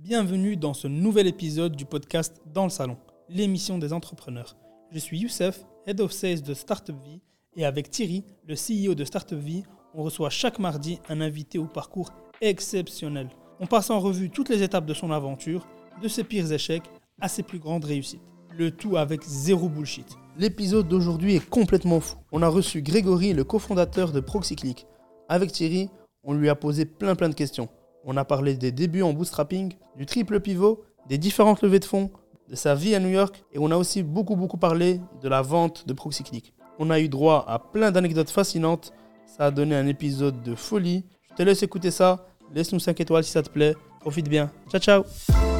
Bienvenue 0.00 0.56
dans 0.56 0.74
ce 0.74 0.86
nouvel 0.86 1.26
épisode 1.26 1.74
du 1.74 1.84
podcast 1.84 2.40
Dans 2.54 2.62
le 2.62 2.70
Salon, 2.70 2.96
l'émission 3.28 3.78
des 3.78 3.92
entrepreneurs. 3.92 4.56
Je 4.92 4.98
suis 5.00 5.18
Youssef, 5.18 5.64
Head 5.88 6.00
of 6.00 6.12
Sales 6.12 6.40
de 6.40 6.54
Startup 6.54 6.94
Vie, 7.02 7.20
et 7.56 7.64
avec 7.64 7.90
Thierry, 7.90 8.24
le 8.46 8.54
CEO 8.54 8.94
de 8.94 9.04
Startup 9.04 9.36
Vie, 9.36 9.64
on 9.94 10.04
reçoit 10.04 10.30
chaque 10.30 10.60
mardi 10.60 11.00
un 11.08 11.20
invité 11.20 11.58
au 11.58 11.64
parcours 11.64 12.12
exceptionnel. 12.40 13.28
On 13.58 13.66
passe 13.66 13.90
en 13.90 13.98
revue 13.98 14.30
toutes 14.30 14.50
les 14.50 14.62
étapes 14.62 14.86
de 14.86 14.94
son 14.94 15.10
aventure, 15.10 15.66
de 16.00 16.06
ses 16.06 16.22
pires 16.22 16.52
échecs 16.52 16.88
à 17.20 17.26
ses 17.26 17.42
plus 17.42 17.58
grandes 17.58 17.84
réussites. 17.84 18.22
Le 18.56 18.70
tout 18.70 18.96
avec 18.96 19.24
zéro 19.24 19.68
bullshit. 19.68 20.16
L'épisode 20.38 20.86
d'aujourd'hui 20.86 21.34
est 21.34 21.48
complètement 21.48 21.98
fou. 21.98 22.18
On 22.30 22.42
a 22.42 22.48
reçu 22.48 22.82
Grégory, 22.82 23.32
le 23.32 23.42
cofondateur 23.42 24.12
de 24.12 24.20
Proxyclick. 24.20 24.86
Avec 25.28 25.50
Thierry, 25.50 25.90
on 26.22 26.34
lui 26.34 26.48
a 26.48 26.54
posé 26.54 26.84
plein 26.84 27.16
plein 27.16 27.28
de 27.28 27.34
questions. 27.34 27.68
On 28.10 28.16
a 28.16 28.24
parlé 28.24 28.54
des 28.54 28.72
débuts 28.72 29.02
en 29.02 29.12
bootstrapping, 29.12 29.74
du 29.94 30.06
triple 30.06 30.40
pivot, 30.40 30.82
des 31.10 31.18
différentes 31.18 31.60
levées 31.60 31.78
de 31.78 31.84
fonds, 31.84 32.10
de 32.48 32.56
sa 32.56 32.74
vie 32.74 32.94
à 32.94 33.00
New 33.00 33.10
York 33.10 33.44
et 33.52 33.58
on 33.58 33.70
a 33.70 33.76
aussi 33.76 34.02
beaucoup 34.02 34.34
beaucoup 34.34 34.56
parlé 34.56 35.02
de 35.20 35.28
la 35.28 35.42
vente 35.42 35.86
de 35.86 35.92
Proxyclick. 35.92 36.54
On 36.78 36.88
a 36.88 37.00
eu 37.00 37.10
droit 37.10 37.44
à 37.46 37.58
plein 37.58 37.90
d'anecdotes 37.90 38.30
fascinantes, 38.30 38.94
ça 39.26 39.44
a 39.44 39.50
donné 39.50 39.76
un 39.76 39.86
épisode 39.86 40.42
de 40.42 40.54
folie. 40.54 41.04
Je 41.30 41.34
te 41.34 41.42
laisse 41.42 41.62
écouter 41.62 41.90
ça, 41.90 42.26
laisse-nous 42.54 42.80
5 42.80 42.98
étoiles 42.98 43.24
si 43.24 43.30
ça 43.30 43.42
te 43.42 43.50
plaît, 43.50 43.74
profite 44.00 44.30
bien. 44.30 44.50
Ciao 44.70 44.80
ciao 44.80 45.57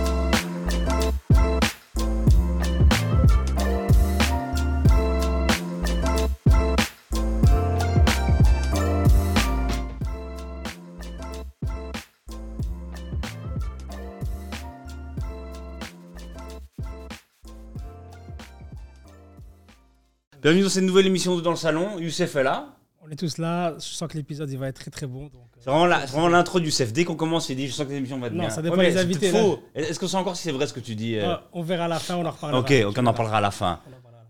Bienvenue 20.49 20.65
dans 20.65 20.71
cette 20.71 20.85
nouvelle 20.85 21.07
émission 21.07 21.37
de 21.37 21.43
Dans 21.43 21.51
le 21.51 21.57
Salon. 21.59 21.99
Youssef 21.99 22.35
est 22.37 22.43
là. 22.43 22.69
On 23.07 23.11
est 23.11 23.17
tous 23.17 23.37
là, 23.37 23.75
je 23.79 23.85
sens 23.85 24.09
que 24.09 24.17
l'épisode 24.17 24.51
il 24.51 24.57
va 24.57 24.69
être 24.69 24.81
très 24.81 24.91
très 24.91 25.07
bon. 25.07 25.27
euh, 25.27 25.29
C'est 25.61 25.69
vraiment 26.11 26.29
l'intro 26.29 26.59
du 26.59 26.65
Youssef. 26.69 26.91
Dès 26.91 27.05
qu'on 27.05 27.17
commence, 27.17 27.51
il 27.51 27.57
dit 27.57 27.67
Je 27.67 27.73
sens 27.75 27.85
que 27.87 27.93
l'émission 27.93 28.19
va 28.19 28.29
être 28.29 28.33
Non, 28.33 28.45
bien. 28.45 28.49
ça 28.49 28.63
dépend 28.63 28.79
Ouais, 28.79 28.91
des 28.91 28.97
invités. 28.97 29.31
Est-ce 29.75 30.01
qu'on 30.01 30.09
sait 30.09 30.17
encore 30.17 30.37
si 30.37 30.45
c'est 30.45 30.53
vrai 30.53 30.67
ce 30.67 30.73
que 30.73 30.81
tu 30.81 30.95
dis 30.95 31.17
euh 31.17 31.33
euh, 31.33 31.37
on 31.53 31.61
verra 31.61 31.85
à 31.85 31.89
la 31.89 31.99
fin, 31.99 32.17
on 32.17 32.25
en 32.25 32.31
reparlera. 32.31 32.61
Ok, 32.61 32.73
ok, 32.87 32.97
on 32.99 33.05
en 33.05 33.13
parlera 33.13 33.37
à 33.37 33.41
la 33.43 33.51
fin. 33.51 33.81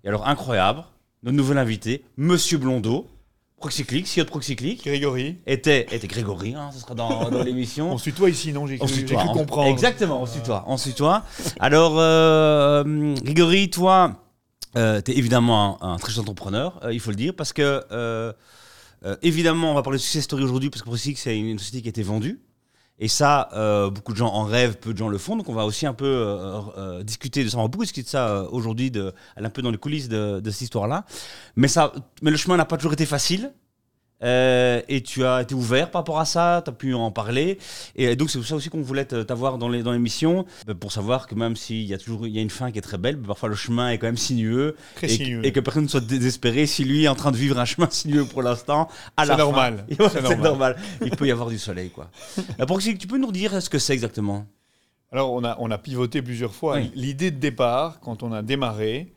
Et 0.03 0.09
alors, 0.09 0.27
incroyable, 0.27 0.83
notre 1.23 1.37
nouvel 1.37 1.57
invité, 1.57 2.05
Monsieur 2.17 2.59
Blondeau, 2.59 3.07
Proxyclick, 3.59 4.07
CEO 4.13 4.25
de 4.25 4.29
Proxyclick, 4.29 4.85
Grégory. 4.87 5.39
était, 5.47 5.87
était 5.93 6.09
Grégory, 6.09 6.53
hein, 6.57 6.71
ce 6.73 6.81
sera 6.81 6.97
dans, 6.97 7.31
dans 7.31 7.43
l'émission. 7.45 7.93
On 7.93 7.99
se 7.99 8.03
tutoie 8.11 8.29
ici, 8.31 8.53
non 8.53 8.67
J'ai 8.67 8.77
On 8.81 8.87
cru, 8.87 9.05
comprendre. 9.33 9.69
Exactement, 9.69 10.21
on 10.23 10.27
se 10.27 10.37
tutoie. 10.37 10.65
On 10.67 10.77
se 10.77 10.89
tutoie. 10.89 11.23
Alors, 11.61 11.95
euh, 11.99 13.15
Grégory, 13.23 13.71
toi, 13.71 14.25
euh, 14.77 15.01
tu 15.01 15.13
es 15.13 15.17
évidemment 15.17 15.83
un, 15.83 15.95
un 15.95 15.97
très 15.99 16.19
entrepreneur, 16.19 16.81
euh, 16.85 16.93
il 16.93 17.01
faut 17.01 17.11
le 17.11 17.17
dire, 17.17 17.35
parce 17.35 17.53
que, 17.53 17.85
euh, 17.91 18.33
euh, 19.05 19.17
évidemment, 19.23 19.71
on 19.71 19.75
va 19.75 19.83
parler 19.83 19.99
de 19.99 20.03
success 20.03 20.25
story 20.25 20.45
aujourd'hui, 20.45 20.71
parce 20.71 20.83
que 20.83 20.89
Proxyclick, 20.89 21.19
c'est 21.19 21.39
une, 21.39 21.47
une 21.47 21.59
société 21.59 21.83
qui 21.83 21.89
a 21.89 21.91
été 21.91 22.03
vendue. 22.03 22.41
Et 23.01 23.07
ça, 23.07 23.49
beaucoup 23.95 24.13
de 24.13 24.19
gens 24.19 24.27
en 24.27 24.43
rêvent, 24.43 24.77
peu 24.77 24.93
de 24.93 24.99
gens 24.99 25.09
le 25.09 25.19
font. 25.19 25.37
Donc, 25.37 25.49
on 25.49 25.55
va 25.55 25.65
aussi 25.65 25.87
un 25.87 25.95
peu 25.95 26.37
discuter 27.05 27.45
de 27.45 27.49
ça. 27.49 27.59
On 27.59 27.63
va 27.63 27.69
beaucoup 27.69 27.85
discuter 27.85 28.03
de 28.03 28.09
ça 28.09 28.43
aujourd'hui, 28.51 28.91
aller 29.37 29.47
un 29.47 29.51
peu 29.51 29.63
dans 29.63 29.71
les 29.71 29.79
coulisses 29.79 30.09
de, 30.09 30.41
de 30.41 30.51
cette 30.51 30.63
histoire-là. 30.63 31.05
Mais, 31.55 31.69
mais 32.23 32.33
le 32.33 32.37
chemin 32.37 32.57
n'a 32.57 32.65
pas 32.65 32.77
toujours 32.77 32.95
été 32.95 33.07
facile. 33.07 33.53
Euh, 34.25 34.83
et 34.89 35.01
tu 35.03 35.25
as 35.25 35.43
été 35.43 35.55
ouvert 35.55 35.93
par 35.93 36.01
rapport 36.01 36.19
à 36.19 36.25
ça, 36.25 36.61
tu 36.65 36.71
as 36.71 36.73
pu 36.73 36.93
en 36.93 37.13
parler. 37.13 37.59
Et 37.95 38.17
donc, 38.17 38.31
c'est 38.31 38.39
pour 38.39 38.47
ça 38.49 38.57
aussi 38.57 38.69
qu'on 38.69 38.83
voulait 38.83 39.05
t'avoir 39.05 39.59
dans 39.59 39.69
l'émission, 39.69 40.45
euh, 40.69 40.75
pour 40.75 40.91
savoir 40.91 41.29
que 41.29 41.37
même 41.37 41.55
s'il 41.55 41.85
y 41.85 41.95
a 41.95 41.99
toujours 41.99 42.27
il 42.27 42.33
y 42.35 42.39
a 42.39 42.43
une 42.43 42.51
fin 42.51 42.73
qui 42.73 42.79
est 42.79 42.83
très 42.83 42.99
belle, 42.99 43.17
parfois 43.19 43.49
le 43.49 43.55
chemin 43.55 43.91
est 43.91 43.99
quand 43.99 44.09
même 44.09 44.17
sinueux. 44.17 44.75
Très 44.97 45.07
et, 45.07 45.19
que- 45.19 45.25
sinueux. 45.25 45.47
et 45.47 45.53
que 45.53 45.61
personne 45.61 45.85
ne 45.85 45.89
soit 45.89 46.01
désespéré 46.05 46.67
si 46.67 46.85
lui 46.85 47.05
est 47.05 47.09
en 47.09 47.15
train 47.15 47.31
de 47.31 47.37
vivre 47.37 47.59
un 47.61 47.65
chemin 47.65 47.89
sinueux 47.91 48.25
pour 48.25 48.43
l'instant. 48.43 48.89
C'est 49.23 49.37
normal. 49.37 49.87
Ouais, 49.99 50.09
C'est 50.13 50.23
normal. 50.23 50.43
normal. 50.43 50.77
Il 51.05 51.11
peut 51.11 51.27
y 51.27 51.31
avoir 51.31 51.49
du 51.49 51.59
soleil, 51.59 51.91
quoi. 51.91 52.11
Euh, 52.61 52.67
pour 52.67 52.79
que 52.79 52.91
tu 52.91 53.07
peux 53.07 53.19
nous 53.19 53.31
dire 53.31 53.63
ce 53.63 53.71
que 53.71 53.79
c'est 53.79 53.93
exactement? 53.93 54.47
Alors, 55.13 55.33
on 55.33 55.45
a, 55.45 55.57
on 55.61 55.71
a 55.71 55.79
pivoté 55.79 56.23
plusieurs 56.23 56.55
fois. 56.55 56.77
Oui. 56.77 56.91
L'idée 56.95 57.31
de 57.31 57.39
départ, 57.39 58.01
quand 58.01 58.23
on 58.25 58.33
a 58.33 58.43
démarré, 58.43 59.13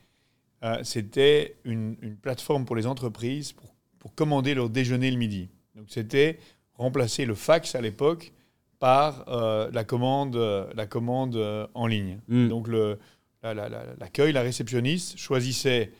euh, 0.63 0.77
c'était 0.83 1.55
une, 1.65 1.95
une 2.01 2.15
plateforme 2.15 2.65
pour 2.65 2.75
les 2.75 2.85
entreprises 2.85 3.51
pour, 3.51 3.70
pour 4.01 4.13
commander 4.15 4.53
leur 4.53 4.69
déjeuner 4.69 5.09
le 5.11 5.17
midi. 5.17 5.47
Donc, 5.75 5.85
c'était 5.87 6.39
remplacer 6.73 7.25
le 7.25 7.35
fax 7.35 7.75
à 7.75 7.81
l'époque 7.81 8.33
par 8.79 9.23
euh, 9.29 9.69
la 9.71 9.83
commande, 9.83 10.35
euh, 10.35 10.67
la 10.75 10.87
commande 10.87 11.35
euh, 11.35 11.67
en 11.75 11.85
ligne. 11.87 12.19
Mm. 12.27 12.47
Donc, 12.49 12.67
le- 12.67 12.97
la- 13.43 13.53
la- 13.53 13.69
la- 13.69 13.85
l'accueil, 13.99 14.33
la 14.33 14.41
réceptionniste 14.41 15.17
choisissait 15.17 15.91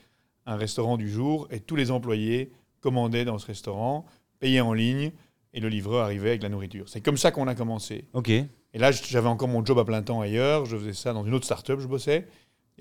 un 0.47 0.55
restaurant 0.55 0.97
du 0.97 1.09
jour 1.09 1.47
et 1.51 1.59
tous 1.59 1.75
les 1.75 1.91
employés 1.91 2.51
commandaient 2.81 3.23
dans 3.25 3.37
ce 3.37 3.45
restaurant, 3.45 4.05
payaient 4.39 4.61
en 4.61 4.73
ligne 4.73 5.11
et 5.53 5.59
le 5.59 5.69
livreur 5.69 6.03
arrivait 6.03 6.29
avec 6.29 6.41
la 6.43 6.49
nourriture. 6.49 6.89
C'est 6.89 7.01
comme 7.01 7.17
ça 7.17 7.29
qu'on 7.31 7.47
a 7.47 7.53
commencé. 7.53 8.05
Ok. 8.13 8.29
Et 8.29 8.47
là, 8.79 8.91
j'avais 8.91 9.27
encore 9.27 9.47
mon 9.49 9.63
job 9.63 9.77
à 9.77 9.85
plein 9.85 10.01
temps 10.01 10.19
ailleurs. 10.21 10.65
Je 10.65 10.75
faisais 10.77 10.93
ça 10.93 11.13
dans 11.13 11.23
une 11.25 11.33
autre 11.35 11.45
start-up, 11.45 11.79
je 11.79 11.87
bossais. 11.87 12.27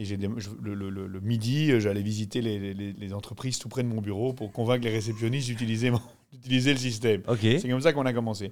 Et 0.00 0.04
j'ai 0.06 0.16
le, 0.16 0.28
le- 0.74 0.88
le- 0.88 1.06
le 1.06 1.20
midi, 1.20 1.70
euh, 1.70 1.78
j'allais 1.78 2.00
visiter 2.00 2.40
les, 2.40 2.72
les- 2.72 2.92
les 2.94 3.12
entreprises 3.12 3.58
tout 3.58 3.68
près 3.68 3.82
de 3.82 3.88
mon 3.88 4.00
bureau 4.00 4.32
pour 4.32 4.50
convaincre 4.50 4.84
les 4.84 4.90
réceptionnistes 4.92 5.46
d'utiliser 5.48 5.90
le 6.72 6.78
système. 6.78 7.22
C'est 7.40 7.68
comme 7.68 7.82
ça 7.82 7.92
qu'on 7.92 8.06
a 8.06 8.12
commencé. 8.14 8.50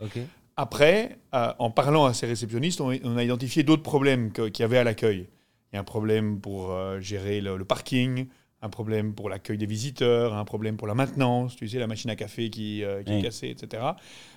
Après, 0.56 1.18
euh, 1.34 1.52
en 1.58 1.70
parlant 1.70 2.04
à 2.04 2.12
ces 2.12 2.26
réceptionnistes, 2.26 2.82
on, 2.82 2.92
on 3.02 3.16
a 3.16 3.24
identifié 3.24 3.62
d'autres 3.62 3.82
problèmes 3.82 4.30
qu'il 4.30 4.50
y 4.58 4.62
avait 4.62 4.76
à 4.76 4.84
l'accueil. 4.84 5.26
Il 5.72 5.76
y 5.76 5.78
a 5.78 5.80
un 5.80 5.84
problème 5.84 6.38
pour 6.38 6.70
euh, 6.72 7.00
gérer 7.00 7.40
le, 7.40 7.64
parking, 7.64 8.26
un 8.60 8.68
problème 8.68 9.14
pour 9.14 9.30
l'accueil 9.30 9.56
des 9.56 9.64
visiteurs, 9.66 10.34
un 10.34 10.44
problème 10.44 10.76
pour 10.76 10.86
la 10.86 10.94
maintenance, 10.94 11.56
tu 11.56 11.66
sais, 11.66 11.78
la 11.78 11.86
machine 11.86 12.10
à 12.10 12.16
café 12.16 12.50
qui, 12.50 12.84
euh, 12.84 13.02
qui 13.02 13.12
Oui. 13.12 13.18
est 13.20 13.22
cassée, 13.22 13.48
etc. 13.48 13.82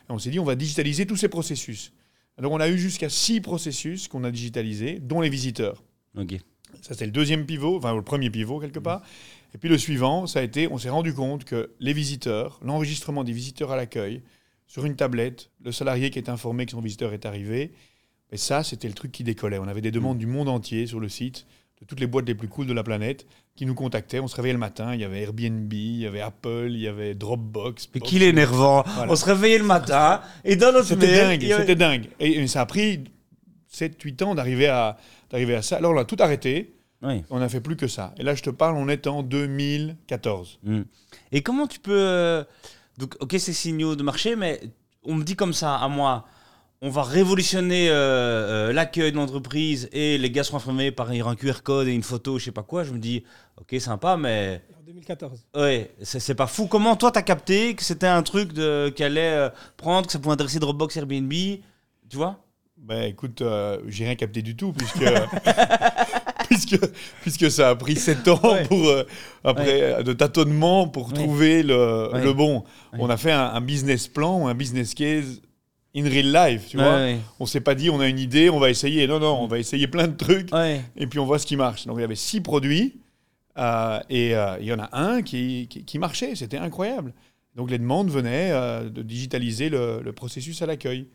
Et 0.07 0.11
on 0.13 0.17
s'est 0.19 0.29
dit, 0.29 0.39
on 0.39 0.45
va 0.45 0.55
digitaliser 0.55 1.05
tous 1.05 1.17
ces 1.17 1.27
processus. 1.29 1.91
Donc 2.41 2.53
on 2.53 2.59
a 2.61 2.69
eu 2.69 2.77
jusqu'à 2.77 3.09
six 3.09 3.41
processus 3.41 4.07
qu'on 4.07 4.23
a 4.23 4.31
digitalisés, 4.31 4.99
dont 4.99 5.19
les 5.19 5.29
visiteurs. 5.29 5.83
Ok. 6.17 6.35
Ça, 6.81 6.93
c'est 6.95 7.05
le 7.05 7.11
deuxième 7.11 7.45
pivot, 7.45 7.77
enfin 7.77 7.95
le 7.95 8.01
premier 8.01 8.29
pivot 8.29 8.59
quelque 8.59 8.79
part. 8.79 9.01
Et 9.53 9.57
puis 9.57 9.67
le 9.69 9.77
suivant, 9.77 10.27
ça 10.27 10.39
a 10.39 10.43
été, 10.43 10.67
on 10.71 10.77
s'est 10.77 10.89
rendu 10.89 11.13
compte 11.13 11.43
que 11.43 11.71
les 11.79 11.93
visiteurs, 11.93 12.59
l'enregistrement 12.63 13.23
des 13.23 13.33
visiteurs 13.33 13.71
à 13.71 13.75
l'accueil, 13.75 14.21
sur 14.67 14.85
une 14.85 14.95
tablette, 14.95 15.49
le 15.65 15.71
salarié 15.73 16.09
qui 16.09 16.19
est 16.19 16.29
informé 16.29 16.65
que 16.65 16.71
son 16.71 16.79
visiteur 16.81 17.11
est 17.13 17.25
arrivé, 17.25 17.71
et 18.31 18.37
ça, 18.37 18.63
c'était 18.63 18.87
le 18.87 18.93
truc 18.93 19.11
qui 19.11 19.25
décollait. 19.25 19.57
On 19.57 19.67
avait 19.67 19.81
des 19.81 19.91
demandes 19.91 20.17
du 20.17 20.25
monde 20.25 20.47
entier 20.47 20.87
sur 20.87 21.01
le 21.01 21.09
site, 21.09 21.45
de 21.81 21.85
toutes 21.85 21.99
les 21.99 22.07
boîtes 22.07 22.25
les 22.27 22.35
plus 22.35 22.47
cool 22.47 22.65
de 22.67 22.71
la 22.73 22.83
planète, 22.83 23.25
qui 23.57 23.65
nous 23.65 23.73
contactaient. 23.75 24.21
On 24.21 24.29
se 24.29 24.35
réveillait 24.37 24.53
le 24.53 24.59
matin, 24.59 24.93
il 24.93 25.01
y 25.01 25.03
avait 25.03 25.21
Airbnb, 25.23 25.73
il 25.73 25.97
y 25.97 26.05
avait 26.07 26.21
Apple, 26.21 26.67
il 26.69 26.79
y 26.79 26.87
avait 26.87 27.13
Dropbox. 27.15 27.89
Mais 27.93 27.99
qu'il 27.99 28.23
est 28.23 28.29
énervant. 28.29 28.83
Voilà. 28.95 29.11
On 29.11 29.15
se 29.17 29.25
réveillait 29.25 29.57
le 29.57 29.65
matin 29.65 30.21
et 30.45 30.55
dans 30.55 30.71
notre 30.71 30.85
C'était 30.85 31.13
dingue, 31.17 31.43
avait- 31.43 31.57
c'était 31.57 31.75
dingue. 31.75 32.05
Et, 32.21 32.39
et 32.39 32.47
ça 32.47 32.61
a 32.61 32.65
pris 32.65 33.03
7-8 33.73 34.23
ans 34.23 34.35
d'arriver 34.35 34.67
à, 34.67 34.97
d'arriver 35.29 35.55
à 35.55 35.61
ça. 35.61 35.77
Alors 35.77 35.93
on 35.93 35.97
a 35.97 36.05
tout 36.05 36.17
arrêté, 36.19 36.73
Oui. 37.01 37.23
on 37.29 37.39
n'a 37.39 37.49
fait 37.49 37.61
plus 37.61 37.75
que 37.77 37.87
ça. 37.87 38.13
Et 38.17 38.23
là, 38.23 38.35
je 38.35 38.43
te 38.43 38.49
parle, 38.49 38.75
on 38.75 38.87
est 38.89 39.07
en 39.07 39.23
2014. 39.23 40.59
Mm. 40.63 40.81
Et 41.31 41.41
comment 41.41 41.67
tu 41.67 41.79
peux. 41.79 41.91
euh, 41.97 42.43
Donc, 42.97 43.15
ok, 43.19 43.35
c'est 43.39 43.53
signaux 43.53 43.95
de 43.95 44.03
marché, 44.03 44.35
mais 44.35 44.59
on 45.03 45.15
me 45.15 45.23
dit 45.23 45.35
comme 45.35 45.53
ça 45.53 45.75
à 45.77 45.87
moi 45.87 46.25
on 46.83 46.89
va 46.89 47.03
révolutionner 47.03 47.89
euh, 47.91 47.93
euh, 48.69 48.73
l'accueil 48.73 49.11
de 49.11 49.17
l'entreprise 49.17 49.87
et 49.91 50.17
les 50.17 50.31
gars 50.31 50.43
seront 50.43 50.57
informés 50.57 50.89
par 50.91 51.11
un 51.11 51.35
QR 51.35 51.61
code 51.63 51.87
et 51.87 51.91
une 51.93 52.01
photo, 52.01 52.39
je 52.39 52.45
sais 52.45 52.51
pas 52.51 52.63
quoi. 52.63 52.83
Je 52.83 52.91
me 52.91 52.97
dis, 52.97 53.23
ok, 53.57 53.79
sympa, 53.79 54.17
mais 54.17 54.63
En 54.79 54.81
2014. 54.87 55.45
ouais, 55.57 55.91
c'est 56.01 56.19
c'est 56.19 56.33
pas 56.33 56.47
fou. 56.47 56.65
Comment 56.65 56.95
toi 56.95 57.11
t'as 57.11 57.21
capté 57.21 57.75
que 57.75 57.83
c'était 57.83 58.07
un 58.07 58.23
truc 58.23 58.51
de, 58.53 58.89
qui 58.95 59.03
allait 59.03 59.29
euh, 59.29 59.49
prendre, 59.77 60.07
que 60.07 60.11
ça 60.11 60.17
pouvait 60.17 60.33
intéresser 60.33 60.57
Dropbox, 60.57 60.97
Airbnb 60.97 61.31
Tu 61.31 61.61
vois? 62.17 62.39
Ben 62.81 63.03
écoute, 63.03 63.41
euh, 63.41 63.79
j'ai 63.87 64.05
rien 64.05 64.15
capté 64.15 64.41
du 64.41 64.55
tout, 64.55 64.73
puisque, 64.73 65.03
puisque, 66.49 66.79
puisque 67.21 67.51
ça 67.51 67.69
a 67.69 67.75
pris 67.75 67.95
7 67.95 68.27
ans 68.27 68.39
Ouais. 68.53 68.63
pour, 68.63 68.87
euh, 68.87 69.03
après, 69.43 69.81
euh, 69.81 70.03
de 70.03 70.13
tâtonnement 70.13 70.87
pour 70.87 71.07
Ouais. 71.09 71.13
trouver 71.13 71.63
le, 71.63 72.09
le 72.23 72.33
bon. 72.33 72.63
On 72.93 73.09
a 73.09 73.17
fait 73.17 73.31
un, 73.31 73.45
un 73.53 73.61
business 73.61 74.07
plan 74.07 74.41
ou 74.41 74.47
un 74.47 74.55
business 74.55 74.93
case 74.95 75.41
in 75.95 76.03
real 76.05 76.31
life, 76.33 76.67
tu 76.69 76.77
vois. 76.77 76.99
On 77.39 77.45
s'est 77.45 77.61
pas 77.61 77.75
dit, 77.75 77.89
on 77.89 77.99
a 77.99 78.07
une 78.07 78.19
idée, 78.19 78.49
on 78.49 78.59
va 78.59 78.69
essayer. 78.69 79.05
Non, 79.07 79.19
non, 79.19 79.39
on 79.41 79.47
va 79.47 79.59
essayer 79.59 79.87
plein 79.87 80.07
de 80.07 80.15
trucs. 80.17 80.49
Et 80.95 81.05
puis 81.07 81.19
on 81.19 81.25
voit 81.25 81.37
ce 81.39 81.45
qui 81.45 81.57
marche. 81.57 81.85
Donc 81.85 81.97
il 81.97 82.01
y 82.01 82.05
avait 82.05 82.15
six 82.15 82.41
produits 82.41 82.99
euh, 83.57 83.99
et 84.09 84.31
il 84.59 84.65
y 84.65 84.73
en 84.73 84.79
a 84.79 84.89
un 84.97 85.21
qui, 85.21 85.67
qui, 85.69 85.83
qui 85.85 85.99
marchait, 85.99 86.33
c'était 86.35 86.57
incroyable. 86.57 87.13
Donc 87.55 87.69
les 87.69 87.77
demandes 87.77 88.09
venaient 88.09 88.51
de 88.89 89.01
digitaliser 89.03 89.69
le, 89.69 90.01
le 90.03 90.11
processus 90.13 90.61
à 90.61 90.65
l'accueil. 90.65 91.07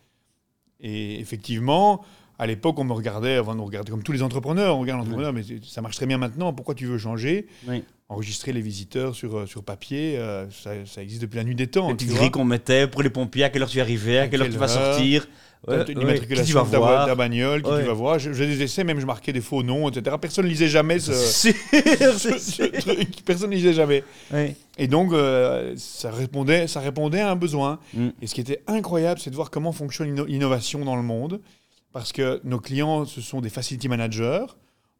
Et 0.80 1.18
effectivement, 1.20 2.04
À 2.38 2.46
l'époque, 2.46 2.78
on 2.78 2.84
me 2.84 2.92
regardait, 2.92 3.38
enfin, 3.38 3.56
on 3.58 3.64
regardait 3.64 3.90
comme 3.90 4.02
tous 4.02 4.12
les 4.12 4.22
entrepreneurs, 4.22 4.76
on 4.76 4.80
regarde 4.80 5.00
l'entrepreneur, 5.00 5.32
mais 5.32 5.42
ça 5.66 5.80
marche 5.80 5.96
très 5.96 6.06
bien 6.06 6.18
maintenant, 6.18 6.52
pourquoi 6.52 6.74
tu 6.74 6.84
veux 6.86 6.98
changer? 6.98 7.46
Oui. 7.66 7.82
Enregistrer 8.08 8.52
les 8.52 8.60
visiteurs 8.60 9.14
sur, 9.14 9.36
euh, 9.38 9.46
sur 9.46 9.64
papier, 9.64 10.16
euh, 10.18 10.48
ça, 10.50 10.70
ça 10.84 11.02
existe 11.02 11.22
depuis 11.22 11.38
la 11.38 11.44
nuit 11.44 11.56
des 11.56 11.66
temps. 11.66 11.88
Les 11.88 11.96
tu 11.96 12.04
petites 12.04 12.16
grilles 12.18 12.30
qu'on 12.30 12.44
mettait 12.44 12.86
pour 12.86 13.02
les 13.02 13.10
pompiers, 13.10 13.42
à 13.44 13.48
quelle 13.50 13.62
heure 13.62 13.68
tu 13.68 13.80
arrivais, 13.80 14.18
à 14.18 14.22
À 14.22 14.28
quelle 14.28 14.42
heure 14.42 14.48
tu 14.48 14.58
vas 14.58 14.68
sortir. 14.68 15.26
Ouais, 15.66 15.78
T'as 15.84 15.92
ouais, 15.92 15.98
L'immatriculation 15.98 16.62
de 16.64 16.70
ta, 16.70 16.78
de 16.78 17.06
ta 17.06 17.14
bagnole, 17.16 17.62
qui 17.62 17.70
Ouais. 17.70 17.80
tu 17.80 17.86
vas 17.88 17.92
voir. 17.94 18.18
Je, 18.20 18.32
je 18.32 18.44
des 18.44 18.62
essais, 18.62 18.84
même 18.84 19.00
je 19.00 19.06
marquais 19.06 19.32
des 19.32 19.40
faux 19.40 19.64
noms, 19.64 19.88
etc. 19.88 20.14
Personne 20.20 20.44
ne 20.44 20.50
lisait 20.50 20.68
jamais 20.68 21.00
ce, 21.00 21.10
truc. 22.80 23.08
Personne 23.24 23.50
ne 23.50 23.56
lisait 23.56 23.72
jamais. 23.72 24.04
Et 24.78 24.86
donc, 24.86 25.12
euh, 25.12 25.74
ça, 25.76 26.10
répondait, 26.10 26.66
ça 26.68 26.80
répondait 26.80 27.20
à 27.20 27.30
un 27.30 27.36
besoin. 27.36 27.78
Mm. 27.94 28.08
Et 28.22 28.26
ce 28.26 28.34
qui 28.34 28.40
était 28.40 28.62
incroyable, 28.66 29.18
c'est 29.20 29.30
de 29.30 29.34
voir 29.36 29.50
comment 29.50 29.72
fonctionne 29.72 30.08
l'inno- 30.08 30.26
l'innovation 30.26 30.84
dans 30.84 30.96
le 30.96 31.02
monde. 31.02 31.40
Parce 31.96 32.12
que 32.12 32.42
nos 32.44 32.60
clients, 32.60 33.06
ce 33.06 33.22
sont 33.22 33.40
des 33.40 33.48
facility 33.48 33.88
managers. 33.88 34.44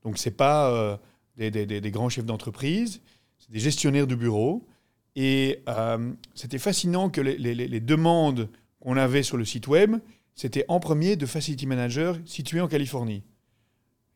Donc, 0.02 0.16
ce 0.16 0.31
n'est 0.31 0.34
pas 0.34 0.70
euh, 0.70 0.96
des, 1.37 1.50
des- 1.50 1.66
des- 1.66 1.82
des 1.82 1.90
grands 1.90 2.08
chefs 2.08 2.25
d'entreprise, 2.25 3.02
c'est 3.38 3.50
des 3.50 3.58
gestionnaires 3.58 4.06
de 4.06 4.14
bureau. 4.14 4.66
Et 5.14 5.62
euh, 5.69 6.10
c'était 6.34 6.56
fascinant 6.56 7.10
que 7.10 7.20
les, 7.20 7.37
les- 7.37 7.54
les- 7.54 7.69
les 7.69 7.81
demandes 7.81 8.48
qu'on 8.81 8.96
avait 8.96 9.22
sur 9.22 9.37
le 9.37 9.44
site 9.44 9.66
web, 9.69 9.96
c'était 10.34 10.64
en 10.69 10.81
premier 10.81 11.16
de 11.16 11.26
facility 11.26 11.66
managers 11.66 12.14
situés 12.25 12.62
en 12.62 12.66
Californie. 12.69 13.22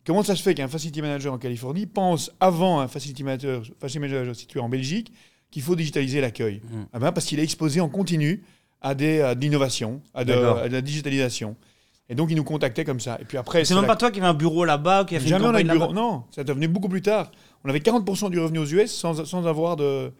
Comment 0.06 0.22
ça 0.22 0.34
se 0.34 0.42
fait 0.42 0.54
qu'un 0.54 0.68
facility 0.68 1.02
manager 1.02 1.34
en 1.34 1.38
Californie 1.38 1.84
pense 1.84 2.32
avant 2.40 2.80
un 2.80 2.88
facility 2.88 3.24
manager, 3.24 3.62
facility 3.78 3.98
manager 4.10 4.34
situé 4.34 4.58
en 4.58 4.70
Belgique 4.70 5.12
qu'il 5.50 5.60
faut 5.60 5.76
digitaliser 5.76 6.22
l'accueil? 6.22 6.62
Mm. 6.64 6.84
Ah 6.94 6.98
ben, 6.98 7.12
Parce 7.12 7.26
qu'il 7.26 7.40
est 7.40 7.44
exposé 7.44 7.82
en 7.82 7.90
continu 7.90 8.42
à, 8.80 8.94
des, 8.94 9.20
à 9.20 9.34
de 9.34 9.40
l'innovation, 9.42 10.00
à 10.14 10.24
de, 10.24 10.32
à 10.32 10.68
de 10.68 10.72
la 10.72 10.80
digitalisation. 10.80 11.56
Et 12.10 12.14
donc, 12.16 12.28
il 12.30 12.36
nous 12.36 12.44
contactait 12.44 12.84
comme 12.84 13.00
ça. 13.00 13.16
Et 13.20 13.24
puis 13.24 13.38
après, 13.38 13.64
C'est 13.64 13.74
même 13.74 13.86
pas 13.86 13.96
toi 13.96 14.10
qui 14.10 14.18
avait 14.18 14.28
un 14.28 14.34
bureau 14.34 14.64
là-bas, 14.64 15.04
qui 15.04 15.16
a 15.16 15.20
fait 15.20 15.28
Jamais 15.28 15.44
une 15.44 15.50
on 15.50 15.54
a 15.54 15.60
eu 15.60 15.64
bureau. 15.64 15.92
Non, 15.94 16.24
ça 16.32 16.40
est 16.42 16.44
devenu 16.44 16.66
beaucoup 16.68 16.88
plus 16.88 17.02
tard. 17.02 17.30
On 17.64 17.70
avait 17.70 17.78
40% 17.78 18.30
du 18.30 18.38
revenu 18.40 18.58
aux 18.58 18.66
US 18.66 18.90
sans, 18.92 19.24
sans 19.24 19.46
avoir 19.46 19.76
de, 19.76 20.12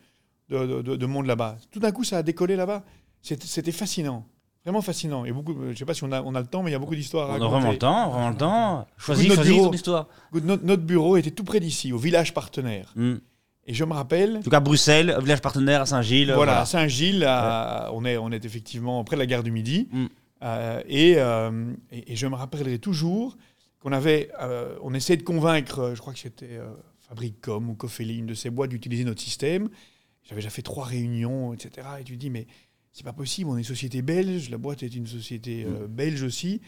de, 0.51 0.83
de- 0.83 0.97
de 0.97 1.07
monde 1.07 1.27
là-bas. 1.27 1.57
Tout 1.73 1.81
d'un 1.81 1.91
coup, 1.93 2.05
ça 2.05 2.19
a 2.19 2.23
décollé 2.23 2.55
là-bas. 2.57 2.83
C'était 3.23 3.73
fascinant. 3.73 4.25
Vraiment 4.65 4.83
fascinant. 4.83 5.25
Et 5.25 5.33
beaucoup, 5.33 5.55
je 5.73 5.77
sais 5.77 5.85
pas 5.85 5.95
si 5.95 6.05
on 6.05 6.13
a, 6.13 6.23
on 6.23 6.35
a 6.35 6.41
le 6.41 6.47
temps, 6.47 6.63
mais 6.63 6.71
il 6.71 6.75
y 6.75 6.77
a 6.77 6.79
beaucoup 6.79 6.95
d'histoires 6.95 7.31
à 7.31 7.33
On 7.33 7.37
a 7.37 7.39
raconter. 7.39 7.51
vraiment 7.57 7.71
le 7.73 7.79
temps, 7.79 8.11
vraiment 8.11 8.29
le 8.29 8.37
temps. 8.37 8.87
Choisis, 8.99 9.25
notre 9.29 9.37
choisis 9.37 9.55
bureau. 9.55 9.67
ton 9.69 9.73
histoire. 9.75 10.07
Notre, 10.33 10.65
notre 10.65 10.83
bureau 10.83 11.17
était 11.17 11.31
tout 11.31 11.45
près 11.45 11.61
d'ici, 11.61 11.93
au 11.93 11.99
village 11.99 12.35
partenaire. 12.35 12.93
Hmm. 12.95 13.15
Et 13.67 13.75
je 13.75 13.85
me 13.85 13.93
rappelle, 13.95 14.37
En 14.39 14.43
tout 14.43 14.51
cas, 14.51 14.61
Bruxelles, 14.61 15.17
village 15.23 15.41
partenaire 15.41 15.81
à 15.83 15.87
Saint-Gilles. 15.87 16.33
voilà, 16.35 16.61
à 16.61 16.67
Saint-Gilles, 16.67 17.27
on, 17.93 18.05
est, 18.05 18.17
on 18.17 18.31
est 18.33 18.45
effectivement 18.45 19.03
près 19.05 19.17
de 19.17 19.21
la 19.21 19.27
gare 19.27 19.43
du 19.43 19.51
Midi. 19.51 19.89
Mm. 19.93 20.07
Euh, 20.43 20.83
et, 20.87 21.15
euh, 21.19 21.73
et, 21.91 22.13
et 22.13 22.17
je 22.17 22.27
me 22.27 22.35
rappellerai 22.35 22.79
toujours 22.79 23.37
qu'on 23.79 23.93
avait, 23.93 24.31
euh, 24.41 24.77
on 24.83 24.95
essayait 24.95 25.17
de 25.17 25.23
convaincre, 25.23 25.93
je 25.95 26.01
crois 26.01 26.13
que 26.13 26.19
c'était 26.19 26.59
Fabricom 27.09 27.71
ou 27.71 27.75
Cofeli, 27.75 28.19
une 28.19 28.27
de 28.27 28.35
ces 28.35 28.51
boîtes, 28.51 28.71
d'utiliser 28.71 29.05
notre 29.05 29.21
système. 29.21 29.69
J'avais 30.23 30.41
déjà 30.43 30.51
fait 30.51 30.63
trois 30.63 30.85
réunions, 30.85 31.53
etc. 31.55 31.87
Et 32.01 32.05
tu 32.05 32.15
te 32.15 32.19
dis, 32.19 32.31
mais 32.31 32.47
c'est 32.93 33.05
pas 33.05 33.13
possible, 33.13 33.51
on 33.51 33.57
est 33.57 33.61
une 33.61 33.65
société 33.65 34.03
belge, 34.03 34.51
la 34.51 34.59
boîte 34.59 34.83
est 34.83 34.95
une 34.95 35.07
société 35.07 35.65
euh, 35.65 35.87
belge 35.89 36.23
aussi. 36.23 36.61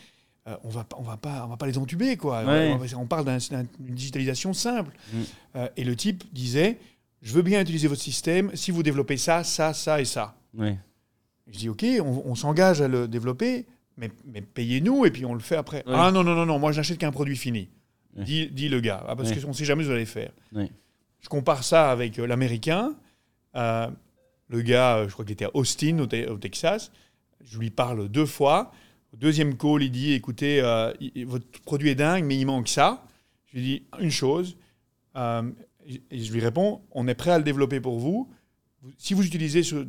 Euh, 0.48 0.56
on 0.64 0.70
va 0.70 0.86
on 0.96 1.02
va 1.02 1.16
pas, 1.16 1.44
on 1.44 1.48
va 1.48 1.56
pas 1.56 1.66
les 1.66 1.78
entuber 1.78 2.16
quoi. 2.16 2.44
Ouais. 2.44 2.76
On, 2.96 3.06
parle 3.06 3.24
d'un- 3.24 3.38
d'une 3.78 3.94
digitalisation 3.94 4.52
simple. 4.52 4.92
Mm. 5.12 5.18
Euh, 5.56 5.68
et 5.76 5.84
le 5.84 5.94
type 5.94 6.24
disait, 6.32 6.78
je 7.20 7.32
veux 7.32 7.42
bien 7.42 7.60
utiliser 7.60 7.86
votre 7.88 8.00
système 8.00 8.50
si 8.54 8.70
vous 8.72 8.82
développez 8.82 9.16
ça, 9.16 9.44
ça, 9.44 9.72
ça 9.74 10.00
et 10.00 10.04
ça. 10.04 10.34
Oui. 10.54 10.74
Je 11.48 11.58
dis, 11.58 11.68
OK, 11.68 11.84
on, 12.00 12.22
on 12.24 12.34
s'engage 12.34 12.80
à 12.80 12.88
le 12.88 13.08
développer, 13.08 13.66
mais, 13.96 14.10
mais 14.26 14.40
payez-nous 14.40 15.04
et 15.06 15.10
puis 15.10 15.24
on 15.26 15.34
le 15.34 15.40
fait 15.40 15.56
après. 15.56 15.82
Oui. 15.86 15.92
Ah 15.96 16.10
non, 16.12 16.22
non, 16.24 16.34
non, 16.34 16.46
non, 16.46 16.58
moi 16.58 16.72
je 16.72 16.78
n'achète 16.78 16.98
qu'un 16.98 17.10
produit 17.12 17.36
fini. 17.36 17.68
Oui. 18.16 18.24
Dit, 18.24 18.46
dit 18.48 18.68
le 18.68 18.80
gars, 18.80 19.04
Ah, 19.08 19.16
parce 19.16 19.30
Oui. 19.30 19.40
qu'on 19.40 19.48
ne 19.48 19.52
sait 19.52 19.64
jamais 19.64 19.82
ce 19.82 19.88
que 19.88 19.92
vous 19.92 19.96
allez 19.96 20.06
faire. 20.06 20.32
Je 21.20 21.28
compare 21.28 21.62
ça 21.64 21.90
avec 21.90 22.18
euh, 22.18 22.26
l'américain. 22.26 22.94
Euh, 23.56 23.88
le 24.48 24.62
gars, 24.62 24.96
euh, 24.98 25.08
je 25.08 25.12
crois 25.12 25.24
qu'il 25.24 25.32
était 25.34 25.44
à 25.44 25.54
Austin, 25.54 25.98
au, 26.00 26.06
Te- 26.06 26.28
au 26.28 26.36
Texas. 26.38 26.90
Je 27.44 27.58
lui 27.58 27.70
parle 27.70 28.08
deux 28.08 28.26
fois. 28.26 28.72
Au 29.12 29.16
deuxième 29.16 29.56
call, 29.56 29.82
il 29.82 29.90
dit 29.90 30.12
écoutez, 30.12 30.60
euh, 30.60 30.92
il- 31.00 31.26
votre 31.26 31.46
produit 31.62 31.90
est 31.90 31.94
dingue, 31.94 32.24
mais 32.24 32.36
il 32.38 32.44
manque 32.46 32.68
ça. 32.68 33.04
Je 33.46 33.56
lui 33.58 33.62
dis 33.64 33.82
une 34.00 34.10
chose. 34.10 34.56
et 35.16 36.18
je 36.24 36.32
lui 36.32 36.40
réponds 36.40 36.80
on 36.92 37.06
est 37.08 37.14
prêt 37.14 37.32
à 37.32 37.38
le 37.38 37.44
développer 37.44 37.80
pour 37.80 37.98
vous. 37.98 38.30
Si 38.98 39.14
vous 39.14 39.24
utilisez 39.26 39.62
ce- 39.62 39.86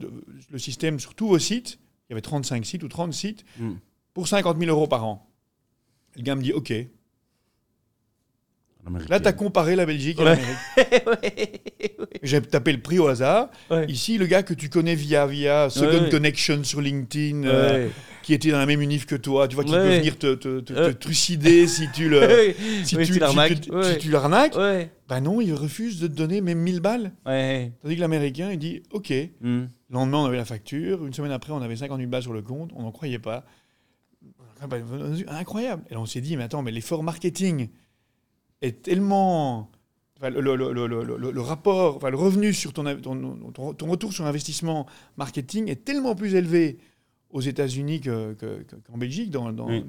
le 0.50 0.58
système 0.60 1.00
sur 1.00 1.16
tous 1.16 1.28
vos 1.28 1.40
sites, 1.40 1.80
il 2.10 2.12
y 2.12 2.14
avait 2.14 2.22
35 2.22 2.66
sites 2.66 2.84
ou 2.84 2.88
30 2.88 3.14
sites, 3.14 3.44
Mm. 3.60 3.74
pour 4.14 4.28
50 4.28 4.60
000 4.60 4.70
euros 4.70 4.88
par 4.88 5.04
an. 5.06 5.30
Le 6.16 6.22
gars 6.22 6.36
me 6.36 6.42
dit 6.44 6.54
OK. 6.54 6.72
Là, 9.10 9.20
tu 9.22 9.28
as 9.28 9.34
comparé 9.34 9.76
la 9.78 9.86
Belgique 9.86 10.20
et 10.20 10.24
Ouais. 10.24 10.36
l'Amérique. 10.36 11.96
J'ai 12.24 12.42
tapé 12.42 12.74
le 12.74 12.82
prix 12.82 13.00
au 13.00 13.08
hasard. 13.08 13.50
Ici, 13.88 14.18
le 14.18 14.26
gars 14.28 14.44
que 14.44 14.54
tu 14.54 14.70
connais 14.70 14.96
via, 14.96 15.26
via 15.26 15.70
Second. 15.70 16.10
Connection 16.10 16.64
sur 16.66 16.82
LinkedIn, 16.82 17.46
euh. 17.46 17.90
Qui 18.24 18.34
était 18.34 18.50
dans 18.52 18.58
la 18.58 18.66
même 18.66 18.82
unif 18.82 19.06
que 19.06 19.16
toi, 19.16 19.48
tu 19.48 19.54
vois, 19.56 19.64
qui 19.64 19.72
Ouais, 19.74 19.78
peut 19.80 19.98
venir 19.98 20.18
te, 20.18 20.34
te, 20.34 20.60
te- 20.62 20.74
te 20.74 20.80
Euh. 20.80 20.94
trucider 20.94 21.68
si 21.68 21.88
tu 21.94 22.10
le. 22.10 22.54
Si 22.84 22.96
Oui, 22.96 23.06
tu, 23.06 23.20
l'arnaques. 23.20 23.54
si 23.54 23.98
tu- 24.00 24.10
l'arnaques, 24.10 24.56
ben 25.08 25.22
non, 25.22 25.40
il 25.42 25.54
refuse 25.54 26.00
de 26.00 26.08
te 26.08 26.14
donner 26.14 26.42
même 26.42 26.58
1000 26.60 26.80
balles. 26.80 27.12
Tandis 27.26 27.96
que 27.96 28.00
l'Américain, 28.02 28.52
il 28.52 28.58
dit 28.58 28.82
OK. 28.92 29.10
Le 29.10 29.28
Hmm. 29.42 29.68
lendemain, 29.92 30.20
on 30.20 30.26
avait 30.26 30.38
la 30.38 30.46
facture. 30.46 31.06
Une 31.06 31.14
semaine 31.14 31.32
après, 31.32 31.52
on 31.54 31.62
avait 31.62 31.76
50 31.76 32.00
000 32.00 32.10
balles 32.10 32.24
sur 32.24 32.34
le 32.34 32.42
compte. 32.42 32.72
On 32.76 32.82
n'en 32.84 32.92
croyait 32.92 33.20
pas. 33.20 33.46
Ah 34.62 34.68
ben, 34.68 34.84
Incroyable. 35.28 35.84
Et 35.90 35.94
là, 35.94 36.00
on 36.00 36.06
s'est 36.06 36.22
dit, 36.22 36.38
mais 36.38 36.44
attends, 36.44 36.62
mais 36.64 36.72
l'effort 36.72 37.04
marketing 37.04 37.68
est 38.62 38.82
tellement. 38.82 39.70
enfin, 40.18 40.30
le, 40.30 40.40
le- 40.40 40.56
le- 40.56 40.72
le- 40.72 40.88
le- 40.88 41.18
le- 41.18 41.32
le 41.32 41.42
rapport, 41.42 41.98
enfin, 41.98 42.10
le 42.10 42.16
revenu 42.16 42.54
sur 42.54 42.72
ton, 42.72 42.84
ton, 43.02 43.52
ton- 43.54 43.74
ton 43.74 43.88
retour 43.88 44.14
sur 44.14 44.26
investissement 44.26 44.86
marketing 45.18 45.70
est 45.70 45.84
tellement 45.84 46.16
plus 46.16 46.36
élevé 46.36 46.78
aux 47.34 47.42
États-Unis 47.42 48.00
que- 48.00 48.34
que- 48.34 48.64
que- 48.64 48.76
qu'en 48.78 48.98
Belgique. 48.98 49.30
Dans, 49.32 49.52
dans- 49.52 49.68
Oui. 49.68 49.84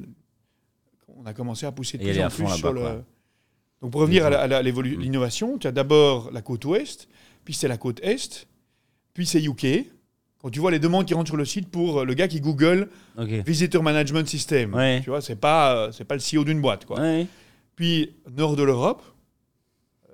On 1.17 1.25
a 1.27 1.33
commencé 1.35 1.65
à 1.67 1.71
pousser 1.73 1.97
de 1.99 2.03
Et 2.03 2.11
plus 2.13 2.21
en 2.23 2.29
plus 2.29 2.49
sur 2.57 2.73
le. 2.73 2.81
quoi. 2.81 3.05
Donc 3.83 3.93
pour 3.93 4.01
revenir 4.01 4.27
à 4.27 4.49
Mm. 4.49 4.73
l'innovation, 4.99 5.59
tu 5.59 5.67
as 5.69 5.73
d'abord 5.73 6.31
la 6.33 6.43
côte 6.43 6.65
ouest, 6.65 7.07
puis 7.45 7.55
c'est 7.55 7.69
la 7.69 7.77
côte 7.77 8.01
est, 8.03 8.49
puis 9.13 9.27
c'est 9.27 9.41
UK. 9.43 9.87
Quand 10.39 10.51
tu 10.51 10.59
vois 10.61 10.71
les 10.71 10.79
demandes 10.79 11.07
qui 11.07 11.15
rentrent 11.15 11.29
sur 11.29 11.37
le 11.37 11.45
site 11.45 11.69
pour 11.71 12.01
euh, 12.01 12.05
le 12.05 12.15
gars 12.15 12.27
qui 12.29 12.41
Google. 12.41 12.89
Visitor 13.17 13.83
Management 13.83 14.27
System, 14.27 14.75
Ouais. 14.75 15.01
tu 15.05 15.11
vois, 15.11 15.21
c'est 15.21 15.37
pas 15.37 15.77
euh, 15.77 15.93
c'est 15.93 16.05
pas 16.05 16.17
le 16.17 16.21
CEO 16.21 16.45
d'une 16.45 16.61
boîte 16.61 16.85
quoi. 16.87 16.99
Ouais. 17.01 17.27
Puis 17.77 18.11
nord 18.37 18.57
de 18.57 18.63
l'Europe, 18.63 19.03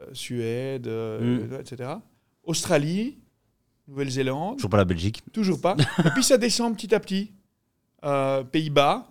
euh, 0.01 0.07
Suède, 0.13 0.89
Mm. 0.89 1.55
etc. 1.61 1.91
Australie, 2.45 3.19
Nouvelle-Zélande, 3.91 4.57
Toujours 4.57 4.71
pas 4.71 4.77
la 4.79 4.85
Belgique. 4.85 5.23
toujours 5.33 5.61
pas. 5.61 5.77
Et 6.05 6.11
puis 6.15 6.23
ça 6.25 6.39
descend 6.39 6.75
petit 6.77 6.95
à 6.95 7.01
petit. 7.01 7.33
Euh, 8.05 8.43
Pays-Bas, 8.45 9.07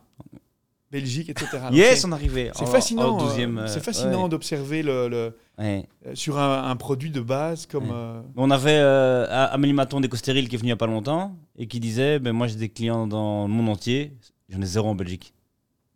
Belgique, 0.92 1.30
etc. 1.30 1.48
Donc 1.66 1.74
Yes, 1.74 2.00
c'est- 2.02 2.08
on 2.08 2.12
arrivait. 2.12 2.50
c'est 2.56 2.66
fascinant. 2.66 3.16
euh, 3.20 3.28
12e, 3.36 3.58
euh, 3.60 3.68
c'est 3.68 3.84
fascinant 3.84 4.24
ouais. 4.24 4.30
d'observer 4.30 4.82
le, 4.82 5.08
le- 5.08 5.38
Ouais. 5.60 5.86
euh, 6.08 6.16
sur 6.16 6.40
un, 6.40 6.64
un 6.70 6.76
produit 6.76 7.12
de 7.12 7.20
base 7.22 7.66
comme. 7.68 7.86
Ouais. 7.90 7.94
euh, 7.94 8.22
On 8.38 8.50
avait 8.50 8.78
euh, 8.80 9.28
Amélie 9.52 9.74
Maton 9.74 10.00
d'Ecostéril 10.00 10.48
qui 10.50 10.56
est 10.56 10.58
venue 10.58 10.68
il 10.70 10.72
n'y 10.72 10.74
a 10.74 10.78
pas 10.78 10.88
longtemps 10.88 11.36
et 11.58 11.68
qui 11.68 11.80
disait 11.80 12.18
ben, 12.18 12.32
Moi 12.32 12.48
j'ai 12.48 12.56
des 12.56 12.70
clients 12.70 13.06
dans 13.06 13.48
le 13.48 13.54
monde 13.54 13.70
entier, 13.70 14.14
j'en 14.48 14.62
ai 14.62 14.66
zéro 14.66 14.88
en 14.90 14.96
Belgique. 14.96 15.34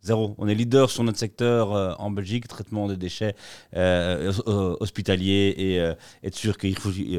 Zéro. 0.04 0.34
On 0.36 0.46
est 0.48 0.54
leader 0.54 0.90
sur 0.90 1.02
notre 1.02 1.18
secteur 1.18 1.72
euh, 1.72 1.94
en 1.98 2.10
Belgique, 2.10 2.46
traitement 2.46 2.88
des 2.88 2.98
déchets 2.98 3.34
euh, 3.74 4.30
euh, 4.46 4.76
hospitaliers 4.78 5.54
et 5.56 5.76
être 6.22 6.34
sûr 6.34 6.58
que 6.58 6.68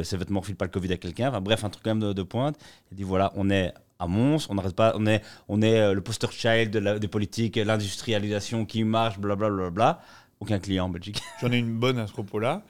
ces 0.03 0.17
vêtements 0.17 0.41
ne 0.41 0.45
filent 0.45 0.55
pas 0.55 0.65
le 0.65 0.71
Covid 0.71 0.93
à 0.93 0.97
quelqu'un. 0.97 1.41
Bref, 1.41 1.63
un 1.63 1.69
truc 1.69 1.83
quand 1.83 1.95
même 1.95 2.13
de, 2.13 2.23
pointe. 2.23 2.57
Il 2.91 2.97
dit 2.97 3.03
voilà, 3.03 3.33
on 3.35 3.49
est 3.49 3.73
à 3.97 4.05
Mons, 4.05 4.47
on 4.49 4.55
n'arrête 4.55 4.75
pas, 4.75 4.93
on 4.97 5.07
est, 5.07 5.23
on 5.47 5.63
est 5.63 5.93
le 5.95 6.01
poster 6.01 6.31
child 6.31 6.77
des 6.77 7.07
politiques, 7.07 7.55
l'industrialisation 7.55 8.65
qui 8.65 8.83
marche, 8.83 9.17
blablabla. 9.17 9.49
Bla, 9.49 9.69
bla, 9.71 9.93
bla. 9.95 10.01
Aucun 10.39 10.59
client 10.59 10.85
en 10.85 10.89
Belgique. 10.89 11.23
J'en 11.41 11.51
ai 11.51 11.57
une 11.57 11.79
bonne 11.79 11.97
à 11.97 12.05
ce 12.05 12.13
propos-là. 12.13 12.61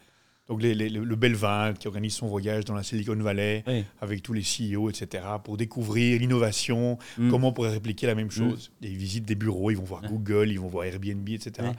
Donc 0.48 0.62
les- 0.62 0.76
les- 0.76 0.90
le 0.90 1.16
Belvin 1.16 1.74
qui 1.74 1.88
organise 1.88 2.14
son 2.14 2.28
voyage 2.28 2.66
dans 2.66 2.76
la 2.76 2.84
Silicon 2.84 3.16
Valley 3.16 3.64
Oui. 3.68 3.84
avec 4.00 4.22
tous 4.22 4.34
les 4.34 4.44
CEO, 4.44 4.90
etc., 4.92 5.24
pour 5.44 5.58
découvrir 5.58 6.20
l'innovation, 6.20 7.00
Mm. 7.18 7.30
comment 7.32 7.48
on 7.48 7.54
pourrait 7.54 7.72
répliquer 7.72 8.06
la 8.06 8.14
même 8.16 8.30
chose. 8.30 8.72
Et 8.84 8.88
ils 8.90 8.98
visitent 8.98 9.26
des 9.26 9.34
bureaux, 9.36 9.72
ils 9.72 9.78
vont 9.78 9.84
voir 9.84 10.04
Ouais. 10.04 10.10
Google, 10.10 10.50
ils 10.52 10.60
vont 10.60 10.68
voir 10.68 10.86
Airbnb, 10.86 11.28
etc. 11.30 11.70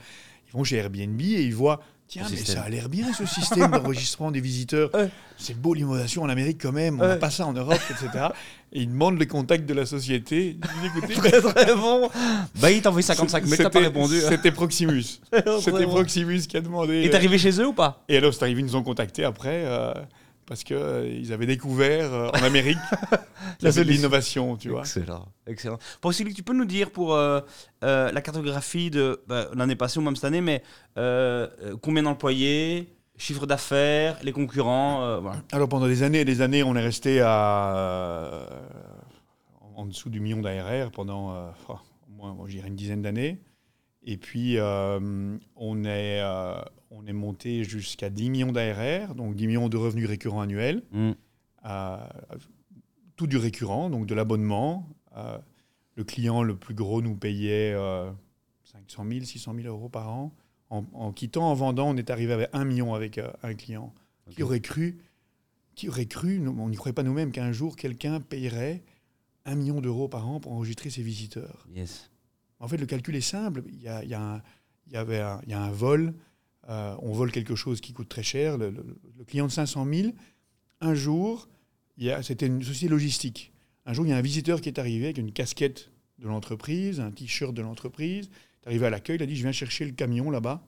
Ils 0.47 0.51
vont 0.51 0.63
chez 0.65 0.75
Airbnb 0.77 1.19
et 1.21 1.43
ils 1.43 1.55
voient, 1.55 1.81
tiens, 2.07 2.23
mais 2.29 2.37
système. 2.37 2.55
ça 2.57 2.61
a 2.63 2.69
l'air 2.69 2.89
bien 2.89 3.11
ce 3.13 3.25
système 3.25 3.69
d'enregistrement 3.71 4.31
des 4.31 4.41
visiteurs. 4.41 4.89
Ouais. 4.93 5.09
C'est 5.37 5.59
beau 5.59 5.73
l'innovation 5.73 6.23
en 6.23 6.29
Amérique 6.29 6.59
quand 6.61 6.71
même, 6.71 6.95
on 6.99 7.03
n'a 7.03 7.13
Ouais. 7.13 7.19
pas 7.19 7.29
ça 7.29 7.45
en 7.45 7.53
Europe, 7.53 7.79
etc. 7.89 8.27
Et 8.73 8.81
ils 8.81 8.89
demandent 8.89 9.19
les 9.19 9.27
contacts 9.27 9.65
de 9.65 9.73
la 9.73 9.85
société. 9.85 10.57
Écoutez, 10.85 11.13
Très 11.15 11.41
très 11.41 11.75
bon. 11.75 12.09
Bah 12.55 12.71
il 12.71 12.81
t'a 12.81 12.89
envoyé 12.89 13.03
55 13.05 13.45
000, 13.45 13.63
t'as 13.63 13.69
pas 13.69 13.79
répondu. 13.79 14.19
C'était 14.27 14.51
Proximus. 14.51 15.03
C'était. 15.61 15.85
Proximus 15.85 16.41
qui 16.47 16.57
a 16.57 16.61
demandé. 16.61 17.03
Et 17.03 17.09
t'es 17.09 17.15
arrivé 17.15 17.37
chez 17.37 17.51
eux 17.61 17.67
ou 17.67 17.73
pas? 17.73 18.03
Et 18.09 18.17
alors, 18.17 18.33
c'est 18.33 18.43
arrivé, 18.43 18.61
ils 18.61 18.65
nous 18.65 18.75
ont 18.75 18.83
contactés 18.83 19.23
après. 19.23 19.63
euh, 19.65 19.93
parce 20.47 20.63
que 20.63 20.73
euh, 20.73 21.07
ils 21.07 21.33
avaient 21.33 21.45
découvert 21.45 22.13
euh, 22.13 22.29
en 22.29 22.43
Amérique 22.43 22.77
l'innovation, 23.61 24.55
tu 24.55 24.69
vois. 24.69 24.81
Excellent, 24.81 25.27
excellent. 25.45 25.77
Pour 26.01 26.13
Sylvie, 26.13 26.33
tu 26.33 26.41
peux 26.41 26.53
nous 26.53 26.65
dire 26.65 26.89
pour 26.91 27.13
euh, 27.13 27.41
euh, 27.83 28.11
la 28.11 28.21
cartographie 28.21 28.89
de 28.89 29.21
bah, 29.27 29.49
l'année 29.53 29.75
passée 29.75 29.99
ou 29.99 30.01
même 30.01 30.15
cette 30.15 30.25
année, 30.25 30.41
mais 30.41 30.63
combien 31.81 32.03
d'employés, 32.03 32.87
chiffre 33.17 33.45
d'affaires, 33.45 34.17
les 34.23 34.31
concurrents, 34.31 35.19
voilà. 35.19 35.43
Alors 35.51 35.69
pendant 35.69 35.87
des 35.87 36.01
années 36.01 36.21
et 36.21 36.25
des 36.25 36.41
années, 36.41 36.63
on 36.63 36.75
est 36.75 36.81
resté 36.81 37.21
à 37.21 38.47
en 39.75 39.85
dessous 39.85 40.09
du 40.09 40.19
million 40.19 40.41
d'ARR 40.41 40.89
pendant 40.91 41.51
oh, 41.69 41.73
au 42.09 42.11
moins, 42.15 42.33
moi, 42.33 42.45
je 42.47 42.55
dirais 42.55 42.69
une 42.69 42.75
dizaine 42.75 43.01
d'années. 43.01 43.37
Et 44.09 44.15
puis 44.17 44.57
euh, 44.57 45.37
on 45.57 45.83
est 45.83 46.21
euh, 46.21 46.59
on 46.91 47.05
est 47.05 47.13
monté 47.13 47.63
jusqu'à 47.65 48.09
10 48.09 48.29
millions 48.29 48.51
d'ARR, 48.53 49.13
donc 49.15 49.35
10 49.35 49.47
millions 49.47 49.67
de 49.69 49.75
revenus 49.77 50.07
récurrents 50.07 50.41
annuels. 50.41 50.81
Mm. 50.91 51.11
euh, 51.65 51.97
tout 53.17 53.27
du 53.27 53.37
récurrent, 53.37 53.89
donc 53.89 54.05
de 54.05 54.15
l'abonnement. 54.15 54.87
Le 55.95 56.03
client 56.03 56.43
le 56.43 56.55
plus 56.55 56.75
gros 56.75 57.01
nous 57.01 57.15
payait 57.15 57.73
euh, 57.73 58.11
500 58.65 59.03
000, 59.11 59.25
600 59.25 59.55
000 59.55 59.67
euros 59.67 59.89
par 59.89 60.09
an. 60.09 60.31
En, 60.69 60.83
en 60.93 61.11
quittant, 61.11 61.49
en 61.49 61.53
vendant, 61.55 61.89
on 61.89 61.97
est 61.97 62.09
arrivé 62.11 62.33
avec 62.33 62.49
1 62.53 62.65
million 62.65 62.93
avec 62.93 63.17
euh, 63.17 63.29
un 63.41 63.55
client. 63.55 63.93
Qui 64.29 64.43
aurait 64.43 64.59
cru, 64.59 64.99
qui 65.75 65.89
aurait 65.89 66.05
cru, 66.05 66.39
nous- 66.39 66.55
on 66.59 66.69
n'y 66.69 66.75
croyait 66.75 66.93
pas 66.93 67.01
nous-mêmes, 67.03 67.31
qu'un 67.31 67.51
jour 67.51 67.75
quelqu'un 67.75 68.19
payerait 68.19 68.83
1 69.45 69.55
million 69.55 69.81
d'euros 69.81 70.07
par 70.07 70.27
an 70.29 70.39
pour 70.39 70.51
enregistrer 70.51 70.89
ses 70.91 71.01
visiteurs. 71.01 71.65
Yes. 71.73 72.11
En 72.59 72.67
fait, 72.67 72.77
le 72.77 72.85
calcul 72.85 73.15
est 73.15 73.21
simple. 73.21 73.63
Il 73.67 73.81
y, 73.81 73.87
a, 73.87 74.03
il 74.03 74.09
y 74.09 74.13
a 74.13 74.21
un, 74.21 74.41
il 74.87 74.93
y 74.93 74.97
avait 74.97 75.19
un, 75.19 75.39
il 75.43 75.49
y 75.49 75.53
a 75.53 75.61
un 75.61 75.71
vol. 75.71 76.13
euh, 76.69 76.95
on 77.01 77.11
vole 77.13 77.31
quelque 77.31 77.55
chose 77.55 77.81
qui 77.81 77.93
coûte 77.93 78.09
très 78.09 78.23
cher. 78.23 78.57
Le, 78.57 78.69
le- 78.71 78.97
le 79.17 79.23
client 79.25 79.45
de 79.47 79.51
500 79.51 79.85
000, 79.85 80.09
un 80.81 80.93
jour, 80.95 81.47
il 81.97 82.15
c'était 82.23 82.47
une 82.47 82.63
société 82.63 82.89
logistique. 82.89 83.53
Un 83.85 83.93
jour, 83.93 84.05
il 84.05 84.09
y 84.09 84.13
a 84.13 84.17
un 84.17 84.21
visiteur 84.21 84.59
qui 84.61 84.69
est 84.69 84.79
arrivé 84.79 85.05
avec 85.05 85.17
une 85.17 85.31
casquette 85.31 85.91
de 86.19 86.27
l'entreprise, 86.27 86.99
un 86.99 87.11
t-shirt 87.11 87.53
de 87.53 87.61
l'entreprise. 87.61 88.29
Il 88.29 88.63
est 88.63 88.67
arrivé 88.67 88.85
à 88.87 88.89
l'accueil, 88.89 89.15
il 89.17 89.23
a 89.23 89.25
dit 89.25 89.35
Je 89.35 89.43
viens 89.43 89.51
chercher 89.51 89.85
le 89.85 89.91
camion 89.91 90.29
là-bas. 90.29 90.61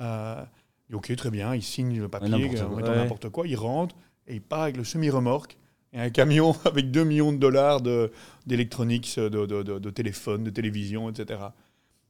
Euh, 0.00 0.44
il 0.88 0.92
dit, 0.92 0.94
ok, 0.96 1.16
très 1.16 1.30
bien. 1.30 1.54
Il 1.54 1.62
signe 1.62 1.98
le 1.98 2.08
papier, 2.08 2.28
n'importe 2.28 2.60
en 2.60 2.68
quoi, 2.68 2.76
ouais. 2.90 2.96
n'importe 2.96 3.28
quoi. 3.30 3.46
Il 3.48 3.56
rentre 3.56 3.96
et 4.26 4.34
il 4.34 4.42
part 4.42 4.62
avec 4.62 4.76
le 4.76 4.84
semi-remorque 4.84 5.56
et 5.96 6.00
un 6.00 6.10
camion 6.10 6.54
avec 6.64 6.90
2 6.92 7.02
millions 7.04 7.32
de 7.32 7.38
dollars 7.38 7.80
de- 7.80 8.12
d'électronique, 8.46 9.12
de, 9.18 9.28
de, 9.28 9.62
de, 9.64 9.78
de 9.80 9.90
téléphone, 9.90 10.44
de 10.44 10.50
télévision, 10.50 11.10
etc. 11.10 11.40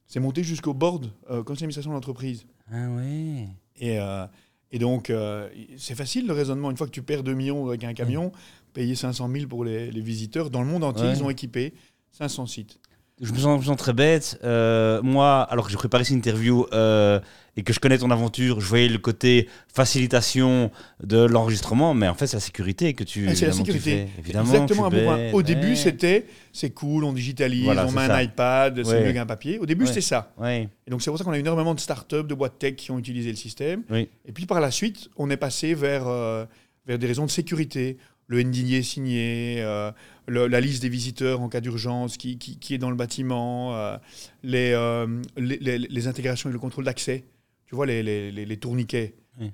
C'est 0.05 0.19
monté 0.19 0.43
jusqu'au 0.43 0.73
board, 0.73 1.11
euh, 1.31 1.43
conseil 1.43 1.61
d'administration 1.61 1.89
de 1.91 1.95
l'entreprise. 1.95 2.45
Ah 2.71 2.87
ouais. 2.91 3.47
Et, 3.77 3.99
euh, 3.99 4.25
et 4.71 4.79
donc, 4.79 5.09
euh, 5.09 5.49
c'est 5.77 5.95
facile 5.95 6.27
le 6.27 6.33
raisonnement. 6.33 6.69
Une 6.71 6.77
fois 6.77 6.87
que 6.87 6.91
tu 6.91 7.01
perds 7.01 7.23
2 7.23 7.33
millions 7.33 7.67
avec 7.67 7.83
un 7.83 7.93
camion, 7.93 8.31
payer 8.73 8.95
500 8.95 9.29
000 9.31 9.47
pour 9.47 9.63
les, 9.65 9.89
les 9.91 10.01
visiteurs, 10.01 10.49
dans 10.49 10.61
le 10.61 10.67
monde 10.67 10.83
entier, 10.83 11.05
Ouais. 11.07 11.13
ils 11.13 11.23
ont 11.23 11.29
équipé 11.29 11.73
500 12.11 12.45
sites. 12.45 12.79
Je 13.19 13.31
me 13.33 13.37
sens, 13.39 13.55
je 13.55 13.61
me 13.61 13.73
sens 13.73 13.77
très 13.77 13.93
bête. 13.93 14.39
Euh, 14.43 15.01
moi, 15.01 15.41
alors 15.41 15.65
que 15.65 15.71
j'ai 15.71 15.77
préparé 15.77 16.03
cette 16.03 16.15
interview 16.15 16.67
euh, 16.71 17.19
et 17.55 17.63
que 17.63 17.73
je 17.73 17.79
connais 17.79 17.97
ton 17.97 18.11
aventure, 18.11 18.59
je 18.61 18.67
voyais 18.67 18.87
le 18.87 18.99
côté 18.99 19.49
facilitation 19.73 20.69
de 21.03 21.17
l'enregistrement, 21.23 21.95
mais 21.95 22.07
en 22.07 22.13
fait, 22.13 22.27
c'est 22.27 22.37
la 22.37 22.41
sécurité 22.41 22.93
que 22.93 23.03
tu. 23.03 23.25
Ah, 23.27 23.33
c'est 23.35 23.47
la 23.47 23.53
sécurité. 23.53 23.79
fais. 23.89 24.09
Évidemment, 24.19 24.51
Exactement. 24.53 24.85
un 24.85 24.89
bête. 24.89 25.33
Au 25.33 25.41
début, 25.41 25.75
c'était 25.75 26.27
c'est 26.53 26.69
cool, 26.69 27.03
on 27.03 27.13
digitalise, 27.13 27.63
Voilà, 27.63 27.87
on 27.87 27.91
met 27.91 28.01
un 28.01 28.21
iPad, 28.21 28.83
c'est 28.85 29.03
mieux 29.05 29.13
qu'un 29.13 29.25
papier. 29.25 29.57
Au 29.57 29.65
début, 29.65 29.81
Ouais. 29.85 29.87
c'était 29.87 30.01
ça. 30.01 30.31
Ouais. 30.37 30.69
Et 30.85 30.91
donc, 30.91 31.01
c'est 31.01 31.09
pour 31.09 31.17
ça 31.17 31.23
qu'on 31.23 31.31
a 31.31 31.37
eu 31.37 31.41
énormément 31.41 31.73
de 31.73 31.79
startups, 31.79 32.23
de 32.23 32.33
boîtes 32.35 32.59
tech 32.59 32.75
qui 32.75 32.91
ont 32.91 32.99
utilisé 32.99 33.31
le 33.31 33.35
système. 33.37 33.81
Oui. 33.89 34.09
Et 34.27 34.31
puis, 34.31 34.45
par 34.45 34.59
la 34.59 34.69
suite, 34.69 35.09
on 35.17 35.29
est 35.31 35.37
passé 35.37 35.73
vers, 35.73 36.07
euh, 36.07 36.45
vers 36.85 36.99
des 36.99 37.07
raisons 37.07 37.25
de 37.25 37.31
sécurité. 37.31 37.97
Le 38.27 38.43
NDA 38.43 38.83
signé, 38.83 39.61
euh, 39.61 39.91
le- 40.27 40.47
la 40.47 40.59
liste 40.59 40.81
des 40.81 40.89
visiteurs 40.89 41.39
en 41.41 41.47
cas 41.47 41.61
d'urgence 41.61 42.17
qui, 42.17 42.37
qui, 42.37 42.59
qui 42.59 42.73
est 42.73 42.77
dans 42.77 42.89
le 42.89 42.95
bâtiment, 42.97 43.73
euh, 43.75 43.97
les, 44.43 44.71
euh, 44.73 45.07
les, 45.37 45.57
les- 45.57 45.77
les 45.77 46.07
intégrations 46.07 46.49
et 46.49 46.53
le 46.53 46.59
contrôle 46.59 46.83
d'accès. 46.83 47.23
Tu 47.67 47.75
vois, 47.75 47.85
les, 47.85 48.03
les, 48.03 48.31
les- 48.31 48.45
les 48.45 48.57
tourniquets 48.57 49.15
Oui. 49.39 49.51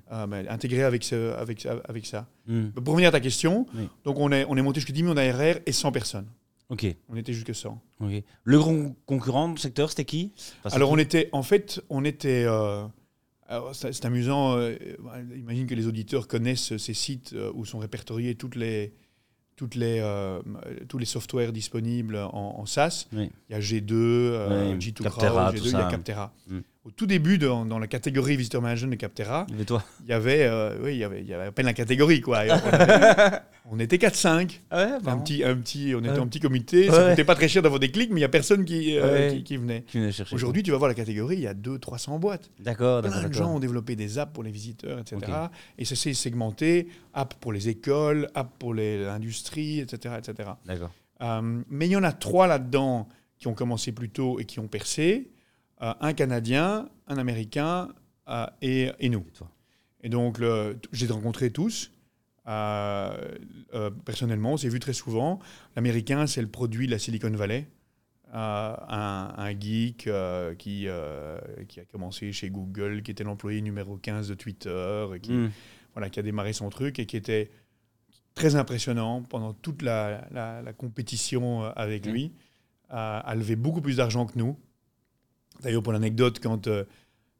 intégrés 0.48 0.82
avec, 0.82 1.04
ce, 1.04 1.32
avec, 1.34 1.66
avec 1.88 2.06
ça. 2.06 2.26
Hmm. 2.46 2.68
Pour 2.70 2.94
revenir 2.94 3.10
à 3.10 3.12
ta 3.12 3.20
question, 3.20 3.66
Oui. 3.76 3.88
donc 4.04 4.18
on 4.18 4.32
est, 4.32 4.44
on 4.48 4.56
est 4.56 4.62
monté 4.62 4.80
jusqu'à 4.80 4.92
10 4.92 5.02
millions 5.04 5.14
d'ARR 5.14 5.58
et 5.66 5.72
100 5.72 5.92
personnes. 5.92 6.26
Ok. 6.70 6.86
On 7.08 7.16
était 7.16 7.32
jusque 7.32 7.54
100. 7.54 7.80
ok. 8.00 8.22
Le 8.42 8.58
grand 8.58 8.96
concurrent 9.06 9.50
du 9.50 9.60
secteur, 9.60 9.90
c'était 9.90 10.04
qui? 10.06 10.32
Enfin, 10.64 10.74
Alors 10.76 10.88
qui 10.88 10.94
on 10.94 10.98
était, 10.98 11.28
en 11.32 11.42
fait, 11.44 11.80
on 11.90 12.04
était. 12.04 12.44
Euh, 13.50 13.56
alors, 13.56 13.74
c'est 13.74 14.04
amusant. 14.04 14.56
euh, 14.56 14.74
imagine 15.36 15.66
que 15.66 15.74
les 15.74 15.86
auditeurs 15.86 16.28
connaissent 16.28 16.76
ces 16.76 16.94
sites 16.94 17.32
euh, 17.34 17.50
où 17.54 17.64
sont 17.64 17.78
répertoriés 17.78 18.34
toutes 18.34 18.56
les, 18.56 18.92
toutes 19.56 19.74
les, 19.74 19.98
euh, 20.00 20.40
tous 20.88 20.98
les 20.98 21.06
softwares 21.06 21.52
disponibles 21.52 22.16
en, 22.16 22.56
en 22.58 22.66
SaaS. 22.66 23.06
Oui. 23.12 23.30
Il 23.48 23.52
y 23.52 23.56
a 23.56 23.60
G2, 23.60 23.92
euh, 23.92 24.72
Oui, 24.72 24.78
G2 24.78 25.02
Capterra, 25.02 25.50
Crowd, 25.50 25.56
tout 25.62 25.64
G2, 25.64 25.68
il 25.68 25.72
y 25.72 25.76
a 25.76 25.80
ça. 25.82 25.90
Capterra. 25.90 26.34
Au 26.86 26.90
tout 26.90 27.06
début, 27.06 27.38
dans, 27.38 27.64
dans 27.64 27.78
la 27.78 27.86
catégorie 27.86 28.36
Visitor 28.36 28.60
Management 28.60 29.00
de 29.00 29.64
toi 29.64 29.82
il 30.02 30.10
y 30.10 30.12
avait, 30.12 30.42
euh, 30.42 30.76
oui, 30.82 30.92
il 30.92 30.98
y 30.98 31.04
avait, 31.04 31.22
il 31.22 31.26
y 31.26 31.32
avait 31.32 31.46
à 31.46 31.52
peine 31.52 31.64
la 31.64 31.72
catégorie, 31.72 32.20
quoi. 32.20 32.42
On, 32.46 32.50
avait- 32.72 33.38
on 33.70 33.78
était 33.80 33.96
4-5. 33.96 34.60
Ah 34.70 34.98
Un 35.06 35.16
petit, 35.16 35.42
un 35.44 35.56
petit, 35.56 35.94
on 35.96 36.00
était 36.00 36.10
Ouais. 36.10 36.18
un 36.18 36.26
petit 36.26 36.40
comité. 36.40 36.90
Ça 36.90 37.04
Ouais. 37.04 37.10
coûtait 37.12 37.24
pas 37.24 37.36
très 37.36 37.48
cher 37.48 37.62
d'avoir 37.62 37.80
des 37.80 37.90
clics, 37.90 38.10
mais 38.10 38.18
il 38.18 38.22
y 38.22 38.26
a 38.26 38.28
personne 38.28 38.66
qui, 38.66 38.98
euh, 38.98 39.28
Ouais. 39.30 39.36
qui, 39.36 39.44
qui 39.44 39.56
venait. 39.56 39.84
Chercher. 40.12 40.34
Aujourd'hui, 40.34 40.62
tu 40.62 40.72
vas 40.72 40.76
voir 40.76 40.88
la 40.88 40.94
catégorie, 40.94 41.36
il 41.36 41.42
y 41.42 41.46
a 41.46 41.54
200-300 41.54 42.18
boîtes. 42.18 42.50
D'accord. 42.60 43.00
Plein 43.00 43.28
de 43.28 43.32
gens 43.32 43.54
ont 43.54 43.60
développé 43.60 43.96
des 43.96 44.18
apps 44.18 44.34
pour 44.34 44.42
les 44.42 44.50
visiteurs, 44.50 44.98
etc. 44.98 45.20
Et 45.78 45.86
ça 45.86 45.96
s'est 45.96 46.12
segmenté, 46.12 46.88
apps 47.14 47.34
pour 47.40 47.54
les 47.54 47.70
écoles, 47.70 48.28
apps 48.34 48.52
pour 48.58 48.74
l'industrie, 48.74 49.80
etc. 49.80 50.16
etc. 50.18 50.50
D'accord. 50.66 50.90
Euh, 51.22 51.62
mais 51.70 51.86
il 51.86 51.92
y 51.92 51.96
en 51.96 52.02
a 52.04 52.12
trois 52.12 52.46
là-dedans 52.46 53.08
qui 53.38 53.46
ont 53.48 53.54
commencé 53.54 53.92
plus 53.92 54.10
tôt 54.10 54.38
et 54.38 54.44
qui 54.44 54.60
ont 54.60 54.68
percé. 54.68 55.30
Un 55.80 56.12
Canadien, 56.14 56.88
un 57.08 57.18
Américain 57.18 57.88
et, 58.62 58.90
et 59.00 59.08
nous. 59.08 59.24
Et 60.02 60.08
donc, 60.08 60.40
j'ai 60.92 61.06
rencontré 61.08 61.50
tous. 61.50 61.90
Euh, 62.46 63.16
euh, 63.74 63.90
personnellement, 64.04 64.52
on 64.52 64.56
s'est 64.56 64.68
vu 64.68 64.78
très 64.78 64.92
souvent. 64.92 65.38
L'Américain, 65.76 66.26
c'est 66.26 66.42
le 66.42 66.48
produit 66.48 66.86
de 66.86 66.90
la 66.92 66.98
Silicon 66.98 67.30
Valley. 67.30 67.66
Euh, 68.34 68.74
un, 68.88 69.32
un 69.36 69.60
geek 69.60 70.06
euh, 70.08 70.54
qui, 70.54 70.88
euh, 70.88 71.38
qui 71.68 71.80
a 71.80 71.84
commencé 71.84 72.32
chez 72.32 72.50
Google, 72.50 73.02
qui 73.02 73.12
était 73.12 73.24
l'employé 73.24 73.60
numéro 73.62 73.96
15 73.96 74.28
de 74.28 74.34
Twitter, 74.34 75.06
et 75.14 75.20
qui, 75.20 75.32
Hmm. 75.32 75.50
voilà, 75.94 76.10
qui 76.10 76.18
a 76.18 76.22
démarré 76.22 76.52
son 76.52 76.68
truc 76.68 76.98
et 76.98 77.06
qui 77.06 77.16
était 77.16 77.50
très 78.34 78.56
impressionnant 78.56 79.22
pendant 79.22 79.52
toute 79.52 79.82
la, 79.82 80.26
la- 80.32 80.60
la 80.62 80.72
compétition 80.72 81.62
avec 81.62 82.06
Mm. 82.06 82.10
lui, 82.10 82.32
a 82.90 83.34
levé 83.36 83.54
beaucoup 83.56 83.80
plus 83.80 83.96
d'argent 83.96 84.26
que 84.26 84.36
nous. 84.38 84.56
D'ailleurs, 85.62 85.82
pour 85.82 85.92
l'anecdote, 85.92 86.40
quand 86.42 86.66
euh, 86.66 86.84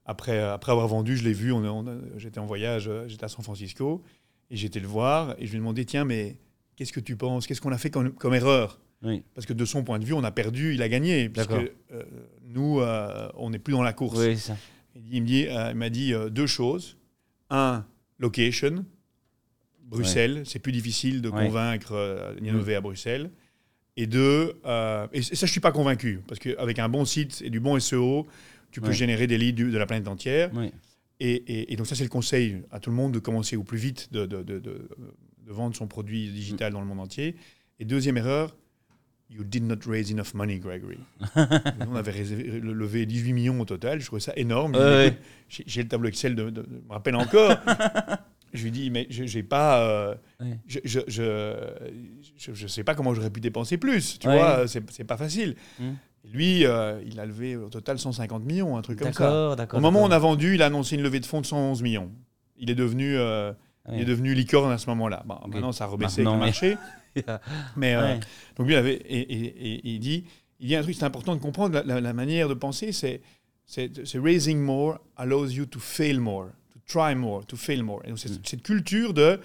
après, 0.07 0.39
après 0.39 0.73
avoir 0.73 0.89
vendu, 0.89 1.17
je 1.17 1.25
l'ai 1.25 1.33
vu, 1.33 1.53
on, 1.53 1.65
on 1.65 2.01
j'étais 2.17 2.39
en 2.39 2.47
voyage, 2.47 2.89
euh, 2.89 3.07
j'étais 3.09 3.25
à 3.25 3.29
San 3.29 3.43
Francisco, 3.45 4.03
et 4.51 4.57
j'étais 4.57 4.81
le 4.81 4.87
voir, 4.87 5.35
et 5.39 5.47
je 5.47 5.51
lui 5.51 5.57
ai 5.57 5.61
demandé, 5.61 5.85
tiens, 5.85 6.05
mais 6.05 6.37
qu'est-ce 6.77 6.93
que 6.93 7.01
tu 7.01 7.17
penses? 7.17 7.47
Qu'est-ce 7.47 7.61
qu'on 7.61 7.73
a 7.73 7.79
fait 7.79 7.91
comme, 7.91 8.13
comme 8.13 8.35
erreur? 8.35 8.81
Oui. 9.03 9.23
Parce 9.35 9.47
que 9.47 9.53
de 9.53 9.65
son 9.65 9.85
point 9.85 9.99
de 9.99 10.05
vue, 10.05 10.15
on 10.15 10.25
a 10.25 10.31
perdu, 10.31 10.75
il 10.75 10.83
a 10.83 10.89
gagné. 10.89 11.29
Parce 11.29 11.47
que 11.47 11.73
euh, 11.93 12.03
nous, 12.47 12.81
euh, 12.81 13.29
on 13.35 13.51
n'est 13.51 13.59
plus 13.59 13.73
dans 13.73 13.83
la 13.83 13.93
course. 13.93 14.19
Oui, 14.19 14.37
c'est 14.37 14.53
ça. 14.53 14.57
Il, 14.97 15.03
dit- 15.03 15.17
il 15.17 15.23
me 15.23 15.27
dit, 15.27 15.47
euh, 15.49 15.71
il 15.73 15.77
m'a 15.77 15.91
dit 15.91 16.15
euh, 16.15 16.31
deux 16.31 16.47
choses. 16.47 16.97
Un, 17.51 17.85
location. 18.19 18.85
Bruxelles, 19.83 20.43
c'est 20.47 20.59
plus 20.59 20.73
difficile 20.73 21.21
de 21.21 21.29
Ouais. 21.29 21.45
convaincre 21.47 21.93
euh, 21.93 22.35
d'innover 22.41 22.75
à 22.75 22.81
Bruxelles. 22.81 23.31
Et 23.97 24.07
deux, 24.07 24.55
euh, 24.67 25.07
et 25.13 25.23
ça 25.23 25.47
je 25.47 25.53
suis 25.53 25.61
pas 25.61 25.71
convaincu, 25.73 26.21
parce 26.27 26.41
qu'avec 26.41 26.79
un 26.81 26.89
bon 26.89 27.05
site 27.05 27.43
et 27.45 27.51
du 27.51 27.61
bon 27.61 27.79
SEO, 27.79 28.27
tu 28.73 28.81
peux 28.81 28.89
Ouais. 28.89 28.93
générer 28.93 29.27
des 29.29 29.39
leads 29.39 29.71
de 29.71 29.79
la 29.79 29.87
planète 29.87 30.09
entière. 30.09 30.51
Et, 31.21 31.33
et- 31.35 31.73
et 31.73 31.77
donc 31.77 31.87
ça 31.87 31.95
c'est 31.95 32.03
le 32.03 32.09
conseil 32.11 32.63
à 32.73 32.81
tout 32.81 32.91
le 32.91 32.97
monde 32.97 33.13
de 33.13 33.21
commencer 33.21 33.57
au 33.57 33.63
plus 33.63 33.79
vite 33.79 34.13
de, 34.13 34.27
de- 34.27 34.43
de- 34.43 34.59
de- 34.59 34.89
de 35.47 35.53
vendre 35.53 35.77
son 35.77 35.87
produit 35.87 36.29
digital 36.31 36.73
dans 36.73 36.81
le 36.81 36.87
monde 36.87 36.99
entier. 37.01 37.37
Et 37.79 37.85
deuxième 37.85 38.17
erreur, 38.17 38.57
you 39.31 39.45
did 39.45 39.63
not 39.63 39.77
raise 39.87 40.11
enough 40.11 40.35
money, 40.35 40.59
Gregory. 40.59 40.99
on 41.89 41.95
avait 41.95 42.13
levé 42.61 43.07
18 43.07 43.33
millions 43.33 43.61
au 43.61 43.65
total, 43.65 44.01
je 44.01 44.07
trouvais 44.07 44.21
ça 44.21 44.33
énorme. 44.35 44.75
Ouais, 44.75 45.17
J'ai 45.49 45.83
le 45.83 45.89
tableau 45.89 46.09
Excel, 46.09 46.35
de, 46.35 46.51
de- 46.51 46.63
de- 46.63 46.67
je 46.69 46.87
me 46.89 46.93
rappelle 46.93 47.15
encore. 47.15 47.57
je 48.55 48.65
lui 48.65 48.71
dis, 48.71 48.91
mais 48.91 49.07
je 49.11 49.25
j'ai 49.25 49.43
pas, 49.43 49.81
euh, 49.81 50.15
Ouais. 50.41 50.59
je, 50.67 50.79
je, 50.85 51.01
je, 52.53 52.67
sais 52.67 52.85
pas 52.85 52.95
comment 52.95 53.13
j'aurais 53.15 53.31
pu 53.31 53.41
dépenser 53.41 53.77
plus. 53.77 54.19
Tu 54.19 54.29
Ouais. 54.29 54.37
vois, 54.39 54.67
c'est 54.69 54.89
c'est 54.91 55.05
pas 55.05 55.17
facile. 55.17 55.57
Mm. 55.79 55.85
Lui, 56.33 56.65
euh, 56.65 57.03
il 57.07 57.21
a 57.21 57.27
levé 57.27 57.57
au 57.57 57.69
total 57.69 57.99
150 57.99 58.45
millions, 58.45 58.77
un 58.79 58.83
truc 58.83 58.99
comme 58.99 59.13
ça. 59.13 59.25
D'accord, 59.25 59.57
d'accord. 59.57 59.79
Au 59.79 59.83
moment 59.83 60.03
où 60.03 60.07
on 60.07 60.11
a 60.11 60.19
vendu, 60.19 60.55
il 60.55 60.63
a 60.63 60.67
annoncé 60.67 60.95
une 60.97 61.03
levée 61.03 61.21
de 61.21 61.27
fonds 61.27 61.41
de 61.43 61.47
111 61.47 61.83
millions. 61.83 62.11
Il 62.57 62.71
est 62.71 62.75
devenu, 62.75 63.17
euh, 63.17 63.53
il 63.93 64.01
est 64.01 64.05
devenu 64.07 64.33
licorne 64.35 64.73
à 64.73 64.79
ce 64.79 64.89
moment-là. 64.91 65.23
Bon. 65.27 65.37
Maintenant, 65.49 65.73
ça 65.73 65.85
a 65.85 65.87
rebaissé 65.89 66.23
le 66.25 66.31
marché. 66.31 66.77
Mais 67.77 67.95
donc 68.57 68.67
lui 68.67 68.75
il 68.75 68.77
avait 68.77 68.95
et, 68.95 69.19
et- 69.21 69.45
et- 69.45 69.75
et 69.89 69.91
il 69.95 70.01
dit 70.01 70.25
il 70.59 70.69
y 70.69 70.75
a 70.75 70.81
un 70.81 70.83
truc 70.83 70.95
c'est 70.97 71.05
important 71.05 71.37
de 71.37 71.41
comprendre 71.41 71.75
la, 71.75 71.83
la- 71.85 72.01
la 72.01 72.13
manière 72.13 72.49
de 72.49 72.55
penser 72.55 72.91
c'est 72.93 73.21
raising 74.15 74.59
more 74.59 74.99
allows 75.17 75.49
you 75.51 75.65
to 75.67 75.79
fail 75.79 76.19
more 76.19 76.49
try 76.87 77.15
more 77.15 77.45
to 77.47 77.57
fail 77.57 77.83
more 77.83 78.01
et 78.05 78.09
donc 78.09 78.19
c'est 78.19 78.31
Mm. 78.31 78.39
cette 78.45 78.63
culture 78.63 79.15
de 79.15 79.41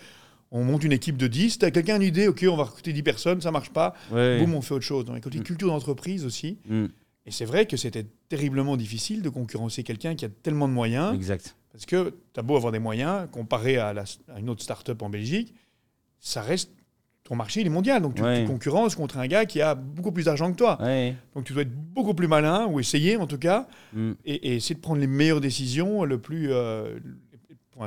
on 0.51 0.63
monte 0.63 0.83
une 0.83 0.91
équipe 0.93 1.15
de 1.17 1.27
10. 1.27 1.59
T'as 1.59 1.69
quelqu'un 1.71 1.97
une 1.97 2.01
idée 2.01 2.27
Ok, 2.27 2.43
on 2.49 2.55
va 2.55 2.63
recruter 2.63 2.91
10 2.91 3.03
personnes, 3.03 3.39
ça 3.41 3.51
marche 3.51 3.69
pas. 3.69 3.93
Ouais. 4.11 4.39
Boum, 4.39 4.55
on 4.55 4.61
fait 4.61 4.73
autre 4.73 4.83
chose. 4.85 5.05
Dans 5.05 5.13
les 5.13 5.21
côtés 5.21 5.39
Mm. 5.39 5.43
culture 5.43 5.67
d'entreprise 5.67 6.25
aussi. 6.25 6.57
Mm, 6.67 6.85
Et 7.25 7.31
c'est 7.31 7.45
vrai 7.45 7.67
que 7.67 7.77
c'était 7.77 8.07
terriblement 8.29 8.75
difficile 8.75 9.21
de 9.21 9.29
concurrencer 9.29 9.83
quelqu'un 9.83 10.15
qui 10.15 10.25
a 10.25 10.29
tellement 10.29 10.67
de 10.67 10.73
moyens. 10.73 11.13
exact. 11.13 11.55
Parce 11.71 11.85
que 11.85 12.15
tu 12.33 12.39
as 12.39 12.41
beau 12.43 12.55
avoir 12.55 12.71
des 12.71 12.79
moyens, 12.79 13.27
comparé 13.31 13.77
à, 13.77 13.93
la- 13.93 14.05
à 14.33 14.39
une 14.39 14.49
autre 14.49 14.63
start-up 14.63 14.99
en 15.03 15.09
Belgique, 15.09 15.53
ça 16.19 16.41
reste. 16.41 16.71
Ton 17.25 17.35
marché, 17.35 17.61
il 17.61 17.67
est 17.67 17.69
mondial. 17.69 18.01
Donc 18.01 18.15
tu, 18.15 18.23
Ouais. 18.23 18.41
tu 18.41 18.47
concurrences 18.47 18.95
contre 18.95 19.19
un 19.19 19.27
gars 19.27 19.45
qui 19.45 19.61
a 19.61 19.75
beaucoup 19.75 20.11
plus 20.11 20.23
d'argent 20.23 20.51
que 20.51 20.57
toi. 20.57 20.81
Ouais. 20.81 21.15
Donc 21.35 21.43
tu 21.43 21.53
dois 21.53 21.61
être 21.61 21.75
beaucoup 21.93 22.15
plus 22.15 22.27
malin, 22.27 22.65
ou 22.65 22.79
essayer 22.79 23.17
en 23.17 23.27
tout 23.27 23.37
cas, 23.37 23.67
Mm, 23.93 24.13
et, 24.25 24.33
et 24.33 24.55
essayer 24.55 24.73
de 24.73 24.79
prendre 24.79 24.99
les 24.99 25.05
meilleures 25.07 25.41
décisions, 25.41 26.03
le 26.05 26.17
plus. 26.17 26.51
euh, 26.51 26.97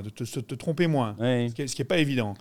de 0.00 0.08
te, 0.10 0.54
tromper 0.54 0.86
moins. 0.86 1.14
Ce 1.18 1.52
qui 1.52 1.80
n'est 1.80 1.84
pas 1.86 1.98
évident. 1.98 2.34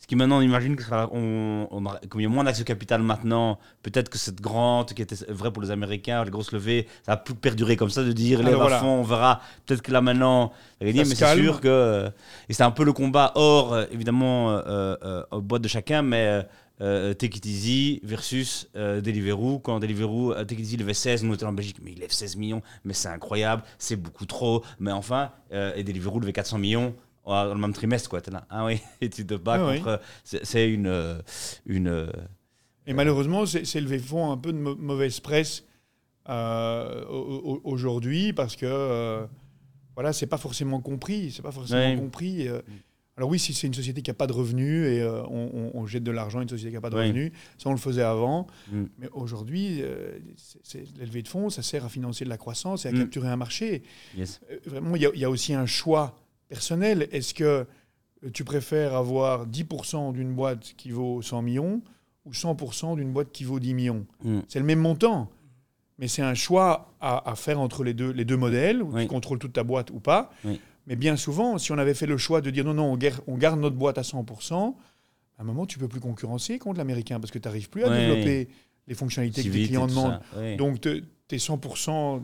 Ce 0.00 0.06
qui 0.06 0.14
maintenant, 0.14 0.38
on 0.38 0.42
imagine 0.42 0.76
que 0.76 0.84
ça- 0.84 1.08
on, 1.12 1.66
on 1.72 1.84
aura- 1.84 1.98
comme 2.08 2.20
il 2.20 2.24
y 2.24 2.26
a 2.26 2.30
moins 2.30 2.44
d'accès 2.44 2.62
au 2.62 2.64
capital 2.64 3.02
maintenant, 3.02 3.58
peut-être 3.82 4.08
que 4.08 4.16
cette 4.16 4.40
grande, 4.40 4.92
qui 4.94 5.02
était 5.02 5.16
vraie 5.28 5.50
pour 5.52 5.60
les 5.60 5.72
Américains, 5.72 6.24
les 6.24 6.30
grosses 6.30 6.52
levées, 6.52 6.86
ça 7.04 7.12
a 7.12 7.16
plus 7.16 7.34
perdurer 7.34 7.76
comme 7.76 7.90
ça, 7.90 8.04
de 8.04 8.12
dire, 8.12 8.38
à 8.38 8.42
voilà. 8.56 8.84
on 8.84 9.02
verra. 9.02 9.40
Peut-être 9.66 9.82
que 9.82 9.90
là 9.90 10.00
maintenant, 10.00 10.52
mais 10.80 10.92
c'est 11.04 11.16
sûr 11.42 11.60
que. 11.60 11.68
euh, 11.68 12.10
Et 12.48 12.52
c'est 12.52 12.62
un 12.62 12.70
peu 12.70 12.84
le 12.84 12.92
combat 12.92 13.32
hors, 13.34 13.74
euh, 13.74 13.84
évidemment, 13.90 14.52
euh, 14.52 14.94
euh, 15.02 15.22
aux 15.32 15.40
boîtes 15.42 15.62
de 15.62 15.68
chacun, 15.68 16.02
mais. 16.02 16.46
Euh, 16.80 17.10
euh, 17.10 17.14
Take 17.14 17.38
It 17.38 17.46
Easy 17.46 18.00
versus 18.04 18.68
euh, 18.76 19.00
Deliveroo. 19.00 19.58
Quand 19.58 19.80
Deliveroo, 19.80 20.32
euh, 20.32 20.44
Take 20.44 20.54
It 20.60 20.66
Easy 20.66 20.76
levait 20.76 20.94
16, 20.94 21.24
nous 21.24 21.32
on 21.32 21.34
était 21.34 21.44
en 21.44 21.52
Belgique, 21.52 21.78
mais 21.82 21.92
il 21.92 21.98
lève 21.98 22.10
16 22.12 22.36
millions, 22.36 22.62
mais 22.84 22.94
c'est 22.94 23.08
incroyable, 23.08 23.62
c'est 23.78 23.96
beaucoup 23.96 24.26
trop. 24.26 24.62
Mais 24.78 24.92
enfin, 24.92 25.32
euh, 25.52 25.72
et 25.74 25.82
Deliveroo 25.84 26.20
levait 26.20 26.32
400 26.32 26.58
millions 26.58 26.94
euh, 27.26 27.46
dans 27.48 27.54
le 27.54 27.60
même 27.60 27.72
trimestre, 27.72 28.08
quoi. 28.08 28.20
T'es 28.20 28.30
là, 28.30 28.46
ah 28.50 28.64
oui, 28.64 28.80
et 29.00 29.10
tu 29.10 29.26
te 29.26 29.34
bats 29.34 29.54
Ah 29.60 29.74
contre. 29.76 30.00
C'est 30.24 30.44
c'est 30.44 30.70
une. 30.70 30.86
euh, 30.86 31.18
une 31.66 31.88
euh, 31.88 32.06
Et 32.86 32.92
malheureusement, 32.94 33.44
c'est 33.46 33.80
levé 33.80 33.98
fond 33.98 34.30
un 34.32 34.36
peu 34.36 34.52
de 34.52 34.58
mau- 34.58 34.76
mauvaise 34.76 35.20
presse 35.20 35.64
euh, 36.28 37.04
au- 37.06 37.14
au- 37.54 37.60
aujourd'hui 37.64 38.32
parce 38.32 38.54
que 38.56 38.66
euh, 38.66 39.26
voilà, 39.94 40.12
c'est 40.12 40.26
pas 40.26 40.36
forcément 40.38 40.80
compris, 40.80 41.30
c'est 41.32 41.42
pas 41.42 41.50
forcément 41.52 41.80
Ouais. 41.80 41.96
compris. 41.96 42.46
euh. 42.48 42.60
Alors 43.18 43.28
oui, 43.28 43.38
si 43.38 43.52
c'est 43.52 43.66
une 43.66 43.74
société 43.74 44.00
qui 44.00 44.10
a 44.10 44.14
pas 44.14 44.26
de 44.26 44.32
revenus 44.32 44.86
et 44.86 45.02
euh, 45.02 45.22
on, 45.24 45.50
on- 45.52 45.70
on 45.74 45.86
jette 45.86 46.04
de 46.04 46.10
l'argent 46.10 46.38
à 46.38 46.42
une 46.42 46.48
société 46.48 46.70
qui 46.70 46.76
a 46.76 46.80
pas 46.80 46.88
de 46.88 46.94
revenus, 46.96 47.32
ça 47.58 47.68
on 47.68 47.72
le 47.72 47.78
faisait 47.78 48.02
avant. 48.02 48.46
Mm. 48.72 48.84
Mais 48.98 49.08
aujourd'hui, 49.12 49.80
euh, 49.82 50.18
l'élevé 50.98 51.22
de 51.22 51.28
fonds, 51.28 51.50
ça 51.50 51.62
sert 51.62 51.84
à 51.84 51.88
financer 51.88 52.24
de 52.24 52.30
la 52.30 52.38
croissance 52.38 52.86
et 52.86 52.88
à 52.88 52.92
Mm. 52.92 52.98
capturer 53.00 53.28
un 53.28 53.36
marché. 53.36 53.82
yes. 54.16 54.40
Euh, 54.50 54.56
Vraiment, 54.66 54.96
il 54.96 55.02
y, 55.02 55.06
a- 55.06 55.10
il 55.14 55.20
y 55.20 55.24
a 55.24 55.30
aussi 55.30 55.52
un 55.52 55.66
choix 55.66 56.16
personnel. 56.48 57.08
Est-ce 57.12 57.34
que 57.34 57.44
euh, 58.24 58.30
tu 58.32 58.44
préfères 58.44 58.94
avoir 58.94 59.46
10% 59.46 60.12
d'une 60.12 60.32
boîte 60.34 60.74
qui 60.76 60.90
vaut 60.92 61.20
100 61.20 61.42
millions 61.42 61.82
ou 62.24 62.32
100% 62.32 62.96
d'une 62.96 63.12
boîte 63.12 63.32
qui 63.32 63.44
vaut 63.44 63.58
10 63.60 63.74
millions? 63.74 64.06
Mm. 64.24 64.40
C'est 64.48 64.58
le 64.60 64.64
même 64.64 64.78
montant, 64.80 65.28
mais 65.98 66.06
c'est 66.08 66.22
un 66.22 66.34
choix 66.34 66.94
à, 67.00 67.28
à 67.30 67.34
faire 67.34 67.58
entre 67.60 67.82
les 67.84 67.94
deux, 67.94 68.10
les 68.12 68.24
deux 68.24 68.36
modèles, 68.36 68.82
où 68.82 68.92
Oui. 68.92 69.02
tu 69.02 69.08
contrôles 69.08 69.38
toute 69.40 69.52
ta 69.54 69.64
boîte 69.64 69.90
ou 69.90 69.98
pas. 70.00 70.30
Oui. 70.44 70.60
Mais 70.88 70.96
bien 70.96 71.16
souvent, 71.16 71.58
si 71.58 71.70
on 71.70 71.78
avait 71.78 71.94
fait 71.94 72.06
le 72.06 72.16
choix 72.16 72.40
de 72.40 72.50
dire 72.50 72.64
non, 72.64 72.72
non, 72.74 72.98
on 73.26 73.36
garde, 73.36 73.60
notre 73.60 73.76
boîte 73.76 73.98
à 73.98 74.02
100%, 74.02 74.74
à 75.38 75.42
un 75.42 75.44
moment, 75.44 75.66
tu 75.66 75.78
peux 75.78 75.86
plus 75.86 76.00
concurrencer 76.00 76.58
contre 76.58 76.78
l'américain 76.78 77.20
parce 77.20 77.30
que 77.30 77.38
tu 77.38 77.46
n'arrives 77.46 77.68
plus 77.68 77.84
à 77.84 77.90
Ouais. 77.90 77.98
développer 78.08 78.48
les 78.86 78.94
fonctionnalités 78.94 79.42
Si 79.42 79.48
que 79.48 79.52
tes 79.52 79.64
clients 79.66 79.86
demandent. 79.86 80.20
ouais. 80.36 80.56
Donc, 80.56 80.80
te- 80.80 81.02
tes 81.28 81.38
100% 81.38 82.22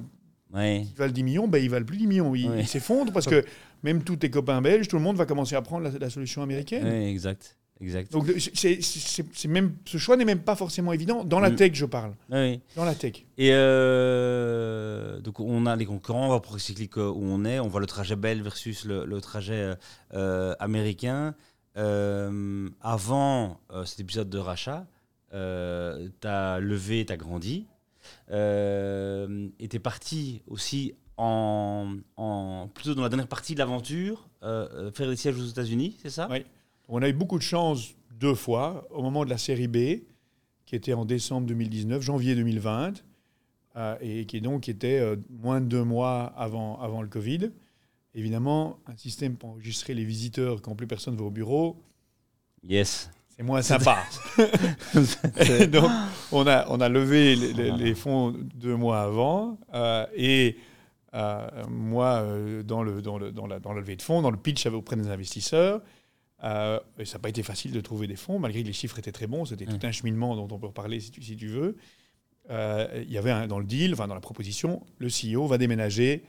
Ouais. 0.54 0.80
ils 0.82 0.96
valent 0.96 1.12
10 1.12 1.22
millions, 1.24 1.46
ben 1.46 1.58
ils 1.62 1.68
valent 1.68 1.84
plus 1.84 1.98
10 1.98 2.06
millions. 2.06 2.34
Ils 2.34 2.66
s'effondrent 2.66 3.12
parce 3.12 3.26
que 3.26 3.44
même 3.82 4.02
tous 4.02 4.16
tes 4.16 4.30
copains 4.30 4.62
belges, 4.62 4.88
tout 4.88 4.96
le 4.96 5.02
monde 5.02 5.16
va 5.16 5.26
commencer 5.26 5.56
à 5.56 5.62
prendre 5.62 5.84
la, 5.90 5.98
la 5.98 6.08
solution 6.10 6.42
américaine. 6.42 6.86
Exact. 6.86 7.58
Exact. 7.80 8.12
Donc 8.12 8.30
c'est- 8.38 9.48
même, 9.48 9.74
ce 9.84 9.98
choix 9.98 10.16
n'est 10.16 10.24
même 10.24 10.40
pas 10.42 10.54
forcément 10.56 10.92
évident. 10.92 11.24
Dans 11.24 11.40
la 11.40 11.50
tech, 11.50 11.72
je 11.74 11.84
parle. 11.86 12.14
Ouais. 12.30 12.60
Dans 12.76 12.84
la 12.84 12.94
tech. 12.94 13.24
Et 13.36 13.50
euh, 13.52 15.20
donc 15.20 15.40
on 15.40 15.66
a 15.66 15.76
les 15.76 15.84
concurrents, 15.86 16.24
on 16.26 16.28
voit 16.28 16.40
Procyclic 16.42 16.96
euh, 16.98 17.08
où 17.10 17.22
on 17.24 17.44
est, 17.44 17.58
on 17.58 17.68
voit 17.68 17.80
le 17.80 17.86
trajet 17.86 18.16
belge 18.16 18.42
versus 18.42 18.84
le, 18.84 19.04
le 19.04 19.20
trajet 19.20 19.74
euh, 20.14 20.54
américain. 20.60 21.34
Euh, 21.76 22.68
avant 22.80 23.58
cet 23.84 23.98
épisode 24.00 24.30
de 24.30 24.38
rachat, 24.38 24.86
tu 25.32 25.36
as 26.28 26.60
levé, 26.60 27.04
tu 27.04 27.12
as 27.12 27.16
grandi, 27.16 27.66
et 28.30 29.68
tu 29.68 29.76
es 29.76 29.80
parti 29.80 30.42
aussi 30.46 30.94
en, 31.16 31.96
en, 32.16 32.68
plutôt 32.72 32.94
dans 32.94 33.02
la 33.02 33.08
dernière 33.08 33.26
partie 33.26 33.54
de 33.54 33.58
l'aventure, 33.58 34.28
faire 34.40 35.08
des 35.08 35.16
sièges 35.16 35.36
aux 35.38 35.46
États-Unis, 35.46 35.96
c'est 36.00 36.10
ça? 36.10 36.28
Ouais. 36.28 36.46
On 36.88 37.02
a 37.02 37.08
eu 37.08 37.12
beaucoup 37.12 37.38
de 37.38 37.42
chance 37.42 37.94
deux 38.18 38.34
fois. 38.34 38.86
Au 38.90 39.02
moment 39.02 39.24
de 39.24 39.30
la 39.30 39.38
série 39.38 39.68
B, 39.68 40.02
qui 40.66 40.76
était 40.76 40.92
en 40.94 41.04
décembre 41.04 41.46
2019, 41.46 42.02
janvier 42.02 42.34
2020, 42.34 43.02
euh, 43.76 43.96
et 44.00 44.24
qui 44.26 44.40
donc 44.40 44.68
était 44.68 44.98
euh, 45.00 45.16
moins 45.30 45.60
de 45.60 45.66
deux 45.66 45.82
mois 45.84 46.32
avant, 46.36 46.78
avant 46.80 47.02
le 47.02 47.08
Covid. 47.08 47.50
Évidemment, 48.14 48.78
un 48.86 48.96
système 48.96 49.34
pour 49.36 49.50
enregistrer 49.50 49.94
les 49.94 50.04
visiteurs 50.04 50.62
quand 50.62 50.74
plus 50.74 50.86
personne 50.86 51.16
va 51.16 51.24
au 51.24 51.30
bureau, 51.30 51.82
Yes. 52.62 53.10
c'est 53.36 53.42
moins 53.42 53.60
sympa. 53.60 53.98
Donc, 55.72 55.90
on 56.32 56.46
a, 56.46 56.66
on 56.70 56.80
a 56.80 56.88
levé 56.88 57.34
les, 57.36 57.52
les- 57.52 57.70
les 57.72 57.94
fonds 57.94 58.34
deux 58.54 58.76
mois 58.76 59.02
avant. 59.02 59.58
euh, 59.74 60.06
et 60.16 60.56
moi, 61.68 62.24
dans, 62.64 62.82
le, 62.82 63.02
dans, 63.02 63.18
le, 63.18 63.32
dans, 63.32 63.46
la, 63.46 63.58
dans 63.60 63.72
la 63.72 63.80
levée 63.80 63.96
de 63.96 64.02
fonds, 64.02 64.22
dans 64.22 64.30
le 64.30 64.36
pitch 64.36 64.66
auprès 64.66 64.96
des 64.96 65.08
investisseurs, 65.08 65.80
euh, 66.44 66.78
et 66.98 67.04
ça 67.04 67.14
n'a 67.18 67.22
pas 67.22 67.28
été 67.30 67.42
facile 67.42 67.72
de 67.72 67.80
trouver 67.80 68.06
des 68.06 68.16
fonds, 68.16 68.38
malgré 68.38 68.62
que 68.62 68.66
les 68.66 68.72
chiffres 68.72 68.98
étaient 68.98 69.12
très 69.12 69.26
bons. 69.26 69.44
C'était 69.46 69.66
Ouais. 69.66 69.76
tout 69.78 69.86
un 69.86 69.92
cheminement 69.92 70.36
dont 70.36 70.48
on 70.54 70.58
peut 70.58 70.66
reparler 70.66 71.00
si 71.00 71.10
tu, 71.10 71.22
si 71.22 71.36
tu 71.36 71.48
veux. 71.48 71.76
Euh, 72.50 73.02
Il 73.06 73.12
y 73.12 73.16
avait 73.18 73.30
un- 73.30 73.46
dans 73.46 73.58
le 73.58 73.64
deal, 73.64 73.94
enfin 73.94 74.06
dans 74.06 74.14
la 74.14 74.20
proposition, 74.20 74.82
le 74.98 75.08
CEO 75.08 75.46
va 75.46 75.56
déménager 75.58 76.22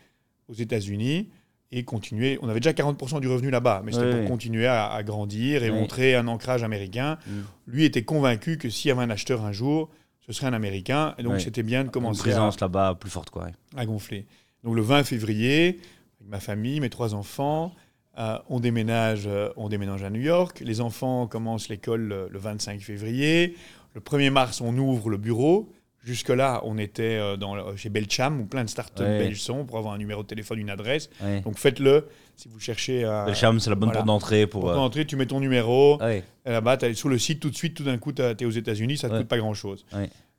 aux 0.48 0.54
États-Unis 0.54 1.30
et 1.72 1.84
continuer. 1.84 2.40
On 2.42 2.48
avait 2.48 2.60
déjà 2.62 2.72
40% 2.74 3.20
du 3.20 3.28
revenu 3.28 3.50
là-bas, 3.50 3.82
mais 3.84 3.92
c'était 3.92 4.20
pour 4.20 4.30
continuer 4.30 4.68
à, 4.68 4.88
à 4.94 5.04
grandir 5.04 5.64
et 5.64 5.72
montrer 5.72 6.16
un 6.16 6.28
ancrage 6.28 6.64
américain. 6.64 7.18
Mm. 7.28 7.32
Lui 7.68 7.84
était 7.84 8.04
convaincu 8.04 8.58
que 8.58 8.70
s'il 8.70 8.90
y 8.90 8.92
avait 8.92 9.02
un 9.02 9.10
acheteur 9.10 9.44
un 9.44 9.52
jour, 9.52 9.90
ce 10.26 10.32
serait 10.32 10.48
un 10.48 10.54
Américain. 10.54 11.16
Et 11.18 11.24
donc 11.24 11.42
c'était 11.42 11.64
bien 11.64 11.82
de 11.82 11.88
Une 11.88 11.92
commencer 11.92 12.22
à, 12.22 12.24
présence 12.24 12.60
là-bas 12.62 12.96
plus 12.96 13.10
forte, 13.10 13.30
quoi. 13.32 13.50
à 13.76 13.86
gonfler. 13.86 14.26
Donc 14.64 14.76
le 14.76 14.82
20 14.82 15.04
février, 15.04 15.80
avec 16.22 16.30
ma 16.30 16.40
famille, 16.40 16.80
mes 16.80 16.90
trois 16.90 17.14
enfants, 17.14 17.74
euh, 18.18 18.38
on, 18.50 18.60
déménage, 18.60 19.24
euh, 19.28 19.50
on 19.58 19.70
déménage 19.70 20.04
à 20.04 20.10
New 20.10 20.22
York. 20.22 20.62
Les 20.66 20.82
enfants 20.82 21.28
commencent 21.28 21.70
l'école 21.70 22.02
le, 22.02 22.28
le 22.30 22.40
25 22.40 22.80
février. 22.82 23.56
Le 23.94 24.02
1er 24.02 24.30
mars, 24.30 24.62
on 24.62 24.78
ouvre 24.78 25.10
le 25.10 25.18
bureau. 25.18 25.70
Jusque-là, 26.04 26.62
on 26.64 26.78
était 26.78 27.18
euh, 27.18 27.36
dans, 27.36 27.76
chez 27.76 27.90
Belcham, 27.90 28.40
où 28.42 28.46
plein 28.46 28.64
de 28.64 28.70
startups 28.70 29.02
Ouais. 29.02 29.18
belges 29.18 29.42
sont, 29.42 29.66
pour 29.66 29.78
avoir 29.80 29.94
un 29.96 29.98
numéro 29.98 30.22
de 30.22 30.28
téléphone, 30.28 30.60
une 30.60 30.70
adresse. 30.70 31.10
Ouais. 31.24 31.42
Donc 31.42 31.58
faites-le 31.58 32.08
si 32.36 32.48
vous 32.48 32.60
cherchez 32.60 33.04
à... 33.06 33.34
Charme, 33.34 33.60
c'est 33.60 33.70
la 33.72 33.76
bonne 33.76 33.88
voilà. 33.88 34.00
porte 34.00 34.08
d'entrée 34.08 34.46
pour. 34.46 34.70
Euh, 34.70 34.90
tu 34.90 35.16
mets 35.16 35.26
ton 35.26 35.40
numéro. 35.40 36.00
ouais. 36.02 36.24
Et 36.46 36.52
là-bas, 36.52 36.78
tu 36.78 36.94
sur 36.94 37.10
le 37.10 37.18
site 37.18 37.40
tout 37.40 37.50
de 37.50 37.56
suite, 37.56 37.74
tout 37.76 37.84
d'un 37.84 37.98
coup, 37.98 38.12
tu 38.12 38.22
es 38.22 38.46
aux 38.46 38.52
États-Unis, 38.52 38.98
ça 38.98 39.08
ne 39.08 39.14
te 39.14 39.18
coûte 39.20 39.28
pas 39.28 39.38
grand-chose. 39.40 39.86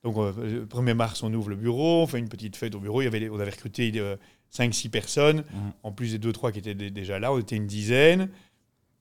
Donc, 0.04 0.18
euh, 0.18 0.32
le 0.40 0.66
1er 0.66 0.94
mars, 0.94 1.24
on 1.24 1.34
ouvre 1.34 1.50
le 1.50 1.56
bureau, 1.56 2.02
on 2.02 2.06
fait 2.06 2.20
une 2.20 2.28
petite 2.28 2.54
fête 2.54 2.76
au 2.76 2.78
bureau. 2.78 3.02
Il 3.02 3.06
y 3.06 3.08
avait, 3.08 3.28
on 3.28 3.40
avait 3.40 3.50
recruté 3.50 3.92
5-6 4.50 4.88
personnes, 4.88 5.38
Mhm. 5.52 5.72
en 5.82 5.92
plus 5.92 6.12
des 6.12 6.18
2-3 6.18 6.52
qui 6.52 6.58
étaient 6.60 6.74
dé- 6.74 6.90
déjà 6.90 7.18
là, 7.18 7.32
on 7.32 7.38
était 7.38 7.56
une 7.56 7.66
dizaine. 7.66 8.28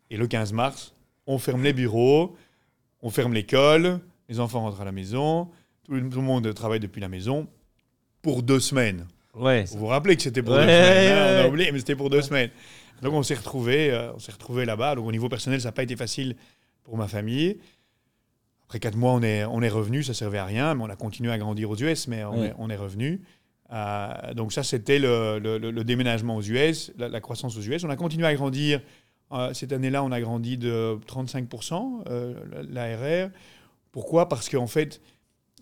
Et 0.10 0.17
le 0.17 0.27
15 0.27 0.53
mars, 0.53 0.93
on 1.27 1.38
ferme 1.39 1.63
les 1.63 1.73
bureaux, 1.73 2.36
on 3.01 3.10
ferme 3.10 3.34
l'école, 3.34 3.99
les 4.29 4.39
enfants 4.39 4.62
rentrent 4.62 4.81
à 4.81 4.86
la 4.86 4.91
maison, 4.91 5.49
tout 5.84 5.93
le, 5.93 6.01
monde 6.01 6.53
travaille 6.53 6.79
depuis 6.79 7.01
la 7.01 7.10
maison 7.10 7.47
pour 8.21 8.43
deux 8.43 8.60
semaines. 8.60 9.08
Ouais. 9.34 9.63
Vous 9.65 9.79
vous 9.79 9.88
rappelez 9.88 10.15
que 10.15 10.21
c'était 10.23 10.41
pour 10.43 10.53
Ouais, 10.55 10.62
deux 10.65 10.71
semaines, 10.71 11.17
hein, 11.17 11.25
ouais, 11.36 11.41
on 11.41 11.45
a 11.45 11.47
oublié, 11.49 11.71
mais 11.71 11.79
c'était 11.79 11.95
pour 11.95 12.10
deux 12.10 12.21
semaines. 12.21 12.49
Donc 13.01 13.13
on 13.13 13.23
s'est 13.23 13.36
retrouvés, 13.36 13.91
euh, 13.91 14.13
on 14.13 14.19
s'est 14.19 14.31
retrouvés 14.31 14.65
là-bas. 14.65 14.95
Donc 14.95 15.05
au 15.05 15.12
niveau 15.12 15.27
personnel, 15.29 15.60
ça 15.62 15.67
n'a 15.69 15.71
pas 15.73 15.84
été 15.84 15.95
facile 15.95 16.36
pour 16.84 16.97
ma 16.97 17.08
famille. 17.08 17.58
Après 18.63 18.79
quatre 18.79 18.95
mois, 18.97 19.12
on 19.13 19.21
est, 19.21 19.43
on 19.45 19.62
est 19.62 19.69
revenu, 19.69 20.01
ça 20.03 20.13
servait 20.13 20.38
à 20.39 20.45
rien, 20.45 20.73
mais 20.75 20.84
on 20.84 20.89
a 20.89 20.95
continué 20.95 21.31
à 21.31 21.38
grandir 21.38 21.69
aux 21.69 21.75
US, 21.75 22.08
mais 22.08 22.23
on, 22.23 22.43
est, 22.43 22.53
on 22.58 22.69
est 22.69 22.75
revenu. 22.75 23.21
Euh, 23.73 24.34
donc 24.34 24.54
ça, 24.54 24.63
c'était 24.63 24.99
le, 24.99 25.39
le- 25.41 25.58
le- 25.58 25.71
le 25.71 25.84
déménagement 25.84 26.36
aux 26.38 26.41
US, 26.43 26.91
la, 26.97 27.10
la 27.10 27.19
croissance 27.19 27.58
aux 27.58 27.62
US. 27.62 27.84
On 27.84 27.89
a 27.89 27.95
continué 27.95 28.28
à 28.28 28.34
grandir. 28.36 28.82
Euh, 29.32 29.54
cette 29.54 29.73
année-là, 29.73 30.04
on 30.04 30.12
a 30.12 30.21
grandi 30.21 30.58
de 30.58 30.97
35%, 31.08 32.04
euh, 32.10 32.34
l'ARR. 32.69 33.30
Pourquoi? 33.91 34.30
Parce 34.30 34.49
qu'en 34.49 34.67
fait, 34.67 35.01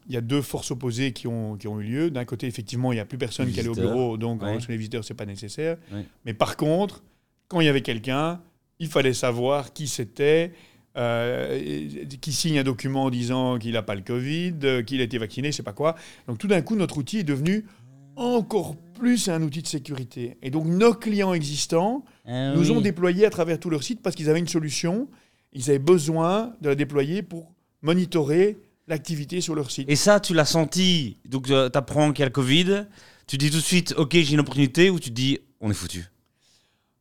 il 0.08 0.14
y 0.14 0.18
a 0.18 0.22
deux 0.22 0.42
forces 0.42 0.72
opposées 0.72 1.14
qui 1.14 1.28
ont, 1.28 1.56
qui 1.56 1.70
ont 1.70 1.80
eu 1.80 1.84
lieu. 1.84 2.12
D'un 2.12 2.26
côté, 2.26 2.46
effectivement, 2.48 2.92
il 2.92 2.96
n'y 2.96 3.02
a 3.02 3.06
plus 3.06 3.18
personne 3.18 3.50
qui 3.52 3.60
allait 3.62 3.70
au 3.70 3.74
bureau, 3.76 4.18
donc 4.18 4.42
Ouais. 4.44 4.58
les 4.68 4.76
visiteurs, 4.78 5.04
ce 5.06 5.14
n'est 5.14 5.18
pas 5.18 5.26
nécessaire. 5.26 5.78
Ouais. 5.94 6.04
Mais 6.26 6.34
par 6.34 6.58
contre, 6.58 7.04
quand 7.48 7.62
il 7.62 7.66
y 7.66 7.70
avait 7.70 7.82
quelqu'un, 7.82 8.42
il 8.80 8.88
fallait 8.90 9.14
savoir 9.14 9.72
qui 9.72 9.88
c'était, 9.88 10.52
euh, 10.98 12.06
qui 12.22 12.34
signe 12.34 12.60
un 12.60 12.64
document 12.64 13.04
en 13.06 13.10
disant 13.10 13.58
qu'il 13.58 13.72
n'a 13.74 13.82
pas 13.84 13.96
le 13.96 14.02
Covid, 14.02 14.84
qu'il 14.86 15.00
a 15.00 15.04
été 15.04 15.18
vacciné, 15.18 15.52
je 15.52 15.58
sais 15.58 15.64
pas 15.64 15.74
quoi. 15.74 15.96
Donc 16.28 16.38
tout 16.38 16.48
d'un 16.48 16.62
coup, 16.62 16.76
notre 16.76 16.98
outil 16.98 17.20
est 17.20 17.24
devenu 17.24 17.66
encore 18.16 18.76
plus 18.94 19.28
un 19.30 19.42
outil 19.42 19.62
de 19.62 19.68
sécurité. 19.68 20.38
Et 20.42 20.50
donc 20.50 20.66
nos 20.66 20.94
clients 20.94 21.34
existants 21.34 22.04
Ah 22.26 22.54
nous 22.56 22.70
oui. 22.70 22.72
ont 22.72 22.82
déployé 22.82 23.26
à 23.26 23.30
travers 23.30 23.60
tout 23.60 23.70
leur 23.70 23.84
site 23.84 24.02
parce 24.02 24.16
qu'ils 24.16 24.30
avaient 24.30 24.40
une 24.40 24.48
solution. 24.48 25.08
ils 25.54 25.70
avaient 25.70 25.80
besoin 25.80 26.54
de 26.62 26.70
la 26.70 26.76
déployer 26.76 27.22
pour 27.22 27.52
monitorer 27.82 28.58
l'activité 28.88 29.40
sur 29.42 29.56
leur 29.56 29.72
site. 29.72 29.90
Et 29.90 29.96
ça, 29.96 30.20
tu 30.20 30.34
l'as 30.34 30.46
senti. 30.46 31.18
Donc, 31.26 31.46
tu 31.48 31.54
apprends 31.54 32.12
qu'il 32.12 32.20
y 32.20 32.24
a 32.24 32.28
le 32.28 32.32
Covid. 32.32 32.86
Tu 33.28 33.38
dis 33.38 33.50
tout 33.50 33.58
de 33.58 33.62
suite, 33.62 33.94
OK, 33.98 34.12
j'ai 34.14 34.34
une 34.34 34.40
opportunité, 34.42 34.90
ou 34.90 35.00
tu 35.00 35.10
dis, 35.12 35.40
on 35.62 35.70
est 35.72 35.74
foutu? 35.76 36.06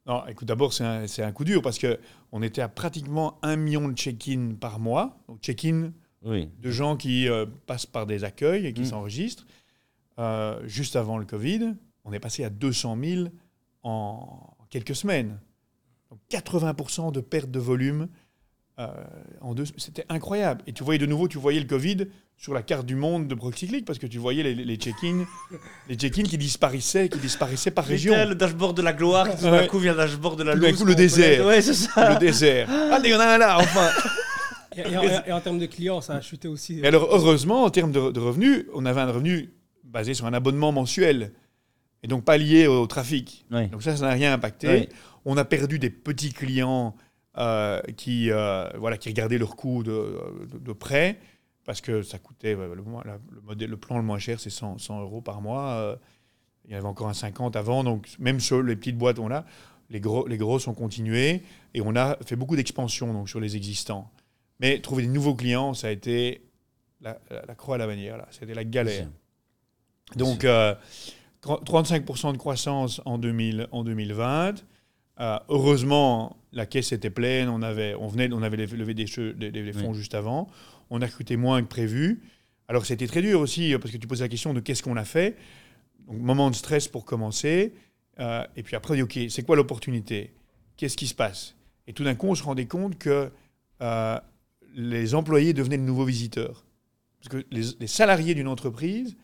Non, 0.06 0.24
écoute, 0.28 0.46
d'abord, 0.48 0.72
c'est 0.72 1.22
un, 1.22 1.32
coup 1.32 1.44
dur 1.44 1.62
parce 1.62 1.78
qu'on 1.78 2.42
était 2.42 2.60
à 2.62 2.68
pratiquement 2.68 3.38
un 3.42 3.56
million 3.56 3.88
de 3.88 3.94
check-in 3.96 4.54
par 4.60 4.78
mois. 4.80 5.18
Donc, 5.28 5.40
check-in 5.40 5.92
Oui. 6.24 6.48
de 6.60 6.70
gens 6.70 6.96
qui 6.96 7.28
euh, 7.28 7.46
passent 7.66 7.86
par 7.86 8.06
des 8.06 8.22
accueils 8.24 8.66
et 8.66 8.72
qui 8.72 8.82
Mm. 8.82 8.86
s'enregistrent. 8.86 9.46
Euh, 10.18 10.60
juste 10.66 10.96
avant 10.96 11.18
le 11.18 11.24
Covid, 11.24 11.74
on 12.04 12.12
est 12.12 12.20
passé 12.20 12.44
à 12.44 12.50
200 12.50 12.96
000 13.02 13.24
en 13.82 14.56
quelques 14.70 14.94
semaines. 14.94 15.38
Donc 16.10 16.18
80% 16.30 17.12
de 17.12 17.20
perte 17.20 17.50
de 17.50 17.58
volume 17.58 18.08
euh, 18.78 18.86
en 19.40 19.54
deux 19.54 19.64
C'était 19.76 20.04
incroyable. 20.08 20.62
Et 20.66 20.72
tu 20.72 20.82
voyais 20.84 20.98
de 20.98 21.06
nouveau, 21.06 21.28
tu 21.28 21.38
voyais 21.38 21.60
le 21.60 21.66
Covid 21.66 22.06
sur 22.36 22.52
la 22.54 22.62
carte 22.62 22.86
du 22.86 22.96
monde 22.96 23.28
de 23.28 23.34
Proxyclick 23.34 23.84
parce 23.84 23.98
que 23.98 24.06
tu 24.06 24.18
voyais 24.18 24.42
les, 24.42 24.54
les 24.54 24.76
check-in 24.76 25.24
les 25.88 25.94
check-in 25.94 26.22
qui 26.24 26.36
disparaissaient, 26.38 27.08
qui 27.08 27.18
disparaissaient 27.18 27.70
par 27.70 27.84
région. 27.84 28.12
C'était 28.14 28.26
le 28.26 28.34
dashboard 28.34 28.76
de 28.76 28.82
la 28.82 28.92
gloire, 28.92 29.28
qui 29.30 29.36
tout 29.36 29.42
d'un 29.44 29.52
Ouais. 29.60 29.66
coup 29.68 29.78
vient 29.78 29.92
le 29.92 29.98
dashboard 29.98 30.38
de 30.38 30.44
la 30.44 30.54
Tout 30.54 30.60
d'un 30.60 30.72
coup, 30.72 30.84
le 30.84 30.94
désert. 30.94 31.46
Ouais, 31.46 31.62
c'est 31.62 31.74
ça. 31.74 32.12
Le 32.14 32.18
désert. 32.18 32.68
Ah, 32.70 32.98
il 33.02 33.10
y 33.10 33.14
en 33.14 33.20
a 33.20 33.26
un 33.34 33.38
là, 33.38 33.58
enfin 33.58 33.88
Et, 34.76 34.80
et 34.80 34.96
en, 34.96 35.02
et 35.26 35.32
en 35.32 35.40
termes 35.40 35.58
de 35.58 35.66
clients, 35.66 36.00
ça 36.00 36.14
a 36.14 36.20
chuté 36.22 36.48
aussi. 36.48 36.80
Et 36.80 36.86
alors, 36.86 37.08
heureusement, 37.14 37.64
en 37.64 37.70
termes 37.70 37.92
de, 37.92 38.10
de 38.10 38.20
revenus, 38.20 38.64
on 38.74 38.86
avait 38.86 39.02
un 39.02 39.12
revenu 39.12 39.52
basé 39.92 40.14
sur 40.14 40.26
un 40.26 40.32
abonnement 40.32 40.72
mensuel 40.72 41.32
et 42.02 42.08
donc 42.08 42.24
pas 42.24 42.36
lié 42.38 42.66
au, 42.66 42.86
trafic. 42.86 43.44
Donc 43.68 43.82
ça, 43.82 43.96
ça 43.96 44.06
n'a 44.06 44.12
rien 44.12 44.32
impacté. 44.32 44.66
On 45.24 45.36
a 45.36 45.44
perdu 45.44 45.78
des 45.78 45.90
petits 45.90 46.32
clients 46.32 46.96
euh, 47.38 47.80
qui, 47.96 48.30
euh, 48.30 48.68
voilà, 48.78 48.96
qui 48.98 49.08
regardaient 49.08 49.38
leurs 49.38 49.54
coûts 49.56 49.82
de, 49.82 50.18
de, 50.52 50.58
de 50.58 50.72
près 50.72 51.18
parce 51.64 51.80
que 51.80 52.02
ça 52.02 52.18
coûtait, 52.18 52.54
le, 52.54 52.74
la- 53.04 53.18
le 53.30 53.40
modèle, 53.42 53.70
le 53.70 53.76
plan 53.76 53.96
le 53.98 54.02
moins 54.02 54.18
cher, 54.18 54.40
c'est 54.40 54.50
100, 54.50 54.78
100 54.78 55.00
euros 55.02 55.20
par 55.20 55.40
mois. 55.40 55.70
euh, 55.74 55.96
il 56.64 56.70
y 56.72 56.74
avait 56.74 56.86
encore 56.86 57.08
un 57.08 57.14
50 57.14 57.54
avant. 57.56 57.84
Donc 57.84 58.08
même 58.18 58.40
sur 58.40 58.62
les 58.62 58.74
petites 58.76 58.96
boîtes, 58.98 59.18
on 59.20 59.30
a, 59.30 59.44
les, 59.90 60.00
gros, 60.00 60.26
les 60.26 60.36
grosses 60.38 60.66
ont 60.68 60.74
continué 60.74 61.42
et 61.74 61.80
on 61.80 61.94
a 61.96 62.16
fait 62.26 62.36
beaucoup 62.36 62.56
d'expansion 62.56 63.12
donc, 63.12 63.28
sur 63.28 63.38
les 63.40 63.56
existants. 63.56 64.10
Mais 64.60 64.80
trouver 64.80 65.02
des 65.04 65.08
nouveaux 65.08 65.34
clients, 65.34 65.74
ça 65.74 65.86
a 65.88 65.90
été 65.90 66.42
la, 67.00 67.18
la- 67.30 67.44
la 67.46 67.54
croix 67.54 67.76
à 67.76 67.78
la 67.78 67.86
bannière. 67.86 68.16
là. 68.16 68.26
C'était 68.30 68.54
la 68.54 68.64
galère. 68.64 69.08
Donc, 70.16 70.44
euh, 70.44 70.74
30 71.42 71.64
35% 71.66 72.32
de 72.32 72.38
croissance 72.38 73.00
en, 73.04 73.18
2000, 73.18 73.68
en 73.72 73.84
2020. 73.84 74.64
Euh, 75.20 75.38
heureusement, 75.48 76.36
la 76.52 76.66
caisse 76.66 76.92
était 76.92 77.10
pleine. 77.10 77.48
On 77.48 77.62
avait, 77.62 77.94
on 77.94 78.08
venait, 78.08 78.28
on 78.32 78.42
avait 78.42 78.56
levé 78.56 78.94
des, 78.94 79.06
fonds 79.72 79.90
Oui. 79.90 79.94
juste 79.94 80.14
avant. 80.14 80.48
On 80.90 81.02
a 81.02 81.06
recruté 81.06 81.36
moins 81.36 81.62
que 81.62 81.68
prévu. 81.68 82.22
Alors, 82.68 82.86
c'était 82.86 83.06
très 83.06 83.22
dur 83.22 83.40
aussi, 83.40 83.74
euh, 83.74 83.78
parce 83.78 83.92
que 83.92 83.96
tu 83.96 84.06
poses 84.06 84.20
la 84.20 84.28
question 84.28 84.54
de 84.54 84.60
qu'est-ce 84.60 84.82
qu'on 84.82 84.96
a 84.96 85.04
fait. 85.04 85.36
Donc, 86.06 86.18
moment 86.18 86.50
de 86.50 86.54
stress 86.54 86.88
pour 86.88 87.04
commencer. 87.04 87.74
Euh, 88.20 88.44
et 88.56 88.62
puis 88.62 88.76
après, 88.76 88.92
on 88.92 88.96
dit, 88.96 89.02
OK, 89.02 89.18
c'est 89.28 89.42
quoi 89.42 89.56
l'opportunité? 89.56 90.32
Qu'est-ce 90.76 90.96
qui 90.96 91.06
se 91.06 91.14
passe? 91.14 91.54
Et 91.86 91.92
tout 91.92 92.04
d'un 92.04 92.14
coup, 92.14 92.28
on 92.28 92.34
se 92.34 92.42
rendait 92.42 92.66
compte 92.66 92.98
que 92.98 93.30
euh, 93.82 94.20
les 94.74 95.14
employés 95.14 95.52
devenaient 95.52 95.78
de 95.78 95.82
nouveaux 95.82 96.04
visiteurs. 96.04 96.64
Parce 97.20 97.28
que 97.28 97.46
les, 97.50 97.62
les 97.78 97.86
salariés 97.86 98.34
d'une 98.34 98.48
entreprise 98.48 99.16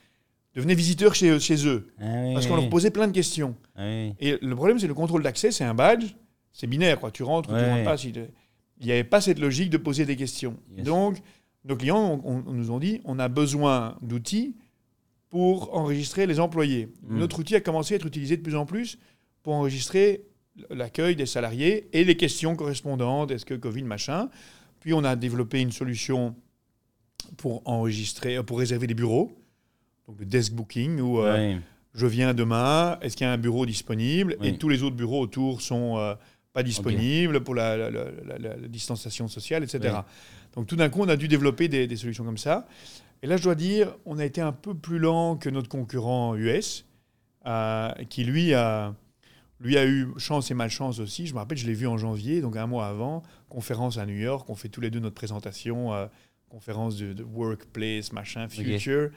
devenaient 0.54 0.74
visiteurs 0.74 1.14
chez, 1.14 1.38
chez 1.40 1.66
eux. 1.66 1.88
Ah 2.00 2.04
oui, 2.24 2.34
Parce 2.34 2.46
qu'on 2.46 2.56
leur 2.56 2.68
posait 2.68 2.90
plein 2.90 3.06
de 3.06 3.12
questions. 3.12 3.54
Ah 3.76 3.82
oui. 3.86 4.14
Et 4.20 4.38
le 4.40 4.54
problème, 4.56 4.78
c'est 4.78 4.86
le 4.88 4.94
contrôle 4.94 5.22
d'accès, 5.22 5.50
c'est 5.52 5.64
un 5.64 5.74
badge, 5.74 6.14
c'est 6.52 6.66
binaire, 6.66 6.98
quoi. 7.00 7.10
Tu 7.10 7.22
rentres 7.22 7.50
ou 7.50 7.52
tu 7.52 7.58
rentres 7.64 7.84
pas. 7.84 7.96
si 7.96 8.12
te- 8.12 8.20
Il 8.80 8.86
n'y 8.86 8.92
avait 8.92 9.04
pas 9.04 9.20
cette 9.20 9.38
logique 9.38 9.70
de 9.70 9.76
poser 9.78 10.04
des 10.06 10.16
questions. 10.16 10.56
Yes. 10.76 10.84
Donc, 10.86 11.18
nos 11.64 11.76
clients 11.76 12.20
on- 12.24 12.44
on- 12.46 12.52
nous 12.52 12.70
ont 12.70 12.78
dit, 12.78 13.00
on 13.04 13.18
a 13.18 13.28
besoin 13.28 13.96
d'outils 14.02 14.56
pour 15.30 15.74
enregistrer 15.76 16.26
les 16.26 16.40
employés. 16.40 16.88
Mm. 17.02 17.18
Notre 17.18 17.38
outil 17.40 17.54
a 17.56 17.60
commencé 17.60 17.94
à 17.94 17.96
être 17.96 18.06
utilisé 18.06 18.36
de 18.36 18.42
plus 18.42 18.54
en 18.56 18.64
plus 18.66 18.98
pour 19.42 19.54
enregistrer 19.54 20.22
l'accueil 20.70 21.14
des 21.16 21.26
salariés 21.26 21.88
et 21.92 22.02
les 22.04 22.16
questions 22.16 22.56
correspondantes, 22.56 23.30
est-ce 23.30 23.44
que 23.44 23.54
Covid, 23.54 23.82
machin. 23.82 24.28
Puis 24.80 24.92
on 24.94 25.04
a 25.04 25.14
développé 25.16 25.60
une 25.60 25.70
solution 25.72 26.34
pour 27.36 27.62
enregistrer, 27.68 28.42
pour 28.42 28.58
réserver 28.58 28.86
des 28.86 28.94
bureaux, 28.94 29.32
donc 30.08 30.18
le 30.18 30.26
desk 30.26 30.52
booking, 30.52 30.98
où 31.00 31.20
euh, 31.20 31.36
je 31.94 32.06
viens 32.06 32.34
demain, 32.34 32.98
est-ce 33.02 33.16
qu'il 33.16 33.26
y 33.26 33.30
a 33.30 33.32
un 33.32 33.38
bureau 33.38 33.66
disponible? 33.66 34.36
Oui. 34.40 34.48
Et 34.48 34.58
tous 34.58 34.68
les 34.68 34.82
autres 34.82 34.96
bureaux 34.96 35.20
autour 35.20 35.60
sont 35.62 35.98
euh, 35.98 36.14
pas 36.52 36.62
disponibles 36.62 37.44
pour 37.44 37.54
la, 37.54 37.76
la- 37.76 37.90
la- 37.90 38.04
la- 38.26 38.38
la- 38.38 38.56
la 38.56 38.68
distanciation 38.68 39.28
sociale, 39.28 39.62
etc. 39.62 39.80
Oui. 39.84 39.90
Donc 40.56 40.66
tout 40.66 40.76
d'un 40.76 40.88
coup, 40.88 41.02
on 41.02 41.08
a 41.08 41.16
dû 41.16 41.28
développer 41.28 41.68
des, 41.68 41.86
des 41.86 41.96
solutions 41.96 42.24
comme 42.24 42.38
ça. 42.38 42.66
Et 43.22 43.26
là, 43.26 43.36
je 43.36 43.42
dois 43.42 43.54
dire, 43.54 43.94
on 44.06 44.18
a 44.18 44.24
été 44.24 44.40
un 44.40 44.52
peu 44.52 44.74
plus 44.74 44.98
lent 44.98 45.36
que 45.36 45.50
notre 45.50 45.68
concurrent 45.68 46.34
US, 46.36 46.86
euh, 47.46 47.90
qui 48.08 48.24
lui 48.24 48.54
a, 48.54 48.94
lui 49.60 49.76
a 49.76 49.84
eu 49.86 50.08
chance 50.18 50.50
et 50.50 50.54
malchance 50.54 51.00
aussi. 51.00 51.26
Je 51.26 51.34
me 51.34 51.38
rappelle, 51.38 51.58
je 51.58 51.66
l'ai 51.66 51.74
vu 51.74 51.86
en 51.86 51.98
janvier, 51.98 52.40
donc 52.40 52.56
un 52.56 52.66
mois 52.66 52.86
avant, 52.86 53.22
conférence 53.48 53.98
à 53.98 54.06
New 54.06 54.16
York. 54.16 54.48
On 54.48 54.54
fait 54.54 54.68
tous 54.68 54.80
les 54.80 54.90
deux 54.90 55.00
notre 55.00 55.16
présentation, 55.16 55.92
euh, 55.92 56.06
conférence 56.48 56.96
de, 56.96 57.12
de 57.12 57.22
workplace, 57.24 58.12
machin, 58.12 58.48
future. 58.48 59.10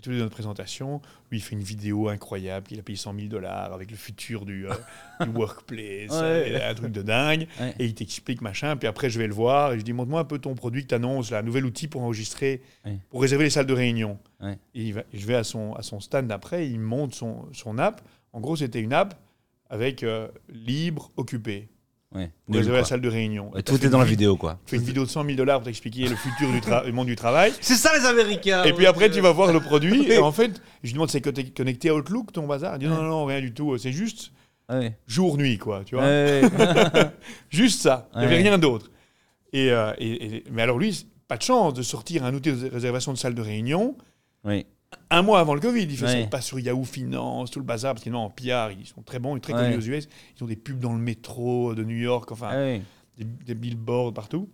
Fait 0.00 0.02
tous 0.02 0.10
les 0.10 0.18
notre 0.18 0.32
présentation. 0.32 1.00
Lui, 1.30 1.38
il 1.38 1.40
fait 1.42 1.54
une 1.54 1.62
vidéo 1.62 2.08
incroyable 2.08 2.66
qu'il 2.66 2.78
a 2.78 2.82
payé 2.82 2.96
100 2.96 3.14
000 3.14 3.26
dollars 3.28 3.72
avec 3.72 3.90
le 3.90 3.96
futur 3.96 4.44
du, 4.44 4.66
euh, 4.68 4.72
du 5.20 5.28
workplace, 5.36 6.10
Ouais. 6.10 6.52
euh, 6.54 6.70
un 6.70 6.74
truc 6.74 6.92
de 6.92 7.02
dingue. 7.02 7.46
Ouais. 7.60 7.74
Et 7.78 7.84
il 7.86 7.94
t'explique 7.94 8.40
machin. 8.40 8.76
Puis 8.76 8.88
après, 8.88 9.10
je 9.10 9.18
vais 9.18 9.26
le 9.26 9.34
voir 9.34 9.72
et 9.72 9.78
je 9.78 9.84
dis 9.84 9.92
montre-moi 9.92 10.20
un 10.20 10.24
peu 10.24 10.38
ton 10.38 10.54
produit 10.54 10.82
que 10.82 10.88
tu 10.88 10.94
annonces, 10.94 11.30
là, 11.30 11.38
un 11.38 11.42
nouvel 11.42 11.64
outil 11.64 11.88
pour 11.88 12.02
enregistrer, 12.02 12.62
pour 13.10 13.22
réserver 13.22 13.44
les 13.44 13.50
salles 13.50 13.66
de 13.66 13.74
réunion. 13.74 14.18
Et 14.42 14.56
il 14.74 14.94
va- 14.94 15.04
je 15.12 15.26
vais 15.26 15.34
à 15.36 15.44
son, 15.44 15.74
à 15.74 15.82
son 15.82 16.00
stand 16.00 16.26
d'après, 16.26 16.68
il 16.68 16.80
monte 16.80 17.14
son, 17.14 17.46
son 17.52 17.78
app. 17.78 18.00
En 18.32 18.40
gros, 18.40 18.56
c'était 18.56 18.80
une 18.80 18.92
app 18.92 19.14
avec 19.68 20.02
euh, 20.02 20.28
libre, 20.48 21.12
occupé. 21.16 21.68
Ouais. 22.14 22.30
Pour 22.44 22.54
Nul, 22.54 22.58
réserver 22.58 22.78
la 22.78 22.84
salle 22.84 23.00
de 23.00 23.08
réunion. 23.08 23.52
Et 23.56 23.62
tout 23.62 23.84
est 23.84 23.88
dans 23.88 23.98
la 24.00 24.04
vidéo, 24.04 24.36
quoi. 24.36 24.58
Tu 24.66 24.70
fais 24.70 24.76
une 24.78 24.82
vidéo 24.82 25.04
de 25.04 25.08
100 25.08 25.24
000 25.24 25.36
dollars 25.36 25.58
pour 25.60 25.66
t'expliquer 25.66 26.08
le 26.08 26.16
futur 26.16 26.50
du, 26.50 26.58
tra- 26.60 26.90
monde 26.90 27.06
du 27.06 27.14
travail. 27.14 27.52
C'est 27.60 27.76
ça, 27.76 27.96
les 27.96 28.04
Américains 28.04 28.64
Et 28.64 28.72
puis 28.72 28.86
après, 28.86 29.10
tu 29.10 29.20
vas 29.20 29.30
voir 29.30 29.52
le 29.52 29.60
produit. 29.60 30.06
Et 30.10 30.18
en 30.18 30.32
fait, 30.32 30.60
je 30.82 30.88
lui 30.88 30.94
demande, 30.94 31.10
c'est 31.10 31.20
conne- 31.20 31.50
connecté 31.56 31.88
à 31.90 31.94
Outlook, 31.94 32.32
ton 32.32 32.46
bazar? 32.48 32.74
Il 32.76 32.80
dit, 32.80 32.86
non, 32.86 32.96
non, 32.96 33.08
non, 33.08 33.24
rien 33.26 33.40
du 33.40 33.52
tout. 33.54 33.78
C'est 33.78 33.92
juste 33.92 34.32
Ouais. 34.68 34.96
jour-nuit, 35.06 35.58
quoi. 35.58 35.82
Tu 35.84 35.94
vois 35.96 36.04
Ouais. 36.04 36.42
Juste 37.48 37.80
ça. 37.82 38.08
Il 38.14 38.20
n'y 38.20 38.26
avait 38.26 38.36
rien 38.36 38.56
d'autre. 38.58 38.90
Et, 39.52 39.70
euh, 39.72 39.92
et- 39.98 40.36
et- 40.36 40.44
mais 40.50 40.62
alors 40.62 40.78
lui, 40.78 41.06
pas 41.28 41.36
de 41.36 41.42
chance 41.42 41.74
de 41.74 41.82
sortir 41.82 42.24
un 42.24 42.32
outil 42.34 42.52
de 42.52 42.68
réservation 42.68 43.12
de 43.12 43.18
salle 43.18 43.34
de 43.34 43.42
réunion 43.42 43.96
Oui. 44.44 44.66
Un 45.10 45.22
mois 45.22 45.40
avant 45.40 45.54
le 45.54 45.60
Covid. 45.60 45.82
Il 45.82 45.96
fait 45.96 46.06
ça, 46.06 46.12
Ouais. 46.14 46.26
passe 46.26 46.46
sur 46.46 46.58
Yahoo 46.60 46.84
Finance, 46.84 47.50
tout 47.50 47.58
le 47.58 47.64
bazar, 47.64 47.94
parce 47.94 48.02
qu'ils 48.02 48.12
sont 48.12 48.18
en 48.18 48.30
PR, 48.30 48.70
ils 48.78 48.86
sont 48.86 49.02
très 49.02 49.18
bons 49.18 49.36
et 49.36 49.40
très 49.40 49.52
Ouais. 49.52 49.60
connus 49.72 49.76
aux 49.76 49.80
US. 49.80 50.08
Ils 50.38 50.44
ont 50.44 50.46
des 50.46 50.56
pubs 50.56 50.78
dans 50.78 50.92
le 50.92 50.98
métro 50.98 51.74
de 51.74 51.84
New 51.84 51.96
York, 51.96 52.30
enfin, 52.32 52.48
Ah 52.50 52.78
des, 53.18 53.24
des 53.24 53.54
billboards 53.54 54.14
partout. 54.14 54.48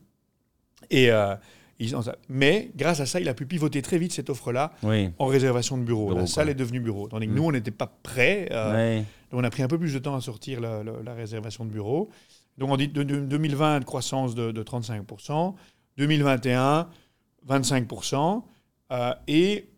Et 0.91 1.11
euh, 1.11 1.35
ils 1.79 1.95
ont 1.97 2.03
ça. 2.03 2.17
Mais 2.29 2.71
grâce 2.77 3.01
à 3.01 3.07
ça, 3.07 3.21
il 3.21 3.29
a 3.29 3.35
pu 3.35 3.47
pivoter 3.47 3.81
très 3.83 3.99
vite 3.99 4.13
cette 4.13 4.29
offre-là 4.31 4.73
Oui. 4.83 5.11
en 5.19 5.27
réservation 5.27 5.77
de 5.79 5.85
bureau. 5.85 6.07
Bureau, 6.09 6.21
la 6.21 6.27
salle 6.27 6.47
quoi. 6.47 6.51
est 6.53 6.55
devenue 6.55 6.81
bureau. 6.81 7.09
Tandis 7.09 7.27
que 7.27 7.33
Mm. 7.33 7.37
nous, 7.37 7.45
on 7.45 7.53
n'était 7.53 7.71
pas 7.71 7.87
prêts. 8.03 8.49
euh, 8.51 8.99
donc 9.31 9.41
on 9.41 9.45
a 9.45 9.51
pris 9.51 9.63
un 9.63 9.69
peu 9.69 9.79
plus 9.79 9.93
de 9.95 9.99
temps 9.99 10.15
à 10.17 10.21
sortir 10.21 10.61
la, 10.61 10.83
la- 10.83 11.03
la 11.05 11.15
réservation 11.15 11.65
de 11.65 11.71
bureau. 11.71 12.11
Donc 12.59 12.71
on 12.71 12.77
dit 12.77 12.89
de, 12.89 13.03
de- 13.03 13.21
2020, 13.21 13.85
croissance 13.85 14.35
de, 14.35 14.51
de 14.53 14.63
35%, 14.63 15.55
2021, 15.99 16.89
25%. 17.47 18.43
euh, 18.93 19.13
et 19.29 19.69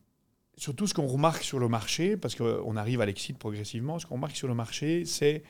surtout, 0.59 0.87
ce 0.87 0.95
qu'on 0.95 1.07
remarque 1.07 1.43
sur 1.43 1.59
le 1.59 1.69
marché, 1.69 2.17
parce 2.17 2.35
qu'on 2.35 2.77
arrive 2.77 3.01
à 3.01 3.07
l'exit 3.07 3.37
progressivement, 3.39 3.99
ce 3.99 4.07
qu'on 4.07 4.17
remarque 4.17 4.37
sur 4.37 4.49
le 4.49 4.55
marché, 4.55 5.05
c'est, 5.07 5.43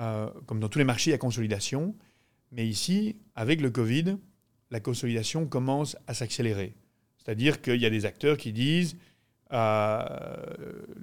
euh, 0.00 0.28
comme 0.46 0.58
dans 0.60 0.68
tous 0.68 0.78
les 0.78 0.84
marchés, 0.84 1.10
il 1.10 1.12
y 1.12 1.14
a 1.14 1.18
consolidation. 1.18 1.94
Mais 2.50 2.66
ici, 2.66 3.16
avec 3.34 3.60
le 3.60 3.70
Covid, 3.70 4.16
la 4.70 4.80
consolidation 4.80 5.46
commence 5.46 5.96
à 6.06 6.14
s'accélérer. 6.14 6.74
C'est-à-dire 7.18 7.60
qu'il 7.60 7.76
y 7.80 7.86
a 7.86 7.90
des 7.90 8.06
acteurs 8.06 8.36
qui 8.36 8.52
disent 8.52 8.96
euh, 9.52 10.02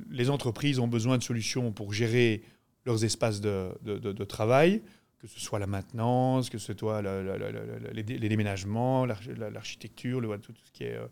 les 0.10 0.30
entreprises 0.30 0.80
ont 0.80 0.88
besoin 0.88 1.18
de 1.18 1.24
solutions 1.24 1.72
pour 1.72 1.94
gérer 1.94 2.44
leurs 2.86 3.04
espaces 3.04 3.42
de, 3.42 4.24
travail, 4.26 4.82
que 5.20 5.28
ce 5.28 5.40
soit 5.40 5.60
la 5.60 5.68
maintenance, 5.68 6.50
que 6.50 6.58
ce 6.60 6.74
soit 6.78 7.02
le- 7.02 7.24
le- 7.24 7.38
le- 7.38 7.52
le- 7.52 7.92
les, 7.92 8.04
dé- 8.04 8.18
les 8.20 8.30
déménagements, 8.30 9.06
l'arch- 9.06 9.28
la- 9.30 9.50
l'architecture, 9.50 10.22
tout, 10.42 10.54
ce 10.64 10.72
qui 10.72 10.84
est 10.84 10.96
euh, 10.96 11.06
euh, 11.06 11.08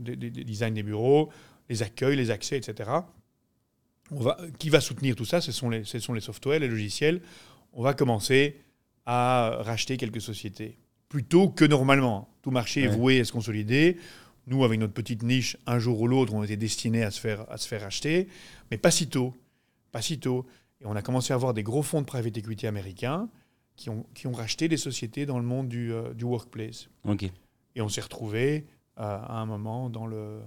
des, 0.00 0.16
des- 0.16 0.30
des 0.30 0.44
design 0.44 0.74
des 0.74 0.82
bureaux, 0.82 1.30
les 1.68 1.82
accueils, 1.82 2.16
les 2.16 2.30
accès, 2.30 2.56
etc. 2.56 2.90
On 4.10 4.20
va, 4.20 4.36
qui 4.58 4.68
va 4.68 4.80
soutenir 4.80 5.16
tout 5.16 5.24
ça 5.24 5.40
ce 5.40 5.50
sont, 5.52 5.70
les, 5.70 5.84
ce 5.84 5.98
sont 5.98 6.12
les 6.12 6.20
softwares, 6.20 6.58
les 6.60 6.68
logiciels. 6.68 7.22
On 7.72 7.82
va 7.82 7.94
commencer 7.94 8.60
à 9.06 9.58
racheter 9.60 9.96
quelques 9.96 10.20
sociétés. 10.20 10.78
Plutôt 11.08 11.48
que 11.48 11.64
normalement. 11.64 12.28
Tout 12.42 12.50
marché 12.50 12.82
est 12.82 12.88
Ouais. 12.88 12.96
voué 12.96 13.20
à 13.20 13.24
se 13.24 13.32
consolider. 13.32 13.96
Nous, 14.46 14.62
avec 14.64 14.78
notre 14.78 14.92
petite 14.92 15.22
niche, 15.22 15.56
un 15.66 15.78
jour 15.78 16.00
ou 16.00 16.06
l'autre, 16.06 16.34
on 16.34 16.42
était 16.44 16.56
destinés 16.58 17.02
à 17.02 17.10
se 17.10 17.18
faire, 17.20 17.50
à 17.50 17.56
se 17.56 17.66
faire 17.66 17.84
acheter, 17.84 18.28
mais 18.70 18.76
pas 18.76 18.90
si 18.90 19.08
tôt. 19.08 19.34
Pas 19.92 20.02
si 20.02 20.18
tôt. 20.18 20.44
Et 20.82 20.86
on 20.86 20.94
a 20.96 21.00
commencé 21.02 21.32
à 21.32 21.36
avoir 21.36 21.54
des 21.54 21.62
gros 21.62 21.82
fonds 21.82 22.02
de 22.02 22.06
private 22.06 22.36
equity 22.36 22.66
américains 22.66 23.28
qui 23.76 23.88
ont, 23.88 24.04
qui 24.14 24.26
ont 24.26 24.32
racheté 24.32 24.68
des 24.68 24.76
sociétés 24.76 25.24
dans 25.24 25.38
le 25.38 25.44
monde 25.46 25.68
du, 25.68 25.92
euh, 25.92 26.12
du 26.12 26.24
workplace. 26.24 26.88
Ok. 27.04 27.24
Et 27.74 27.80
on 27.80 27.88
s'est 27.88 28.02
retrouvés 28.02 28.66
euh, 28.66 28.70
à 28.96 29.38
un 29.40 29.46
moment 29.46 29.90
dans 29.90 30.06
le, 30.06 30.40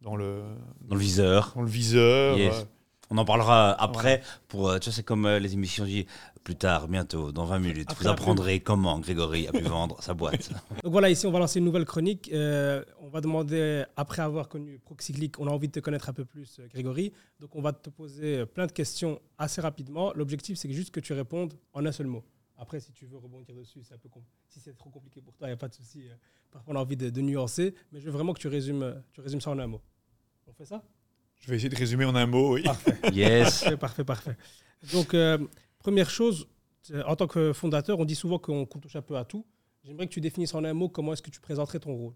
dans 0.00 0.16
le, 0.16 0.42
Dans 0.82 0.94
le 0.94 1.00
viseur. 1.00 1.52
dans 1.54 1.62
le 1.62 1.68
viseur. 1.68 2.38
Yes. 2.38 2.54
euh, 2.54 2.64
On 3.10 3.18
en 3.18 3.24
parlera 3.24 3.70
après. 3.72 4.22
Pour, 4.48 4.68
euh, 4.68 4.78
tu 4.78 4.86
vois, 4.90 4.94
c'est 4.94 5.02
comme 5.02 5.26
euh, 5.26 5.38
les 5.38 5.54
émissions 5.54 5.84
dit 5.84 6.06
plus 6.42 6.54
tard, 6.54 6.86
bientôt, 6.86 7.32
dans 7.32 7.44
20 7.44 7.58
minutes. 7.58 7.88
Après 7.90 8.04
vous 8.04 8.10
apprendrez 8.10 8.60
comment 8.60 9.00
Grégory 9.00 9.48
a 9.48 9.52
pu 9.52 9.62
vendre 9.62 10.00
sa 10.00 10.14
boîte. 10.14 10.48
Donc 10.84 10.92
voilà, 10.92 11.10
ici 11.10 11.26
on 11.26 11.32
va 11.32 11.40
lancer 11.40 11.58
une 11.58 11.64
nouvelle 11.64 11.84
chronique. 11.84 12.30
Euh, 12.32 12.84
on 13.00 13.08
va 13.08 13.20
demander, 13.20 13.82
après 13.96 14.22
avoir 14.22 14.48
connu 14.48 14.78
Proxyclick, 14.78 15.40
on 15.40 15.48
a 15.48 15.50
envie 15.50 15.66
de 15.66 15.72
te 15.72 15.80
connaître 15.80 16.08
un 16.08 16.12
peu 16.12 16.24
plus, 16.24 16.58
euh, 16.60 16.68
Grégory. 16.72 17.12
Donc 17.40 17.56
on 17.56 17.62
va 17.62 17.72
te 17.72 17.90
poser 17.90 18.38
euh, 18.38 18.46
plein 18.46 18.66
de 18.68 18.72
questions 18.72 19.20
assez 19.38 19.60
rapidement. 19.60 20.12
L'objectif, 20.14 20.56
c'est 20.56 20.70
juste 20.70 20.92
que 20.92 21.00
tu 21.00 21.12
répondes 21.14 21.54
en 21.72 21.84
un 21.84 21.90
seul 21.92 22.06
mot. 22.06 22.22
Après, 22.58 22.80
si 22.80 22.92
tu 22.92 23.06
veux 23.06 23.18
rebondir 23.18 23.54
dessus, 23.54 23.82
c'est 23.82 23.94
un 23.94 23.98
peu 23.98 24.08
si 24.48 24.60
c'est 24.60 24.76
trop 24.76 24.88
compliqué 24.90 25.20
pour 25.20 25.34
toi, 25.36 25.46
il 25.46 25.50
n'y 25.50 25.54
a 25.54 25.58
pas 25.58 25.68
de 25.68 25.74
souci. 25.74 26.08
euh, 26.08 26.14
Parfois, 26.50 26.72
on 26.72 26.76
a 26.76 26.80
envie 26.80 26.96
de, 26.96 27.10
de 27.10 27.20
nuancer, 27.20 27.74
mais 27.92 28.00
je 28.00 28.06
veux 28.06 28.12
vraiment 28.12 28.32
que 28.32 28.40
tu 28.40 28.48
résumes, 28.48 28.82
euh, 28.82 28.94
tu 29.12 29.20
résumes 29.20 29.40
ça 29.42 29.50
en 29.50 29.58
un 29.58 29.66
mot. 29.66 29.82
On 30.46 30.52
fait 30.52 30.64
ça? 30.64 30.82
Je 31.40 31.48
vais 31.50 31.56
essayer 31.56 31.68
de 31.68 31.76
résumer 31.76 32.06
en 32.06 32.14
un 32.14 32.26
mot. 32.26 32.54
Oui. 32.54 32.64
yes. 33.12 33.60
Parfait, 33.60 33.76
parfait, 33.76 34.04
parfait. 34.04 34.36
Donc, 34.92 35.12
euh, 35.12 35.38
première 35.78 36.08
chose, 36.08 36.48
en 37.04 37.14
tant 37.14 37.26
que 37.26 37.52
fondateur, 37.52 37.98
on 37.98 38.04
dit 38.06 38.14
souvent 38.14 38.38
qu'on 38.38 38.64
touche 38.66 38.96
un 38.96 39.02
peu 39.02 39.16
à 39.18 39.24
tout. 39.26 39.44
J'aimerais 39.84 40.06
que 40.06 40.12
tu 40.12 40.20
définisses 40.22 40.54
en 40.54 40.64
un 40.64 40.72
mot 40.72 40.88
comment 40.88 41.12
est-ce 41.12 41.22
que 41.22 41.30
tu 41.30 41.40
présenterais 41.40 41.78
ton 41.80 41.94
rôle. 41.94 42.14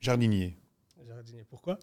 Jardinier. 0.00 0.56
Jardinier. 1.06 1.44
Pourquoi? 1.44 1.78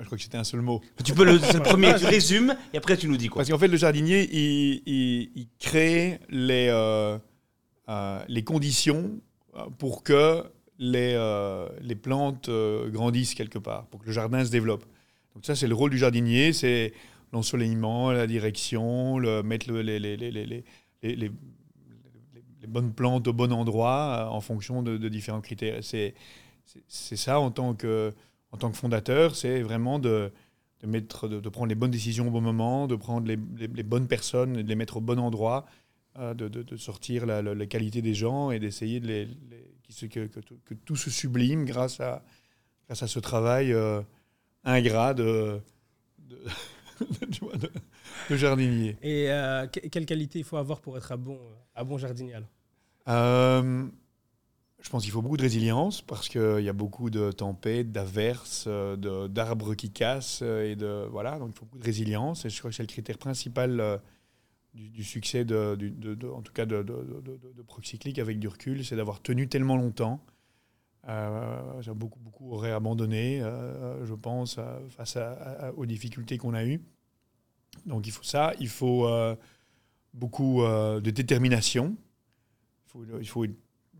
Je 0.00 0.04
crois 0.06 0.16
que 0.18 0.22
c'était 0.24 0.38
un 0.38 0.44
seul 0.44 0.60
mot. 0.60 0.80
tu 1.04 1.12
peux 1.14 1.24
le, 1.24 1.38
c'est 1.38 1.54
le 1.56 1.62
premier, 1.62 1.94
tu 1.96 2.04
résumes 2.06 2.54
et 2.72 2.78
après 2.78 2.96
tu 2.96 3.08
nous 3.08 3.16
dis 3.16 3.28
quoi. 3.28 3.40
Parce 3.40 3.50
qu'en 3.50 3.58
fait, 3.58 3.68
le 3.68 3.76
jardinier, 3.76 4.28
il, 4.32 4.82
il- 4.86 5.30
il 5.34 5.48
crée 5.58 6.20
les, 6.28 6.68
euh, 6.70 7.18
euh, 7.88 8.22
les 8.28 8.44
conditions 8.44 9.20
euh, 9.56 9.64
pour 9.78 10.02
que 10.02 10.44
les, 10.78 11.14
euh, 11.16 11.68
les 11.80 11.96
plantes 11.96 12.48
grandissent 12.88 13.34
quelque 13.34 13.58
part, 13.58 13.86
pour 13.86 14.00
que 14.00 14.06
le 14.06 14.12
jardin 14.12 14.44
se 14.44 14.50
développe. 14.50 14.84
Donc 15.34 15.44
ça, 15.44 15.54
c'est 15.56 15.66
le 15.66 15.74
rôle 15.74 15.90
du 15.90 15.98
jardinier, 15.98 16.52
c'est 16.52 16.92
l'ensoleillement, 17.32 18.10
la 18.12 18.26
direction, 18.26 19.18
le, 19.18 19.42
mettre 19.42 19.70
le- 19.70 19.82
les, 19.82 19.98
les, 19.98 20.16
les, 20.16 21.32
bonnes 22.66 22.92
plantes 22.92 23.26
au 23.28 23.32
bon 23.32 23.50
endroit 23.52 24.28
en 24.30 24.40
fonction 24.40 24.82
de, 24.82 24.96
de 24.98 25.08
différents 25.08 25.40
critères. 25.40 25.80
C'est 25.82 26.14
ça 27.16 27.40
en 27.40 27.50
tant 27.50 27.74
que, 27.74 28.12
en 28.52 28.56
tant 28.56 28.70
que 28.70 28.76
fondateur, 28.76 29.36
c'est 29.36 29.62
vraiment 29.62 29.98
de, 29.98 30.32
de, 30.80 30.86
mettre, 30.86 31.28
de, 31.28 31.40
de 31.40 31.48
prendre 31.48 31.68
les 31.68 31.74
bonnes 31.74 31.90
décisions 31.90 32.28
au 32.28 32.30
bon 32.30 32.40
moment, 32.40 32.86
de 32.86 32.96
prendre 32.96 33.26
les, 33.26 33.36
les- 33.56 33.66
les 33.68 33.82
bonnes 33.82 34.06
personnes, 34.08 34.54
de 34.54 34.62
les 34.68 34.74
mettre 34.76 34.96
au 34.98 35.00
bon 35.00 35.18
endroit, 35.18 35.66
euh, 36.18 36.34
de, 36.34 36.76
sortir 36.76 37.26
la, 37.26 37.42
la- 37.42 37.54
la 37.54 37.66
qualité 37.66 38.02
des 38.02 38.14
gens 38.14 38.50
et 38.50 38.58
d'essayer 38.58 39.00
de 39.00 39.06
les, 39.06 39.24
les- 39.26 40.08
que, 40.08 40.26
que 40.26 40.40
tout- 40.40 40.58
que 40.64 40.74
tout 40.74 40.96
se 40.96 41.10
sublime 41.10 41.64
grâce 41.64 42.00
à, 42.00 42.22
grâce 42.86 43.02
à 43.02 43.06
ce 43.06 43.18
travail 43.20 43.72
euh, 43.72 44.00
ingrat 44.64 45.14
de, 45.14 45.60
jardinier. 48.30 48.96
Et 49.02 49.30
euh, 49.30 49.66
que- 49.66 49.80
quelle 49.88 50.06
qualité 50.06 50.38
il 50.40 50.44
faut 50.44 50.56
avoir 50.56 50.80
pour 50.80 50.96
être 50.96 51.12
un 51.12 51.16
bon, 51.16 51.38
un 51.76 51.84
bon 51.84 51.98
jardinier 51.98 52.34
alors? 52.34 52.48
Je 54.88 54.90
pense 54.90 55.02
qu'il 55.02 55.12
faut 55.12 55.20
beaucoup 55.20 55.36
de 55.36 55.42
résilience 55.42 56.00
parce 56.00 56.30
qu'il 56.30 56.62
y 56.62 56.68
a 56.70 56.72
beaucoup 56.72 57.10
de 57.10 57.30
tempêtes, 57.30 57.92
d'averses, 57.92 58.64
euh, 58.68 59.28
d'arbres 59.28 59.74
qui 59.74 59.90
cassent 59.90 60.40
euh, 60.42 60.72
et 60.72 60.76
de 60.76 61.06
voilà. 61.10 61.38
Donc 61.38 61.50
il 61.52 61.58
faut 61.58 61.66
beaucoup 61.66 61.78
de 61.78 61.84
résilience 61.84 62.46
et 62.46 62.48
je 62.48 62.58
crois 62.58 62.70
que 62.70 62.76
c'est 62.76 62.84
le 62.84 62.88
critère 62.88 63.18
principal 63.18 63.80
euh, 63.80 63.98
du, 64.72 65.04
succès 65.04 65.44
de, 65.44 65.74
du- 65.74 65.94
en 66.34 66.40
tout 66.40 66.54
cas 66.54 66.64
de, 66.64 66.82
Proxyclick 67.66 68.18
avec 68.18 68.38
du 68.38 68.48
recul, 68.48 68.82
c'est 68.82 68.96
d'avoir 68.96 69.20
tenu 69.20 69.46
tellement 69.46 69.76
longtemps. 69.76 70.24
Beaucoup, 71.94 72.50
auraient 72.50 72.72
abandonné, 72.72 73.40
je 74.04 74.14
pense, 74.14 74.58
face 74.88 75.18
aux 75.76 75.84
difficultés 75.84 76.38
qu'on 76.38 76.54
a 76.54 76.64
eues. 76.64 76.80
Donc 77.84 78.06
il 78.06 78.10
faut 78.10 78.22
ça, 78.22 78.54
il 78.58 78.68
faut 78.68 79.06
beaucoup 80.14 80.62
de 80.62 81.10
détermination. 81.10 81.94
Il 82.86 82.90
faut, 82.90 83.04
faut 83.26 83.44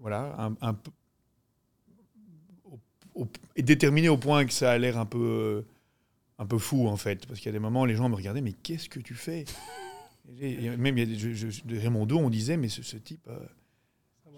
voilà, 0.00 0.34
un, 0.38 0.54
un 0.60 0.74
peu 0.74 0.90
au- 2.64 2.80
au- 3.14 3.28
et 3.56 3.62
déterminé 3.62 4.08
au 4.08 4.16
point 4.16 4.44
que 4.44 4.52
ça 4.52 4.72
a 4.72 4.78
l'air 4.78 4.98
un 4.98 5.06
peu, 5.06 5.18
euh, 5.18 5.62
un 6.38 6.46
peu 6.46 6.58
fou 6.58 6.86
en 6.88 6.96
fait, 6.96 7.26
parce 7.26 7.38
qu'il 7.40 7.46
y 7.46 7.48
a 7.50 7.52
des 7.52 7.58
moments 7.58 7.84
les 7.84 7.96
gens 7.96 8.08
me 8.08 8.14
regardaient, 8.14 8.40
mais 8.40 8.52
qu'est-ce 8.52 8.88
que 8.88 9.00
tu 9.00 9.14
fais? 9.14 9.44
Et- 10.40 10.70
Même 10.76 10.98
il 10.98 11.10
y 11.10 11.14
a 11.14 11.18
je- 11.18 11.32
je- 11.50 12.14
on 12.14 12.30
disait, 12.30 12.56
mais 12.56 12.68
ce, 12.68 12.82
ce 12.82 12.96
type, 12.98 13.26
euh, 13.28 13.38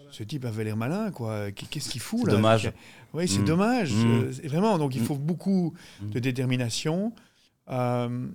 ce 0.09 0.23
type 0.23 0.45
avait 0.45 0.63
l'air 0.63 0.77
malin, 0.77 1.11
quoi. 1.11 1.51
Qu'est-ce 1.51 1.89
qu'il 1.89 2.01
fout 2.01 2.21
C'est 2.21 2.27
là? 2.27 2.33
dommage. 2.33 2.71
Oui, 3.13 3.27
c'est 3.27 3.41
Mm. 3.41 3.45
dommage. 3.45 3.93
Mm. 3.93 4.09
Euh, 4.09 4.31
vraiment, 4.45 4.77
donc 4.77 4.95
il 4.95 5.01
Mm. 5.01 5.05
faut 5.05 5.15
beaucoup 5.15 5.73
de 6.01 6.19
détermination, 6.19 7.13
euh, 7.69 8.27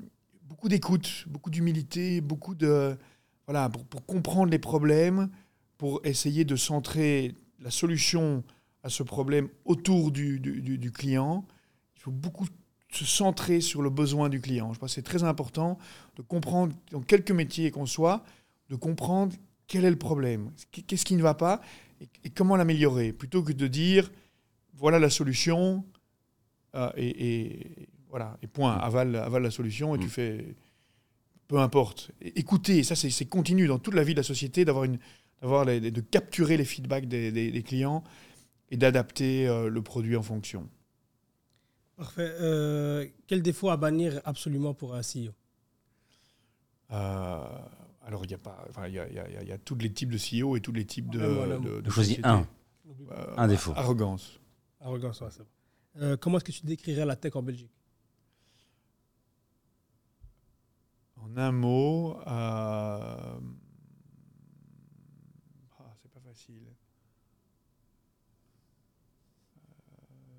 beaucoup 0.43 0.69
d'écoute, 0.69 1.25
beaucoup 1.29 1.51
d'humilité, 1.51 2.21
beaucoup 2.21 2.55
de 2.55 2.97
voilà 3.47 3.69
pour, 3.69 3.85
pour 3.87 4.05
comprendre 4.07 4.51
les 4.51 4.59
problèmes, 4.59 5.31
pour 5.79 6.01
essayer 6.05 6.45
de 6.45 6.57
centrer 6.57 7.35
la 7.61 7.71
solution 7.71 8.45
à 8.83 8.89
ce 8.89 9.03
problème 9.03 9.49
autour 9.65 10.11
du, 10.11 10.41
du- 10.41 10.61
du- 10.63 10.79
du 10.79 10.91
client. 10.93 11.45
Il 11.97 12.01
faut 12.03 12.11
beaucoup 12.13 12.47
se 12.93 13.05
centrer 13.05 13.61
sur 13.61 13.83
le 13.83 13.91
besoin 13.91 14.29
du 14.29 14.41
client. 14.41 14.73
Je 14.73 14.79
pense 14.79 14.91
que 14.91 14.95
c'est 14.95 15.03
très 15.03 15.25
important 15.25 15.79
de 16.17 16.23
comprendre, 16.23 16.75
dans 16.93 17.01
quelques 17.03 17.33
métiers 17.33 17.71
qu'on 17.71 17.87
soit, 17.87 18.25
de 18.71 18.77
comprendre 18.77 19.35
quel 19.67 19.85
est 19.85 19.91
le 19.91 19.99
problème, 19.99 20.53
qu'est-ce 20.71 21.05
qui 21.05 21.17
ne 21.17 21.23
va 21.23 21.35
pas 21.35 21.61
et, 22.01 22.09
et 22.25 22.31
comment 22.31 22.57
l'améliorer, 22.57 23.13
plutôt 23.13 23.43
que 23.43 23.53
de 23.53 23.67
dire 23.67 24.11
voilà 24.75 24.99
la 24.99 25.11
solution 25.11 25.85
euh, 26.75 26.91
et, 26.97 27.43
et- 27.43 27.89
voilà 28.09 28.39
et 28.43 28.47
point 28.47 28.77
avale, 28.77 29.17
avale 29.17 29.43
la 29.43 29.51
solution 29.51 29.95
et 29.95 29.99
tu 29.99 30.07
Mm. 30.07 30.11
fais 30.11 30.55
peu 31.49 31.59
importe. 31.59 32.11
Écoutez, 32.21 32.83
ça 32.83 32.95
c'est 32.97 33.25
continu 33.27 33.67
dans 33.67 33.79
toute 33.79 33.95
la 33.95 34.03
vie 34.05 34.15
de 34.15 34.19
la 34.21 34.23
société 34.25 34.65
d'avoir 34.65 34.85
une 34.85 34.99
d'avoir 35.41 35.65
les- 35.65 35.81
de 35.91 36.01
capturer 36.01 36.57
les 36.57 36.65
feedbacks 36.65 37.07
des, 37.09 37.31
des- 37.33 37.51
des 37.51 37.63
clients 37.63 38.03
et 38.71 38.77
d'adapter 38.77 39.47
euh, 39.49 39.69
le 39.69 39.83
produit 39.83 40.17
en 40.17 40.23
fonction. 40.23 40.69
Parfait. 41.97 42.31
Euh, 42.41 43.07
quel 43.27 43.43
défaut 43.43 43.71
à 43.71 43.77
bannir 43.77 44.21
absolument 44.25 44.75
pour 44.75 44.95
un 44.95 45.03
CEO 45.03 45.33
Euh, 46.91 47.45
alors 48.05 48.25
il 48.25 48.31
y 48.31 48.35
a 48.35 48.39
pas, 48.39 48.65
enfin, 48.69 48.87
il 48.87 48.93
y 48.93 48.97
y 48.97 49.01
a- 49.01 49.11
y 49.11 49.19
a- 49.19 49.43
il 49.43 49.49
y 49.49 49.53
a 49.53 49.59
tous 49.59 49.75
les 49.77 49.93
types 49.93 50.11
de 50.11 50.19
CEO 50.19 50.57
et 50.57 50.61
tous 50.61 50.73
les 50.73 50.85
types 50.85 51.11
de. 51.11 51.19
Mot. 51.27 51.59
de- 51.61 51.81
de 51.81 51.91
Choisis 51.91 52.19
un. 52.23 52.47
Euh, 53.11 53.35
Un 53.37 53.49
défaut. 53.49 53.73
Arrogance. 53.75 54.39
Arrogance, 54.81 55.21
ouais, 55.21 55.29
c'est 55.31 55.41
bon. 55.43 55.49
Euh, 56.03 56.17
comment 56.17 56.37
est-ce 56.37 56.45
que 56.45 56.53
tu 56.53 56.67
décrirais 56.67 57.05
la 57.07 57.17
tech 57.17 57.35
en 57.35 57.43
Belgique? 57.43 57.73
En 61.17 61.37
un 61.37 61.51
mot, 61.51 62.17
euh, 62.21 63.41
ah, 65.79 65.95
c'est 66.01 66.11
pas 66.13 66.21
facile. 66.21 66.69
Euh, 69.91 70.39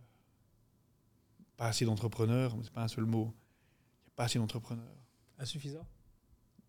Pas 1.58 1.68
assez 1.68 1.86
d'entrepreneurs, 1.86 2.56
mais 2.56 2.64
c'est 2.64 2.72
pas 2.74 2.84
un 2.84 2.88
seul 2.88 3.06
mot. 3.06 3.34
Il 4.04 4.10
n'y 4.10 4.12
a 4.12 4.16
pas 4.16 4.24
assez 4.26 4.40
d'entrepreneurs. 4.40 4.86
Insuffisant? 5.40 5.86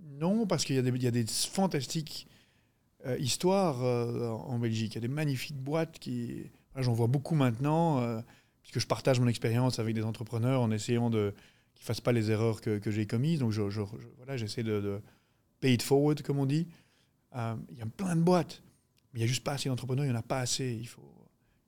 Non, 0.01 0.47
parce 0.47 0.65
qu'il 0.65 0.77
y, 0.77 0.79
a 0.79 0.83
des- 0.83 0.91
il 0.91 1.03
y 1.03 1.07
a 1.07 1.11
des 1.11 1.27
fantastiques 1.27 2.27
euh, 3.07 3.17
histoires 3.19 3.83
euh, 3.83 4.31
en 4.31 4.59
Belgique. 4.59 4.93
Il 4.93 4.97
y 4.97 4.99
a 4.99 5.03
des 5.03 5.09
magnifiques 5.09 5.57
boîtes 5.59 5.99
qui. 5.99 6.51
J'en 6.77 6.93
vois 6.93 7.07
beaucoup 7.09 7.35
maintenant, 7.35 8.01
euh, 8.01 8.21
puisque 8.63 8.79
je 8.79 8.87
partage 8.87 9.19
mon 9.21 9.27
expérience 9.27 9.79
avec 9.79 9.95
des 9.95 10.05
entrepreneurs 10.05 10.61
en 10.63 10.71
essayant 10.71 11.11
de 11.11 11.35
qu'ils 11.75 11.83
ne 11.85 11.87
fassent 11.87 12.01
pas 12.01 12.13
les 12.13 12.31
erreurs 12.31 12.61
que, 12.61 12.79
que 12.79 12.91
j'ai 12.91 13.07
commises. 13.07 13.41
Donc, 13.41 13.51
je, 13.53 13.69
je- 13.71 13.81
je- 14.01 14.07
voilà, 14.17 14.37
j'essaie 14.37 14.63
de, 14.63 14.81
de 14.81 15.01
pay 15.61 15.75
it 15.75 15.83
forward, 15.83 16.23
comme 16.23 16.39
on 16.39 16.47
dit. 16.47 16.67
Il 17.35 17.77
y 17.79 17.83
a 17.83 17.87
plein 17.87 18.17
de 18.17 18.23
boîtes, 18.23 18.63
mais 19.13 19.21
il 19.21 19.23
n'y 19.23 19.25
a 19.25 19.29
juste 19.29 19.45
pas 19.45 19.53
assez 19.53 19.69
d'entrepreneurs, 19.69 20.05
il 20.05 20.09
n'y 20.11 20.15
en 20.17 20.19
a 20.21 20.23
pas 20.23 20.41
assez. 20.41 20.73
Il 20.81 20.87
faut, 20.89 21.03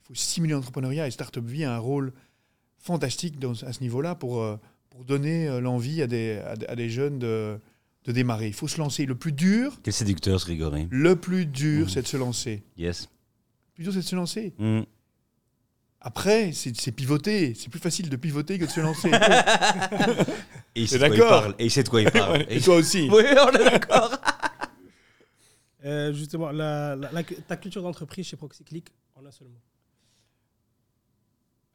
il 0.01 0.07
faut 0.07 0.15
stimuler 0.15 0.55
l'entrepreneuriat 0.55 1.07
et 1.07 1.11
Startup 1.11 1.45
Vie 1.45 1.65
a 1.65 1.75
un 1.75 1.79
rôle 1.79 2.13
fantastique 2.81 3.39
dans- 3.39 3.53
à 3.65 3.73
ce 3.73 3.81
niveau-là 3.81 4.15
pour, 4.15 4.43
euh, 4.43 4.57
pour 4.91 5.05
donner 5.05 5.47
euh, 5.49 5.61
l'envie 5.61 6.03
à 6.03 6.07
des, 6.07 6.39
à, 6.45 6.57
des- 6.57 6.67
à 6.67 6.75
des 6.77 6.89
jeunes 6.91 7.19
de, 7.19 7.59
de 8.05 8.13
démarrer. 8.13 8.49
Il 8.49 8.55
faut 8.55 8.69
se 8.69 8.79
lancer. 8.79 9.07
Le 9.07 9.15
plus 9.15 9.33
dur, 9.33 9.79
Quel 9.83 9.93
séducteur, 9.93 10.41
ce 10.41 10.47
Grégory. 10.47 10.89
le 10.91 11.15
plus 11.17 11.47
dur, 11.47 11.85
Mhm. 11.87 11.89
c'est 11.91 12.03
de 12.03 12.07
se 12.09 12.17
lancer. 12.17 12.63
Yes. 12.77 13.03
Le 13.03 13.75
plus 13.75 13.85
dur, 13.85 13.93
c'est 13.93 14.01
de 14.01 14.05
se 14.05 14.17
lancer. 14.17 14.55
Mm. 14.59 14.81
Après, 16.03 16.53
c'est 16.53 16.93
pivoter. 16.93 17.53
C'est 17.55 17.69
plus 17.69 17.79
facile 17.79 18.09
de 18.09 18.17
pivoter 18.17 18.59
que 18.59 18.65
de 18.65 18.71
se 18.71 18.81
lancer. 18.81 19.11
Et 20.75 20.83
il 20.83 20.89
T'es 20.89 20.99
sait 20.99 20.99
de 20.99 21.05
quoi 21.07 21.09
il 21.09 21.19
d'accord 21.19 21.29
parle. 21.43 21.55
Et 21.59 21.65
il 21.67 21.71
sait 21.71 21.83
de 21.83 21.89
quoi 21.91 22.01
il 22.01 22.11
parle. 22.11 22.47
Et 22.49 22.61
toi 22.61 22.77
aussi. 22.77 23.09
Oui, 23.13 23.23
on 23.37 23.51
est 23.51 23.65
d'accord. 23.65 24.11
Euh, 25.85 26.13
Justement, 26.15 26.51
la, 26.53 26.97
la- 26.97 27.13
la- 27.13 27.23
ta 27.23 27.57
culture 27.57 27.83
d'entreprise 27.83 28.27
chez 28.27 28.37
Proxyclick, 28.37 28.89
en 29.15 29.27
un 29.27 29.31
seul 29.31 29.49
mot. 29.49 29.61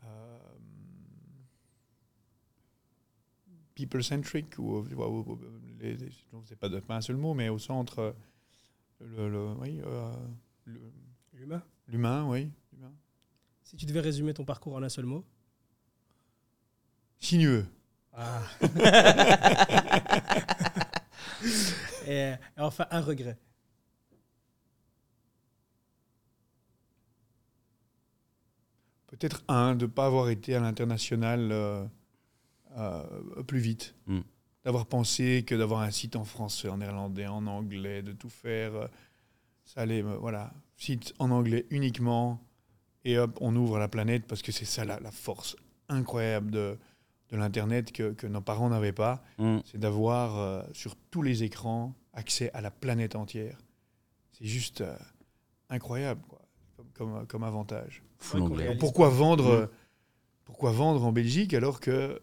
Euh, 0.05 0.37
people-centric, 3.75 4.57
ou, 4.57 4.77
ou- 4.79 5.31
ou- 5.31 5.39
les- 5.79 5.95
les- 5.97 6.09
je 6.11 6.37
ne 6.37 6.45
sais 6.45 6.55
pas, 6.55 6.69
pas 6.81 6.95
un 6.95 7.01
seul 7.01 7.17
mot, 7.17 7.33
mais 7.33 7.49
au 7.49 7.59
centre, 7.59 7.99
euh, 7.99 8.11
le, 9.01 9.29
le- 9.29 9.53
oui, 9.59 9.81
euh, 9.85 10.11
le- 10.65 10.81
L'humain. 11.33 11.61
l'humain, 11.87 12.25
oui. 12.29 12.49
l'humain. 12.73 12.93
Si 13.63 13.75
tu 13.75 13.85
devais 13.85 13.99
résumer 13.99 14.33
ton 14.33 14.45
parcours 14.45 14.75
en 14.75 14.83
un 14.83 14.89
seul 14.89 15.05
mot. 15.05 15.25
Sinueux. 17.19 17.65
Ah. 18.13 18.41
et, 22.07 22.33
et 22.57 22.61
enfin, 22.61 22.87
un 22.91 23.01
regret. 23.01 23.37
Peut-être 29.07 29.43
un, 29.47 29.75
de 29.75 29.85
ne 29.85 29.91
pas 29.91 30.05
avoir 30.07 30.29
été 30.29 30.55
à 30.55 30.59
l'international 30.59 31.51
euh, 31.51 31.85
plus 33.47 33.59
vite. 33.59 33.95
Mm. 34.07 34.19
D'avoir 34.63 34.85
pensé 34.87 35.43
que 35.45 35.53
d'avoir 35.55 35.81
un 35.81 35.91
site 35.91 36.15
en 36.15 36.23
français, 36.25 36.69
en 36.69 36.77
néerlandais, 36.77 37.27
en 37.27 37.45
anglais, 37.45 38.01
de 38.01 38.11
tout 38.13 38.29
faire, 38.29 38.73
euh, 38.73 38.87
ça 39.63 39.81
allait, 39.81 40.01
voilà, 40.01 40.51
site 40.75 41.13
en 41.19 41.29
anglais 41.31 41.65
uniquement, 41.69 42.41
et 43.03 43.19
hop, 43.19 43.37
on 43.41 43.55
ouvre 43.55 43.77
la 43.77 43.87
planète, 43.87 44.25
parce 44.27 44.41
que 44.41 44.51
c'est 44.51 44.65
ça 44.65 44.83
la, 44.83 44.99
la 44.99 45.11
force 45.11 45.55
incroyable 45.87 46.49
de, 46.49 46.77
de 47.29 47.37
l'Internet 47.37 47.91
que, 47.91 48.13
que 48.13 48.25
nos 48.25 48.41
parents 48.41 48.69
n'avaient 48.69 48.91
pas, 48.91 49.23
Mm. 49.37 49.57
c'est 49.65 49.77
d'avoir 49.77 50.37
euh, 50.39 50.63
sur 50.73 50.95
tous 51.11 51.21
les 51.21 51.43
écrans 51.43 51.93
accès 52.13 52.49
à 52.53 52.61
la 52.61 52.71
planète 52.71 53.15
entière. 53.15 53.59
C'est 54.31 54.45
juste 54.45 54.81
euh, 54.81 54.97
incroyable, 55.69 56.21
quoi, 56.27 56.41
comme, 56.75 56.87
comme, 56.93 57.27
comme 57.27 57.43
avantage. 57.43 58.01
Pourquoi 58.79 59.09
vendre, 59.09 59.43
Mm. 59.45 59.51
euh, 59.61 59.67
pourquoi 60.45 60.71
vendre 60.71 61.03
en 61.05 61.11
Belgique 61.11 61.53
alors 61.53 61.79
que 61.79 62.19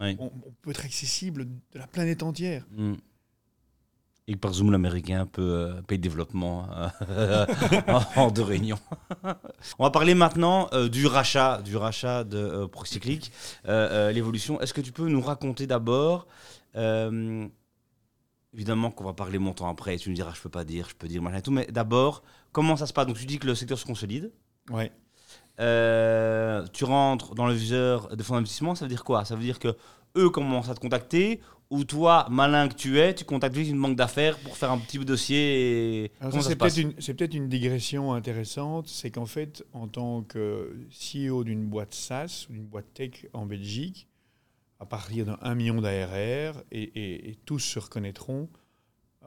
Oui. 0.00 0.16
on, 0.18 0.26
on 0.26 0.52
peut 0.62 0.70
être 0.70 0.84
accessible 0.84 1.46
de 1.46 1.78
la 1.78 1.86
planète 1.86 2.22
entière 2.22 2.66
Mm. 2.72 2.94
Et 4.30 4.36
par 4.36 4.52
Zoom, 4.52 4.70
l'américain 4.70 5.26
peut 5.26 5.42
euh, 5.42 5.82
payer 5.82 5.98
développement 5.98 6.68
euh, 7.08 7.46
en 8.16 8.30
deux 8.30 8.44
réunions. 8.44 8.78
On 9.76 9.82
va 9.82 9.90
parler 9.90 10.14
maintenant 10.14 10.68
euh, 10.72 10.88
du 10.88 11.08
rachat, 11.08 11.60
du 11.62 11.76
rachat 11.76 12.22
de 12.22 12.66
Procyclic, 12.66 13.32
l'évolution. 13.66 14.60
Est-ce 14.60 14.72
que 14.72 14.80
tu 14.80 14.92
peux 14.92 15.08
nous 15.08 15.20
raconter 15.20 15.66
d'abord, 15.66 16.28
évidemment 18.54 18.92
qu'on 18.92 19.04
va 19.04 19.14
parler 19.14 19.40
montant 19.40 19.68
après, 19.68 19.96
tu 19.96 20.10
nous 20.10 20.14
diras 20.14 20.32
je 20.32 20.40
peux 20.40 20.48
pas 20.48 20.64
dire, 20.64 20.88
je 20.88 20.94
peux 20.94 21.08
dire 21.08 21.22
machin 21.22 21.38
et 21.38 21.42
tout, 21.42 21.50
mais 21.50 21.66
d'abord, 21.66 22.22
comment 22.52 22.76
ça 22.76 22.86
se 22.86 22.92
passe? 22.92 23.08
Donc 23.08 23.16
tu 23.16 23.26
dis 23.26 23.40
que 23.40 23.48
le 23.48 23.56
secteur 23.56 23.80
se 23.80 23.84
consolide. 23.84 24.30
Ouais. 24.70 24.92
Euh, 25.60 26.64
tu 26.72 26.84
rentres 26.84 27.34
dans 27.34 27.46
le 27.46 27.52
viseur 27.54 28.16
de 28.16 28.22
fonds 28.22 28.34
d'investissement, 28.34 28.74
ça 28.74 28.84
veut 28.86 28.88
dire 28.88 29.04
quoi? 29.04 29.24
Ça 29.24 29.36
veut 29.36 29.42
dire 29.42 29.58
que 29.58 29.76
eux 30.16 30.30
commencent 30.30 30.68
à 30.70 30.74
te 30.74 30.80
contacter 30.80 31.40
ou 31.70 31.84
toi, 31.84 32.26
malin 32.30 32.68
que 32.68 32.74
tu 32.74 32.98
es, 32.98 33.14
tu 33.14 33.24
contactes 33.24 33.54
juste 33.54 33.70
une 33.70 33.80
banque 33.80 33.94
d'affaires 33.94 34.36
pour 34.38 34.56
faire 34.56 34.72
un 34.72 34.78
petit 34.78 34.98
dossier 34.98 36.04
et 36.04 36.12
c'est 36.42 36.56
peut-être 37.14 37.34
une, 37.34 37.48
digression 37.48 38.12
intéressante, 38.12 38.88
c'est 38.88 39.10
qu'en 39.12 39.26
fait, 39.26 39.64
en 39.72 39.86
tant 39.86 40.22
que 40.22 40.74
CEO 40.90 41.44
d'une 41.44 41.66
boîte 41.66 41.94
SaaS, 41.94 42.46
ou 42.50 42.54
d'une 42.54 42.66
boîte 42.66 42.92
tech 42.92 43.26
en 43.34 43.46
Belgique, 43.46 44.08
à 44.80 44.86
partir 44.86 45.26
d'un 45.26 45.38
1 45.42 45.54
million 45.54 45.80
d'ARR, 45.80 46.54
et, 46.72 46.82
et- 46.82 47.30
et 47.30 47.34
tous 47.44 47.60
se 47.60 47.78
reconnaîtront, 47.78 48.48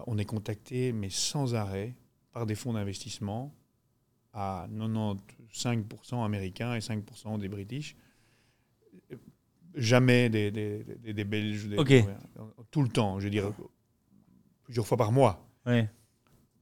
on 0.07 0.17
est 0.17 0.25
contacté, 0.25 0.91
mais 0.91 1.09
sans 1.09 1.55
arrêt, 1.55 1.95
par 2.33 2.45
des 2.45 2.55
fonds 2.55 2.73
d'investissement 2.73 3.53
à 4.33 4.65
95% 5.53 6.23
américains 6.25 6.75
et 6.75 6.79
5% 6.79 7.37
des 7.39 7.47
British. 7.47 7.95
Jamais 9.75 10.29
des, 10.29 10.51
des- 10.51 10.83
des- 10.83 11.13
des 11.13 11.23
Belges, 11.23 11.67
tout 12.69 12.83
le 12.83 12.89
temps, 12.89 13.19
je 13.19 13.25
veux 13.25 13.31
dire, 13.31 13.51
plusieurs 14.63 14.85
fois 14.85 14.97
par 14.97 15.11
mois 15.11 15.47
Ouais. 15.65 15.89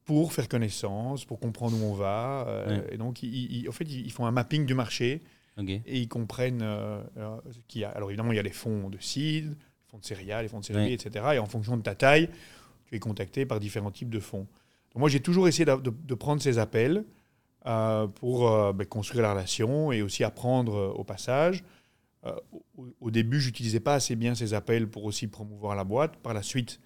pour 0.05 0.31
faire 0.31 0.47
connaissance, 0.47 1.25
pour 1.25 1.39
comprendre 1.39 1.75
où 1.77 1.83
on 1.83 1.93
va. 1.93 2.45
euh, 2.47 2.79
Ouais. 2.81 2.93
Et 2.93 2.97
donc, 2.97 3.21
ils, 3.21 3.51
ils- 3.63 3.69
en 3.69 3.73
fait, 3.73 3.83
ils 3.83 4.11
font 4.11 4.25
un 4.25 4.31
mapping 4.31 4.65
du 4.65 4.73
marché 4.75 5.21
et 5.57 5.99
ils 5.99 6.07
comprennent 6.07 6.61
euh, 6.63 7.01
ce 7.51 7.59
qu'il 7.67 7.81
y 7.81 7.83
a. 7.83 7.89
Alors, 7.89 8.09
évidemment, 8.09 8.31
il 8.31 8.37
y 8.37 8.39
a 8.39 8.43
les 8.43 8.49
fonds 8.51 8.89
de 8.89 8.97
seed, 8.99 9.45
les 9.49 9.55
fonds 9.89 9.99
de 9.99 10.05
céréales, 10.05 10.43
les 10.43 10.49
fonds 10.49 10.59
de 10.61 10.65
céréales, 10.65 10.87
Ouais. 10.87 10.93
etc. 10.93 11.25
Et 11.33 11.39
en 11.39 11.45
fonction 11.45 11.75
de 11.75 11.81
ta 11.81 11.95
taille, 11.95 12.29
tu 12.85 12.95
es 12.95 12.99
contacté 12.99 13.45
par 13.45 13.59
différents 13.59 13.91
types 13.91 14.09
de 14.09 14.19
fonds. 14.21 14.47
Donc, 14.93 14.99
moi, 15.01 15.09
j'ai 15.09 15.19
toujours 15.19 15.47
essayé 15.49 15.65
de 15.65 16.15
prendre 16.15 16.41
ces 16.41 16.57
appels 16.59 17.03
euh, 17.67 18.07
pour 18.07 18.49
euh, 18.49 18.73
ben, 18.73 18.87
construire 18.87 19.21
la 19.21 19.33
relation 19.33 19.91
et 19.91 20.01
aussi 20.01 20.23
apprendre 20.23 20.75
euh, 20.75 20.87
au 20.89 21.03
passage. 21.03 21.63
Au, 22.23 22.85
au 22.99 23.09
début, 23.09 23.39
j'utilisais 23.39 23.79
pas 23.79 23.95
assez 23.95 24.15
bien 24.15 24.35
ces 24.35 24.53
appels 24.53 24.87
pour 24.87 25.05
aussi 25.05 25.27
promouvoir 25.27 25.75
la 25.75 25.83
boîte. 25.83 26.17
Par 26.17 26.35
la 26.35 26.43
suite, 26.43 26.79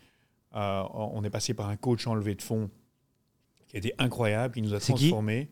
on 0.54 1.22
est 1.26 1.30
passé 1.30 1.54
par 1.54 1.68
un 1.68 1.76
coach 1.76 2.08
en 2.08 2.16
levée 2.16 2.36
de 2.36 2.42
fonds 2.42 2.70
qui 3.68 3.76
a 3.76 3.80
été 3.80 3.94
incroyable, 3.98 4.54
qui 4.54 4.62
nous 4.62 4.74
a 4.74 4.80
transformés. 4.80 5.50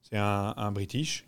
C'est 0.00 0.16
un, 0.16 0.54
un 0.56 0.72
British 0.72 1.26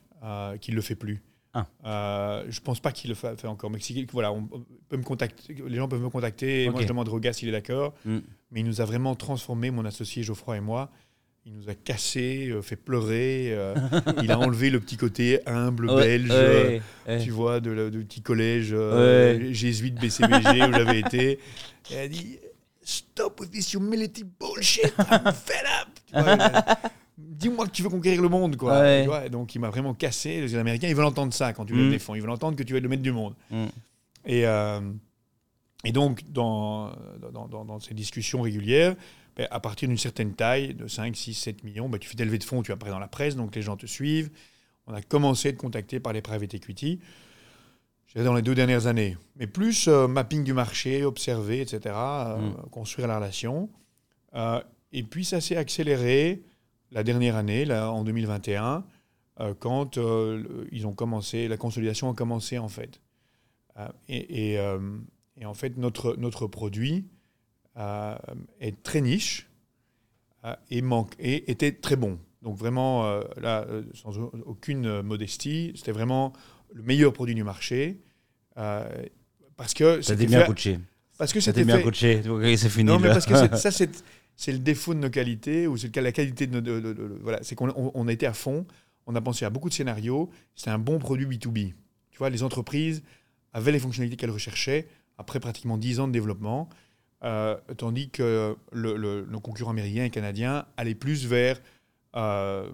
qui 0.63 0.71
ne 0.71 0.77
le 0.77 0.81
fait 0.81 0.95
plus. 0.95 1.23
Ah. 1.53 2.45
Je 2.49 2.61
pense 2.61 2.81
pas 2.81 2.93
qu'il 2.93 3.11
le 3.11 3.15
fait, 3.15 3.45
encore. 3.45 3.69
Mais 3.69 3.79
voilà, 4.11 4.33
on 4.33 4.49
peut 4.89 4.97
me 4.97 5.03
contacter, 5.03 5.53
les 5.53 5.77
gens 5.77 5.87
peuvent 5.87 6.01
me 6.01 6.09
contacter. 6.09 6.65
et 6.65 6.71
Moi, 6.71 6.81
je 6.81 6.89
demande 6.89 7.11
au 7.11 7.21
gars 7.21 7.35
s'il 7.35 7.51
est 7.51 7.53
d'accord. 7.53 7.93
Mm. 8.07 8.21
Mais 8.53 8.61
il 8.61 8.67
nous 8.67 8.81
a 8.81 8.87
vraiment 8.87 9.17
transformé, 9.17 9.71
mon 9.71 9.85
associé 9.85 10.23
Geoffroy 10.23 10.57
et 10.57 10.61
moi. 10.61 10.91
Il 11.51 11.55
nous 11.55 11.71
a 11.71 11.75
cassé, 11.75 12.49
euh, 12.51 12.61
fait 12.61 12.77
pleurer. 12.77 13.49
euh, 13.53 13.75
il 14.23 14.31
a 14.31 14.39
enlevé 14.39 14.69
le 14.69 14.81
petit 14.81 14.99
côté 14.99 15.41
humble 15.47 15.89
Ouais, 15.91 16.03
belge. 16.19 16.29
euh, 16.31 16.79
ouais, 17.09 17.19
tu 17.25 17.31
vois, 17.31 17.61
de, 17.61 17.71
la- 17.71 17.89
du 17.91 18.05
petit 18.05 18.21
collège 18.21 18.69
euh, 18.73 19.51
jésuite 19.53 19.95
BCBG 19.99 20.63
où 20.69 20.73
j'avais 20.75 21.01
été. 21.01 21.31
Et 21.91 21.95
elle 21.95 21.99
a 22.01 22.09
dit 22.09 22.39
Stop 22.83 23.41
with 23.41 23.51
this 23.51 23.73
humility 23.73 24.25
bullshit, 24.39 24.93
I'm 24.99 25.33
fed 25.33 25.65
up. 25.81 25.89
Tu 26.07 26.21
vois, 26.23 26.77
Dis-moi 27.17 27.67
que 27.67 27.71
tu 27.73 27.83
veux 27.83 27.89
conquérir 27.91 28.21
le 28.21 28.29
monde, 28.29 28.57
quoi. 28.57 28.81
Ouais. 28.81 29.03
Tu 29.03 29.09
vois, 29.09 29.25
et 29.27 29.31
donc, 29.31 29.55
il 29.55 29.59
m'a 29.61 29.71
vraiment 29.71 29.95
cassé. 29.95 30.41
Les 30.41 30.55
Américains, 30.55 30.89
ils 30.89 30.95
veulent 30.95 31.05
entendre 31.07 31.33
ça 31.33 31.53
quand 31.55 31.65
tu 31.65 31.75
les 31.75 31.85
Mm. 31.85 31.91
défends. 31.91 32.15
Ils 32.15 32.21
veulent 32.21 32.31
entendre 32.31 32.57
que 32.57 32.63
tu 32.63 32.77
es 32.77 32.81
le 32.81 32.89
maître 32.89 33.03
du 33.03 33.13
monde. 33.13 33.35
Mm. 33.51 33.65
Et, 34.27 34.47
euh, 34.47 34.81
et 35.85 35.93
donc, 35.93 36.23
dans, 36.31 36.91
dans, 37.33 37.47
dans- 37.49 37.65
dans 37.65 37.81
ces 37.81 37.95
discussions 37.95 38.43
régulières, 38.43 38.95
ben, 39.38 39.46
à 39.53 39.61
partir 39.61 39.88
d'une 39.88 39.96
certaine 39.96 40.35
taille, 40.35 40.74
de 40.74 40.88
5, 40.88 41.16
6, 41.16 41.33
7 41.33 41.64
millions, 41.64 41.88
ben, 41.88 41.98
tu 41.98 42.09
fais 42.09 42.16
des 42.16 42.24
levées 42.24 42.38
de 42.38 42.44
fonds, 42.44 42.62
tu 42.62 42.72
apparais 42.72 42.90
dans 42.90 42.98
la 42.98 43.09
presse, 43.09 43.37
donc 43.37 43.55
les 43.55 43.62
gens 43.62 43.77
te 43.77 43.87
suivent. 43.87 44.31
On 44.88 44.92
a 44.92 45.01
commencé 45.01 45.48
à 45.48 45.51
être 45.53 45.59
contacté 45.59 46.01
par 46.01 46.12
les 46.12 46.22
private 46.22 46.55
equity. 46.55 47.01
Dans 48.14 48.35
les 48.35 48.42
deux 48.42 48.55
dernières 48.55 48.87
années. 48.87 49.16
Mais 49.37 49.46
plus 49.46 49.87
euh, 49.87 50.09
mapping 50.09 50.42
du 50.42 50.53
marché, 50.53 51.05
observer, 51.05 51.61
etc., 51.61 51.94
euh, 51.94 52.37
Mm. 52.38 52.70
construire 52.70 53.07
la 53.07 53.16
relation. 53.16 53.68
Euh, 54.35 54.61
et 54.92 55.05
puis 55.05 55.24
ça 55.24 55.40
s'est 55.40 55.57
accéléré 55.57 56.42
la 56.90 57.05
dernière 57.05 57.37
année, 57.37 57.64
là, 57.64 57.92
en 57.92 58.03
2021, 58.03 58.85
euh, 59.40 59.55
quand 59.57 59.98
ils 60.72 60.87
ont 60.87 60.94
commencé, 60.94 61.46
la 61.46 61.59
consolidation 61.59 62.11
a 62.11 62.14
commencé 62.14 62.59
en 62.59 62.68
fait. 62.68 63.01
Et, 64.09 64.55
et, 64.55 64.59
et 65.37 65.46
en 65.46 65.55
fait, 65.55 65.77
notre, 65.77 66.16
notre 66.16 66.48
produit 66.48 67.05
est 68.61 68.83
très 68.83 69.01
niche 69.01 69.49
euh, 70.45 70.55
et, 70.71 70.83
manque, 70.83 71.14
et 71.19 71.51
était 71.51 71.73
très 71.73 71.97
bon. 71.97 72.19
Donc 72.43 72.57
vraiment, 72.57 73.07
euh, 73.07 73.23
là, 73.41 73.64
euh, 73.69 73.83
sans 73.95 74.17
au- 74.19 74.33
aucune 74.47 74.87
euh, 74.87 75.03
modestie, 75.03 75.73
c'était 75.77 75.93
vraiment 75.93 76.33
le 76.73 76.83
meilleur 76.83 77.12
produit 77.12 77.35
du 77.35 77.45
marché. 77.45 78.01
euh, 78.57 78.88
parce 79.57 79.75
que 79.75 80.01
c'était 80.03 80.27
bien 80.27 80.45
coaché. 80.45 80.79
parce 81.19 81.33
que 81.33 81.41
c'était 81.41 81.64
bien 81.64 81.83
coaché. 81.83 82.23
C'est 82.57 82.69
fini. 82.69 82.85
non, 82.85 82.99
mais 83.01 83.09
parce 83.09 83.27
que 83.27 83.35
ça, 83.57 83.71
c'est 84.37 84.53
le 84.53 84.59
défaut 84.61 84.95
de 84.95 85.01
nos 85.01 85.11
qualités, 85.11 85.67
ou 85.67 85.77
c'est 85.77 85.95
la 85.97 86.12
qualité 86.12 86.47
de 86.47 86.61
nos. 86.61 87.19
voilà, 87.23 87.41
c'est 87.43 87.57
qu'on 87.57 87.71
on- 87.71 87.91
on 87.95 88.07
a 88.09 88.12
été 88.12 88.27
à 88.27 88.33
fond, 88.33 88.67
on 89.07 89.17
a 89.17 89.21
pensé 89.21 89.45
à 89.45 89.51
beaucoup 89.51 89.69
de 89.69 89.75
scénarios, 89.75 90.31
c'était 90.55 90.71
un 90.71 90.79
bon 90.79 90.99
produit 91.01 91.27
B2B. 91.27 91.75
Tu 92.12 92.19
vois, 92.19 92.31
les 92.31 92.43
entreprises 92.45 93.03
avaient 93.53 93.73
les 93.73 93.81
fonctionnalités 93.81 94.17
qu'elles 94.17 94.31
recherchaient 94.31 94.87
après 95.17 95.41
pratiquement 95.41 95.77
10 95.77 95.99
ans 95.99 96.07
de 96.07 96.12
développement, 96.12 96.69
euh, 97.25 97.57
tandis 97.77 98.11
que 98.11 98.57
le- 98.73 98.97
le- 98.97 99.27
nos 99.27 99.41
concurrents 99.41 99.71
américains 99.73 100.05
et 100.05 100.11
canadiens 100.11 100.67
allaient 100.77 100.95
plus 100.95 101.27
vers 101.27 101.61
euh, 102.17 102.71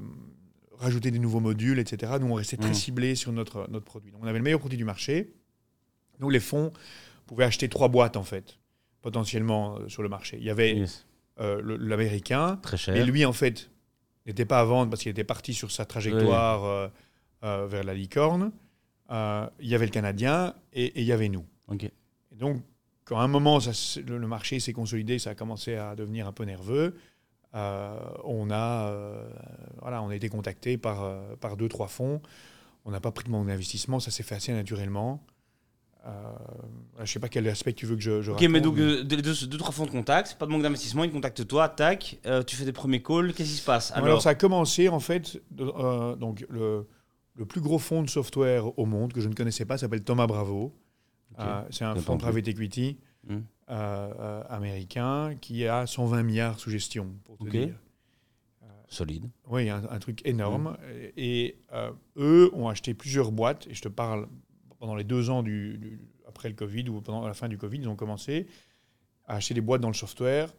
rajouter 0.78 1.10
des 1.10 1.18
nouveaux 1.18 1.40
modules, 1.40 1.78
etc. 1.78 2.12
Nous, 2.20 2.26
on 2.26 2.34
restait 2.34 2.56
très 2.56 2.70
Mm. 2.70 2.74
ciblés 2.74 3.14
sur 3.14 3.32
notre, 3.32 3.66
notre 3.70 3.84
produit. 3.84 4.12
Donc, 4.12 4.20
on 4.22 4.26
avait 4.26 4.38
le 4.38 4.44
meilleur 4.44 4.60
produit 4.60 4.78
du 4.78 4.84
marché. 4.84 5.32
Donc, 6.20 6.30
les 6.32 6.40
fonds 6.40 6.72
pouvaient 7.26 7.44
acheter 7.44 7.68
trois 7.68 7.88
boîtes, 7.88 8.16
en 8.16 8.22
fait, 8.22 8.58
potentiellement 9.02 9.76
euh, 9.78 9.88
sur 9.88 10.02
le 10.02 10.08
marché. 10.08 10.36
Il 10.38 10.44
y 10.44 10.50
avait 10.50 10.76
Yes. 10.76 11.06
l'américain, 11.64 12.60
et 12.94 13.04
lui, 13.04 13.24
en 13.24 13.32
fait, 13.32 13.70
n'était 14.26 14.44
pas 14.44 14.60
à 14.60 14.64
vendre 14.64 14.90
parce 14.90 15.02
qu'il 15.02 15.10
était 15.10 15.24
parti 15.24 15.52
sur 15.54 15.70
sa 15.72 15.84
trajectoire 15.84 16.90
vers 17.42 17.84
la 17.84 17.94
licorne. 17.94 18.52
Il 19.10 19.66
y 19.68 19.74
avait 19.74 19.86
le 19.86 19.90
Canadien 19.90 20.54
et, 20.72 20.84
et 20.84 21.00
il 21.00 21.06
y 21.06 21.12
avait 21.12 21.28
nous. 21.28 21.44
Et 21.72 22.36
donc, 22.36 22.62
quand 23.04 23.18
à 23.18 23.22
un 23.22 23.28
moment, 23.28 23.60
ça 23.60 24.00
le, 24.00 24.26
marché 24.26 24.60
s'est 24.60 24.72
consolidé, 24.72 25.18
ça 25.18 25.30
a 25.30 25.34
commencé 25.34 25.74
à 25.74 25.94
devenir 25.94 26.26
un 26.26 26.32
peu 26.32 26.44
nerveux, 26.44 26.96
euh, 27.54 27.96
on, 28.24 28.50
a, 28.50 28.88
euh, 28.88 29.28
voilà, 29.80 30.02
on 30.02 30.08
a 30.08 30.16
été 30.16 30.28
contacté 30.28 30.76
par, 30.76 31.04
euh, 31.04 31.36
par 31.36 31.56
deux, 31.56 31.68
trois 31.68 31.86
fonds. 31.86 32.20
On 32.84 32.90
n'a 32.90 33.00
pas 33.00 33.12
pris 33.12 33.24
de 33.24 33.30
manque 33.30 33.46
d'investissement, 33.46 34.00
ça 34.00 34.10
s'est 34.10 34.22
fait 34.22 34.34
assez 34.34 34.52
naturellement. 34.52 35.24
je 36.04 37.00
ne 37.02 37.06
sais 37.06 37.20
pas 37.20 37.28
quel 37.28 37.48
aspect 37.48 37.72
tu 37.72 37.86
veux 37.86 37.96
que 37.96 38.02
je, 38.02 38.22
je 38.22 38.30
Ok, 38.30 38.38
raconte, 38.38 38.52
mais 38.52 38.60
donc 38.60 38.78
euh, 38.78 39.04
deux, 39.04 39.16
deux, 39.22 39.46
deux, 39.46 39.58
trois 39.58 39.72
fonds 39.72 39.86
de 39.86 39.90
contact, 39.90 40.36
pas 40.38 40.46
de 40.46 40.50
manque 40.50 40.62
d'investissement, 40.62 41.04
ils 41.04 41.10
te 41.10 41.14
contactent 41.14 41.46
toi, 41.46 41.68
tac, 41.68 42.18
euh, 42.26 42.42
tu 42.42 42.56
fais 42.56 42.64
des 42.64 42.72
premiers 42.72 43.02
calls, 43.02 43.32
qu'est-ce 43.32 43.50
qui 43.50 43.56
se 43.56 43.64
passe 43.64 43.92
Alors, 43.92 44.06
Alors, 44.06 44.22
ça 44.22 44.30
a 44.30 44.34
commencé 44.34 44.88
en 44.88 45.00
fait, 45.00 45.40
euh, 45.60 46.16
donc 46.16 46.44
le, 46.50 46.86
le 47.34 47.46
plus 47.46 47.60
gros 47.60 47.78
fonds 47.78 48.02
de 48.02 48.10
software 48.10 48.78
au 48.78 48.84
monde 48.84 49.12
que 49.12 49.20
je 49.20 49.28
ne 49.28 49.34
connaissais 49.34 49.64
pas 49.64 49.78
s'appelle 49.78 50.02
Thomas 50.02 50.26
Bravo. 50.26 50.74
Euh, 51.38 51.62
c'est 51.70 51.84
un 51.84 51.94
fonds 51.96 52.18
private 52.18 52.48
equity 52.48 52.98
Hmm. 53.26 53.38
euh, 53.70 54.12
euh, 54.20 54.42
américain 54.50 55.34
qui 55.40 55.66
a 55.66 55.86
120 55.86 56.22
milliards 56.24 56.58
sous 56.58 56.68
gestion, 56.70 57.14
pour 57.24 57.38
te 57.38 57.48
dire. 57.48 57.74
solide. 58.88 59.28
Oui, 59.48 59.68
un, 59.70 59.82
un 59.90 59.98
truc 59.98 60.20
énorme. 60.26 60.76
Hmm. 60.78 61.10
Et 61.16 61.56
eux 62.16 62.50
ont 62.52 62.68
acheté 62.68 62.94
plusieurs 62.94 63.32
boîtes, 63.32 63.66
et 63.66 63.74
je 63.74 63.82
te 63.82 63.88
parle 63.88 64.28
pendant 64.78 64.94
les 64.94 65.04
deux 65.04 65.30
ans 65.30 65.42
du, 65.42 65.78
du- 65.78 66.00
après 66.28 66.48
le 66.50 66.54
Covid 66.54 66.88
ou 66.90 67.00
pendant 67.00 67.26
la 67.26 67.34
fin 67.34 67.48
du 67.48 67.56
Covid, 67.58 67.78
ils 67.78 67.88
ont 67.88 67.96
commencé 67.96 68.46
à 69.26 69.36
acheter 69.36 69.54
des 69.54 69.60
boîtes 69.62 69.80
dans 69.80 69.88
le 69.88 69.94
software 69.94 70.52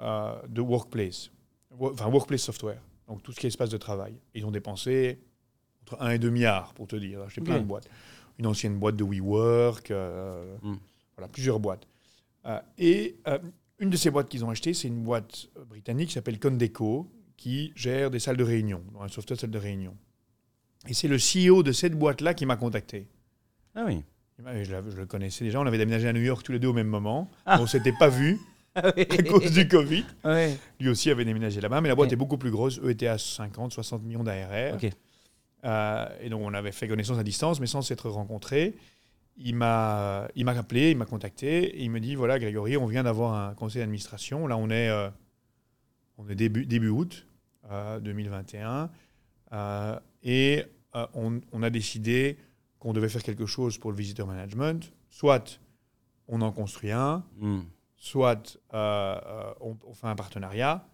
euh, 0.00 0.40
de 0.48 0.60
workplace, 0.60 1.30
Wo- 1.72 1.92
enfin 1.92 2.06
workplace 2.08 2.42
software, 2.42 2.80
donc 3.08 3.22
tout 3.24 3.32
ce 3.32 3.40
qui 3.40 3.46
est 3.46 3.48
espace 3.48 3.70
de 3.70 3.78
travail. 3.78 4.14
Ils 4.34 4.46
ont 4.46 4.50
dépensé 4.52 5.18
entre 5.82 6.00
1 6.00 6.10
et 6.10 6.18
2 6.18 6.30
milliards, 6.30 6.72
pour 6.74 6.86
te 6.86 6.96
dire, 6.96 7.22
acheté 7.22 7.40
plein 7.40 7.56
Ok. 7.56 7.62
de 7.62 7.66
boîtes. 7.66 7.90
Une 8.38 8.46
ancienne 8.46 8.78
boîte 8.78 8.96
de 8.96 9.04
WeWork, 9.04 9.90
euh, 9.90 10.56
Mm. 10.62 10.74
voilà, 11.16 11.28
plusieurs 11.28 11.58
boîtes. 11.60 11.86
Euh, 12.46 12.60
et 12.78 13.16
euh, 13.28 13.38
une 13.78 13.90
de 13.90 13.96
ces 13.96 14.10
boîtes 14.10 14.28
qu'ils 14.28 14.44
ont 14.44 14.50
achetées, 14.50 14.74
c'est 14.74 14.88
une 14.88 15.02
boîte 15.02 15.48
britannique 15.68 16.08
qui 16.08 16.14
s'appelle 16.14 16.38
Condeco, 16.38 17.10
qui 17.36 17.72
gère 17.74 18.10
des 18.10 18.18
salles 18.18 18.36
de 18.36 18.44
réunion, 18.44 18.82
un 19.00 19.08
software 19.08 19.36
de 19.36 19.40
salle 19.40 19.50
de 19.50 19.58
réunion. 19.58 19.94
Et 20.88 20.94
c'est 20.94 21.08
le 21.08 21.16
CEO 21.16 21.62
de 21.62 21.72
cette 21.72 21.94
boîte-là 21.98 22.34
qui 22.34 22.46
m'a 22.46 22.56
contacté. 22.56 23.06
Ah 23.74 23.84
oui. 23.86 24.02
Je, 24.38 24.74
le 24.96 25.06
connaissais 25.06 25.44
déjà, 25.44 25.60
on 25.60 25.66
avait 25.66 25.78
déménagé 25.78 26.06
à 26.08 26.12
New 26.12 26.20
York 26.20 26.44
tous 26.44 26.52
les 26.52 26.58
deux 26.58 26.68
au 26.68 26.72
même 26.74 26.86
moment. 26.88 27.30
Ah. 27.46 27.56
On 27.58 27.62
ne 27.62 27.66
s'était 27.66 27.92
pas 27.98 28.08
vus 28.08 28.38
Ah 28.74 28.92
oui. 28.94 29.06
à 29.10 29.22
cause 29.22 29.52
du 29.52 29.66
Covid. 29.66 30.04
Lui 30.78 30.90
aussi 30.90 31.10
avait 31.10 31.24
déménagé 31.24 31.60
là-bas, 31.62 31.80
mais 31.80 31.88
la 31.88 31.94
boîte 31.94 32.12
est 32.12 32.16
beaucoup 32.16 32.36
plus 32.36 32.50
grosse. 32.50 32.78
Eux 32.80 32.90
étaient 32.90 33.06
à 33.06 33.16
50, 33.16 33.72
60 33.72 34.02
millions 34.02 34.22
d'ARR. 34.22 34.74
Ok. 34.74 34.90
Euh, 35.66 36.06
et 36.20 36.28
donc 36.30 36.42
on 36.42 36.54
avait 36.54 36.72
fait 36.72 36.88
connaissance 36.88 37.18
à 37.18 37.22
distance, 37.24 37.60
mais 37.60 37.66
sans 37.66 37.82
s'être 37.82 38.08
rencontrés. 38.08 38.74
Il 39.36 39.54
m'a, 39.56 40.28
il 40.34 40.44
m'a 40.46 40.52
appelé, 40.52 40.92
il 40.92 40.96
m'a 40.96 41.04
contacté, 41.04 41.64
et 41.64 41.82
il 41.82 41.90
me 41.90 42.00
dit 42.00 42.14
voilà 42.14 42.38
Grégory, 42.38 42.76
on 42.78 42.86
vient 42.86 43.02
d'avoir 43.02 43.34
un 43.34 43.54
conseil 43.54 43.80
d'administration. 43.82 44.46
Là 44.46 44.56
on 44.56 44.70
est, 44.70 44.88
euh, 44.88 45.10
on 46.18 46.28
est 46.28 46.34
début, 46.34 46.64
début 46.64 46.88
août 46.88 47.26
euh, 47.70 48.00
2021, 48.00 48.90
euh, 49.52 49.98
et 50.22 50.64
on, 51.14 51.40
on 51.52 51.62
a 51.62 51.68
décidé 51.68 52.38
qu'on 52.78 52.92
devait 52.94 53.08
faire 53.10 53.22
quelque 53.22 53.44
chose 53.46 53.76
pour 53.76 53.90
le 53.90 53.96
visitor 53.98 54.26
management. 54.26 54.90
Soit 55.10 55.60
on 56.28 56.40
en 56.40 56.52
construit 56.52 56.92
un, 56.92 57.22
Hmm. 57.38 57.60
soit 57.96 58.58
on, 58.72 59.76
on 59.86 59.92
fait 59.94 60.06
un 60.06 60.14
partenariat, 60.16 60.86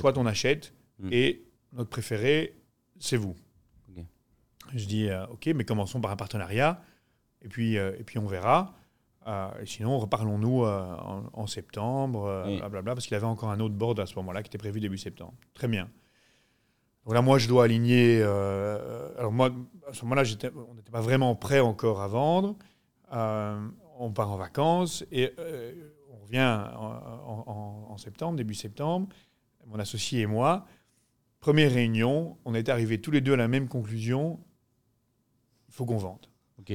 soit 0.00 0.16
on 0.18 0.26
achète, 0.26 0.72
Mm. 0.98 1.08
et 1.12 1.42
notre 1.72 1.90
préféré, 1.90 2.54
c'est 2.98 3.16
vous. 3.16 3.34
Je 4.74 4.86
dis, 4.86 5.08
euh, 5.08 5.26
ok, 5.28 5.50
mais 5.54 5.64
commençons 5.64 6.00
par 6.00 6.10
un 6.10 6.16
partenariat, 6.16 6.80
et 7.42 7.48
puis, 7.48 7.76
euh, 7.78 7.92
et 7.98 8.04
puis 8.04 8.18
on 8.18 8.26
verra. 8.26 8.74
Euh, 9.26 9.48
et 9.60 9.66
sinon, 9.66 9.98
reparlons-nous 9.98 10.64
en, 10.64 11.24
en 11.32 11.46
septembre, 11.46 12.44
Oui. 12.46 12.58
blablabla, 12.58 12.94
parce 12.94 13.06
qu'il 13.06 13.16
avait 13.16 13.26
encore 13.26 13.50
un 13.50 13.60
autre 13.60 13.74
board 13.74 14.00
à 14.00 14.06
ce 14.06 14.14
moment-là 14.16 14.42
qui 14.42 14.48
était 14.48 14.58
prévu 14.58 14.80
début 14.80 14.98
septembre. 14.98 15.34
Très 15.54 15.68
bien. 15.68 15.88
Donc 17.04 17.14
là, 17.14 17.22
moi, 17.22 17.38
je 17.38 17.48
dois 17.48 17.64
aligner. 17.64 18.22
alors, 18.22 19.30
moi, 19.32 19.50
à 19.88 19.92
ce 19.92 20.04
moment-là, 20.04 20.22
on 20.68 20.74
n'était 20.74 20.90
pas 20.90 21.00
vraiment 21.00 21.34
prêt 21.36 21.60
encore 21.60 22.00
à 22.00 22.08
vendre. 22.08 22.56
On 23.10 24.10
part 24.12 24.30
en 24.32 24.36
vacances 24.36 25.04
et 25.12 25.32
on 26.10 26.24
revient 26.24 26.40
en, 26.76 27.44
en- 27.46 27.86
en 27.90 27.96
septembre, 27.98 28.36
début 28.36 28.54
septembre, 28.54 29.08
mon 29.66 29.78
associé 29.78 30.22
et 30.22 30.26
moi. 30.26 30.64
Première 31.40 31.72
réunion, 31.72 32.38
on 32.44 32.54
est 32.54 32.68
arrivés 32.68 33.00
tous 33.00 33.10
les 33.10 33.20
deux 33.20 33.34
à 33.34 33.36
la 33.36 33.48
même 33.48 33.68
conclusion 33.68 34.40
faut 35.72 35.84
qu'on 35.84 35.96
vende. 35.96 36.26
Ok. 36.58 36.68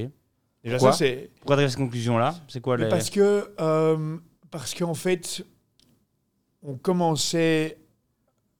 Déjà, 0.63 0.77
Pourquoi 0.77 0.91
ça, 0.91 0.97
c'est. 0.97 1.29
Pourquoi 1.37 1.57
cette 1.69 1.77
conclusion-là 1.77 2.35
C'est 2.47 2.61
quoi 2.61 2.77
les... 2.77 2.89
Parce 2.89 3.09
que, 3.09 3.49
euh, 3.59 4.17
parce 4.51 4.73
qu'en 4.73 4.93
fait, 4.95 5.45
on 6.61 6.75
commençait 6.75 7.77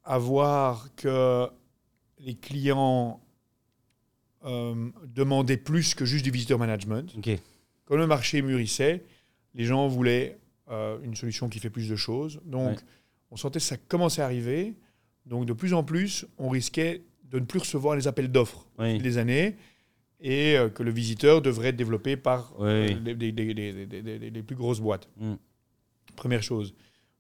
à 0.04 0.18
voir 0.18 0.90
que 0.96 1.48
les 2.20 2.36
clients 2.36 3.20
euh, 4.46 4.90
demandaient 5.08 5.58
plus 5.58 5.96
que 5.96 6.06
juste 6.06 6.24
du 6.24 6.32
visitor 6.32 6.58
management. 6.60 7.14
Ok. 7.18 7.30
Comme 7.86 7.98
le 7.98 8.08
marché 8.08 8.42
mûrissait, 8.42 9.04
les 9.54 9.66
gens 9.66 9.88
voulaient 9.88 10.40
euh, 10.70 11.00
une 11.04 11.16
solution 11.16 11.50
qui 11.50 11.60
fait 11.60 11.70
plus 11.70 11.90
de 11.90 11.96
choses. 11.96 12.40
Donc, 12.46 12.70
Ouais. 12.78 12.84
on 13.32 13.38
sentait 13.38 13.60
que 13.60 13.66
ça 13.66 13.78
commençait 13.78 14.22
à 14.22 14.26
arriver. 14.26 14.76
Donc, 15.26 15.46
de 15.46 15.54
plus 15.54 15.74
en 15.74 15.84
plus, 15.84 16.26
on 16.38 16.50
risquait 16.50 17.04
de 17.24 17.40
ne 17.40 17.46
plus 17.46 17.60
recevoir 17.60 17.96
les 17.98 18.08
appels 18.08 18.32
d'offres 18.32 18.66
Oui. 18.80 19.00
des 19.00 19.18
années 19.18 19.58
et 20.20 20.58
euh, 20.58 20.70
que 20.70 20.84
le 20.84 20.92
visiteur 20.92 21.42
devrait 21.42 21.70
être 21.70 21.76
développé 21.76 22.18
par 22.18 22.54
euh, 22.60 22.88
oui. 22.88 23.32
les, 23.34 24.44
plus 24.44 24.56
grosses 24.56 24.80
boîtes. 24.80 25.08
Mm. 25.18 25.36
Première 26.16 26.44
chose. 26.44 26.74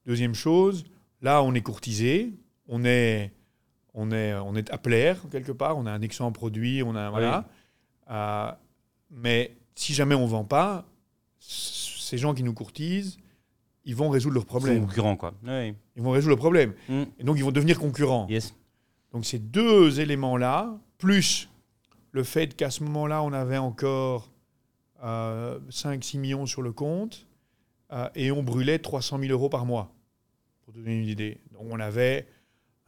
Deuxième 0.05 0.33
chose, 0.33 0.85
là, 1.21 1.43
on 1.43 1.53
est 1.53 1.61
courtisé, 1.61 2.33
on 2.67 2.85
est, 2.85 3.31
on 3.93 4.11
est, 4.11 4.33
on 4.33 4.55
est 4.55 4.71
à 4.71 4.77
plaire 4.77 5.21
quelque 5.31 5.51
part, 5.51 5.77
on 5.77 5.85
a 5.85 5.91
un 5.91 6.01
excellent 6.01 6.31
produit, 6.31 6.81
on 6.83 6.95
a 6.95 7.09
voilà. 7.09 7.45
Euh, 8.09 8.51
mais 9.11 9.55
si 9.75 9.93
jamais 9.93 10.15
on 10.15 10.25
vend 10.25 10.45
pas, 10.45 10.85
ces 11.39 12.17
gens 12.17 12.33
qui 12.33 12.43
nous 12.43 12.53
courtisent, 12.53 13.17
ils 13.85 13.95
vont 13.95 14.09
résoudre 14.09 14.35
leurs 14.35 14.43
Son 14.43 14.47
problèmes. 14.47 14.85
concurrent, 14.85 15.15
quoi. 15.15 15.33
Oui. 15.45 15.73
Ils 15.95 16.01
vont 16.01 16.11
résoudre 16.11 16.31
le 16.31 16.37
problème. 16.37 16.73
Hmm. 16.89 17.03
Et 17.19 17.23
donc, 17.23 17.37
ils 17.37 17.43
vont 17.43 17.51
devenir 17.51 17.79
concurrents. 17.79 18.27
Yes. 18.29 18.53
Donc 19.13 19.25
ces 19.25 19.39
deux 19.39 19.99
éléments-là, 19.99 20.77
plus 20.97 21.49
le 22.17 22.23
fait 22.23 22.55
qu'à 22.55 22.69
ce 22.71 22.83
moment-là, 22.83 23.23
on 23.23 23.31
avait 23.31 23.57
encore 23.57 24.31
euh, 25.03 25.59
5-6 25.69 26.17
millions 26.19 26.45
sur 26.47 26.61
le 26.61 26.73
compte 26.73 27.27
euh, 27.93 28.09
et 28.15 28.31
on 28.31 28.43
brûlait 28.43 28.79
300 28.79 29.19
000 29.19 29.31
euros 29.31 29.49
par 29.49 29.65
mois, 29.65 29.93
pour 30.63 30.73
donner 30.73 30.95
une 30.99 31.07
idée. 31.07 31.39
Donc 31.53 31.63
on 31.69 31.79
avait 31.79 32.27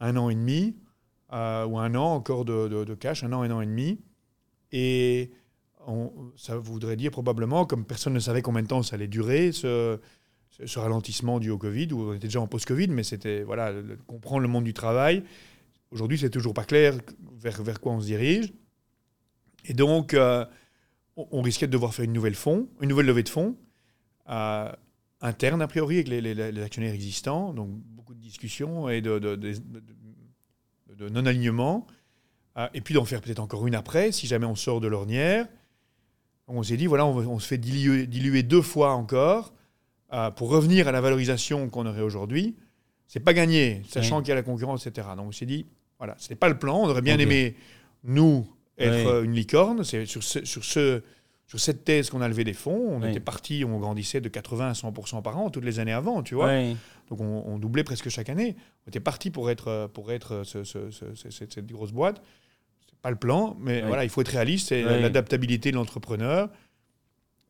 un 0.00 0.16
an 0.16 0.28
et 0.30 0.34
demi, 0.34 0.76
euh, 1.32 1.64
ou 1.64 1.78
un 1.78 1.94
an 1.94 2.12
encore 2.14 2.44
de, 2.44 2.66
de- 2.68 2.94
cash, 2.94 3.22
un 3.22 3.32
an, 3.32 3.42
un 3.42 3.50
an 3.52 3.60
et 3.60 3.66
demi. 3.66 4.00
Et 4.72 5.30
ça 6.36 6.58
voudrait 6.58 6.96
dire 6.96 7.10
probablement, 7.10 7.64
comme 7.66 7.84
personne 7.84 8.12
ne 8.12 8.20
savait 8.20 8.42
combien 8.42 8.62
de 8.62 8.68
temps 8.68 8.82
ça 8.82 8.96
allait 8.96 9.08
durer, 9.08 9.52
ce, 9.52 9.98
ce- 10.50 10.78
ralentissement 10.78 11.38
dû 11.38 11.50
au 11.50 11.58
Covid, 11.58 11.88
où 11.92 12.10
on 12.10 12.14
était 12.14 12.26
déjà 12.26 12.40
en 12.40 12.46
post-Covid, 12.46 12.88
mais 12.88 13.02
c'était 13.04 13.42
voilà, 13.44 13.72
comprendre 14.06 14.42
le 14.42 14.48
monde 14.48 14.64
du 14.64 14.74
travail. 14.74 15.22
Aujourd'hui, 15.92 16.18
c'est 16.18 16.30
toujours 16.30 16.54
pas 16.54 16.64
clair 16.64 16.94
vers, 17.38 17.62
vers 17.62 17.80
quoi 17.80 17.92
on 17.92 18.00
se 18.00 18.06
dirige. 18.06 18.52
Et 19.64 19.74
donc, 19.74 20.14
euh, 20.14 20.44
on, 21.16 21.42
risquait 21.42 21.66
de 21.66 21.72
devoir 21.72 21.94
faire 21.94 22.04
une 22.04 22.12
nouvelle, 22.12 22.34
fonds, 22.34 22.68
une 22.80 22.88
nouvelle 22.88 23.06
levée 23.06 23.22
de 23.22 23.28
fonds, 23.28 23.56
euh, 24.28 24.70
interne 25.20 25.60
a 25.62 25.68
priori, 25.68 25.96
avec 25.96 26.08
les, 26.08 26.20
les- 26.20 26.34
les 26.52 26.62
actionnaires 26.62 26.94
existants. 26.94 27.52
Donc, 27.52 27.68
beaucoup 27.70 28.14
de 28.14 28.20
discussions 28.20 28.88
et 28.88 29.00
de, 29.00 29.18
de- 29.18 29.36
de- 29.36 29.52
de- 29.52 30.94
de 30.94 31.08
non-alignement. 31.08 31.86
Euh, 32.56 32.68
et 32.74 32.80
puis 32.80 32.94
d'en 32.94 33.04
faire 33.04 33.20
peut-être 33.20 33.38
encore 33.40 33.66
une 33.66 33.74
après, 33.74 34.12
si 34.12 34.26
jamais 34.26 34.46
on 34.46 34.56
sort 34.56 34.80
de 34.80 34.88
l'ornière. 34.88 35.46
On 36.48 36.62
s'est 36.64 36.76
dit, 36.76 36.86
voilà, 36.86 37.06
on, 37.06 37.38
se 37.38 37.46
fait 37.46 37.58
diluer, 37.58 38.06
diluer 38.08 38.42
deux 38.42 38.62
fois 38.62 38.92
encore 38.94 39.54
pour 40.34 40.48
revenir 40.50 40.88
à 40.88 40.92
la 40.92 41.00
valorisation 41.00 41.68
qu'on 41.70 41.86
aurait 41.86 42.00
aujourd'hui. 42.02 42.56
C'est 43.06 43.20
pas 43.20 43.32
gagné, 43.34 43.82
sachant 43.88 44.16
Oui. 44.16 44.22
qu'il 44.24 44.30
y 44.30 44.32
a 44.32 44.34
la 44.34 44.42
concurrence, 44.42 44.84
etc. 44.84 45.06
Donc 45.16 45.26
on 45.28 45.32
s'est 45.32 45.46
dit, 45.46 45.66
voilà, 45.98 46.16
ce 46.18 46.28
n'est 46.30 46.34
pas 46.36 46.48
le 46.48 46.58
plan. 46.58 46.76
On 46.82 46.88
aurait 46.88 47.02
bien 47.02 47.20
aimé, 47.20 47.54
nous, 48.02 48.44
être 48.80 49.06
Oui. 49.06 49.12
euh, 49.12 49.22
une 49.24 49.32
licorne. 49.32 49.84
C'est 49.84 50.06
sur, 50.06 50.22
ce- 50.22 50.44
sur, 50.44 50.64
ce, 50.64 51.02
sur 51.46 51.58
cette 51.60 51.84
thèse 51.84 52.10
qu'on 52.10 52.20
a 52.20 52.28
levé 52.28 52.44
des 52.44 52.52
fonds. 52.52 52.86
On 52.96 53.02
Oui. 53.02 53.10
était 53.10 53.20
parti, 53.20 53.64
on 53.66 53.78
grandissait 53.78 54.20
de 54.20 54.28
80 54.28 54.68
à 54.70 54.72
100% 54.74 55.22
par 55.22 55.38
an 55.38 55.50
toutes 55.50 55.64
les 55.64 55.78
années 55.80 55.92
avant, 55.92 56.22
tu 56.22 56.34
vois. 56.34 56.50
Donc 57.08 57.20
on, 57.20 57.42
on 57.46 57.58
doublait 57.58 57.82
presque 57.84 58.08
chaque 58.08 58.28
année. 58.28 58.56
On 58.86 58.90
était 58.90 59.00
parti 59.00 59.30
pour 59.30 59.50
être, 59.50 59.68
euh, 59.68 59.88
pour 59.88 60.12
être 60.12 60.32
euh, 60.36 60.44
ce- 60.44 60.64
ce- 60.64 60.90
ce- 60.90 61.14
ce- 61.14 61.30
cette, 61.30 61.52
cette 61.52 61.66
grosse 61.66 61.92
boîte. 61.92 62.22
C'est 62.88 62.98
pas 63.02 63.10
le 63.10 63.16
plan, 63.16 63.56
mais 63.60 63.82
voilà, 63.82 64.04
il 64.04 64.10
faut 64.10 64.20
être 64.20 64.28
réaliste. 64.28 64.68
C'est 64.68 64.82
l'adaptabilité 64.82 65.70
de 65.72 65.76
l'entrepreneur. 65.76 66.48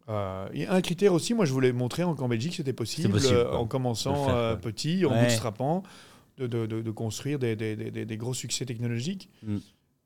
Euh, 0.08 0.48
Il 0.54 0.62
y 0.62 0.64
a 0.66 0.72
un 0.72 0.80
critère 0.80 1.12
aussi, 1.12 1.34
moi 1.34 1.44
je 1.44 1.52
voulais 1.52 1.72
montrer 1.72 2.02
en- 2.02 2.14
qu'en 2.14 2.26
Belgique 2.28 2.54
c'était 2.54 2.72
possible, 2.72 3.18
euh, 3.26 3.52
en 3.52 3.66
commençant 3.66 4.24
faire, 4.26 4.34
euh, 4.34 4.56
petit, 4.56 5.04
en 5.06 5.10
bootstrapant, 5.22 5.82
de, 6.38 6.46
de- 6.46 6.66
de- 6.66 6.80
de 6.82 6.90
construire 6.90 7.38
des- 7.38 7.54
des- 7.54 7.76
des 7.76 8.16
gros 8.16 8.34
succès 8.34 8.64
technologiques. 8.64 9.28
Mm. 9.42 9.58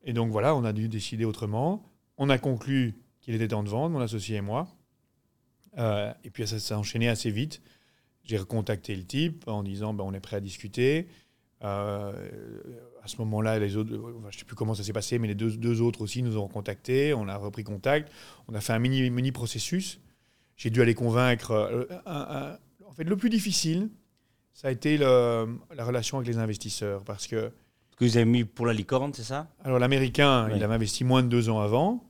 Et 0.05 0.13
donc 0.13 0.31
voilà, 0.31 0.55
on 0.55 0.63
a 0.63 0.71
dû 0.71 0.87
décider 0.87 1.25
autrement. 1.25 1.83
On 2.17 2.29
a 2.29 2.37
conclu 2.37 2.95
qu'il 3.21 3.35
était 3.35 3.47
temps 3.47 3.63
de 3.63 3.69
vendre, 3.69 3.89
mon 3.89 3.99
associé 3.99 4.37
et 4.37 4.41
moi. 4.41 4.67
Euh, 5.77 6.13
et 6.23 6.29
puis 6.29 6.47
ça 6.47 6.59
s'est 6.59 6.75
enchaîné 6.75 7.09
assez 7.09 7.31
vite. 7.31 7.61
J'ai 8.23 8.37
recontacté 8.37 8.95
le 8.95 9.03
type 9.03 9.47
en 9.47 9.63
disant 9.63 9.93
ben, 9.93 10.03
on 10.05 10.13
est 10.13 10.19
prêt 10.19 10.37
à 10.37 10.39
discuter. 10.39 11.07
Euh, 11.63 12.13
à 13.03 13.07
ce 13.07 13.17
moment-là, 13.17 13.59
les 13.59 13.75
autres, 13.75 13.89
je 13.91 13.95
ne 13.95 14.31
sais 14.31 14.45
plus 14.45 14.55
comment 14.55 14.75
ça 14.75 14.83
s'est 14.83 14.93
passé, 14.93 15.17
mais 15.19 15.27
les 15.27 15.35
deux, 15.35 15.81
autres 15.81 16.01
aussi 16.01 16.21
nous 16.21 16.37
ont 16.37 16.47
contactés. 16.47 17.13
On 17.13 17.27
a 17.27 17.35
repris 17.35 17.63
contact. 17.63 18.11
On 18.47 18.53
a 18.53 18.61
fait 18.61 18.73
un 18.73 18.79
mini, 18.79 19.09
mini 19.09 19.31
processus. 19.31 19.99
j'ai 20.55 20.69
dû 20.69 20.81
aller 20.81 20.95
convaincre. 20.95 21.51
euh, 21.51 22.55
en 22.87 22.91
fait, 22.93 23.03
le 23.03 23.17
plus 23.17 23.29
difficile, 23.29 23.89
ça 24.53 24.69
a 24.69 24.71
été 24.71 24.97
la 24.97 25.45
relation 25.79 26.17
avec 26.17 26.27
les 26.27 26.37
investisseurs. 26.37 27.03
Parce 27.03 27.27
que, 27.27 27.51
que 27.95 28.05
vous 28.05 28.17
avez 28.17 28.25
mis 28.25 28.43
pour 28.43 28.65
la 28.65 28.73
licorne, 28.73 29.13
c'est 29.13 29.23
ça? 29.23 29.47
Alors, 29.63 29.79
l'Américain, 29.79 30.49
il 30.55 30.63
avait 30.63 30.73
investi 30.75 31.03
moins 31.03 31.23
de 31.23 31.27
deux 31.29 31.49
ans 31.49 31.59
avant, 31.61 32.03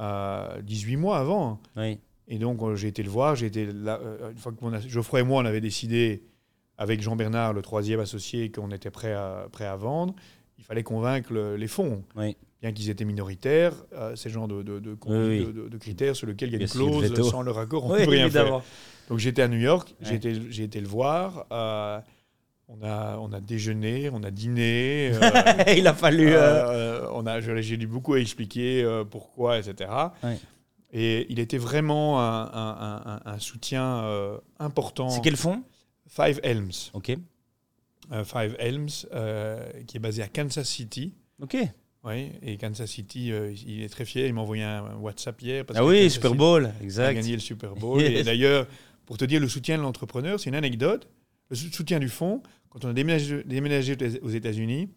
euh, 0.00 0.62
18 0.62 0.96
mois 0.96 1.18
avant. 1.18 1.60
Oui. 1.76 1.98
Et 2.28 2.38
donc, 2.38 2.62
euh, 2.62 2.76
j'ai 2.76 2.88
été 2.88 3.02
le 3.02 3.10
voir. 3.10 3.34
J'ai 3.34 3.46
été 3.46 3.66
là, 3.66 3.98
euh, 4.02 4.30
une 4.30 4.38
fois 4.38 4.52
que 4.52 4.64
mon 4.64 4.78
Geoffroy 4.78 5.20
et 5.20 5.22
moi, 5.24 5.42
on 5.42 5.46
avait 5.46 5.60
décidé, 5.60 6.22
avec 6.78 7.02
Jean-Bernard, 7.02 7.52
le 7.52 7.62
troisième 7.62 8.00
associé, 8.00 8.50
qu'on 8.50 8.70
était 8.70 8.90
prêt 8.90 9.12
à, 9.12 9.46
prêt 9.50 9.66
à 9.66 9.76
vendre, 9.76 10.14
il 10.58 10.64
fallait 10.64 10.82
convaincre 10.82 11.32
le- 11.32 11.56
les 11.56 11.66
fonds. 11.68 12.04
Oui. 12.16 12.36
Bien 12.62 12.72
qu'ils 12.72 12.90
étaient 12.90 13.04
minoritaires, 13.06 13.72
euh, 13.94 14.14
c'est 14.16 14.28
le 14.28 14.34
genre 14.34 14.48
de, 14.48 14.62
de, 14.62 14.78
de, 14.78 14.90
Oui, 15.06 15.16
oui. 15.16 15.44
de- 15.46 15.52
de- 15.52 15.68
de 15.68 15.78
critères 15.78 16.14
sur 16.14 16.26
lesquels 16.26 16.50
il 16.50 16.52
y 16.52 16.56
a 16.56 16.58
Bien 16.58 16.66
une 16.66 16.72
sûr, 16.72 16.84
le 16.86 16.90
clause, 16.98 17.10
veto. 17.10 17.22
sans 17.24 17.42
leur 17.42 17.58
accord, 17.58 17.86
on 17.86 17.92
Oui, 17.94 18.00
ne 18.00 18.04
peut 18.04 18.10
rien 18.12 18.30
faire. 18.30 18.62
Donc 19.08 19.18
j'étais 19.18 19.42
à 19.42 19.48
New 19.48 19.58
York, 19.58 19.94
j'ai 20.02 20.10
Ouais. 20.10 20.16
été, 20.16 20.40
j'ai 20.50 20.64
été 20.64 20.80
le 20.80 20.86
voir. 20.86 21.46
euh, 21.52 21.98
on, 22.72 22.82
a, 22.86 23.16
on 23.18 23.32
a 23.32 23.40
déjeuné, 23.40 24.10
on 24.12 24.22
a 24.22 24.30
dîné. 24.30 25.10
euh, 25.22 25.74
Il 25.76 25.86
a 25.86 25.94
fallu. 25.94 26.28
euh, 26.28 26.38
euh, 27.02 27.06
on 27.12 27.26
a, 27.26 27.40
j'ai 27.40 27.76
dû 27.76 27.86
beaucoup 27.86 28.16
expliquer 28.16 28.82
euh, 28.84 29.04
pourquoi, 29.04 29.58
etc. 29.58 29.90
Et 30.92 31.26
il 31.30 31.38
était 31.38 31.58
vraiment 31.58 32.20
un, 32.20 32.42
un- 32.52 33.02
un- 33.06 33.20
un 33.32 33.38
soutien 33.38 34.04
euh, 34.04 34.38
important. 34.58 35.08
C'est 35.08 35.20
quel 35.20 35.36
fond? 35.36 35.62
Five 36.08 36.40
Elms. 36.42 36.90
Ok. 36.94 37.12
Euh, 38.12 38.24
Five 38.24 38.56
Elms, 38.58 38.88
euh, 39.14 39.64
qui 39.86 39.96
est 39.98 40.00
basé 40.00 40.22
à 40.22 40.28
Kansas 40.28 40.68
City. 40.68 41.14
Ok. 41.40 41.56
Oui, 42.02 42.32
et 42.42 42.56
Kansas 42.56 42.90
City, 42.90 43.30
il 43.66 43.82
est 43.82 43.88
très 43.88 44.04
fier. 44.04 44.26
Il 44.26 44.32
m'a 44.34 44.40
envoyé 44.40 44.62
un 44.64 44.94
WhatsApp 44.96 45.40
hier. 45.42 45.64
Parce 45.66 45.78
Ah 45.78 45.82
que 45.82 45.86
oui, 45.88 45.98
Kansas 45.98 46.12
Super 46.14 46.30
City 46.30 46.38
Bowl, 46.38 46.66
a 46.66 46.82
exact. 46.82 47.14
gagné 47.14 47.32
le 47.34 47.38
Super 47.40 47.74
Bowl. 47.74 48.00
Yes. 48.00 48.20
Et 48.20 48.22
d'ailleurs, 48.24 48.66
pour 49.06 49.16
te 49.18 49.24
dire 49.24 49.38
le 49.40 49.48
soutien 49.48 49.76
de 49.76 49.82
l'entrepreneur, 49.82 50.40
c'est 50.40 50.48
une 50.48 50.56
anecdote. 50.56 51.06
Le 51.50 51.56
sou- 51.56 51.70
soutien 51.72 51.98
du 52.00 52.08
fonds, 52.08 52.42
quand 52.70 52.84
on 52.84 52.88
a 52.88 52.92
déménagé, 52.92 53.42
déménagé 53.44 53.96
aux 54.22 54.30
États-Unis, 54.30 54.88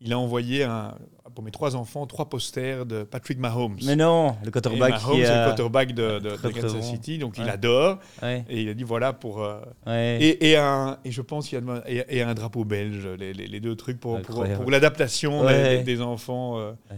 il 0.00 0.12
a 0.12 0.18
envoyé 0.18 0.64
un- 0.64 0.94
pour 1.34 1.44
mes 1.44 1.52
trois 1.52 1.76
enfants 1.76 2.06
trois 2.06 2.28
posters 2.28 2.84
de 2.84 3.04
Patrick 3.04 3.38
Mahomes. 3.38 3.76
Mais 3.84 3.94
non, 3.96 4.36
le 4.44 4.50
quarterback 4.50 4.90
Mahomes, 5.00 5.14
qui 5.14 5.20
le 5.22 5.28
a... 5.30 5.44
quarterback 5.46 5.92
de, 5.94 6.18
de- 6.18 6.36
Kansas 6.36 6.74
bon. 6.74 6.82
City, 6.82 7.18
donc 7.18 7.38
il 7.38 7.48
adore. 7.48 8.00
Ouais, 8.20 8.44
Et 8.50 8.62
il 8.62 8.68
a 8.68 8.74
dit 8.74 8.82
voilà 8.82 9.12
pour. 9.12 9.42
euh, 9.42 9.60
ouais. 9.86 10.18
et, 10.20 10.50
et, 10.50 10.56
un, 10.56 10.98
et 11.04 11.12
je 11.12 11.22
pense 11.22 11.48
qu'il 11.48 11.58
y 11.64 11.70
a, 11.70 11.82
et, 11.86 12.18
et 12.18 12.22
un 12.22 12.34
drapeau 12.34 12.64
belge, 12.64 13.06
les, 13.18 13.32
les- 13.32 13.46
les 13.46 13.60
deux 13.60 13.76
trucs 13.76 14.00
pour, 14.00 14.20
pour, 14.22 14.44
l'adaptation 14.70 15.46
des, 15.46 15.82
des 15.84 16.00
enfants. 16.02 16.58
euh, 16.58 16.72
Ouais. 16.90 16.96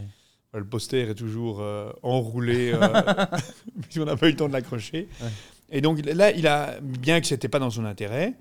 Le 0.60 0.64
poster 0.64 1.10
est 1.10 1.14
toujours 1.16 1.58
euh, 1.60 1.90
enroulé, 2.04 2.72
euh, 2.72 2.78
puisqu'on 3.82 4.04
n'a 4.04 4.16
pas 4.16 4.28
eu 4.28 4.30
le 4.30 4.36
temps 4.36 4.46
de 4.46 4.52
l'accrocher. 4.52 5.08
Et 5.68 5.80
donc 5.80 5.98
là, 6.06 6.30
il 6.30 6.46
a, 6.46 6.76
bien 6.80 7.20
que 7.20 7.26
ce 7.26 7.34
n'était 7.34 7.48
pas 7.48 7.58
dans 7.58 7.70
son 7.70 7.84
intérêt, 7.84 8.34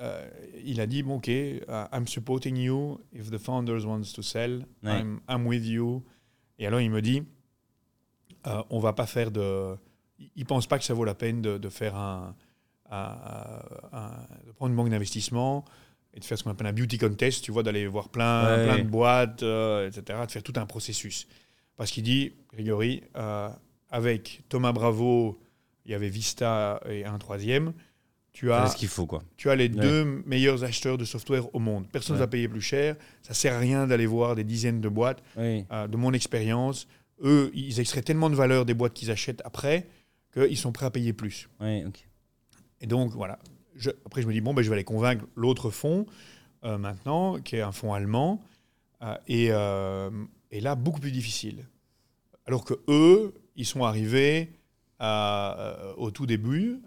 euh, 0.00 0.28
il 0.64 0.80
a 0.80 0.86
dit 0.86 1.02
bon, 1.02 1.16
OK, 1.16 1.28
uh, 1.28 1.62
I'm 1.92 2.06
supporting 2.06 2.56
you. 2.56 3.00
If 3.12 3.30
the 3.30 3.38
founders 3.38 3.84
wants 3.84 4.12
to 4.14 4.22
sell, 4.22 4.64
Ouais. 4.82 5.00
I'm, 5.00 5.20
I'm 5.28 5.46
with 5.46 5.64
you. 5.66 6.04
Et 6.58 6.66
alors 6.66 6.80
il 6.80 6.90
me 6.90 7.00
dit 7.02 7.22
euh, 8.46 8.62
on 8.70 8.78
va 8.80 8.92
pas 8.92 9.06
faire 9.06 9.30
de. 9.30 9.76
Il 10.36 10.46
pense 10.46 10.66
pas 10.66 10.78
que 10.78 10.84
ça 10.84 10.94
vaut 10.94 11.04
la 11.04 11.14
peine 11.14 11.42
de, 11.42 11.58
de 11.58 11.68
faire 11.68 11.94
un, 11.96 12.34
un- 12.90 13.16
un- 13.92 14.26
de 14.46 14.52
prendre 14.52 14.70
une 14.70 14.76
banque 14.76 14.90
d'investissement 14.90 15.64
et 16.14 16.20
de 16.20 16.24
faire 16.24 16.36
ce 16.38 16.44
qu'on 16.44 16.50
appelle 16.50 16.66
un 16.66 16.72
beauty 16.72 16.98
contest, 16.98 17.44
tu 17.44 17.52
vois, 17.52 17.62
d'aller 17.62 17.86
voir 17.86 18.08
plein, 18.08 18.56
Ouais. 18.56 18.64
plein 18.64 18.78
de 18.84 18.88
boîtes, 18.88 19.42
euh, 19.42 19.86
etc., 19.88 20.18
de 20.26 20.30
faire 20.30 20.42
tout 20.42 20.54
un 20.56 20.66
processus. 20.66 21.28
Parce 21.76 21.90
qu'il 21.92 22.02
dit, 22.02 22.32
Grégory, 22.52 23.02
euh, 23.16 23.48
avec 23.90 24.42
Thomas 24.48 24.72
Bravo, 24.72 25.38
il 25.84 25.92
y 25.92 25.94
avait 25.94 26.08
Vista 26.08 26.80
et 26.88 27.04
un 27.04 27.18
troisième, 27.18 27.72
tu 28.32 28.52
as, 28.52 28.68
ce 28.68 28.76
qu'il 28.76 28.88
faut, 28.88 29.06
quoi. 29.06 29.22
tu 29.36 29.50
as 29.50 29.56
les 29.56 29.64
Ouais. 29.64 29.70
deux 29.82 30.04
meilleurs 30.26 30.62
acheteurs 30.62 30.96
de 30.98 31.04
software 31.04 31.52
au 31.54 31.58
monde. 31.58 31.86
Personne 31.90 32.14
ne 32.16 32.20
Ouais. 32.20 32.26
va 32.26 32.30
payer 32.30 32.48
plus 32.48 32.60
cher. 32.60 32.96
Ça 33.22 33.34
sert 33.34 33.54
à 33.54 33.58
rien 33.58 33.86
d'aller 33.86 34.06
voir 34.06 34.36
des 34.36 34.44
dizaines 34.44 34.80
de 34.80 34.88
boîtes. 34.88 35.22
Oui. 35.36 35.64
Euh, 35.72 35.88
de 35.88 35.96
mon 35.96 36.12
expérience, 36.12 36.86
eux, 37.22 37.50
ils 37.54 37.80
extraient 37.80 38.02
tellement 38.02 38.30
de 38.30 38.36
valeur 38.36 38.64
des 38.64 38.74
boîtes 38.74 38.94
qu'ils 38.94 39.10
achètent 39.10 39.42
après 39.44 39.86
qu'ils 40.32 40.56
sont 40.58 40.70
prêts 40.72 40.86
à 40.86 40.90
payer 40.90 41.12
plus. 41.12 41.48
Et 42.80 42.86
donc, 42.86 43.12
voilà. 43.12 43.38
Je- 43.74 43.90
après, 44.06 44.22
je 44.22 44.26
me 44.28 44.32
dis, 44.32 44.40
bon, 44.40 44.54
ben, 44.54 44.62
je 44.62 44.68
vais 44.68 44.74
aller 44.74 44.84
convaincre 44.84 45.24
l'autre 45.34 45.70
fonds 45.70 46.06
euh, 46.64 46.78
maintenant, 46.78 47.40
qui 47.40 47.56
est 47.56 47.60
un 47.60 47.72
fonds 47.72 47.92
allemand. 47.94 48.42
euh, 49.02 49.16
et, 49.28 50.56
et 50.56 50.60
là, 50.60 50.74
beaucoup 50.74 51.00
plus 51.00 51.12
difficile. 51.12 51.66
Alors 52.46 52.64
que 52.64 52.74
eux, 52.88 53.32
ils 53.56 53.66
sont 53.66 53.84
arrivés 53.84 54.50
au 55.00 56.10
tout 56.10 56.26
début. 56.26 56.80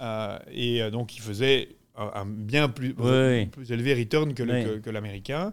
Euh, 0.00 0.38
et 0.50 0.82
euh, 0.82 0.90
donc, 0.90 1.16
ils 1.16 1.20
faisaient 1.22 1.76
un, 1.96 2.10
un 2.14 2.26
bien 2.26 2.68
plus, 2.68 2.94
Oui. 2.98 3.46
plus 3.46 3.72
élevé 3.72 3.94
return 3.94 4.34
que, 4.34 4.42
le- 4.42 4.52
Oui. 4.54 4.64
que- 4.64 4.78
que 4.78 4.90
l'américain. 4.90 5.52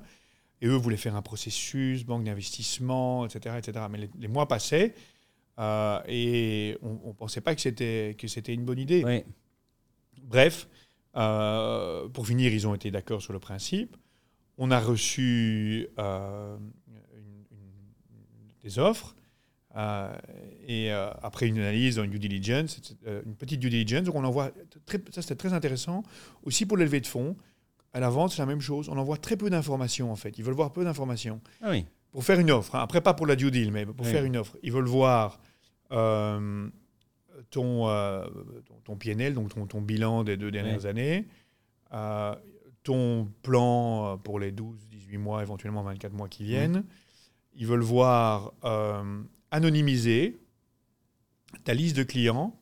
Et 0.61 0.67
eux 0.67 0.75
voulaient 0.75 0.97
faire 0.97 1.15
un 1.15 1.21
processus, 1.21 2.05
banque 2.05 2.23
d'investissement, 2.23 3.25
etc., 3.25 3.55
etc. 3.57 3.85
Mais 3.89 3.97
les, 3.97 4.09
les 4.19 4.27
mois 4.29 4.47
passaient 4.47 4.93
euh, 5.59 5.99
et 6.07 6.77
on 6.81 7.07
ne 7.09 7.13
pensait 7.13 7.41
pas 7.41 7.53
que 7.53 7.61
c'était 7.61 8.15
que 8.17 8.27
c'était 8.27 8.53
une 8.53 8.63
bonne 8.65 8.79
idée. 8.79 9.03
Oui. 9.05 9.23
Bref, 10.23 10.67
euh, 11.15 12.07
pour 12.09 12.25
finir, 12.27 12.51
ils 12.53 12.65
ont 12.67 12.73
été 12.73 12.89
d'accord 12.91 13.21
sur 13.21 13.33
le 13.33 13.39
principe. 13.39 13.97
On 14.57 14.71
a 14.71 14.79
reçu 14.79 15.87
euh, 15.99 16.55
une- 17.13 17.45
une- 17.51 18.53
des 18.63 18.79
offres. 18.79 19.15
Euh, 19.75 20.13
et 20.67 20.91
euh, 20.91 21.09
après 21.21 21.47
une 21.47 21.57
analyse, 21.57 21.97
une 21.97 22.11
due 22.11 22.19
diligence, 22.19 22.79
euh, 23.07 23.21
une 23.25 23.35
petite 23.35 23.59
due 23.59 23.69
diligence, 23.69 24.03
donc 24.03 24.15
on 24.15 24.23
envoie, 24.23 24.51
très, 24.85 24.99
ça 25.11 25.21
c'était 25.21 25.35
très 25.35 25.53
intéressant, 25.53 26.03
aussi 26.43 26.65
pour 26.65 26.77
l'élevé 26.77 27.01
de 27.01 27.07
fonds, 27.07 27.35
à 27.93 27.99
la 27.99 28.09
vente 28.09 28.31
c'est 28.31 28.41
la 28.41 28.45
même 28.45 28.61
chose, 28.61 28.87
on 28.89 28.97
envoie 28.97 29.17
très 29.17 29.35
peu 29.37 29.49
d'informations 29.49 30.11
en 30.11 30.15
fait, 30.15 30.37
ils 30.37 30.43
veulent 30.43 30.53
voir 30.53 30.71
peu 30.73 30.83
d'informations 30.83 31.41
Ah 31.61 31.71
oui. 31.71 31.85
pour 32.11 32.23
faire 32.23 32.39
une 32.39 32.51
offre, 32.51 32.75
hein. 32.75 32.81
après 32.81 33.01
pas 33.01 33.13
pour 33.13 33.25
la 33.25 33.35
due 33.35 33.49
deal, 33.51 33.71
mais 33.71 33.85
pour 33.85 34.05
Oui. 34.05 34.11
faire 34.11 34.25
une 34.25 34.37
offre, 34.37 34.55
ils 34.61 34.71
veulent 34.71 34.85
voir 34.87 35.39
euh, 35.91 36.69
ton, 37.49 37.87
ton, 38.65 38.75
ton 38.83 38.95
PNL, 38.95 39.33
donc 39.33 39.53
ton, 39.53 39.65
ton 39.65 39.81
bilan 39.81 40.23
des 40.23 40.37
deux 40.37 40.51
dernières 40.51 40.85
années, 40.85 41.27
ton 42.83 43.27
plan 43.41 44.17
pour 44.23 44.39
les 44.39 44.51
12, 44.51 44.87
18 44.89 45.17
mois, 45.17 45.41
éventuellement 45.41 45.83
24 45.83 46.13
mois 46.13 46.27
qui 46.27 46.43
viennent. 46.43 46.83
Ils 47.55 47.67
veulent 47.67 47.81
voir 47.81 48.53
euh, 48.63 49.21
anonymiser 49.53 50.37
ta 51.63 51.73
liste 51.73 51.95
de 51.95 52.03
clients 52.03 52.53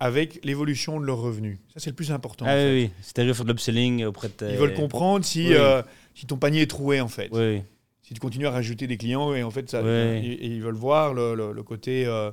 avec 0.00 0.42
l'évolution 0.44 0.98
de 0.98 1.04
leurs 1.04 1.18
revenus. 1.18 1.58
Ça, 1.74 1.78
c'est 1.80 1.90
le 1.90 1.96
plus 1.96 2.10
important. 2.10 2.46
Ah 2.48 2.52
en 2.52 2.54
fait. 2.56 2.72
oui, 2.72 2.82
oui. 2.84 2.90
C'est-à-dire 3.02 3.36
faire 3.36 3.44
de 3.44 3.50
l'upselling 3.52 4.04
auprès 4.06 4.28
de. 4.28 4.48
Ils 4.50 4.56
veulent 4.56 4.72
comprendre 4.74 5.24
si, 5.24 5.48
Oui. 5.48 5.54
euh, 5.54 5.82
si 6.14 6.26
ton 6.26 6.38
panier 6.38 6.62
est 6.62 6.66
troué, 6.70 7.00
en 7.02 7.08
fait 7.08 7.28
Oui, 7.32 7.62
si 8.02 8.14
tu 8.14 8.20
continues 8.20 8.46
à 8.46 8.50
rajouter 8.50 8.86
des 8.86 8.96
clients 8.96 9.34
et 9.34 9.42
en 9.42 9.50
fait 9.50 9.68
ça, 9.70 9.82
Ouais. 9.82 10.22
et, 10.24 10.32
et 10.32 10.46
ils 10.46 10.62
veulent 10.62 10.74
voir 10.74 11.12
le, 11.12 11.34
le- 11.34 11.52
le 11.52 11.62
côté 11.62 12.06
euh, 12.06 12.30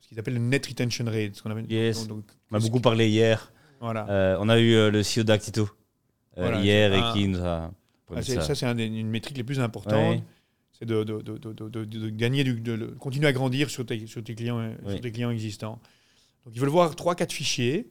ce 0.00 0.08
qu'ils 0.08 0.18
appellent 0.20 0.34
le 0.34 0.40
net 0.40 0.64
retention 0.64 1.04
rate 1.06 1.34
ce 1.34 1.42
qu'on 1.42 1.50
appelle 1.50 1.70
Yes. 1.70 2.06
donc, 2.06 2.08
donc, 2.08 2.24
on 2.52 2.54
a 2.54 2.58
qu'est-ce 2.60 2.70
beaucoup 2.70 2.80
parlé 2.82 3.08
hier. 3.08 3.52
voilà 3.80 4.06
Euh, 4.08 4.36
on 4.40 4.48
a 4.48 4.58
eu 4.60 4.74
euh, 4.74 4.90
le 4.92 5.02
CEO 5.02 5.24
d'Actito 5.24 5.62
euh, 5.62 6.42
Voilà, 6.42 6.60
hier 6.60 6.92
c'est 6.92 6.98
et 7.00 7.12
qui 7.22 7.28
nous 7.28 7.40
a 7.42 7.72
Ah, 8.14 8.22
c'est- 8.22 8.34
ça. 8.36 8.42
ça 8.42 8.54
c'est 8.54 8.66
un 8.66 8.78
une 8.78 9.08
métrique 9.08 9.36
les 9.38 9.42
plus 9.44 9.58
importantes. 9.58 10.22
C'est 10.78 10.86
de, 10.86 11.04
de, 11.04 11.20
de, 11.20 11.84
de, 11.84 12.08
gagner 12.10 12.44
du, 12.44 12.60
de, 12.60 12.86
continuer 12.98 13.26
à 13.26 13.32
grandir 13.32 13.70
sur 13.70 13.86
tes, 13.86 14.06
sur 14.06 14.22
tes 14.22 14.34
clients 14.34 14.58
euh, 14.58 14.72
Oui. 14.84 14.92
sur 14.92 15.00
tes 15.00 15.12
clients 15.12 15.30
existants 15.30 15.80
donc 16.44 16.54
ils 16.54 16.60
veulent 16.60 16.68
voir 16.68 16.94
trois 16.96 17.14
quatre 17.14 17.32
fichiers 17.32 17.88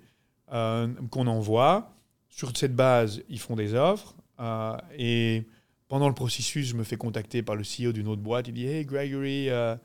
euh, 0.51 0.87
qu'on 1.09 1.27
envoie 1.27 1.93
sur 2.29 2.55
cette 2.55 2.75
base 2.75 3.23
ils 3.29 3.39
font 3.39 3.55
des 3.55 3.73
offres 3.73 4.15
euh, 4.39 4.77
et 4.97 5.45
pendant 5.87 6.07
le 6.07 6.15
processus, 6.15 6.67
je 6.67 6.75
me 6.75 6.83
fais 6.83 6.97
contacter 6.97 7.43
par 7.43 7.55
le 7.55 7.63
CEO 7.63 7.91
d'une 7.91 8.07
autre 8.07 8.21
boîte. 8.21 8.47
Il 8.47 8.53
dit 8.53 8.65
Hey 8.65 8.85
Gregory, 8.85 9.47
uh, 9.47 9.75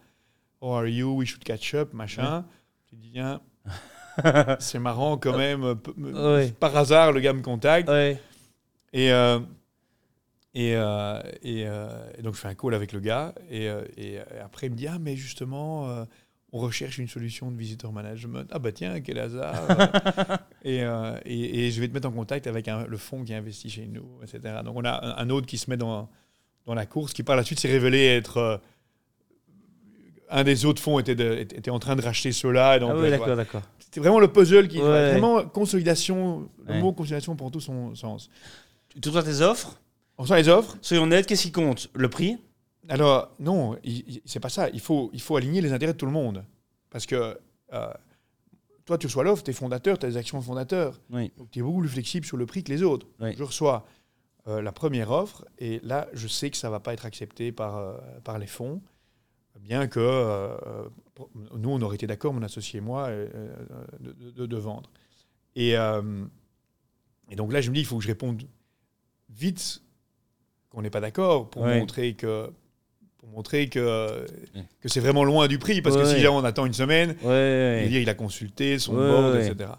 how 0.61 0.73
are 0.73 0.87
you? 0.89 1.15
We 1.15 1.27
should 1.27 1.45
catch 1.45 1.75
up, 1.75 1.93
machin. 1.93 2.45
Je 2.91 2.97
dis 2.97 3.11
Tiens, 3.13 3.41
c'est 4.59 4.79
marrant 4.79 5.19
quand 5.19 5.37
même. 5.37 5.77
Par 6.59 6.77
hasard, 6.77 7.13
le 7.13 7.21
gars 7.21 7.33
me 7.33 7.43
contacte. 7.43 7.89
Et, 8.93 9.13
euh, 9.13 9.39
et, 10.55 10.75
euh, 10.75 11.21
et, 11.43 11.65
euh, 11.67 11.89
et 12.19 12.23
donc, 12.23 12.35
je 12.35 12.41
fais 12.41 12.49
un 12.49 12.55
call 12.55 12.75
avec 12.75 12.93
le 12.93 13.01
gars. 13.01 13.35
Et, 13.51 13.69
euh, 13.69 13.83
et, 13.97 14.19
après, 14.43 14.67
il 14.67 14.71
me 14.73 14.77
dit 14.77 14.87
Ah, 14.89 14.99
mais 15.01 15.15
justement, 15.17 15.89
euh, 15.89 16.05
on 16.53 16.59
recherche 16.59 16.99
une 16.99 17.07
solution 17.09 17.51
de 17.53 17.57
visitor 17.57 17.93
management. 17.93 18.49
Ah, 18.51 18.59
bah 18.59 18.73
tiens, 18.73 19.01
quel 19.01 19.19
hasard. 19.19 19.55
et, 20.65 20.81
je 20.81 21.81
vais 21.81 21.89
te 21.89 21.93
mettre 21.95 22.09
en 22.09 22.13
contact 22.13 22.47
avec 22.49 22.67
un- 22.69 22.85
le 22.87 22.97
fonds 22.97 23.23
qui 23.25 23.33
investit 23.35 23.71
chez 23.71 23.87
nous, 23.87 24.07
etc. 24.23 24.57
Donc, 24.65 24.77
on 24.77 24.85
a 24.85 25.19
un, 25.21 25.25
un 25.25 25.31
autre 25.31 25.47
qui 25.47 25.59
se 25.59 25.71
met 25.71 25.77
dans, 25.77 26.09
dans 26.67 26.75
la 26.75 26.87
course, 26.87 27.13
qui 27.13 27.23
par 27.23 27.37
la 27.37 27.45
suite 27.45 27.61
s'est 27.61 27.69
révélé 27.71 28.07
être. 28.07 28.61
un 30.31 30.45
des 30.45 30.65
autres 30.65 30.83
fonds 30.83 30.99
était, 30.99 31.15
de- 31.15 31.39
était 31.39 31.71
en 31.71 31.79
train 31.79 31.97
de 31.97 32.03
racheter 32.03 32.33
ceux-là. 32.33 32.79
Ah 32.81 32.97
oui, 32.97 33.11
d'accord, 33.11 33.37
d'accord. 33.37 33.63
C'était 33.79 34.01
vraiment 34.01 34.21
le 34.21 34.29
puzzle 34.33 34.69
qui. 34.69 34.79
Ouais. 34.79 35.11
Vraiment, 35.13 35.45
consolidation. 35.45 36.49
Le 36.67 36.75
Ouais. 36.75 36.81
mot 36.81 36.93
consolidation 36.93 37.35
prend 37.37 37.51
tout 37.51 37.61
son 37.61 37.95
sens. 37.97 38.31
Tu 39.01 39.09
reçois 39.09 39.23
tes 39.25 39.41
offres? 39.41 39.81
On 40.21 40.27
sent 40.27 40.37
les 40.37 40.49
offres. 40.51 40.77
Soyons 40.83 41.05
honnêtes, 41.05 41.27
qu'est-ce 41.27 41.45
qui 41.45 41.51
compte? 41.51 41.89
Le 41.95 42.11
prix? 42.11 42.37
Alors, 42.91 43.31
non, 43.39 43.79
c'est 44.27 44.39
pas 44.39 44.51
ça. 44.51 44.69
Il 44.69 44.81
faut, 44.81 45.09
il 45.15 45.21
faut 45.23 45.35
aligner 45.35 45.63
les 45.63 45.73
intérêts 45.73 45.95
de 45.95 45.99
tout 45.99 46.05
le 46.05 46.13
monde. 46.13 46.45
Parce 46.91 47.07
que 47.07 47.39
euh, 47.73 47.95
toi, 48.85 48.99
tu 48.99 49.07
reçois 49.07 49.25
l'offre, 49.25 49.43
tu 49.43 49.51
es 49.51 49.55
fondateur, 49.55 49.99
tu 49.99 50.05
as 50.05 50.11
des 50.11 50.19
actions 50.19 50.39
fondateurs. 50.43 51.01
Oui. 51.09 51.33
Donc, 51.39 51.51
tu 51.51 51.61
es 51.61 51.63
beaucoup 51.63 51.81
plus 51.81 51.89
flexible 51.89 52.27
sur 52.27 52.37
le 52.37 52.45
prix 52.45 52.63
que 52.63 52.71
les 52.71 52.83
autres. 52.83 53.07
Oui. 53.19 53.31
Je 53.35 53.43
reçois 53.43 53.87
euh, 54.47 54.61
la 54.61 54.73
première 54.73 55.11
offre 55.11 55.47
et 55.57 55.81
là, 55.85 56.07
je 56.13 56.29
sais 56.29 56.51
que 56.51 56.59
ça 56.59 56.67
ne 56.67 56.73
va 56.73 56.81
pas 56.81 56.93
être 56.93 57.07
accepté 57.07 57.51
par, 57.51 57.79
euh, 57.79 57.97
par 58.23 58.39
les 58.39 58.47
fonds. 58.47 58.83
Bien 59.59 59.89
que 59.89 60.55
nous, 61.55 61.71
on 61.71 61.81
aurait 61.81 61.97
été 61.97 62.07
d'accord, 62.07 62.35
mon 62.35 62.43
associé 62.43 62.79
et 62.79 62.83
moi, 62.83 63.11
de, 63.11 64.13
de- 64.13 64.47
de 64.47 64.57
vendre. 64.57 64.91
Et, 65.55 65.73
et 67.31 67.37
donc 67.37 67.53
là, 67.53 67.61
je 67.61 67.69
me 67.71 67.75
dis, 67.75 67.81
il 67.81 67.87
faut 67.87 67.99
que 67.99 68.03
je 68.03 68.09
réponde 68.09 68.43
vite 69.29 69.83
qu'on 70.71 70.83
n'est 70.83 70.91
pas 70.91 71.01
d'accord 71.01 71.51
pour 71.51 71.63
Ouais. 71.63 71.79
montrer 71.79 72.15
que 72.15 72.51
pour 73.19 73.29
montrer 73.29 73.69
que, 73.69 74.25
que 74.81 74.89
c'est 74.89 75.01
vraiment 75.01 75.25
loin 75.25 75.47
du 75.47 75.59
prix. 75.59 75.83
Parce 75.83 75.95
que 75.97 76.05
si 76.07 76.15
ouais. 76.15 76.21
jamais 76.21 76.37
on 76.37 76.45
attend 76.45 76.65
une 76.65 76.73
semaine, 76.73 77.11
Ouais, 77.23 77.29
ouais, 77.29 77.85
il, 77.87 77.95
il 77.97 78.09
a 78.09 78.15
consulté 78.15 78.79
son 78.79 78.95
Ouais, 78.97 79.07
board, 79.09 79.35
ouais. 79.35 79.47
etc. 79.47 79.71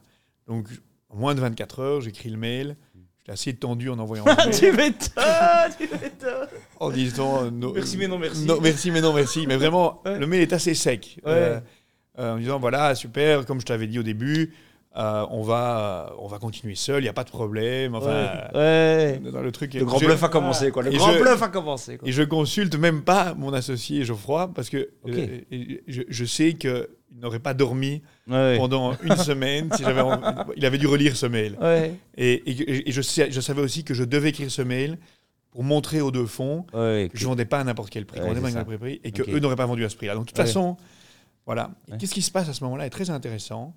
Donc, 0.48 0.68
en 1.10 1.18
moins 1.18 1.34
de 1.34 1.40
24 1.42 1.80
heures, 1.80 2.02
j'écris 2.02 2.30
le 2.30 2.38
mail. 2.38 2.76
J'étais 3.18 3.32
assez 3.32 3.54
tendu 3.56 3.90
en 3.90 3.98
envoyant 3.98 4.26
le 4.28 4.36
mail, 4.36 4.52
tu 4.54 4.72
m'étonnes, 4.72 5.72
tu 5.78 5.84
m'étonnes. 5.92 6.48
en 6.80 6.90
disant 6.92 7.46
euh, 7.46 7.50
no- 7.52 7.74
Merci, 7.74 7.98
mais 7.98 8.08
non, 8.08 8.20
merci. 8.20 8.46
non, 8.46 8.60
merci, 8.62 8.92
mais 8.92 9.02
non, 9.02 9.14
merci. 9.14 9.48
Mais 9.48 9.58
vraiment, 9.58 10.02
Ouais. 10.06 10.20
le 10.20 10.28
mail 10.28 10.42
est 10.42 10.54
assez 10.54 10.76
sec. 10.76 11.18
Ouais. 11.26 11.32
Euh, 11.32 11.60
euh, 12.20 12.34
en 12.36 12.38
disant 12.38 12.60
voilà, 12.60 12.94
super, 12.94 13.46
comme 13.48 13.60
je 13.60 13.66
t'avais 13.66 13.88
dit 13.88 13.98
au 13.98 14.04
début, 14.04 14.54
euh, 14.98 15.26
on, 15.32 15.42
va, 15.42 16.14
on 16.20 16.28
va 16.28 16.38
continuer 16.38 16.76
seul, 16.76 17.00
il 17.00 17.04
n'y 17.04 17.10
a 17.10 17.14
pas 17.14 17.24
de 17.24 17.30
problème. 17.30 17.96
Enfin, 17.96 18.50
ouais. 18.54 19.20
ouais. 19.24 19.32
dans 19.32 19.42
le 19.42 19.52
truc. 19.54 19.74
Le 19.74 19.86
grand 19.86 19.98
je- 20.00 20.06
bluff 20.06 20.22
a 20.24 20.28
commencé, 20.30 20.70
quoi. 20.72 20.84
Le 20.84 20.92
grand 20.92 21.14
je- 21.14 21.20
bluff 21.20 21.42
a 21.42 21.48
commencé, 21.48 21.98
quoi. 21.98 22.08
Et 22.08 22.12
je 22.12 22.24
consulte 22.24 22.76
même 22.76 23.02
pas 23.04 23.34
mon 23.34 23.54
associé 23.54 24.04
Geoffroy 24.04 24.52
parce 24.54 24.70
que 24.70 24.90
euh, 25.08 25.40
je, 25.88 26.02
je 26.10 26.26
sais 26.26 26.54
qu'il 26.56 26.88
n'aurait 27.22 27.40
pas 27.40 27.54
dormi 27.54 28.02
Ouais, 28.28 28.58
pendant 28.58 28.94
une 29.02 29.16
semaine 29.18 29.70
si 29.76 29.84
il 30.58 30.66
avait 30.66 30.78
dû 30.78 30.88
relire 30.88 31.16
ce 31.16 31.26
mail. 31.26 31.58
Et, 32.18 32.34
et- 32.34 32.90
et 32.90 32.92
je, 32.92 33.02
sais- 33.02 33.32
je 33.32 33.40
savais 33.40 33.62
aussi 33.62 33.84
que 33.86 33.94
je 33.94 34.04
devais 34.04 34.30
écrire 34.30 34.52
ce 34.52 34.62
mail 34.62 34.98
pour 35.52 35.64
montrer 35.64 36.02
aux 36.02 36.12
deux 36.12 36.26
fonds 36.26 36.64
que 36.74 37.10
je 37.14 37.24
ne 37.24 37.30
vendais 37.30 37.46
pas 37.46 37.60
à 37.60 37.64
n'importe 37.64 37.90
quel 37.92 38.06
prix, 38.06 38.20
pas 38.20 38.26
à 38.26 38.34
quel 38.66 38.78
prix 38.78 39.00
et 39.04 39.08
Ok. 39.10 39.24
qu'eux 39.26 39.40
n'auraient 39.40 39.56
pas 39.56 39.66
vendu 39.66 39.86
à 39.86 39.90
ce 39.90 39.96
prix-là. 39.96 40.16
Donc 40.16 40.24
de 40.26 40.30
toute 40.32 40.38
façon, 40.38 40.76
voilà. 41.46 41.72
Qu'est-ce 41.98 42.14
qui 42.14 42.22
se 42.22 42.32
passe 42.32 42.50
à 42.50 42.54
ce 42.54 42.64
moment-là 42.66 42.86
est 42.88 42.90
très 42.90 43.10
intéressant. 43.10 43.74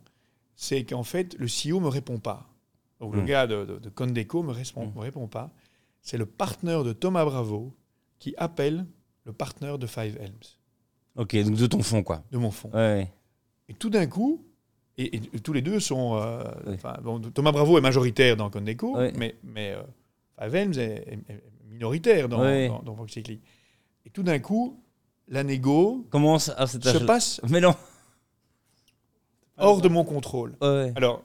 C'est 0.57 0.85
qu'en 0.85 1.03
fait, 1.03 1.35
le 1.39 1.47
CEO 1.47 1.81
me 1.81 1.89
répond 1.89 2.19
pas. 2.19 2.49
Donc 3.01 3.15
le 3.15 3.23
Mm. 3.23 3.27
gars 3.27 3.47
de, 3.47 3.65
de, 3.65 3.79
de 3.79 3.89
Condeco 3.91 4.43
me 4.43 4.53
répond, 4.53 4.87
Mm. 4.87 4.93
me 4.95 5.01
répond 5.01 5.27
pas. 5.27 5.51
C'est 6.01 6.17
le 6.19 6.27
partenaire 6.27 6.85
de 6.85 6.93
Thomas 6.93 7.25
Bravo 7.25 7.75
qui 8.19 8.35
appelle 8.37 8.87
le 9.25 9.33
partenaire 9.33 9.79
de 9.79 9.87
Five 9.87 10.17
Elms, 10.21 10.35
Ok, 11.17 11.35
donc 11.45 11.55
de 11.57 11.67
ton 11.67 11.83
fond, 11.83 12.03
quoi. 12.03 12.23
de 12.31 12.39
mon 12.39 12.51
fonds. 12.51 12.71
Ouais. 12.73 13.11
Et 13.69 13.75
tout 13.75 13.89
d'un 13.91 14.07
coup, 14.07 14.45
et, 14.99 15.17
et 15.17 15.41
tous 15.41 15.53
les 15.53 15.63
deux 15.63 15.81
sont. 15.81 16.17
euh, 16.17 16.45
bon, 17.03 17.21
Thomas 17.21 17.53
Bravo 17.53 17.79
est 17.79 17.81
majoritaire 17.81 18.37
dans 18.37 18.51
Condeco, 18.51 18.97
mais, 19.17 19.35
mais 19.43 19.73
euh, 19.73 19.83
Five 20.39 20.55
Elms 20.55 20.73
est, 20.75 20.79
est- 21.09 21.33
est 21.33 21.43
minoritaire 21.71 22.29
dans, 22.29 22.39
dans, 22.39 22.83
dans. 22.83 23.07
Et 24.07 24.11
tout 24.11 24.23
d'un 24.23 24.39
coup, 24.39 24.79
la 25.29 25.43
négo 25.43 26.07
Comment 26.11 26.39
ça 26.39 26.53
à 26.59 26.67
se 26.67 26.77
passe 27.05 27.41
Mais 27.49 27.61
non. 27.61 27.75
Hors 29.59 29.81
de 29.81 29.89
mon 29.89 30.05
contrôle. 30.05 30.55
Ouais. 30.61 30.93
Alors, 30.97 31.23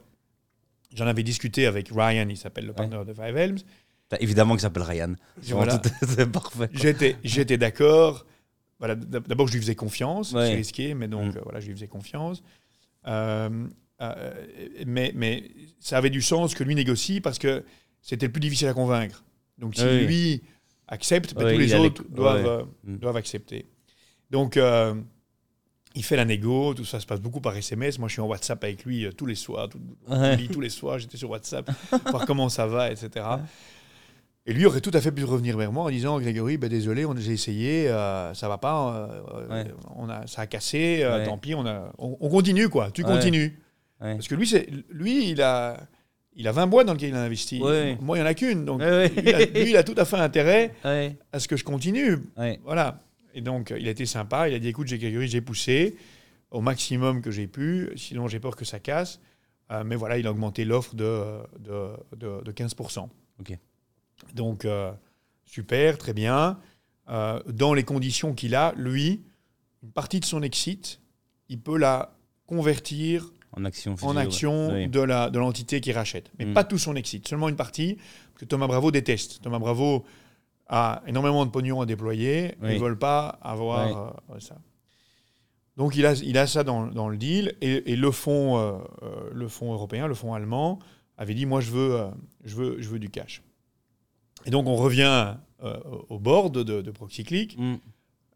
j'en 0.93 1.07
avais 1.07 1.23
discuté 1.23 1.65
avec 1.65 1.89
Ryan, 1.89 2.27
il 2.29 2.37
s'appelle 2.37 2.65
le 2.65 2.73
partenaire 2.73 3.05
de 3.05 3.13
Five 3.13 3.35
Elms. 3.37 3.59
T'as 4.09 4.17
évidemment 4.19 4.53
qu'il 4.55 4.61
s'appelle 4.61 4.83
Ryan. 4.83 5.13
Voilà. 5.43 5.81
C'est 6.01 6.31
parfait. 6.31 6.69
J'étais, 6.73 7.15
j'étais 7.23 7.57
d'accord. 7.57 8.25
Voilà, 8.79 8.95
d'abord, 8.95 9.47
je 9.47 9.53
lui 9.53 9.59
faisais 9.61 9.75
confiance. 9.75 10.31
Ouais. 10.31 10.47
C'est 10.47 10.55
risqué, 10.55 10.93
mais 10.93 11.07
donc, 11.07 11.35
Mm. 11.35 11.37
euh, 11.37 11.41
voilà, 11.43 11.59
je 11.59 11.67
lui 11.67 11.73
faisais 11.75 11.87
confiance. 11.87 12.41
Euh, 13.07 13.67
euh, 14.01 14.33
mais, 14.87 15.11
mais 15.15 15.51
ça 15.79 15.97
avait 15.97 16.09
du 16.09 16.21
sens 16.21 16.55
que 16.55 16.63
lui 16.63 16.75
négocie 16.75 17.19
parce 17.21 17.37
que 17.37 17.63
c'était 18.01 18.27
le 18.27 18.31
plus 18.31 18.39
difficile 18.39 18.67
à 18.69 18.73
convaincre. 18.73 19.23
Donc, 19.57 19.75
si 19.75 19.83
Oui. 19.83 20.05
lui 20.05 20.41
accepte, 20.87 21.33
ben, 21.35 21.43
Ouais, 21.45 21.53
tous 21.53 21.59
les 21.59 21.75
autres 21.75 22.03
doivent, 22.09 22.43
ouais. 22.43 22.49
euh, 22.49 22.63
Mm. 22.85 22.97
doivent 22.97 23.17
accepter. 23.17 23.65
Donc, 24.31 24.55
euh, 24.57 24.95
il 25.95 26.03
fait 26.03 26.15
la 26.15 26.25
négo. 26.25 26.73
Tout 26.73 26.85
ça 26.85 26.99
se 26.99 27.05
passe 27.05 27.19
beaucoup 27.19 27.41
par 27.41 27.55
SMS. 27.55 27.97
Moi, 27.99 28.07
je 28.07 28.13
suis 28.13 28.21
en 28.21 28.27
WhatsApp 28.27 28.63
avec 28.63 28.85
lui 28.85 29.05
euh, 29.05 29.11
tous 29.11 29.25
les 29.25 29.35
soirs. 29.35 29.69
tout- 29.69 29.79
Ouais. 30.07 30.37
tous 30.51 30.61
les 30.61 30.69
soirs. 30.69 30.99
J'étais 30.99 31.17
sur 31.17 31.29
WhatsApp, 31.29 31.69
voir 32.11 32.25
comment 32.25 32.49
ça 32.49 32.67
va, 32.67 32.91
etc. 32.91 33.25
Et 34.45 34.53
lui 34.53 34.65
aurait 34.65 34.81
tout 34.81 34.91
à 34.93 35.01
fait 35.01 35.11
pu 35.11 35.23
revenir 35.25 35.57
vers 35.57 35.71
moi 35.71 35.83
en 35.83 35.89
disant 35.89 36.19
Grégory, 36.19 36.57
ben 36.57 36.69
désolé, 36.69 37.05
on 37.05 37.15
j'ai 37.15 37.33
essayé, 37.33 37.87
euh, 37.89 38.33
ça 38.33 38.47
va 38.47 38.57
pas, 38.57 38.95
euh, 38.95 39.21
euh, 39.35 39.63
Ouais. 39.63 39.71
on 39.95 40.09
a, 40.09 40.25
ça 40.27 40.43
a 40.43 40.47
cassé, 40.47 41.07
tant 41.25 41.37
pis, 41.37 41.53
on, 41.53 41.65
a, 41.67 41.91
on, 41.99 42.17
on 42.19 42.29
continue 42.29 42.67
quoi, 42.69 42.89
tu 42.91 43.03
continues. 43.03 43.59
Parce 43.99 44.27
que 44.27 44.35
lui, 44.35 44.49
lui 44.89 45.29
il, 45.29 45.41
a, 45.41 45.77
il 46.33 46.47
a 46.47 46.51
20 46.51 46.67
boîtes 46.67 46.87
dans 46.87 46.93
lesquelles 46.93 47.09
il 47.09 47.15
a 47.15 47.21
investi. 47.23 47.59
Moi, 47.59 48.17
il 48.17 48.21
n'y 48.21 48.21
en 48.21 48.25
a 48.25 48.33
qu'une. 48.33 48.63
Donc, 48.65 48.81
lui, 48.81 48.87
il 49.23 49.35
a, 49.35 49.39
lui, 49.45 49.69
il 49.71 49.77
a 49.77 49.83
tout 49.83 49.95
à 49.97 50.05
fait 50.05 50.15
intérêt 50.17 50.73
à 51.33 51.39
ce 51.39 51.47
que 51.47 51.57
je 51.57 51.63
continue. 51.65 52.17
Voilà. 52.63 53.01
Et 53.33 53.41
donc, 53.41 53.73
il 53.77 53.87
a 53.87 53.91
été 53.91 54.05
sympa. 54.05 54.47
Il 54.49 54.53
a 54.55 54.59
dit 54.59 54.67
écoute, 54.69 54.87
j'ai 54.87 55.27
j'ai 55.27 55.41
poussé 55.41 55.95
au 56.51 56.61
maximum 56.61 57.21
que 57.21 57.31
j'ai 57.31 57.47
pu. 57.47 57.89
Sinon, 57.95 58.27
j'ai 58.27 58.39
peur 58.39 58.55
que 58.55 58.65
ça 58.65 58.79
casse. 58.79 59.19
Euh, 59.71 59.83
mais 59.83 59.95
voilà, 59.95 60.17
il 60.17 60.25
a 60.25 60.31
augmenté 60.31 60.65
l'offre 60.65 60.95
de, 60.95 61.39
de, 61.59 61.91
de, 62.15 62.41
de 62.43 62.51
15%. 62.51 63.07
Ok. 63.39 63.57
Donc, 64.33 64.65
euh, 64.65 64.91
super, 65.45 65.97
très 65.97 66.13
bien. 66.13 66.59
Euh, 67.09 67.39
dans 67.47 67.73
les 67.73 67.83
conditions 67.83 68.33
qu'il 68.33 68.55
a, 68.55 68.73
lui, 68.75 69.21
une 69.83 69.91
partie 69.91 70.19
de 70.19 70.25
son 70.25 70.41
exit, 70.41 70.99
il 71.49 71.59
peut 71.59 71.77
la 71.77 72.15
convertir 72.47 73.31
En 73.55 73.63
action. 73.63 73.95
en 74.01 74.17
action 74.17 74.71
Oui. 74.73 74.87
de 74.87 74.99
la 75.01 75.29
de 75.29 75.37
l'entité 75.39 75.81
qui 75.81 75.91
rachète. 75.91 76.31
Mais 76.39 76.45
Mm. 76.45 76.53
pas 76.53 76.63
tout 76.63 76.77
son 76.79 76.95
exit, 76.95 77.27
seulement 77.27 77.47
une 77.49 77.55
partie, 77.55 77.97
que 78.35 78.45
Thomas 78.45 78.67
Bravo 78.67 78.91
déteste. 78.91 79.39
Thomas 79.43 79.59
Bravo 79.59 80.03
a 80.69 81.01
énormément 81.07 81.45
de 81.45 81.51
pognon 81.51 81.81
à 81.81 81.85
déployer, 81.85 82.55
Oui. 82.61 82.69
ils 82.71 82.75
ne 82.75 82.79
veulent 82.79 82.97
pas 82.99 83.39
avoir 83.41 84.15
euh, 84.31 84.39
ça. 84.39 84.55
Donc 85.77 85.95
il 85.95 86.05
a, 86.05 86.13
il 86.13 86.37
a 86.37 86.45
ça 86.47 86.63
dans, 86.63 86.87
dans 86.87 87.09
le 87.09 87.17
deal, 87.17 87.53
et, 87.61 87.91
et 87.91 87.95
le, 87.95 88.11
fonds, 88.11 88.57
euh, 88.57 88.73
euh, 89.03 89.29
le 89.33 89.47
fonds 89.47 89.73
européen, 89.73 90.07
le 90.07 90.13
fonds 90.15 90.33
allemand, 90.33 90.79
avait 91.17 91.33
dit, 91.33 91.45
moi 91.45 91.59
je 91.61 91.71
veux, 91.71 92.01
je 92.43 92.55
veux, 92.55 92.81
je 92.81 92.89
veux 92.89 92.99
du 92.99 93.09
cash. 93.09 93.41
Et 94.45 94.51
donc 94.51 94.67
on 94.67 94.75
revient 94.75 95.35
au 96.09 96.19
board 96.19 96.53
de, 96.63 96.81
de 96.81 96.91
Proxyclick, 96.91 97.57
Mm. 97.57 97.75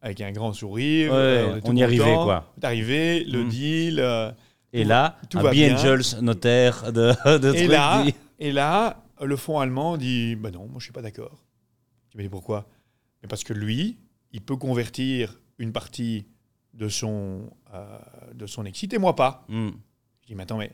avec 0.02 0.20
un 0.22 0.32
grand 0.32 0.52
sourire. 0.54 1.12
Ouais, 1.12 1.18
euh, 1.18 1.60
on 1.64 1.72
tout 1.72 1.76
y 1.78 1.84
arrivait, 1.84 2.14
quoi. 2.16 2.52
On 2.58 2.62
est 2.62 2.66
arrivé, 2.66 3.24
le 3.26 3.44
Mm. 3.46 3.50
deal... 3.50 4.00
euh, 4.00 4.32
Et 4.76 4.82
Tout 4.84 4.90
là, 4.90 5.18
tout 5.30 5.38
un 5.38 5.44
va 5.44 5.52
B. 5.52 5.54
bien. 5.54 5.76
Angels, 5.76 6.20
notaire 6.22 6.92
de, 6.92 7.12
de 7.38 7.54
Et 7.54 7.58
trucs, 7.60 7.70
là, 7.72 8.04
dit- 8.04 8.16
et 8.40 8.52
là, 8.52 9.04
le 9.22 9.36
fonds 9.38 9.60
allemand 9.60 9.98
dit 9.98 10.36
bah 10.36 10.50
non, 10.50 10.62
moi 10.68 10.78
je 10.80 10.86
suis 10.86 10.92
pas 10.92 11.04
d'accord. 11.04 11.43
Je 12.14 12.18
dis 12.20 12.24
mais 12.24 12.30
pourquoi 12.30 12.68
Mais 13.22 13.28
parce 13.28 13.44
que 13.44 13.54
lui, 13.54 13.98
il 14.32 14.42
peut 14.42 14.56
convertir 14.56 15.40
une 15.58 15.72
partie 15.72 16.26
de 16.74 16.88
son 16.90 17.50
euh, 17.74 17.98
de 18.34 18.46
son 18.48 18.66
exit 18.66 18.94
et 18.94 18.98
moi 18.98 19.16
pas. 19.16 19.46
Mm. 19.50 19.70
Je 20.22 20.28
dis 20.28 20.36
mais 20.36 20.44
attends 20.44 20.58
mais 20.58 20.72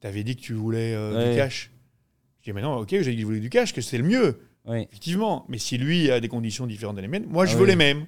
t'avais 0.00 0.22
dit 0.24 0.36
que 0.36 0.42
tu 0.42 0.52
voulais 0.54 0.94
euh, 0.94 1.16
Ouais. 1.16 1.30
du 1.30 1.36
cash. 1.36 1.70
Je 2.40 2.50
dis 2.50 2.52
mais 2.54 2.62
non, 2.62 2.76
ok, 2.76 2.88
j'ai 2.90 3.02
dit 3.10 3.14
que 3.16 3.20
je 3.20 3.26
voulais 3.26 3.40
du 3.40 3.50
cash, 3.50 3.72
que 3.72 3.80
c'est 3.80 3.98
le 3.98 4.04
mieux, 4.04 4.40
effectivement. 4.66 5.44
Mais 5.48 5.58
si 5.58 5.76
lui 5.78 6.10
a 6.10 6.20
des 6.20 6.28
conditions 6.28 6.66
différentes 6.66 6.96
de 6.96 7.00
les 7.02 7.08
miennes, 7.08 7.26
moi 7.26 7.46
je 7.46 7.52
Ah 7.54 7.56
veux 7.56 7.62
oui. 7.64 7.70
les 7.70 7.76
mêmes. 7.76 8.06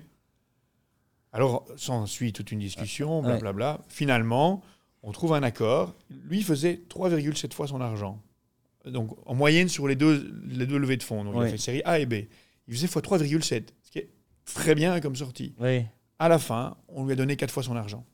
Alors 1.32 1.64
s'ensuit 1.76 2.32
toute 2.32 2.50
une 2.52 2.58
discussion, 2.58 3.20
Ah, 3.24 3.26
blablabla. 3.26 3.80
Finalement, 3.88 4.62
on 5.02 5.12
trouve 5.12 5.32
un 5.34 5.42
accord. 5.42 5.94
Lui 6.10 6.42
faisait 6.42 6.80
3,7 6.88 7.52
fois 7.54 7.66
son 7.68 7.80
argent. 7.80 8.20
Donc 8.86 9.16
en 9.26 9.34
moyenne 9.34 9.68
sur 9.68 9.86
les 9.88 9.96
deux, 9.96 10.32
les 10.46 10.66
deux 10.66 10.78
levées 10.78 10.96
de 10.96 11.02
fonds. 11.02 11.24
Donc 11.24 11.34
il 11.36 11.42
a 11.42 11.48
fait 11.48 11.58
série 11.58 11.82
A 11.84 11.98
et 11.98 12.06
B. 12.06 12.14
Il 12.68 12.74
faisait 12.74 12.86
fois 12.86 13.02
3,7, 13.02 13.64
ce 13.82 13.90
qui 13.90 13.98
est 13.98 14.10
très 14.44 14.74
bien 14.74 15.00
comme 15.00 15.16
sortie. 15.16 15.54
Oui. 15.58 15.84
À 16.18 16.28
la 16.28 16.38
fin, 16.38 16.76
on 16.88 17.04
lui 17.04 17.12
a 17.12 17.16
donné 17.16 17.36
4 17.36 17.50
fois 17.50 17.62
son 17.62 17.76
argent. 17.76 18.04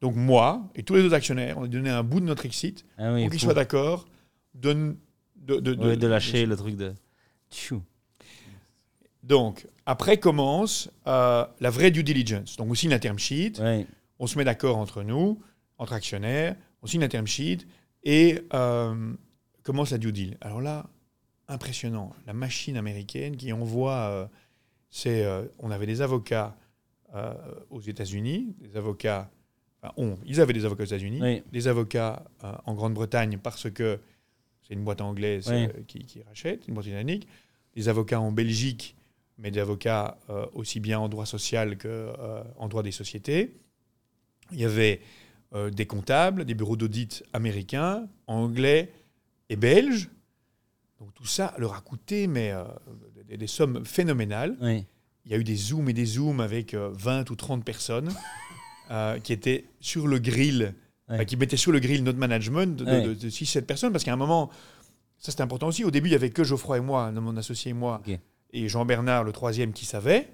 Donc 0.00 0.16
moi 0.16 0.68
et 0.74 0.82
tous 0.82 0.94
les 0.94 1.02
autres 1.02 1.14
actionnaires, 1.14 1.58
on 1.58 1.60
lui 1.62 1.68
a 1.68 1.72
donné 1.72 1.90
un 1.90 2.02
bout 2.02 2.20
de 2.20 2.24
notre 2.26 2.44
exit 2.46 2.84
Ah 2.98 3.12
oui, 3.14 3.22
pour 3.22 3.30
qu'ils 3.30 3.40
fou. 3.40 3.46
soient 3.46 3.54
d'accord 3.54 4.06
de, 4.54 4.96
de, 5.36 5.60
de, 5.60 6.06
lâcher 6.06 6.44
le 6.46 6.56
truc 6.56 6.76
de. 6.76 6.92
Tchou. 7.50 7.82
Donc, 9.22 9.66
après 9.86 10.16
commence 10.18 10.90
euh, 11.06 11.46
la 11.60 11.70
vraie 11.70 11.90
due 11.90 12.02
diligence. 12.02 12.56
Donc, 12.56 12.68
on 12.70 12.74
signe 12.74 12.90
la 12.90 12.98
term 12.98 13.18
sheet, 13.18 13.60
Ouais. 13.60 13.86
on 14.18 14.26
se 14.26 14.36
met 14.36 14.44
d'accord 14.44 14.78
entre 14.78 15.02
nous, 15.02 15.40
entre 15.78 15.92
actionnaires, 15.92 16.56
on 16.82 16.86
signe 16.86 17.00
la 17.02 17.08
term 17.08 17.26
sheet 17.26 17.58
et 18.02 18.40
euh, 18.52 19.12
commence 19.62 19.90
la 19.92 19.98
due 19.98 20.12
deal. 20.12 20.36
Alors 20.40 20.60
là, 20.60 20.86
impressionnant. 21.48 22.14
La 22.26 22.32
machine 22.32 22.76
américaine 22.76 23.36
qui 23.36 23.52
envoie. 23.52 23.94
euh, 24.10 24.26
c'est, 24.90 25.24
euh, 25.24 25.44
on 25.58 25.70
avait 25.70 25.86
des 25.86 26.02
avocats 26.02 26.54
euh, 27.14 27.32
aux 27.70 27.80
États-Unis, 27.80 28.54
des 28.60 28.76
avocats. 28.76 29.30
Enfin, 29.82 29.94
on, 29.96 30.18
ils 30.26 30.40
avaient 30.40 30.52
des 30.52 30.64
avocats 30.66 30.82
aux 30.82 30.86
États-Unis, 30.86 31.18
Oui. 31.22 31.42
des 31.50 31.66
avocats 31.66 32.22
en 32.66 32.74
Grande-Bretagne 32.74 33.38
parce 33.38 33.70
que 33.70 33.98
c'est 34.62 34.74
une 34.74 34.84
boîte 34.84 35.00
anglaise 35.00 35.48
Oui. 35.50 35.66
qui, 35.86 36.00
qui 36.04 36.22
rachète, 36.22 36.68
une 36.68 36.74
boîte 36.74 36.86
britannique, 36.86 37.26
des 37.74 37.88
avocats 37.88 38.20
en 38.20 38.32
Belgique, 38.32 38.94
mais 39.38 39.50
des 39.50 39.60
avocats 39.60 40.18
euh, 40.30 40.46
aussi 40.52 40.78
bien 40.78 41.00
en 41.00 41.08
droit 41.08 41.26
social 41.26 41.78
qu'en 41.78 42.68
droit 42.68 42.82
des 42.82 42.92
sociétés. 42.92 43.56
Il 44.52 44.60
y 44.60 44.64
avait 44.64 45.00
euh, 45.54 45.70
des 45.70 45.86
comptables, 45.86 46.44
des 46.44 46.54
bureaux 46.54 46.76
d'audit 46.76 47.24
américains, 47.32 48.06
anglais 48.26 48.92
et 49.52 49.56
belges. 49.56 50.08
Donc 51.00 51.12
tout 51.14 51.26
ça 51.26 51.54
leur 51.58 51.74
a 51.74 51.80
coûté 51.80 52.26
mais, 52.26 52.50
euh, 52.52 52.64
des, 53.28 53.36
des 53.36 53.46
sommes 53.46 53.84
phénoménales. 53.84 54.56
Oui. 54.60 54.84
Il 55.24 55.30
y 55.30 55.34
a 55.34 55.38
eu 55.38 55.44
des 55.44 55.54
zooms 55.56 55.88
et 55.88 55.92
des 55.92 56.04
zooms 56.06 56.40
avec 56.40 56.74
euh, 56.74 56.90
20 56.94 57.30
ou 57.30 57.36
30 57.36 57.64
personnes 57.64 58.10
euh, 58.90 59.18
qui 59.20 59.32
étaient 59.32 59.64
sur 59.80 60.06
le 60.08 60.18
grill, 60.18 60.74
qui 61.26 61.36
mettaient 61.36 61.56
sur 61.58 61.72
le 61.72 61.78
grill 61.80 62.02
notre 62.04 62.18
management 62.18 62.74
de, 62.76 62.84
Ouais. 62.84 63.02
de- 63.02 63.14
de 63.14 63.28
6-7 63.30 63.62
personnes. 63.66 63.92
Parce 63.92 64.02
qu'à 64.04 64.12
un 64.12 64.16
moment, 64.16 64.50
ça 65.18 65.30
c'était 65.30 65.42
important 65.42 65.68
aussi, 65.68 65.84
au 65.84 65.90
début 65.90 66.08
il 66.08 66.12
y 66.12 66.16
avait 66.16 66.30
que 66.30 66.42
Geoffroy 66.42 66.78
et 66.78 66.80
moi, 66.80 67.10
mon 67.12 67.36
associé 67.36 67.70
et 67.70 67.74
moi, 67.74 68.00
et 68.52 68.68
Jean-Bernard, 68.68 69.22
le 69.24 69.32
troisième, 69.32 69.72
qui 69.72 69.84
savait. 69.86 70.28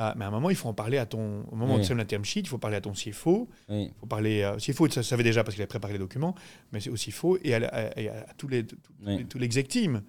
Ah, 0.00 0.14
mais 0.16 0.24
à 0.24 0.28
un 0.28 0.30
moment, 0.30 0.48
il 0.48 0.54
faut 0.56 0.68
en 0.68 0.74
parler 0.74 0.96
à 0.96 1.06
ton. 1.06 1.42
Au 1.50 1.56
moment 1.56 1.74
Oui. 1.74 1.80
où 1.80 1.82
tu 1.82 1.88
sèmes 1.88 1.98
la 1.98 2.04
term 2.04 2.24
sheet, 2.24 2.40
il 2.42 2.48
faut 2.48 2.56
parler 2.56 2.76
à 2.76 2.80
ton 2.80 2.92
CFO. 2.92 3.48
Oui. 3.68 3.90
Il 3.90 3.94
faut 3.98 4.06
parler. 4.06 4.42
Euh, 4.42 4.56
CFO, 4.56 4.88
ça 4.88 5.02
savait 5.02 5.24
déjà 5.24 5.42
parce 5.42 5.54
qu'il 5.56 5.62
avait 5.62 5.66
préparé 5.66 5.94
les 5.94 5.98
documents, 5.98 6.34
mais 6.72 6.78
c'est 6.80 6.88
aussi 6.90 7.10
faux. 7.10 7.36
Et 7.42 7.52
à, 7.54 7.66
à- 7.66 7.98
et 7.98 8.08
à 8.08 8.26
tous 8.36 8.46
les, 8.46 8.64
Oui. 9.04 9.26
team. 9.66 10.02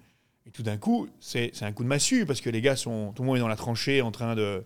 Et 0.46 0.50
tout 0.52 0.62
d'un 0.62 0.76
coup, 0.76 1.08
c'est 1.18 1.52
un 1.62 1.72
coup 1.72 1.82
de 1.82 1.88
massue 1.88 2.24
parce 2.24 2.40
que 2.40 2.48
les 2.50 2.60
gars 2.60 2.76
sont. 2.76 3.12
Tout 3.16 3.22
le 3.22 3.26
monde 3.26 3.36
est 3.38 3.40
dans 3.40 3.48
la 3.48 3.56
tranchée 3.56 4.00
en 4.00 4.12
train 4.12 4.36
de, 4.36 4.64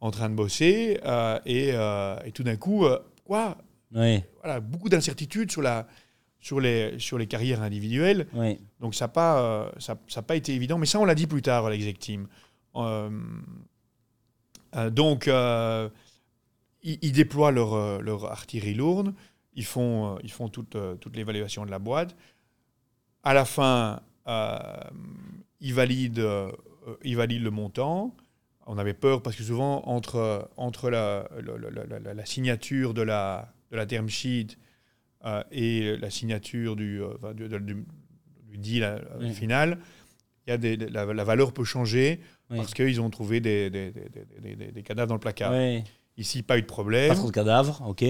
en 0.00 0.10
train 0.10 0.28
de 0.28 0.34
bosser. 0.34 1.00
euh, 1.04 1.38
et, 1.46 1.70
euh, 1.72 2.16
et 2.26 2.32
tout 2.32 2.42
d'un 2.42 2.56
coup, 2.56 2.84
euh, 2.84 2.98
quoi? 3.24 3.56
Voilà, 3.90 4.60
Beaucoup 4.60 4.88
d'incertitudes 4.90 5.50
sur, 5.50 5.60
la, 5.62 5.86
sur, 6.40 6.60
les, 6.60 6.98
sur 6.98 7.16
les 7.18 7.26
carrières 7.26 7.62
individuelles. 7.62 8.26
Oui. 8.34 8.58
Donc 8.80 8.94
ça 8.94 9.04
n'a 9.06 9.08
pas, 9.08 9.40
euh, 9.42 9.70
ça, 9.78 9.96
ça 10.08 10.20
a 10.20 10.22
pas 10.22 10.36
été 10.36 10.54
évident, 10.54 10.76
mais 10.78 10.86
ça 10.86 10.98
on 11.00 11.04
l'a 11.04 11.14
dit 11.14 11.26
plus 11.26 11.42
tard 11.42 11.64
à 11.66 11.70
l'exec 11.70 11.98
team. 11.98 12.26
Euh, 12.76 13.10
euh, 14.74 14.90
donc 14.90 15.28
euh, 15.28 15.88
ils, 16.82 16.98
ils 17.02 17.12
déploient 17.12 17.50
leur, 17.52 17.74
euh, 17.74 18.00
leur 18.00 18.30
artillerie 18.30 18.74
lourde, 18.74 19.14
ils 19.54 19.64
font, 19.64 20.18
ils 20.22 20.30
font 20.30 20.48
toute, 20.48 20.76
toute 21.00 21.16
l'évaluation 21.16 21.64
de 21.66 21.70
la 21.70 21.78
boîte. 21.78 22.16
À 23.22 23.34
la 23.34 23.44
fin, 23.44 24.00
ils, 25.60 25.74
valident, 25.74 26.50
ils 27.04 27.16
valident 27.16 27.42
le 27.44 27.50
montant. 27.50 28.16
On 28.66 28.78
avait 28.78 28.94
peur 28.94 29.22
parce 29.22 29.36
que 29.36 29.42
souvent 29.42 29.82
entre, 29.86 30.48
entre 30.56 30.88
la, 30.88 31.28
la- 31.44 31.70
la- 31.84 31.98
la- 31.98 32.14
la 32.14 32.24
signature 32.26 32.94
de 32.94 33.02
la, 33.02 33.52
de 33.70 33.76
la 33.76 33.86
term 33.86 34.08
sheet 34.08 34.56
et 35.50 35.96
la 35.98 36.10
signature 36.10 36.74
du, 36.76 37.02
enfin, 37.04 37.34
du, 37.34 37.48
du- 37.48 37.86
du 38.48 38.58
deal 38.58 39.04
Oui. 39.20 39.32
final, 39.34 39.78
y 40.50 40.52
a 40.52 40.56
des, 40.58 40.76
la, 40.76 41.06
la 41.06 41.24
valeur 41.24 41.52
peut 41.52 41.64
changer 41.64 42.20
Oui. 42.50 42.56
parce 42.58 42.74
qu'ils 42.74 43.00
ont 43.00 43.10
trouvé 43.10 43.40
des, 43.40 43.70
des- 43.70 43.90
des- 43.92 44.08
des- 44.40 44.56
des- 44.56 44.72
des 44.72 44.82
cadavres 44.82 45.08
dans 45.08 45.14
le 45.14 45.20
placard. 45.20 45.52
Oui. 45.52 45.82
Ici, 46.16 46.42
pas 46.42 46.58
eu 46.58 46.62
de 46.62 46.66
problème, 46.66 47.08
Pas 47.08 47.14
trop 47.14 47.28
de 47.28 47.32
cadavres, 47.32 47.82
ok. 47.86 48.04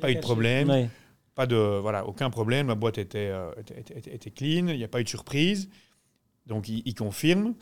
pas 0.00 0.10
eu 0.10 0.14
de 0.14 0.20
problème, 0.20 0.70
Oui. 0.70 0.86
pas 1.34 1.46
de 1.46 1.56
voilà, 1.56 2.06
aucun 2.06 2.30
problème. 2.30 2.68
La 2.68 2.74
boîte 2.76 2.98
était, 2.98 3.30
euh, 3.32 3.50
était, 3.58 3.80
était- 3.96 4.14
était- 4.14 4.30
clean, 4.30 4.68
il 4.68 4.76
n'y 4.76 4.84
a 4.84 4.88
pas 4.88 5.00
eu 5.00 5.04
de 5.04 5.08
surprise. 5.08 5.68
Donc, 6.46 6.68
ils, 6.68 6.94
confirment. 6.94 7.54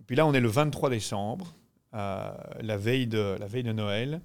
Et 0.00 0.04
puis 0.06 0.16
là, 0.16 0.24
on 0.26 0.32
est 0.32 0.40
le 0.40 0.48
23 0.48 0.88
décembre, 0.88 1.54
euh, 1.94 2.30
la, 2.62 2.76
veille 2.78 3.06
de, 3.06 3.36
la 3.38 3.46
veille 3.46 3.64
de 3.64 3.72
Noël, 3.72 4.20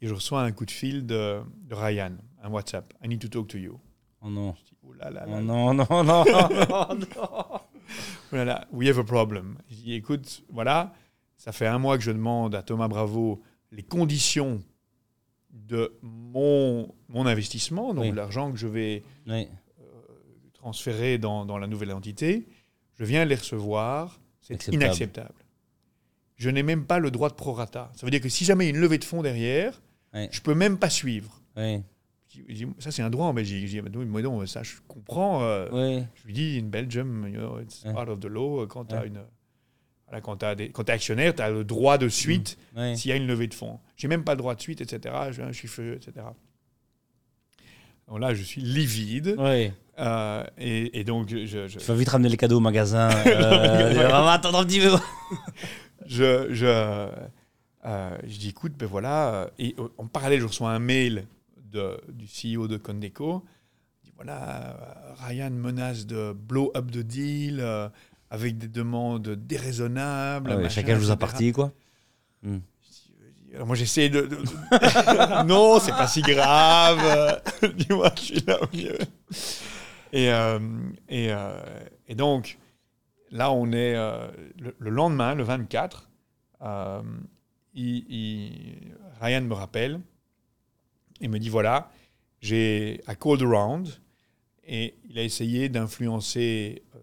et 0.00 0.06
je 0.06 0.14
reçois 0.14 0.42
un 0.42 0.52
coup 0.52 0.64
de 0.64 0.70
fil 0.70 1.04
de, 1.04 1.40
de 1.64 1.74
Ryan, 1.74 2.12
un 2.42 2.50
WhatsApp. 2.50 2.94
I 3.02 3.08
need 3.08 3.20
to 3.20 3.28
talk 3.28 3.48
to 3.48 3.58
you. 3.58 3.78
Oh 4.22 4.30
non. 4.30 4.54
Je 4.58 4.64
dis, 4.64 4.76
oh 4.82 4.92
là 4.94 5.10
là 5.10 5.24
Oh 5.26 5.30
là 5.32 5.40
non, 5.42 5.74
non, 5.74 5.86
non, 5.90 6.04
non, 6.04 6.24
non, 6.24 6.88
non. 6.94 7.60
Voilà, 8.30 8.66
we 8.72 8.88
have 8.88 8.98
a 8.98 9.04
problem. 9.04 9.56
Je 9.70 9.74
dis, 9.76 9.94
écoute, 9.94 10.42
voilà, 10.50 10.92
ça 11.36 11.52
fait 11.52 11.66
un 11.66 11.78
mois 11.78 11.96
que 11.98 12.04
je 12.04 12.10
demande 12.10 12.54
à 12.54 12.62
Thomas 12.62 12.88
Bravo 12.88 13.42
les 13.70 13.82
conditions 13.82 14.62
de 15.50 15.94
mon, 16.02 16.92
mon 17.08 17.26
investissement, 17.26 17.94
donc 17.94 18.04
Oui. 18.04 18.12
l'argent 18.12 18.50
que 18.52 18.58
je 18.58 18.66
vais 18.66 19.02
Oui. 19.28 19.46
transférer 20.52 21.18
dans, 21.18 21.44
dans 21.44 21.58
la 21.58 21.66
nouvelle 21.66 21.92
entité. 21.92 22.46
Je 22.98 23.04
viens 23.04 23.24
les 23.24 23.34
recevoir. 23.34 24.20
C'est 24.40 24.54
Acceptable. 24.54 24.82
inacceptable. 24.84 25.34
Je 26.36 26.50
n'ai 26.50 26.62
même 26.62 26.84
pas 26.84 26.98
le 26.98 27.10
droit 27.10 27.28
de 27.28 27.34
prorata. 27.34 27.90
Ça 27.94 28.06
veut 28.06 28.10
dire 28.10 28.20
que 28.20 28.28
si 28.28 28.44
jamais 28.44 28.64
il 28.64 28.68
y 28.68 28.72
a 28.72 28.74
une 28.76 28.80
levée 28.80 28.98
de 28.98 29.04
fonds 29.04 29.22
derrière, 29.22 29.80
Oui. 30.12 30.28
je 30.30 30.40
peux 30.40 30.54
même 30.54 30.78
pas 30.78 30.90
suivre. 30.90 31.40
Dis- 32.48 32.66
ça, 32.78 32.90
c'est 32.90 33.02
un 33.02 33.10
droit 33.10 33.26
en 33.26 33.34
Belgique. 33.34 33.66
Je 33.66 33.80
dis, 33.80 33.82
mais 33.82 34.22
non, 34.22 34.46
ça, 34.46 34.62
je 34.62 34.74
comprends. 34.88 35.42
euh, 35.44 35.68
Oui. 35.72 36.04
je 36.14 36.26
lui 36.26 36.32
dis, 36.32 36.58
in 36.62 36.66
Belgium, 36.66 37.28
you 37.28 37.38
know, 37.40 37.60
it's 37.60 37.84
part 37.94 38.08
of 38.08 38.20
the 38.20 38.26
law. 38.26 38.66
Quand 38.66 38.84
tu 38.86 38.94
Ouais. 38.94 39.06
une. 39.08 39.20
Voilà, 40.06 40.20
quand 40.20 40.36
tu 40.36 40.44
es 40.46 40.90
actionnaire, 40.90 41.34
tu 41.34 41.42
as 41.42 41.50
le 41.50 41.64
droit 41.64 41.96
de 41.98 42.08
suite 42.08 42.58
Oui. 42.76 42.96
s'il 42.96 43.08
y 43.10 43.12
a 43.12 43.16
une 43.16 43.26
levée 43.26 43.46
de 43.46 43.54
fonds. 43.54 43.78
J'ai 43.96 44.06
même 44.08 44.22
pas 44.22 44.32
le 44.32 44.38
droit 44.38 44.54
de 44.54 44.60
suite, 44.60 44.80
etc. 44.80 45.14
Je, 45.30 45.52
suis 45.52 45.66
feu, 45.68 45.94
etc. 45.94 46.26
Donc 48.08 48.20
là, 48.20 48.34
je 48.34 48.42
suis 48.42 48.60
livide. 48.60 49.34
Oui. 49.38 49.72
euh, 49.98 50.44
et, 50.58 51.00
et 51.00 51.04
donc, 51.04 51.28
je, 51.30 51.46
je, 51.46 51.78
Tu 51.78 51.86
vas 51.86 51.94
vite 51.94 52.08
ramener 52.10 52.28
les 52.28 52.36
cadeaux 52.36 52.58
au 52.58 52.60
magasin. 52.60 53.08
Euh, 53.26 54.08
on 54.08 54.24
va 54.24 54.32
attendre 54.32 54.58
un 54.58 54.64
petit 54.66 54.80
peu. 54.80 54.92
je, 56.06 56.48
je, 56.52 56.66
euh, 56.66 57.08
je 58.26 58.38
dis, 58.38 58.50
écoute, 58.50 58.72
ben 58.76 58.86
voilà. 58.86 59.48
Et 59.58 59.74
en 59.98 60.06
parallèle, 60.06 60.40
je 60.40 60.46
reçois 60.46 60.70
un 60.70 60.78
mail 60.78 61.24
de, 61.74 62.00
du 62.12 62.26
CEO 62.26 62.68
de 62.68 62.76
Condeco. 62.78 63.44
Il 64.02 64.06
dit, 64.08 64.12
voilà, 64.16 64.76
Ryan 65.26 65.50
menace 65.50 66.06
de 66.06 66.32
blow 66.32 66.70
up 66.76 66.90
the 66.90 66.98
deal 66.98 67.58
euh, 67.60 67.88
avec 68.30 68.56
des 68.58 68.68
demandes 68.68 69.28
déraisonnables. 69.28 70.50
Ah 70.52 70.56
ouais, 70.56 70.62
machin, 70.62 70.74
chacun 70.82 70.98
joue 70.98 71.06
sa 71.06 71.16
partie, 71.16 71.52
quoi. 71.52 71.72
Alors 73.54 73.66
moi 73.68 73.76
j'essaie 73.76 74.08
de, 74.08 74.22
de- 74.22 74.36
de- 74.36 75.46
non 75.46 75.78
c'est 75.78 75.92
pas 75.92 76.08
si 76.08 76.22
grave 76.22 77.40
dis-moi 77.76 78.10
je 78.16 78.20
suis 78.20 78.40
là 78.40 78.60
au 78.60 78.66
milieu 78.74 78.98
et 80.12 80.32
euh, 80.32 80.58
et, 81.08 81.28
euh, 81.32 81.56
et 82.08 82.16
donc 82.16 82.58
là 83.30 83.52
on 83.52 83.70
est 83.70 83.94
euh, 83.94 84.26
le, 84.58 84.74
le 84.76 84.90
lendemain 84.90 85.36
le 85.36 85.44
24 85.44 86.10
euh, 86.62 87.02
il- 87.74 88.04
il- 88.08 88.96
Ryan 89.20 89.42
me 89.42 89.54
rappelle 89.54 90.00
et 91.24 91.28
me 91.28 91.38
dit 91.38 91.48
voilà 91.48 91.90
j'ai 92.40 93.00
à 93.06 93.14
called 93.14 93.42
around 93.42 93.88
et 94.66 94.94
il 95.08 95.18
a 95.18 95.22
essayé 95.22 95.68
d'influencer 95.68 96.82
euh, 96.94 96.98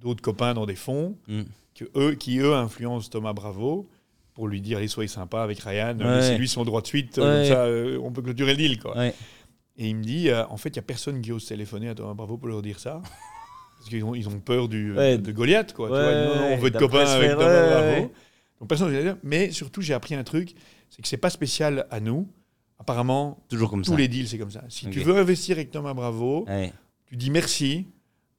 d'autres 0.00 0.22
copains 0.22 0.54
dans 0.54 0.66
des 0.66 0.74
fonds 0.76 1.16
Mm. 1.28 1.42
que 1.74 1.84
eux, 1.96 2.14
qui 2.14 2.38
eux 2.38 2.54
influencent 2.54 3.08
Thomas 3.10 3.32
Bravo 3.32 3.88
pour 4.34 4.48
lui 4.48 4.60
dire 4.60 4.78
allez 4.78 4.88
soyez 4.88 5.08
sympa 5.08 5.42
avec 5.42 5.58
Ryan, 5.60 5.96
Ouais. 5.98 6.16
laissez-lui 6.20 6.48
son 6.48 6.64
droit 6.64 6.80
de 6.82 6.86
suite, 6.86 7.18
euh, 7.18 7.42
Ouais. 7.42 7.48
comme 7.48 7.56
ça 7.56 7.64
euh, 7.64 7.98
on 8.02 8.10
peut 8.12 8.22
clôturer 8.22 8.52
le 8.52 8.56
deal 8.56 8.78
quoi. 8.80 8.96
Ouais. 8.96 9.14
Et 9.76 9.88
il 9.88 9.96
me 9.96 10.02
dit 10.02 10.30
euh, 10.30 10.46
en 10.48 10.56
fait 10.56 10.70
il 10.70 10.76
y 10.76 10.78
a 10.78 10.82
personne 10.82 11.20
qui 11.20 11.32
ose 11.32 11.44
téléphoner 11.46 11.88
à 11.90 11.94
Thomas 11.94 12.14
Bravo 12.14 12.36
pour 12.38 12.48
leur 12.48 12.62
dire 12.62 12.78
ça. 12.80 13.00
Parce 13.78 13.88
qu'ils 13.88 14.04
ont, 14.04 14.14
ils 14.14 14.28
ont 14.28 14.38
peur 14.40 14.68
du, 14.68 14.92
de 14.94 15.32
Goliath, 15.32 15.72
quoi. 15.72 15.88
tu 15.88 15.94
Ouais, 15.94 16.00
vois. 16.26 16.34
Non, 16.34 16.40
non, 16.42 16.52
on 16.52 16.56
veut 16.58 16.68
être 16.68 16.78
copains 16.78 17.06
avec 17.06 17.30
Thomas 17.32 17.70
Bravo. 17.70 18.12
Donc 18.60 18.68
personne 18.68 18.92
ne 18.92 19.00
dire. 19.00 19.16
Mais 19.22 19.52
surtout, 19.52 19.80
j'ai 19.80 19.94
appris 19.94 20.14
un 20.14 20.22
truc, 20.22 20.54
c'est 20.90 21.00
que 21.00 21.08
c'est 21.08 21.16
pas 21.16 21.30
spécial 21.30 21.86
à 21.90 21.98
nous. 21.98 22.28
Apparemment, 22.80 23.38
Toujours 23.50 23.70
comme 23.70 23.82
tous 23.82 23.90
ça. 23.92 23.96
les 23.98 24.08
deals, 24.08 24.26
c'est 24.26 24.38
comme 24.38 24.50
ça. 24.50 24.64
Si 24.70 24.88
tu 24.88 25.00
Ok. 25.00 25.04
veux 25.06 25.16
investir 25.18 25.56
avec 25.56 25.70
Thomas 25.70 25.92
Bravo, 25.94 26.44
Ouais. 26.48 26.72
tu 27.06 27.16
dis 27.16 27.30
merci 27.30 27.86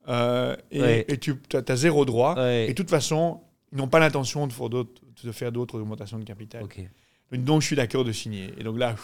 euh, 0.08 0.56
et, 0.72 0.82
Ouais. 0.82 1.06
et 1.08 1.18
tu 1.20 1.36
as, 1.54 1.76
zéro 1.76 2.06
droit. 2.06 2.34
Ouais. 2.36 2.66
Et 2.66 2.70
de 2.70 2.74
toute 2.74 2.90
façon, 2.90 3.42
ils 3.72 3.78
n'ont 3.78 3.88
pas 3.88 4.00
l'intention 4.00 4.48
de, 4.48 4.52
faire 4.52 4.68
d'autres- 4.68 5.02
de 5.24 5.32
faire 5.32 5.52
d'autres 5.52 5.80
augmentations 5.80 6.18
de 6.18 6.24
capital. 6.24 6.64
Ok. 6.64 6.80
Donc, 7.34 7.62
je 7.62 7.68
suis 7.68 7.76
d'accord 7.76 8.04
de 8.04 8.12
signer. 8.12 8.52
Et 8.58 8.64
donc 8.64 8.78
là, 8.80 8.96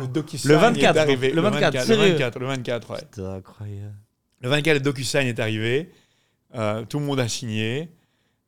le 0.00 0.06
DocuSign 0.06 0.50
Le 0.52 0.56
24, 0.56 0.96
est 0.96 1.00
arrivé. 1.00 1.30
le 1.32 1.40
24, 1.42 1.74
le 1.74 1.80
sérieux 1.80 2.12
24, 2.12 2.38
le 2.38 2.46
24, 2.46 2.90
ouais. 2.92 3.00
C'est 3.14 3.20
incroyable. 3.26 3.94
Le 4.40 4.48
24, 4.48 4.74
le 4.74 4.80
DocuSign 4.80 5.26
est 5.26 5.38
arrivé. 5.40 5.90
Euh, 6.54 6.84
tout 6.86 6.98
le 7.00 7.04
monde 7.04 7.20
a 7.20 7.28
signé. 7.28 7.90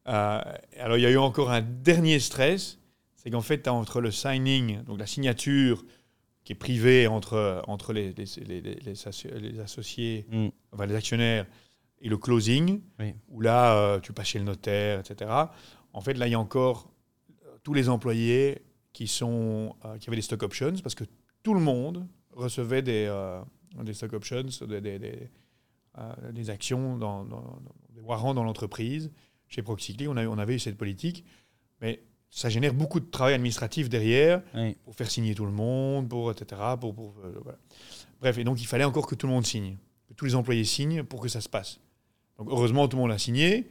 Euh, 0.09 0.41
alors, 0.81 0.97
il 0.97 1.03
y 1.03 1.07
a 1.07 1.11
eu 1.11 1.19
encore 1.19 1.51
un 1.51 1.61
dernier 1.61 2.19
stress. 2.21 2.79
C'est 3.17 3.31
qu'en 3.31 3.43
fait, 3.43 3.59
t'as 3.59 3.73
entre 3.73 4.01
le 4.01 4.11
signing, 4.11 4.83
donc 4.85 4.99
la 5.01 5.07
signature 5.07 5.85
qui 6.45 6.53
est 6.53 6.57
privée 6.57 7.07
entre, 7.07 7.63
entre 7.67 7.93
les, 7.93 8.13
les, 8.13 8.25
les- 8.47 8.61
les- 8.61 8.75
les 8.75 8.93
associ- 8.95 9.33
les 9.35 9.59
associés, 9.61 10.27
Mm. 10.31 10.49
enfin 10.73 10.87
les 10.87 10.95
actionnaires, 10.95 11.47
et 12.01 12.09
le 12.11 12.19
closing, 12.19 12.81
Oui. 12.99 13.15
où 13.29 13.41
là, 13.41 13.75
euh, 13.77 14.01
tu 14.01 14.13
passes 14.13 14.29
chez 14.29 14.39
le 14.39 14.45
notaire, 14.45 15.01
etc. 15.01 15.31
En 15.95 16.01
fait, 16.03 16.15
là, 16.15 16.27
il 16.29 16.33
y 16.33 16.35
a 16.35 16.41
encore 16.41 16.91
euh, 17.47 17.57
tous 17.63 17.73
les 17.73 17.89
employés 17.89 18.59
qui, 18.93 19.07
sont, 19.09 19.75
euh, 19.87 19.97
qui 19.99 20.11
avaient 20.11 20.17
des 20.17 20.23
stock 20.23 20.43
options, 20.43 20.75
parce 20.83 20.95
que 20.95 21.05
tout 21.43 21.55
le 21.55 21.61
monde 21.61 22.07
recevait 22.33 22.83
des, 22.83 23.07
euh, 23.09 23.41
des 23.83 23.95
stock 23.95 24.13
options, 24.13 24.43
des, 24.69 24.81
des, 24.83 24.99
des, 24.99 25.31
des 26.33 26.51
actions, 26.51 26.97
dans, 26.99 27.25
dans- 27.25 27.41
dans- 27.41 27.75
des 27.95 28.01
warrants 28.01 28.35
dans 28.35 28.45
l'entreprise. 28.45 29.11
Chez 29.49 29.63
Proxicly, 29.63 30.09
on, 30.09 30.17
on 30.17 30.39
avait 30.39 30.57
eu 30.57 30.59
cette 30.59 30.77
politique, 30.77 31.25
mais 31.81 32.03
ça 32.37 32.49
génère 32.49 32.75
beaucoup 32.75 32.99
de 33.01 33.09
travail 33.11 33.35
administratif 33.35 33.89
derrière 33.89 34.43
Oui. 34.55 34.77
pour 34.85 34.95
faire 34.97 35.11
signer 35.11 35.35
tout 35.35 35.47
le 35.47 35.53
monde, 35.53 36.09
pour 36.09 36.31
etc. 36.33 36.61
Pour, 36.81 36.95
pour, 36.95 37.15
euh, 37.25 37.33
voilà. 37.43 37.59
Bref, 38.21 38.39
et 38.39 38.45
donc 38.45 38.61
il 38.61 38.67
fallait 38.67 38.85
encore 38.85 39.07
que 39.07 39.15
tout 39.15 39.27
le 39.27 39.33
monde 39.33 39.47
signe, 39.47 39.77
que 40.09 40.15
tous 40.15 40.25
les 40.25 40.35
employés 40.35 40.65
signent 40.65 41.05
pour 41.05 41.21
que 41.21 41.29
ça 41.29 41.41
se 41.41 41.49
passe. 41.49 41.79
Donc 42.39 42.49
heureusement, 42.51 42.89
tout 42.89 42.97
le 42.97 43.03
monde 43.03 43.13
a 43.13 43.19
signé, 43.19 43.67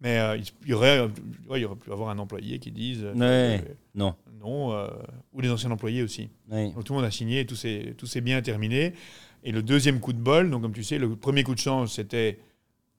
Mais 0.00 0.18
euh, 0.18 0.36
il 0.36 0.68
y 0.68 0.74
aurait, 0.74 0.98
euh, 0.98 1.08
ouais, 1.48 1.58
il 1.60 1.62
y 1.62 1.64
aurait 1.64 1.76
pu 1.76 1.90
avoir 1.90 2.10
un 2.10 2.18
employé 2.18 2.58
qui 2.58 2.70
dise 2.70 3.02
euh, 3.04 3.14
Ouais. 3.14 3.64
euh, 3.68 3.74
Non. 3.94 4.14
non, 4.40 4.88
ou 5.32 5.40
les 5.40 5.50
anciens 5.50 5.70
employés 5.70 6.02
aussi. 6.02 6.28
Donc 6.48 6.84
tout 6.84 6.92
le 6.92 6.98
monde 6.98 7.06
a 7.06 7.10
signé, 7.10 7.44
tout 7.46 7.56
s'est 7.56 8.20
bien 8.20 8.40
terminé. 8.42 8.92
Et 9.42 9.50
le 9.52 9.62
deuxième 9.62 9.98
coup 10.00 10.12
de 10.12 10.18
bol, 10.20 10.50
donc 10.50 10.62
comme 10.62 10.72
tu 10.72 10.84
sais, 10.84 10.98
le 10.98 11.16
premier 11.16 11.42
coup 11.42 11.54
de 11.54 11.60
chance, 11.60 11.94
c'était 11.94 12.38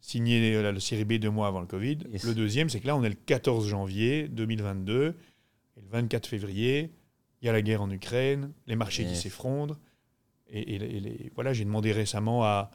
signer 0.05 0.61
la, 0.61 0.71
la 0.71 0.79
série 0.79 1.05
B 1.05 1.13
deux 1.13 1.29
mois 1.29 1.47
avant 1.47 1.59
le 1.61 1.65
Covid. 1.67 1.97
Yes. 2.11 2.23
Le 2.25 2.35
deuxième, 2.35 2.69
c'est 2.69 2.79
que 2.79 2.87
là, 2.87 2.95
on 2.95 3.03
est 3.03 3.09
le 3.09 3.15
14 3.15 3.67
janvier 3.67 4.27
2022. 4.27 5.15
Et 5.77 5.81
le 5.81 5.87
24 5.89 6.27
février, 6.27 6.91
il 7.41 7.45
y 7.45 7.49
a 7.49 7.53
la 7.53 7.61
guerre 7.61 7.81
en 7.81 7.89
Ukraine, 7.89 8.51
les 8.67 8.75
marchés 8.75 9.05
qui 9.05 9.15
s'effondrent. 9.15 9.77
Et, 10.47 10.75
et 10.75 10.79
les- 10.79 10.85
et 10.85 10.99
les- 10.99 11.31
voilà, 11.35 11.53
j'ai 11.53 11.65
demandé 11.65 11.91
récemment 11.91 12.43
à, 12.43 12.69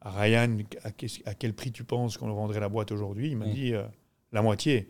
à 0.00 0.10
Ryan 0.10 0.56
à, 0.84 1.34
quel 1.34 1.54
prix 1.54 1.72
tu 1.72 1.82
penses 1.82 2.18
qu'on 2.18 2.28
vendrait 2.32 2.60
la 2.60 2.68
boîte 2.68 2.92
aujourd'hui. 2.92 3.30
Il 3.30 3.36
m'a 3.38 3.46
Oui. 3.46 3.52
dit 3.54 3.74
euh, 3.74 3.82
la 4.32 4.42
moitié. 4.42 4.88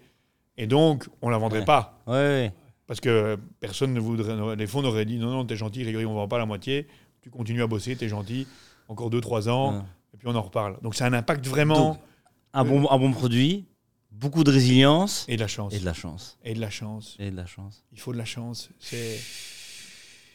Et 0.59 0.66
donc, 0.66 1.09
on 1.22 1.28
la 1.28 1.39
vendrait 1.39 1.61
Ouais. 1.61 1.64
pas. 1.64 2.03
Ouais, 2.07 2.12
ouais. 2.14 2.53
Parce 2.87 3.01
que 3.01 3.37
personne 3.61 3.95
ne 3.95 4.01
voudrait. 4.01 4.57
Les 4.57 4.66
fonds 4.66 4.82
n'auraient 4.82 5.05
dit 5.05 5.18
non, 5.18 5.30
non, 5.30 5.45
t'es 5.45 5.57
gentil, 5.57 5.82
Grégory, 5.82 6.05
on 6.05 6.11
ne 6.11 6.16
vend 6.16 6.28
pas 6.28 6.39
la 6.39 6.47
moitié. 6.47 6.87
Tu 7.22 7.30
continues 7.30 7.62
à 7.62 7.66
bosser, 7.66 7.97
t'es 7.97 8.09
gentil. 8.09 8.47
Encore 8.89 9.11
2-3 9.11 9.49
ans. 9.49 9.84
Et 10.17 10.19
puis 10.19 10.29
on 10.29 10.35
en 10.35 10.43
reparle. 10.43 10.79
Donc, 10.83 11.01
a 11.01 11.05
un 11.05 11.12
impact 11.12 11.47
vraiment. 11.47 11.91
Donc, 11.91 11.99
Un 12.55 12.64
bon, 12.64 12.91
un 12.91 12.99
bon 12.99 13.12
produit, 13.12 13.67
beaucoup 14.11 14.43
de 14.45 14.51
résilience 14.51 15.27
et 15.29 15.37
de 15.37 15.41
la 15.43 15.47
chance. 15.47 15.75
et 15.75 15.79
de 15.79 15.85
la 15.85 15.93
chance. 15.93 16.39
Et 16.43 16.55
de 16.55 16.61
la 16.61 16.71
chance. 16.71 17.17
Et 17.19 17.31
de 17.31 17.37
la 17.37 17.45
chance. 17.47 17.85
Il 17.93 18.01
faut 18.01 18.12
de 18.12 18.19
la 18.19 18.25
chance. 18.25 18.71
C'est. 18.81 19.19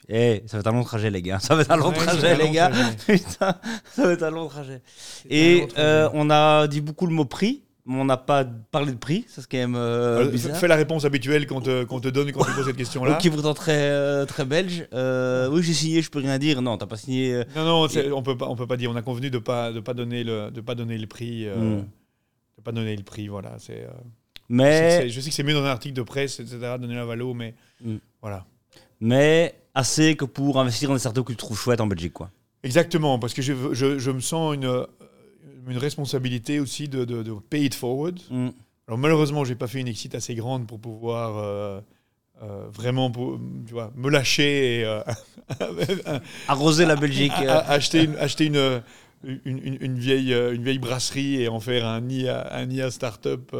Eh, 0.07 0.43
ça 0.47 0.57
va 0.57 0.59
être 0.61 0.67
un 0.67 0.71
long 0.73 0.83
trajet, 0.83 1.09
les 1.09 1.21
gars. 1.21 1.39
Ça 1.39 1.55
va 1.55 1.61
être 1.61 1.71
un 1.71 1.77
long 1.77 1.89
Ouais, 1.89 1.95
c'est 1.99 2.05
trajet, 2.05 2.35
les 2.35 2.45
long 2.45 2.51
gars. 2.51 2.69
trajet. 2.69 2.95
Putain, 3.07 3.55
ça 3.93 4.05
va 4.05 4.11
être 4.13 4.23
un 4.23 4.29
long 4.31 4.47
trajet. 4.47 4.81
C'est 4.97 5.29
Et 5.31 5.61
long 5.61 5.67
trajet. 5.67 5.81
euh, 5.87 6.09
on 6.13 6.29
a 6.29 6.67
dit 6.67 6.81
beaucoup 6.81 7.05
le 7.07 7.13
mot 7.13 7.25
prix, 7.25 7.63
on 7.87 8.05
n'a 8.05 8.17
pas 8.17 8.43
parlé 8.45 8.91
de 8.91 8.97
prix. 8.97 9.25
Ça, 9.27 9.41
c'est 9.41 9.49
quand 9.51 9.57
même 9.57 9.75
euh, 9.75 10.25
Euh, 10.25 10.29
bizarre. 10.29 10.55
fais 10.57 10.67
la 10.67 10.75
réponse 10.75 11.03
habituelle 11.05 11.47
qu'on 11.47 11.61
te, 11.61 11.83
qu'on 11.83 11.99
te 11.99 12.07
donne 12.07 12.31
quand 12.31 12.43
tu 12.45 12.51
poses 12.53 12.65
cette 12.67 12.75
question-là. 12.75 13.17
Ok, 13.17 13.29
pourtant 13.31 13.53
très, 13.53 13.89
euh, 13.89 14.25
très 14.25 14.45
belge. 14.45 14.87
Euh, 14.93 15.49
oui, 15.51 15.63
j'ai 15.63 15.73
signé, 15.73 16.01
je 16.01 16.09
peux 16.09 16.19
rien 16.19 16.37
dire. 16.37 16.61
Non, 16.61 16.77
t'as 16.77 16.85
pas 16.85 16.97
signé. 16.97 17.43
Non, 17.55 17.65
non, 17.65 17.87
on 18.15 18.21
peut 18.23 18.37
pas, 18.37 18.47
on 18.47 18.55
peut 18.55 18.67
pas 18.67 18.77
dire. 18.77 18.91
On 18.91 18.95
a 18.95 19.01
convenu 19.01 19.29
de 19.29 19.37
pas, 19.39 19.71
de 19.71 19.79
pas 19.79 19.93
donner 19.93 20.23
le, 20.23 20.51
de 20.51 20.61
pas 20.61 20.75
donner 20.75 20.97
le 20.97 21.07
prix, 21.07 21.47
Mm. 21.47 21.81
de 22.57 22.61
pas 22.63 22.71
donner 22.71 22.95
le 22.95 23.03
prix. 23.03 23.27
Voilà. 23.27 23.55
C'est. 23.57 23.87
Mais, 24.49 25.09
je 25.09 25.21
sais 25.21 25.29
que 25.29 25.35
c'est 25.35 25.43
mieux 25.43 25.53
dans 25.53 25.63
un 25.63 25.69
article 25.69 25.95
de 25.95 26.01
presse, 26.01 26.39
etc. 26.39 26.75
Donner 26.79 26.95
la 26.95 27.05
valo, 27.05 27.33
mais 27.33 27.55
Mm. 27.83 27.95
voilà. 28.21 28.45
mais 28.99 29.55
assez 29.73 30.15
que 30.15 30.25
pour 30.25 30.59
investir 30.59 30.89
dans 30.89 30.95
des 30.95 30.99
startups 30.99 31.23
que 31.23 31.31
tu 31.31 31.37
trouves 31.37 31.57
chouettes 31.57 31.79
en 31.81 31.87
Belgique, 31.87 32.13
quoi. 32.13 32.29
Exactement, 32.63 33.17
parce 33.17 33.33
que 33.33 33.41
je, 33.41 33.53
je, 33.73 33.97
je 33.97 34.11
me 34.11 34.19
sens 34.19 34.53
une, 34.53 34.85
une 35.67 35.77
responsabilité 35.77 36.59
aussi 36.59 36.87
de, 36.87 37.05
de, 37.05 37.23
de 37.23 37.33
pay 37.49 37.63
it 37.65 37.73
forward. 37.75 38.19
Mm. 38.29 38.49
Alors 38.87 38.97
malheureusement, 38.97 39.45
j'ai 39.45 39.55
pas 39.55 39.67
fait 39.67 39.79
une 39.79 39.87
exit 39.87 40.13
assez 40.15 40.35
grande 40.35 40.67
pour 40.67 40.79
pouvoir 40.79 41.37
euh, 41.37 41.79
euh, 42.43 42.65
vraiment, 42.71 43.11
pour, 43.11 43.39
tu 43.67 43.73
vois, 43.73 43.91
me 43.95 44.09
lâcher 44.09 44.79
et 44.79 44.83
euh, 44.85 45.01
Arroser 46.47 46.85
la 46.85 46.95
Belgique. 46.95 47.31
a- 47.35 47.59
a- 47.59 47.71
acheter, 47.71 48.03
une, 48.03 48.15
acheter 48.17 48.45
une, 48.45 48.81
une, 49.45 49.97
vieille, 49.99 50.33
une 50.33 50.63
vieille 50.63 50.79
brasserie 50.79 51.41
et 51.41 51.47
en 51.47 51.59
faire 51.59 51.85
un 51.85 52.07
IA, 52.09 52.55
un 52.55 52.69
IA 52.69 52.89
startup 52.91 53.55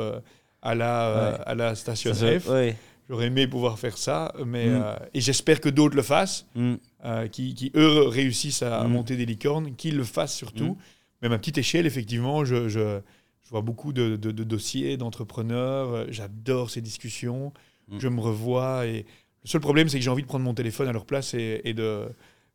à 0.61 0.75
la, 0.75 1.35
Ouais. 1.37 1.43
à 1.45 1.55
la 1.55 1.75
station 1.75 2.13
ça 2.13 2.39
F. 2.39 2.47
ouais. 2.49 2.75
J'aurais 3.09 3.27
aimé 3.27 3.45
pouvoir 3.45 3.77
faire 3.77 3.97
ça, 3.97 4.33
mais 4.45 4.67
Mm. 4.67 4.81
euh, 4.83 4.95
et 5.13 5.19
j'espère 5.21 5.59
que 5.59 5.67
d'autres 5.69 5.95
le 5.95 6.01
fassent, 6.01 6.45
Mm. 6.55 6.73
euh, 7.05 7.27
qui, 7.27 7.53
qui, 7.55 7.71
eux 7.75 8.07
réussissent 8.07 8.63
à 8.63 8.83
Mm. 8.85 8.91
monter 8.91 9.17
des 9.17 9.25
licornes, 9.25 9.75
qu'ils 9.75 9.97
le 9.97 10.03
fassent 10.05 10.35
surtout. 10.35 10.77
Même 11.21 11.31
à 11.33 11.37
petite 11.37 11.57
échelle, 11.57 11.85
effectivement, 11.85 12.43
je, 12.45 12.67
je, 12.69 12.99
je 13.43 13.49
vois 13.49 13.61
beaucoup 13.61 13.93
de, 13.93 14.15
de- 14.15 14.31
de 14.31 14.43
dossiers 14.43 14.97
d'entrepreneurs. 14.97 15.93
euh, 15.93 16.05
J'adore 16.09 16.69
ces 16.71 16.81
discussions. 16.81 17.53
Mm. 17.89 17.99
Je 17.99 18.07
me 18.07 18.19
revois. 18.19 18.87
Et 18.87 19.05
le 19.43 19.47
seul 19.49 19.61
problème, 19.61 19.87
c'est 19.89 19.97
que 19.97 20.03
j'ai 20.03 20.09
envie 20.09 20.23
de 20.23 20.27
prendre 20.27 20.45
mon 20.45 20.53
téléphone 20.53 20.87
à 20.87 20.93
leur 20.93 21.05
place 21.05 21.33
et, 21.33 21.61
et 21.63 21.73
de 21.73 22.07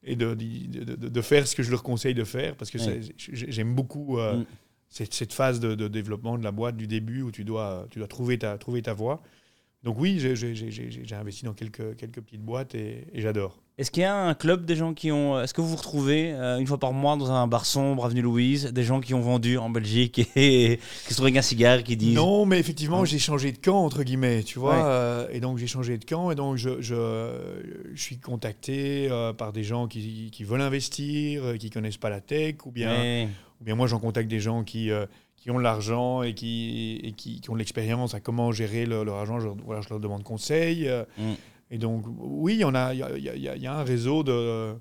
et 0.08 0.14
de, 0.14 0.34
de, 0.34 1.20
faire 1.22 1.48
ce 1.48 1.56
que 1.56 1.64
je 1.64 1.70
leur 1.72 1.82
conseille 1.82 2.14
de 2.14 2.22
faire 2.22 2.54
parce 2.56 2.70
que 2.70 2.78
j'aime 3.18 3.74
beaucoup 3.74 4.18
euh, 4.20 4.36
Mm. 4.38 4.46
cette, 4.88 5.14
cette 5.14 5.32
phase 5.32 5.58
de, 5.58 5.88
développement 5.88 6.38
de 6.38 6.44
la 6.44 6.52
boîte 6.52 6.76
du 6.76 6.86
début 6.86 7.22
où 7.22 7.32
tu 7.32 7.42
dois, 7.44 7.88
tu 7.90 7.98
dois 7.98 8.06
trouver, 8.06 8.38
ta, 8.38 8.56
trouver 8.56 8.82
ta 8.82 8.94
voie. 8.94 9.20
Donc 9.82 9.98
oui, 9.98 10.18
j'ai- 10.20 11.14
investi 11.14 11.44
dans 11.44 11.54
quelques, 11.54 11.96
quelques 11.96 12.20
petites 12.20 12.42
boîtes 12.42 12.74
et, 12.76 13.08
et 13.12 13.20
j'adore. 13.20 13.60
Est-ce 13.78 13.90
qu'il 13.90 14.04
y 14.04 14.06
a 14.06 14.16
un 14.16 14.32
club 14.32 14.64
des 14.64 14.74
gens 14.74 14.94
qui 14.94 15.12
ont. 15.12 15.38
Est-ce 15.38 15.52
que 15.52 15.60
vous 15.60 15.68
vous 15.68 15.76
retrouvez 15.76 16.32
euh, 16.32 16.58
une 16.58 16.66
fois 16.66 16.78
par 16.78 16.94
mois 16.94 17.14
dans 17.16 17.30
un 17.30 17.46
bar 17.46 17.66
sombre, 17.66 18.06
avenue 18.06 18.22
Louise, 18.22 18.72
des 18.72 18.82
gens 18.82 19.00
qui 19.00 19.12
ont 19.12 19.20
vendu 19.20 19.58
en 19.58 19.68
Belgique 19.68 20.18
et 20.34 20.78
qui 21.04 21.08
se 21.10 21.14
trouvent 21.14 21.26
avec 21.26 21.36
un 21.36 21.42
cigare 21.42 21.82
qui 21.82 21.94
disent. 21.94 22.14
Non, 22.16 22.46
mais 22.46 22.58
effectivement, 22.58 23.00
Ouais. 23.00 23.06
j'ai 23.06 23.18
changé 23.18 23.52
de 23.52 23.58
camp, 23.58 23.84
entre 23.84 24.02
guillemets, 24.02 24.42
tu 24.44 24.58
vois. 24.58 24.76
Ouais. 24.76 24.82
euh, 24.82 25.28
et 25.30 25.40
donc, 25.40 25.58
j'ai 25.58 25.66
changé 25.66 25.98
de 25.98 26.06
camp. 26.06 26.30
Et 26.30 26.34
donc, 26.34 26.56
je, 26.56 26.80
je, 26.80 27.60
je 27.92 28.00
suis 28.02 28.16
contacté 28.16 29.08
euh, 29.10 29.34
par 29.34 29.52
des 29.52 29.62
gens 29.62 29.88
qui, 29.88 30.30
qui 30.32 30.44
veulent 30.44 30.62
investir, 30.62 31.44
euh, 31.44 31.56
qui 31.58 31.68
connaissent 31.68 31.98
pas 31.98 32.08
la 32.08 32.22
tech, 32.22 32.54
ou 32.64 32.70
bien, 32.70 33.28
ou 33.60 33.64
bien 33.64 33.74
moi, 33.74 33.86
j'en 33.88 33.98
contacte 33.98 34.30
des 34.30 34.40
gens 34.40 34.64
qui, 34.64 34.90
euh, 34.90 35.04
qui 35.36 35.50
ont 35.50 35.58
de 35.58 35.62
l'argent 35.62 36.22
et, 36.22 36.32
qui, 36.32 36.98
et 37.04 37.12
qui, 37.12 37.42
qui 37.42 37.50
ont 37.50 37.52
de 37.52 37.58
l'expérience 37.58 38.14
à 38.14 38.20
comment 38.20 38.52
gérer 38.52 38.86
leur, 38.86 39.04
leur 39.04 39.16
argent. 39.16 39.38
Je, 39.38 39.48
voilà, 39.66 39.82
je 39.82 39.90
leur 39.90 40.00
demande 40.00 40.22
conseil. 40.22 40.88
euh, 40.88 41.04
Mm. 41.18 41.32
Et 41.70 41.78
donc, 41.78 42.04
oui, 42.18 42.54
il 42.54 42.60
y, 42.60 42.64
a, 42.64 42.92
il 42.94 42.98
y, 42.98 43.02
a, 43.02 43.16
il 43.16 43.22
y 43.24 43.48
a- 43.48 43.56
il 43.56 43.62
y 43.62 43.66
a 43.66 43.74
un 43.78 43.82
réseau 43.82 44.22
de. 44.22 44.74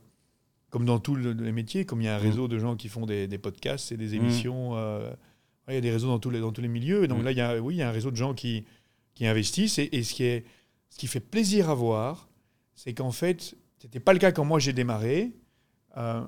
Comme 0.70 0.86
dans 0.86 1.00
tous 1.00 1.16
le- 1.16 1.32
les 1.32 1.52
métiers, 1.54 1.86
comme 1.86 2.02
il 2.02 2.06
y 2.06 2.08
a 2.08 2.16
un 2.16 2.20
Mm. 2.20 2.24
réseau 2.24 2.48
de 2.48 2.60
gens 2.60 2.76
qui 2.76 2.90
font 2.90 3.06
des, 3.06 3.28
des 3.28 3.38
podcasts 3.38 3.92
et 3.92 3.98
des 3.98 4.10
Mm. 4.10 4.14
émissions. 4.16 4.72
euh, 4.76 5.12
il 5.68 5.74
y 5.74 5.78
a 5.78 5.82
des 5.82 5.90
réseaux 5.92 6.08
dans 6.10 6.20
tous 6.20 6.30
les, 6.30 6.40
dans 6.40 6.52
tous 6.52 6.62
les 6.62 6.68
milieux. 6.68 7.04
Et 7.06 7.08
donc 7.08 7.22
Mm. 7.22 7.24
là, 7.26 7.32
il 7.32 7.38
y 7.38 7.42
a, 7.42 7.60
oui, 7.62 7.76
il 7.76 7.78
y 7.78 7.82
a 7.82 7.90
un 7.90 7.94
réseau 7.94 8.12
de 8.12 8.16
gens 8.18 8.34
qui, 8.34 8.66
qui 9.16 9.26
investissent. 9.26 9.80
Et, 9.80 9.90
et 9.94 10.04
ce, 10.04 10.14
qui 10.14 10.24
est, 10.24 10.46
ce 10.90 10.98
qui 11.00 11.08
fait 11.08 11.20
plaisir 11.22 11.70
à 11.70 11.74
voir, 11.76 12.28
c'est 12.76 12.94
qu'en 12.94 13.12
fait, 13.12 13.42
ce 13.42 13.56
n'était 13.88 14.00
pas 14.02 14.14
le 14.14 14.20
cas 14.20 14.32
quand 14.32 14.46
moi 14.46 14.60
j'ai 14.60 14.74
démarré. 14.74 15.32
Euh, 15.98 16.22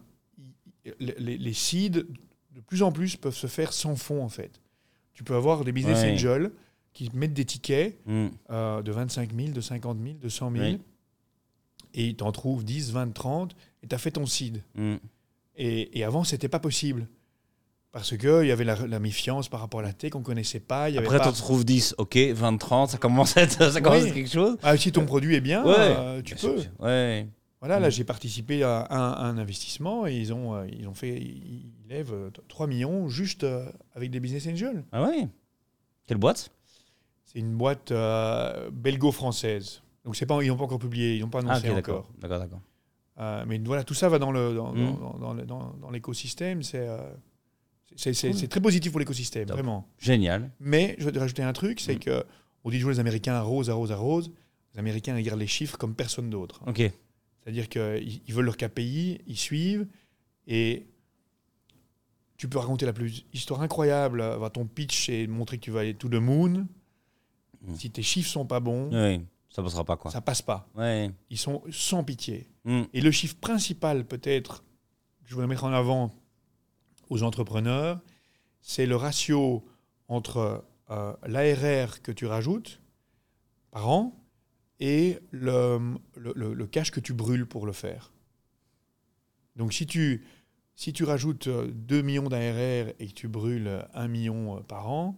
les, 0.99 1.38
les 1.38 1.53
seeds, 1.53 1.89
de 1.89 2.62
plus 2.66 2.82
en 2.84 2.91
plus, 2.91 3.16
peuvent 3.18 3.36
se 3.36 3.47
faire 3.47 3.74
sans 3.74 3.95
fonds, 3.95 4.24
en 4.24 4.30
fait. 4.30 4.62
Tu 5.14 5.24
peux 5.24 5.36
avoir 5.36 5.66
des 5.66 5.72
business 5.74 6.03
Ouais. 6.03 6.14
angels 6.14 6.51
qui 6.97 7.11
mettent 7.13 7.33
des 7.33 7.45
tickets 7.45 7.99
Mm. 8.07 8.27
euh, 8.49 8.81
de 8.81 8.91
25 8.91 9.33
000, 9.35 9.49
de 9.51 9.61
50 9.61 9.97
000, 10.01 10.15
de 10.19 10.29
100 10.29 10.51
000. 10.51 10.63
Oui. 10.63 10.79
Et 11.93 12.15
tu 12.15 12.23
en 12.23 12.31
trouves 12.31 12.63
10, 12.65 12.91
20, 12.91 13.13
30, 13.13 13.55
et 13.83 13.87
tu 13.87 13.93
as 13.95 13.97
fait 13.99 14.11
ton 14.11 14.25
seed. 14.25 14.63
Mm. 14.75 14.95
Et, 15.57 15.99
et 15.99 16.03
avant, 16.03 16.23
c'était 16.23 16.47
pas 16.49 16.59
possible. 16.59 17.07
Parce 17.91 18.15
qu'il 18.17 18.45
y 18.45 18.51
avait 18.51 18.63
la, 18.63 18.75
la 18.87 18.99
méfiance 18.99 19.47
par 19.47 19.59
rapport 19.59 19.79
à 19.79 19.83
la 19.83 19.93
tech 19.93 20.11
qu'on 20.11 20.21
connaissait 20.23 20.59
pas. 20.59 20.89
Y 20.89 20.97
avait 20.97 21.05
Après, 21.07 21.19
pas... 21.19 21.31
tu 21.31 21.37
trouves 21.37 21.65
10, 21.65 21.95
ok, 21.99 22.17
20, 22.17 22.57
30, 22.57 22.89
ça 22.91 22.97
commence 22.97 23.37
à 23.37 23.41
être, 23.43 23.71
ça 23.71 23.79
commence 23.81 23.99
à 23.99 24.01
Oui. 24.03 24.07
être 24.09 24.13
quelque 24.15 24.31
chose. 24.31 24.57
Ah, 24.63 24.75
si 24.77 24.91
ton 24.91 25.05
produit 25.05 25.35
est 25.35 25.41
bien, 25.41 25.63
Ouais. 25.65 25.75
euh, 25.77 26.21
tu 26.23 26.33
Bien 26.35 26.49
peux. 26.49 26.61
sûr. 26.61 26.71
Ouais. 26.79 27.27
Voilà, 27.59 27.79
là, 27.79 27.87
Mm. 27.87 27.91
j'ai 27.91 28.03
participé 28.03 28.63
à 28.63 28.87
un, 28.89 29.11
à 29.13 29.23
un 29.25 29.37
investissement 29.37 30.05
et 30.07 30.15
ils 30.15 30.31
ont, 30.33 30.55
euh, 30.55 30.67
ils 30.71 30.87
ont 30.87 30.93
fait, 30.93 31.15
ils, 31.17 31.71
ils 31.83 31.89
lèvent 31.89 32.13
euh, 32.13 32.29
3 32.47 32.65
millions 32.67 33.07
juste 33.09 33.43
euh, 33.43 33.65
avec 33.95 34.09
des 34.11 34.19
business 34.19 34.45
angels. 34.47 34.83
Ah 34.91 35.03
ouais? 35.03 35.27
Quelle 36.05 36.17
boîte? 36.17 36.51
C'est 37.28 37.39
une 37.39 37.55
boîte 37.55 37.91
euh, 37.91 38.69
belgo-française. 38.71 39.82
Donc, 40.05 40.15
c'est 40.15 40.25
pas, 40.25 40.41
ils 40.41 40.47
n'ont 40.47 40.55
pas 40.57 40.63
encore 40.63 40.80
publié, 40.80 41.15
ils 41.17 41.21
n'ont 41.21 41.30
pas 41.30 41.39
Ah, 41.45 41.51
annoncé 41.51 41.69
ok, 41.69 41.78
encore. 41.80 42.09
d'accord. 42.19 42.39
D'accord. 42.39 42.61
Euh, 43.19 43.43
mais 43.47 43.57
voilà, 43.59 43.84
tout 43.84 43.93
ça 43.93 44.07
va 44.09 44.17
dans 44.19 44.32
le 44.32 44.53
dans, 44.55 44.71
Mm. 44.73 44.99
dans, 44.99 45.17
dans, 45.19 45.34
le- 45.34 45.45
dans- 45.45 45.73
dans 45.82 45.89
l'écosystème. 45.91 46.63
C'est 46.63 46.88
euh, 46.88 46.99
c'est 47.95 48.13
Cool. 48.32 48.47
très 48.47 48.61
positif 48.61 48.91
pour 48.91 48.99
l'écosystème, 48.99 49.47
vraiment. 49.47 49.88
Génial. 49.99 50.51
Mais 50.59 50.95
je 50.99 51.05
vais 51.05 51.11
te 51.11 51.19
rajouter 51.19 51.43
un 51.43 51.53
truc, 51.53 51.80
c'est 51.80 51.95
Mm. 51.95 51.99
que 51.99 52.23
on 52.63 52.69
dit 52.69 52.78
toujours 52.78 52.91
les 52.91 52.99
Américains 52.99 53.34
arrosent, 53.34 53.69
arrosent, 53.69 53.91
arrosent. 53.91 54.32
Les 54.73 54.80
Américains 54.80 55.15
regardent 55.15 55.39
les 55.39 55.47
chiffres 55.47 55.78
comme 55.78 55.95
personne 55.95 56.30
d'autre. 56.30 56.61
Ok. 56.67 56.82
C'est-à-dire 57.43 57.67
qu'ils 57.69 58.21
ils 58.28 58.34
veulent 58.34 58.45
leur 58.45 58.57
KPI, 58.57 59.19
ils 59.28 59.38
suivent 59.38 59.88
et 60.47 60.86
tu 62.38 62.47
peux 62.47 62.59
raconter 62.59 62.86
la 62.86 62.93
plus 62.93 63.25
histoire 63.34 63.61
incroyable, 63.61 64.21
va 64.21 64.49
ton 64.49 64.65
pitch 64.65 65.09
et 65.09 65.25
montrer 65.28 65.57
que 65.57 65.63
tu 65.63 65.71
vas 65.71 65.80
aller 65.82 65.93
to 65.95 66.07
the 66.07 66.15
moon. 66.21 66.67
Mm. 67.62 67.76
Si 67.76 67.89
tes 67.91 68.03
chiffres 68.03 68.30
sont 68.30 68.45
pas 68.45 68.60
bons, 68.60 68.89
Oui, 68.91 69.22
ça 69.49 69.62
passera 69.64 69.84
pas, 69.84 69.97
quoi. 69.97 70.12
ça 70.12 70.22
passe 70.22 70.41
pas. 70.41 70.68
Ouais. 70.76 71.12
Ils 71.30 71.38
sont 71.38 71.64
sans 71.72 72.03
pitié. 72.03 72.47
Mm. 72.66 72.84
Et 72.93 73.01
le 73.01 73.12
chiffre 73.12 73.36
principal, 73.38 74.05
peut-être, 74.05 74.64
que 75.24 75.30
je 75.30 75.34
voudrais 75.34 75.47
mettre 75.47 75.64
en 75.66 75.74
avant 75.74 76.14
aux 77.10 77.24
entrepreneurs, 77.24 77.99
c'est 78.62 78.86
le 78.86 78.95
ratio 78.95 79.66
entre 80.08 80.64
euh, 80.89 81.14
l'ARR 81.26 82.01
que 82.01 82.12
tu 82.12 82.26
rajoutes 82.26 82.82
par 83.72 83.89
an 83.89 84.14
et 84.80 85.20
le, 85.32 85.80
le, 86.16 86.34
le- 86.36 86.53
le 86.53 86.68
cash 86.68 86.91
que 86.91 86.99
tu 86.99 87.14
brûles 87.14 87.45
pour 87.45 87.66
le 87.66 87.74
faire. 87.74 88.12
Donc 89.55 89.74
si 89.74 89.86
tu, 89.88 90.26
si 90.76 90.93
tu 90.93 91.03
rajoutes 91.03 91.47
euh, 91.47 91.72
2 91.74 92.01
millions 92.01 92.30
d'ARR 92.30 92.93
et 92.99 93.08
que 93.08 93.14
tu 93.14 93.28
brûles 93.28 93.86
1 93.93 94.08
million 94.08 94.58
euh, 94.58 94.60
par 94.62 94.89
an, 94.89 95.18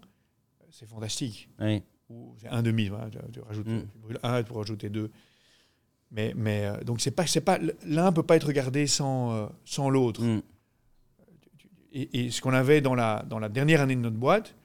c'est 0.72 0.88
fantastique 0.88 1.50
Oui. 1.60 1.84
Ou 2.10 2.36
c'est 2.41 2.47
un 2.47 2.62
demi, 2.64 2.88
voilà, 2.89 3.10
tu, 3.32 3.39
rajoutes, 3.41 3.68
Mm. 3.68 3.82
tu 3.91 3.97
brûles 3.99 4.20
un 4.24 4.43
pour 4.43 4.57
rajouter 4.57 4.89
deux. 4.89 5.12
Mais, 6.12 6.34
mais 6.36 6.66
euh, 6.66 6.84
donc 6.84 7.01
c'est 7.01 7.12
pas, 7.12 7.28
c'est 7.28 7.41
pas, 7.41 7.60
l'un 7.86 8.12
peut 8.12 8.24
pas 8.24 8.36
être 8.36 8.47
regardé 8.47 8.88
sans, 8.88 9.32
euh, 9.34 9.45
sans 9.64 9.89
l'autre. 9.89 10.24
Mm. 10.24 10.41
Et, 11.91 12.26
et 12.26 12.32
ce 12.32 12.41
qu'on 12.41 12.53
avait 12.53 12.82
dans 12.82 12.95
la, 12.95 13.24
dans 13.28 13.39
la 13.39 13.49
dernière 13.49 13.82
année 13.82 13.95
de 13.95 14.01
notre 14.01 14.18
boîte, 14.18 14.55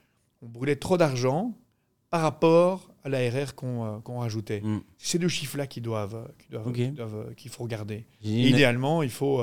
on 0.43 0.47
brûlait 0.49 0.77
trop 0.77 0.97
d'argent 0.99 1.55
par 2.11 2.21
rapport 2.23 2.91
à 3.03 3.09
l'ARR 3.09 3.55
qu'on 3.55 3.85
euh, 3.85 3.99
qu'on 4.01 4.19
rajoutait. 4.21 4.61
Mm. 4.63 4.81
C'est 4.99 5.13
ces 5.13 5.19
deux 5.19 5.29
chiffres-là 5.29 5.67
qui 5.67 5.81
doivent, 5.81 6.31
qui 6.39 6.49
doivent, 6.51 6.73
qui 6.73 6.91
doivent, 6.91 7.35
qu'il 7.35 7.51
faut 7.51 7.63
regarder. 7.65 8.07
Une- 8.23 8.31
idéalement, 8.31 9.03
il 9.03 9.11
faut, 9.11 9.43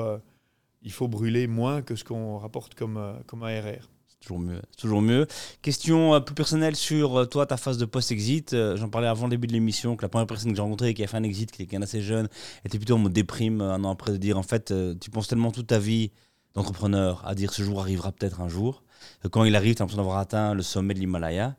il 0.82 0.90
faut 0.92 1.06
brûler 1.08 1.46
moins 1.46 1.82
que 1.82 1.94
ce 1.96 2.02
qu'on 2.04 2.38
rapporte 2.38 2.74
comme, 2.74 3.20
comme 3.26 3.42
ARR. 3.44 3.88
Toujours 4.22 4.38
mieux. 4.38 4.62
toujours 4.78 5.02
mieux. 5.02 5.26
Question 5.62 6.14
euh, 6.14 6.20
plus 6.20 6.34
personnelle 6.34 6.76
sur 6.76 7.16
euh, 7.18 7.26
toi, 7.26 7.44
ta 7.44 7.56
phase 7.56 7.76
de 7.76 7.84
post-exit. 7.84 8.52
Euh, 8.52 8.76
J'en 8.76 8.88
parlais 8.88 9.08
avant 9.08 9.24
le 9.26 9.30
début 9.30 9.48
de 9.48 9.52
l'émission, 9.52 9.96
que 9.96 10.02
la 10.02 10.08
première 10.08 10.28
personne 10.28 10.50
que 10.50 10.56
j'ai 10.56 10.62
rencontrée 10.62 10.94
qui 10.94 11.02
a 11.02 11.08
fait 11.08 11.16
un 11.16 11.24
exit, 11.24 11.50
qui 11.50 11.62
est 11.62 11.66
quelqu'un 11.66 11.80
d'assez 11.80 12.02
jeune, 12.02 12.28
était 12.64 12.78
plutôt 12.78 12.94
en 12.94 12.98
mode 12.98 13.12
déprime 13.12 13.60
un 13.60 13.82
an 13.82 13.90
après 13.90 14.12
de 14.12 14.16
dire 14.18 14.38
en 14.38 14.44
fait, 14.44 14.72
tu 15.00 15.10
penses 15.10 15.26
tellement 15.26 15.50
toute 15.50 15.66
ta 15.66 15.80
vie 15.80 16.12
d'entrepreneur 16.54 17.26
à 17.26 17.34
dire 17.34 17.52
ce 17.52 17.62
jour 17.62 17.80
arrivera 17.80 18.12
peut-être 18.12 18.40
un 18.40 18.48
jour. 18.48 18.84
Quand 19.30 19.44
il 19.44 19.54
arrive, 19.56 19.74
tu 19.74 19.82
as 19.82 19.84
l'impression 19.84 20.02
d'avoir 20.02 20.18
atteint 20.18 20.54
le 20.54 20.62
sommet 20.62 20.94
de 20.94 20.98
l'Himalaya. 20.98 21.54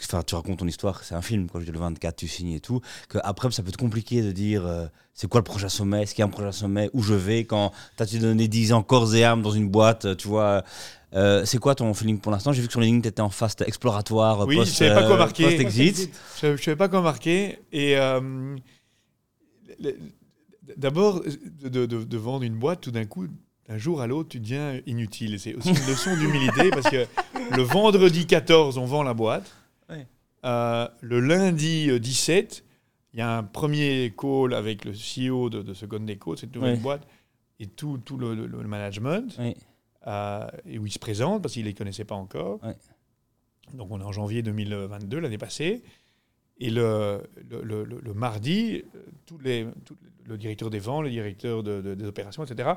Enfin, 0.00 0.22
tu 0.22 0.34
racontes 0.36 0.58
ton 0.60 0.66
histoire, 0.66 1.02
c'est 1.02 1.14
un 1.14 1.22
film, 1.22 1.48
quoi. 1.48 1.60
Je 1.60 1.66
dis 1.66 1.72
le 1.72 1.78
24, 1.78 2.14
tu 2.16 2.28
signes 2.28 2.52
et 2.52 2.60
tout. 2.60 2.80
Que 3.08 3.18
après, 3.24 3.50
ça 3.50 3.62
peut 3.62 3.68
être 3.70 3.76
compliqué 3.76 4.22
de 4.22 4.30
dire 4.32 4.64
euh, 4.66 4.86
c'est 5.14 5.28
quoi 5.28 5.40
le 5.40 5.44
prochain 5.44 5.68
sommet, 5.68 6.02
est-ce 6.02 6.14
qu'il 6.14 6.22
y 6.22 6.24
a 6.24 6.26
un 6.26 6.30
prochain 6.30 6.52
sommet, 6.52 6.88
où 6.92 7.02
je 7.02 7.14
vais, 7.14 7.44
quand 7.44 7.72
tu 7.96 8.02
as 8.02 8.06
tu 8.06 8.18
donné 8.20 8.46
10 8.48 8.72
ans 8.72 8.82
corps 8.82 9.12
et 9.14 9.24
âme 9.24 9.42
dans 9.42 9.50
une 9.50 9.68
boîte, 9.68 10.04
euh, 10.04 10.14
tu 10.14 10.28
vois. 10.28 10.62
Euh, 11.14 11.44
c'est 11.46 11.56
quoi 11.58 11.74
ton 11.74 11.92
feeling 11.94 12.20
pour 12.20 12.30
l'instant? 12.30 12.52
J'ai 12.52 12.60
vu 12.60 12.66
que 12.68 12.72
sur 12.72 12.80
LinkedIn, 12.82 13.00
tu 13.00 13.08
étais 13.08 13.22
en 13.22 13.30
phase 13.30 13.56
exploratoire, 13.66 14.46
Oui, 14.46 14.56
post, 14.56 14.72
je 14.72 14.76
savais 14.76 14.94
pas 14.94 15.06
quoi 15.06 15.16
marquer. 15.16 15.44
post-exit. 15.44 16.10
Je 16.40 16.46
ne 16.48 16.56
savais 16.58 16.76
pas 16.76 16.88
quoi 16.88 17.00
marquer. 17.00 17.58
Et 17.72 17.96
le- 19.80 19.96
d'abord, 20.76 21.22
de, 21.22 21.68
de- 21.68 21.86
de- 21.86 22.04
de 22.04 22.16
vendre 22.18 22.44
une 22.44 22.56
boîte, 22.58 22.82
tout 22.82 22.90
d'un 22.90 23.06
coup, 23.06 23.26
d'un 23.68 23.78
jour 23.78 24.00
à 24.00 24.06
l'autre, 24.06 24.30
tu 24.30 24.40
deviens 24.40 24.80
inutile. 24.86 25.38
C'est 25.38 25.54
aussi 25.54 25.68
une 25.70 25.86
leçon 25.86 26.16
d'humilité 26.16 26.70
parce 26.70 26.88
que 26.90 27.06
le 27.56 27.62
vendredi 27.62 28.26
14, 28.26 28.78
on 28.78 28.86
vend 28.86 29.02
la 29.02 29.14
boîte. 29.14 29.50
Ouais. 29.90 30.06
Euh, 30.44 30.88
le 31.00 31.20
lundi 31.20 31.90
euh, 31.90 31.98
17, 31.98 32.64
il 33.12 33.18
y 33.18 33.22
a 33.22 33.36
un 33.38 33.42
premier 33.42 34.12
call 34.16 34.54
avec 34.54 34.84
le 34.84 34.92
CEO 34.92 35.50
de, 35.50 35.62
de 35.62 35.74
Second 35.74 36.00
Deco, 36.00 36.36
cette 36.36 36.54
nouvelle 36.54 36.74
Ouais. 36.76 36.80
boîte, 36.80 37.06
et 37.60 37.66
tout, 37.66 37.98
tout 38.04 38.16
le, 38.16 38.34
le- 38.34 38.46
le 38.46 38.58
management, 38.68 39.38
euh, 40.06 40.46
et 40.64 40.78
où 40.78 40.86
il 40.86 40.92
se 40.92 40.98
présente 40.98 41.42
parce 41.42 41.54
qu'il 41.54 41.64
ne 41.64 41.68
les 41.68 41.74
connaissait 41.74 42.04
pas 42.04 42.14
encore. 42.14 42.60
Donc 43.74 43.88
on 43.90 44.00
est 44.00 44.04
en 44.04 44.12
janvier 44.12 44.42
2022, 44.42 45.18
l'année 45.18 45.38
passée. 45.38 45.82
Et 46.60 46.70
le, 46.70 47.22
le, 47.50 48.14
mardi, 48.14 48.82
euh, 48.94 48.98
tous 49.26 49.38
les, 49.38 49.66
le 50.26 50.38
directeur 50.38 50.70
des 50.70 50.78
ventes, 50.80 51.04
le 51.04 51.10
directeur 51.10 51.62
de- 51.62 51.80
de- 51.82 51.94
des 51.94 52.04
opérations, 52.06 52.44
etc., 52.44 52.70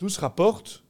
tous 0.00 0.16
rapportent 0.16 0.82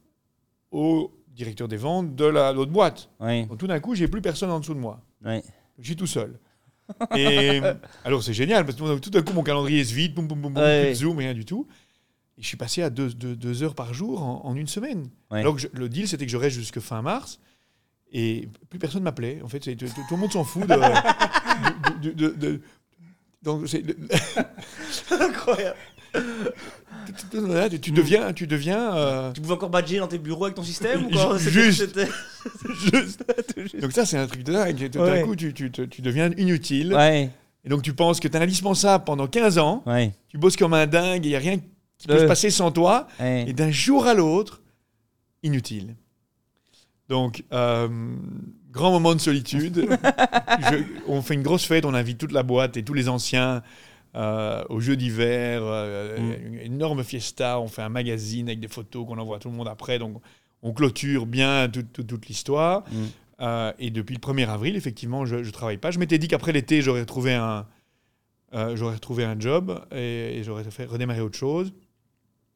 au 0.71 1.11
directeur 1.27 1.67
des 1.67 1.75
ventes 1.75 2.15
de 2.15 2.23
la- 2.25 2.53
l'autre 2.53 2.71
boîte. 2.71 3.09
Oui. 3.19 3.45
Donc 3.45 3.57
tout 3.57 3.67
d'un 3.67 3.79
coup, 3.81 3.93
j'ai 3.93 4.07
plus 4.07 4.21
personne 4.21 4.49
en 4.49 4.59
dessous 4.61 4.73
de 4.73 4.79
moi. 4.79 5.01
Oui. 5.25 5.41
Je 5.79 5.83
suis 5.85 5.95
tout 5.97 6.07
seul. 6.07 6.39
Et 7.17 7.61
alors 8.05 8.23
c'est 8.23 8.33
génial 8.33 8.65
parce 8.65 8.77
que 8.77 8.99
tout 8.99 9.09
d'un 9.09 9.21
coup 9.21 9.33
mon 9.33 9.43
calendrier 9.43 9.83
se 9.83 9.93
vide, 9.93 10.13
boum, 10.15 10.27
boum, 10.27 10.39
boum, 10.41 10.53
boum, 10.53 10.63
Ouais. 10.63 10.81
plus 10.83 10.89
de 10.91 10.93
zoom, 10.95 11.17
rien 11.17 11.33
du 11.33 11.43
tout. 11.45 11.67
Et 12.37 12.41
je 12.41 12.47
suis 12.47 12.55
passé 12.57 12.81
à 12.83 12.89
deux, 12.89 13.09
deux- 13.13 13.35
deux 13.35 13.63
heures 13.63 13.75
par 13.75 13.93
jour 13.93 14.23
en, 14.23 14.45
en 14.45 14.55
une 14.55 14.67
semaine. 14.67 15.09
Alors 15.29 15.55
que 15.55 15.61
je- 15.61 15.67
le 15.73 15.89
deal 15.89 16.07
c'était 16.07 16.25
que 16.25 16.31
je 16.31 16.37
reste 16.37 16.55
jusque 16.55 16.79
fin 16.79 17.01
mars 17.01 17.39
et 18.13 18.47
plus 18.69 18.79
personne 18.79 19.03
m'appelait. 19.03 19.41
En 19.43 19.47
fait, 19.49 19.61
c'est- 19.63 19.75
tout, 19.75 19.87
tout- 19.87 19.93
tout 20.07 20.15
le 20.15 20.21
monde 20.21 20.31
s'en 20.31 20.43
fout 20.45 20.63
de. 20.67 20.75
de- 22.01 22.11
de- 22.11 22.11
de- 22.11 22.35
de- 22.35 22.61
donc 23.43 23.67
c'est 23.67 23.83
Incroyable. 25.11 25.77
Tu, 27.81 27.91
deviens, 27.91 28.33
tu 28.33 28.47
deviens. 28.47 28.95
euh, 28.95 29.31
Tu 29.31 29.41
pouvais 29.41 29.53
encore 29.53 29.69
badger 29.69 29.99
dans 29.99 30.07
tes 30.07 30.17
bureaux 30.17 30.45
avec 30.45 30.55
ton 30.55 30.63
système 30.63 31.05
ou 31.05 31.09
quoi 31.09 31.37
juste. 31.37 31.99
juste. 32.93 33.23
Donc 33.81 33.91
ça 33.91 34.05
c'est 34.05 34.17
un 34.17 34.27
truc 34.27 34.43
de 34.43 34.53
dingue. 34.53 34.89
Tout 34.91 34.99
d'un 34.99 35.05
Ouais. 35.11 35.21
coup 35.23 35.35
tu, 35.35 35.53
tu, 35.53 35.71
tu 35.71 36.01
deviens 36.01 36.31
inutile. 36.37 36.93
Ouais. 36.93 37.29
Et 37.63 37.69
donc 37.69 37.81
tu 37.83 37.93
penses 37.93 38.19
que 38.19 38.27
tu 38.27 38.35
es 38.37 38.41
indispensable 38.41 39.03
pendant 39.03 39.27
15 39.27 39.57
ans. 39.57 39.83
Ouais. 39.85 40.11
tu 40.29 40.37
bosses 40.37 40.57
comme 40.57 40.73
un 40.73 40.87
dingue, 40.87 41.25
il 41.25 41.29
n'y 41.29 41.35
a 41.35 41.39
rien 41.39 41.57
qui 41.97 42.07
peut 42.07 42.13
Ouais. 42.15 42.19
se 42.21 42.25
passer 42.25 42.49
sans 42.49 42.71
toi, 42.71 43.07
et 43.19 43.53
d'un 43.53 43.69
jour 43.71 44.07
à 44.07 44.13
l'autre, 44.15 44.61
inutile. 45.43 45.95
Donc, 47.09 47.43
euh, 47.53 47.87
grand 48.71 48.89
moment 48.91 49.13
de 49.13 49.19
solitude. 49.19 49.85
Je- 50.71 50.83
on 51.07 51.21
fait 51.21 51.33
une 51.35 51.43
grosse 51.43 51.65
fête, 51.65 51.85
on 51.85 51.93
invite 51.93 52.17
toute 52.17 52.31
la 52.31 52.41
boîte 52.41 52.77
et 52.77 52.83
tous 52.83 52.93
les 52.93 53.09
anciens 53.09 53.61
euh, 54.15 54.63
au 54.69 54.79
jeu 54.81 54.97
d'hiver, 54.97 55.61
euh, 55.63 56.17
Mm. 56.19 56.53
une 56.53 56.59
énorme 56.59 57.03
fiesta, 57.03 57.59
on 57.59 57.67
fait 57.67 57.81
un 57.81 57.89
magazine 57.89 58.47
avec 58.47 58.59
des 58.59 58.67
photos 58.67 59.07
qu'on 59.07 59.17
envoie 59.17 59.37
à 59.37 59.39
tout 59.39 59.49
le 59.49 59.55
monde 59.55 59.69
après, 59.69 59.99
donc 59.99 60.21
on 60.61 60.73
clôture 60.73 61.25
bien 61.25 61.69
toute, 61.69 62.27
l'histoire. 62.27 62.83
Mm. 62.91 62.95
Euh, 63.39 63.73
et 63.79 63.89
depuis 63.89 64.13
le 64.13 64.19
1er 64.19 64.47
avril, 64.49 64.75
effectivement, 64.75 65.25
je 65.25 65.37
ne 65.37 65.49
travaille 65.49 65.77
pas. 65.77 65.91
Je 65.91 65.99
m'étais 65.99 66.17
dit 66.17 66.27
qu'après 66.27 66.51
l'été, 66.51 66.81
j'aurais 66.81 67.05
trouvé 67.05 67.33
un, 67.33 67.65
j'aurais 68.75 68.99
trouvé 68.99 69.23
un 69.23 69.39
job 69.39 69.81
et, 69.91 70.37
et 70.37 70.43
j'aurais 70.43 70.63
fait 70.65 70.85
redémarrer 70.85 71.21
autre 71.21 71.37
chose. 71.37 71.73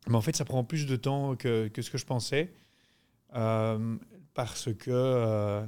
Mais 0.08 0.16
en 0.16 0.22
fait, 0.22 0.36
ça 0.36 0.45
prend 0.45 0.64
plus 0.64 0.86
de 0.86 0.95
temps 0.95 1.36
que, 1.36 1.70
que 1.70 1.82
ce 1.82 1.89
que 1.89 1.97
je 1.97 2.06
pensais. 2.06 2.51
Parce 3.32 4.70
que. 4.78 5.64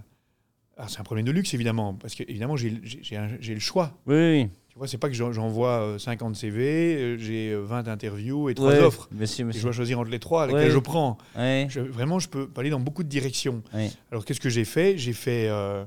alors, 0.77 0.89
c'est 0.89 0.99
un 0.99 1.03
problème 1.03 1.25
de 1.25 1.31
luxe, 1.31 1.53
évidemment. 1.53 1.95
Parce 1.95 2.13
que, 2.13 2.23
évidemment, 2.27 2.57
j'ai 2.57 2.69
le 2.69 3.59
choix. 3.59 3.97
Oui, 4.05 4.15
oui. 4.15 4.49
Tu 4.77 4.79
vois, 4.79 4.87
c'est 4.87 4.99
pas 4.99 5.07
que 5.07 5.15
j'en- 5.15 5.31
j'envoie 5.33 5.79
euh, 5.81 5.97
50 5.97 6.35
CV, 6.35 6.95
euh, 6.97 7.17
j'ai 7.17 7.49
euh, 7.51 7.61
20 7.63 7.87
interviews 7.87 8.47
et 8.49 8.53
3 8.53 8.73
Ouais. 8.73 8.79
offres. 8.83 9.09
Monsieur, 9.11 9.49
Et 9.49 9.51
je 9.51 9.63
dois 9.63 9.71
choisir 9.71 9.99
entre 9.99 10.11
les 10.11 10.19
trois, 10.19 10.45
Ouais. 10.45 10.53
lesquelles 10.53 10.71
je 10.71 10.77
prends. 10.77 11.17
Ouais. 11.35 11.65
Je- 11.67 11.79
vraiment, 11.79 12.19
je 12.19 12.29
peux 12.29 12.47
aller 12.57 12.69
dans 12.69 12.79
beaucoup 12.79 13.01
de 13.01 13.09
directions. 13.09 13.63
Alors, 14.11 14.23
qu'est-ce 14.23 14.39
que 14.39 14.49
j'ai 14.51 14.65
fait? 14.65 14.95
J'ai 14.95 15.13
fait, 15.13 15.47
euh, 15.49 15.83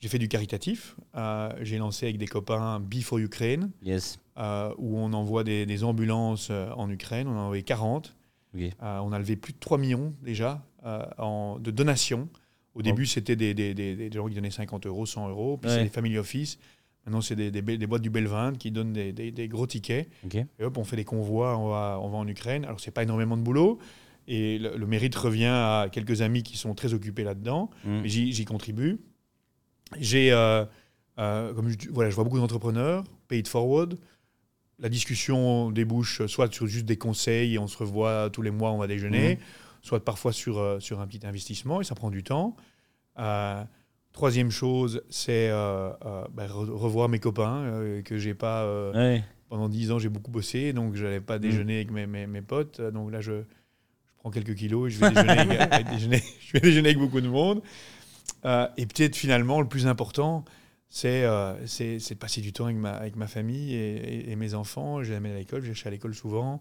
j'ai 0.00 0.08
fait 0.08 0.18
du 0.18 0.26
caritatif. 0.26 0.96
Euh, 1.14 1.48
j'ai 1.62 1.78
lancé 1.78 2.06
avec 2.06 2.18
des 2.18 2.26
copains 2.26 2.80
Before 2.80 3.18
Ukraine, 3.20 3.70
Yes. 3.84 4.18
euh, 4.36 4.74
où 4.78 4.98
on 4.98 5.12
envoie 5.12 5.44
des, 5.44 5.64
des 5.64 5.84
ambulances 5.84 6.48
euh, 6.50 6.72
en 6.72 6.90
Ukraine. 6.90 7.28
On 7.28 7.36
en 7.36 7.38
a 7.38 7.42
envoyé 7.42 7.62
40. 7.62 8.16
Ok. 8.52 8.62
Euh, 8.62 8.98
on 9.04 9.12
a 9.12 9.18
levé 9.20 9.36
plus 9.36 9.52
de 9.52 9.58
3 9.60 9.78
millions 9.78 10.12
déjà 10.24 10.60
euh, 10.84 11.04
en, 11.18 11.60
de 11.60 11.70
donations. 11.70 12.28
Au 12.74 12.82
début, 12.82 13.06
c'était 13.06 13.36
des, 13.36 13.54
des- 13.54 13.72
des- 13.74 13.94
des 13.94 14.10
gens 14.10 14.26
qui 14.26 14.34
donnaient 14.34 14.50
50 14.50 14.86
euros, 14.86 15.06
100 15.06 15.28
euros. 15.28 15.56
Puis 15.56 15.70
Ouais. 15.70 15.76
c'est 15.76 15.84
des 15.84 15.88
family 15.88 16.18
office. 16.18 16.58
Maintenant, 17.06 17.20
c'est 17.20 17.36
des, 17.36 17.50
des, 17.50 17.60
bel- 17.62 17.78
des 17.78 17.86
boîtes 17.86 18.02
du 18.02 18.10
Belvin 18.10 18.54
qui 18.54 18.70
donnent 18.70 18.92
des, 18.92 19.48
gros 19.48 19.66
tickets. 19.66 20.08
Et 20.58 20.64
hop, 20.64 20.78
on 20.78 20.84
fait 20.84 20.96
des 20.96 21.04
convois, 21.04 21.58
on 21.58 21.68
va, 21.68 21.98
on 22.00 22.08
va 22.08 22.16
en 22.18 22.26
Ukraine. 22.26 22.64
Alors, 22.64 22.80
c'est 22.80 22.90
pas 22.90 23.02
énormément 23.02 23.36
de 23.36 23.42
boulot. 23.42 23.78
Et 24.26 24.58
le, 24.58 24.76
le 24.76 24.86
mérite 24.86 25.14
revient 25.14 25.44
à 25.52 25.88
quelques 25.92 26.22
amis 26.22 26.42
qui 26.42 26.56
sont 26.56 26.74
très 26.74 26.94
occupés 26.94 27.24
là-dedans. 27.24 27.70
Mm. 27.84 28.00
Mais 28.00 28.08
j'y 28.08 28.44
contribue. 28.46 29.00
J'ai, 30.00 30.32
euh, 30.32 30.64
euh, 31.18 31.52
comme 31.52 31.68
je, 31.68 31.76
voilà, 31.90 32.08
je 32.08 32.14
vois 32.14 32.24
beaucoup 32.24 32.38
d'entrepreneurs, 32.38 33.04
pay 33.28 33.38
it 33.40 33.48
forward. 33.48 33.98
La 34.78 34.88
discussion 34.88 35.70
débouche 35.70 36.26
soit 36.26 36.52
sur 36.52 36.66
juste 36.66 36.86
des 36.86 36.96
conseils 36.96 37.54
et 37.54 37.58
on 37.58 37.68
se 37.68 37.76
revoit 37.76 38.30
tous 38.30 38.42
les 38.42 38.50
mois, 38.50 38.72
on 38.72 38.78
va 38.78 38.86
déjeuner, 38.88 39.38
soit 39.82 40.04
parfois 40.04 40.32
sur, 40.32 40.58
euh, 40.58 40.80
sur 40.80 41.00
un 41.00 41.06
petit 41.06 41.24
investissement 41.26 41.80
et 41.80 41.84
ça 41.84 41.94
prend 41.94 42.10
du 42.10 42.24
temps. 42.24 42.56
Euh, 43.18 43.62
troisième 44.14 44.50
chose, 44.50 45.02
c'est 45.10 45.50
euh, 45.50 45.90
euh, 46.06 46.24
re- 46.38 46.70
revoir 46.70 47.10
mes 47.10 47.18
copains 47.18 47.64
euh, 47.64 48.00
que 48.02 48.16
j'ai 48.16 48.32
pas. 48.34 48.64
Ouais. 48.94 49.22
pendant 49.50 49.68
dix 49.68 49.92
ans, 49.92 49.98
j'ai 49.98 50.08
beaucoup 50.08 50.30
bossé, 50.30 50.72
donc 50.72 50.94
je 50.94 51.04
n'allais 51.04 51.20
pas 51.20 51.38
déjeuner 51.38 51.76
avec 51.76 51.90
mes, 51.90 52.06
mes, 52.06 52.26
mes 52.26 52.40
potes. 52.42 52.80
Donc 52.80 53.12
là, 53.12 53.20
je, 53.20 53.32
je 53.32 54.12
prends 54.18 54.30
quelques 54.30 54.54
kilos 54.54 54.88
et 54.88 54.94
je 54.94 55.00
vais 55.00 55.10
déjeuner, 55.10 55.30
avec, 55.38 55.60
avec 55.72 55.90
déjeuner, 55.90 56.22
je 56.40 56.52
vais 56.54 56.60
déjeuner 56.60 56.88
avec 56.88 56.98
beaucoup 56.98 57.20
de 57.20 57.28
monde. 57.28 57.60
Et 58.76 58.86
peut-être 58.86 59.16
finalement, 59.16 59.60
le 59.60 59.68
plus 59.68 59.86
important, 59.86 60.44
c'est 60.88 61.22
de 61.22 62.14
passer 62.14 62.40
du 62.40 62.52
temps 62.52 62.64
avec 62.66 62.76
ma, 62.76 62.92
avec 62.92 63.16
ma 63.16 63.26
famille 63.26 63.74
et, 63.74 63.96
et- 63.96 64.30
et 64.32 64.36
mes 64.36 64.54
enfants. 64.54 65.02
Je 65.02 65.10
les 65.10 65.16
amène 65.16 65.32
à 65.32 65.38
l'école, 65.38 65.62
je 65.62 65.72
suis 65.72 65.88
à 65.88 65.90
l'école 65.90 66.14
souvent. 66.14 66.60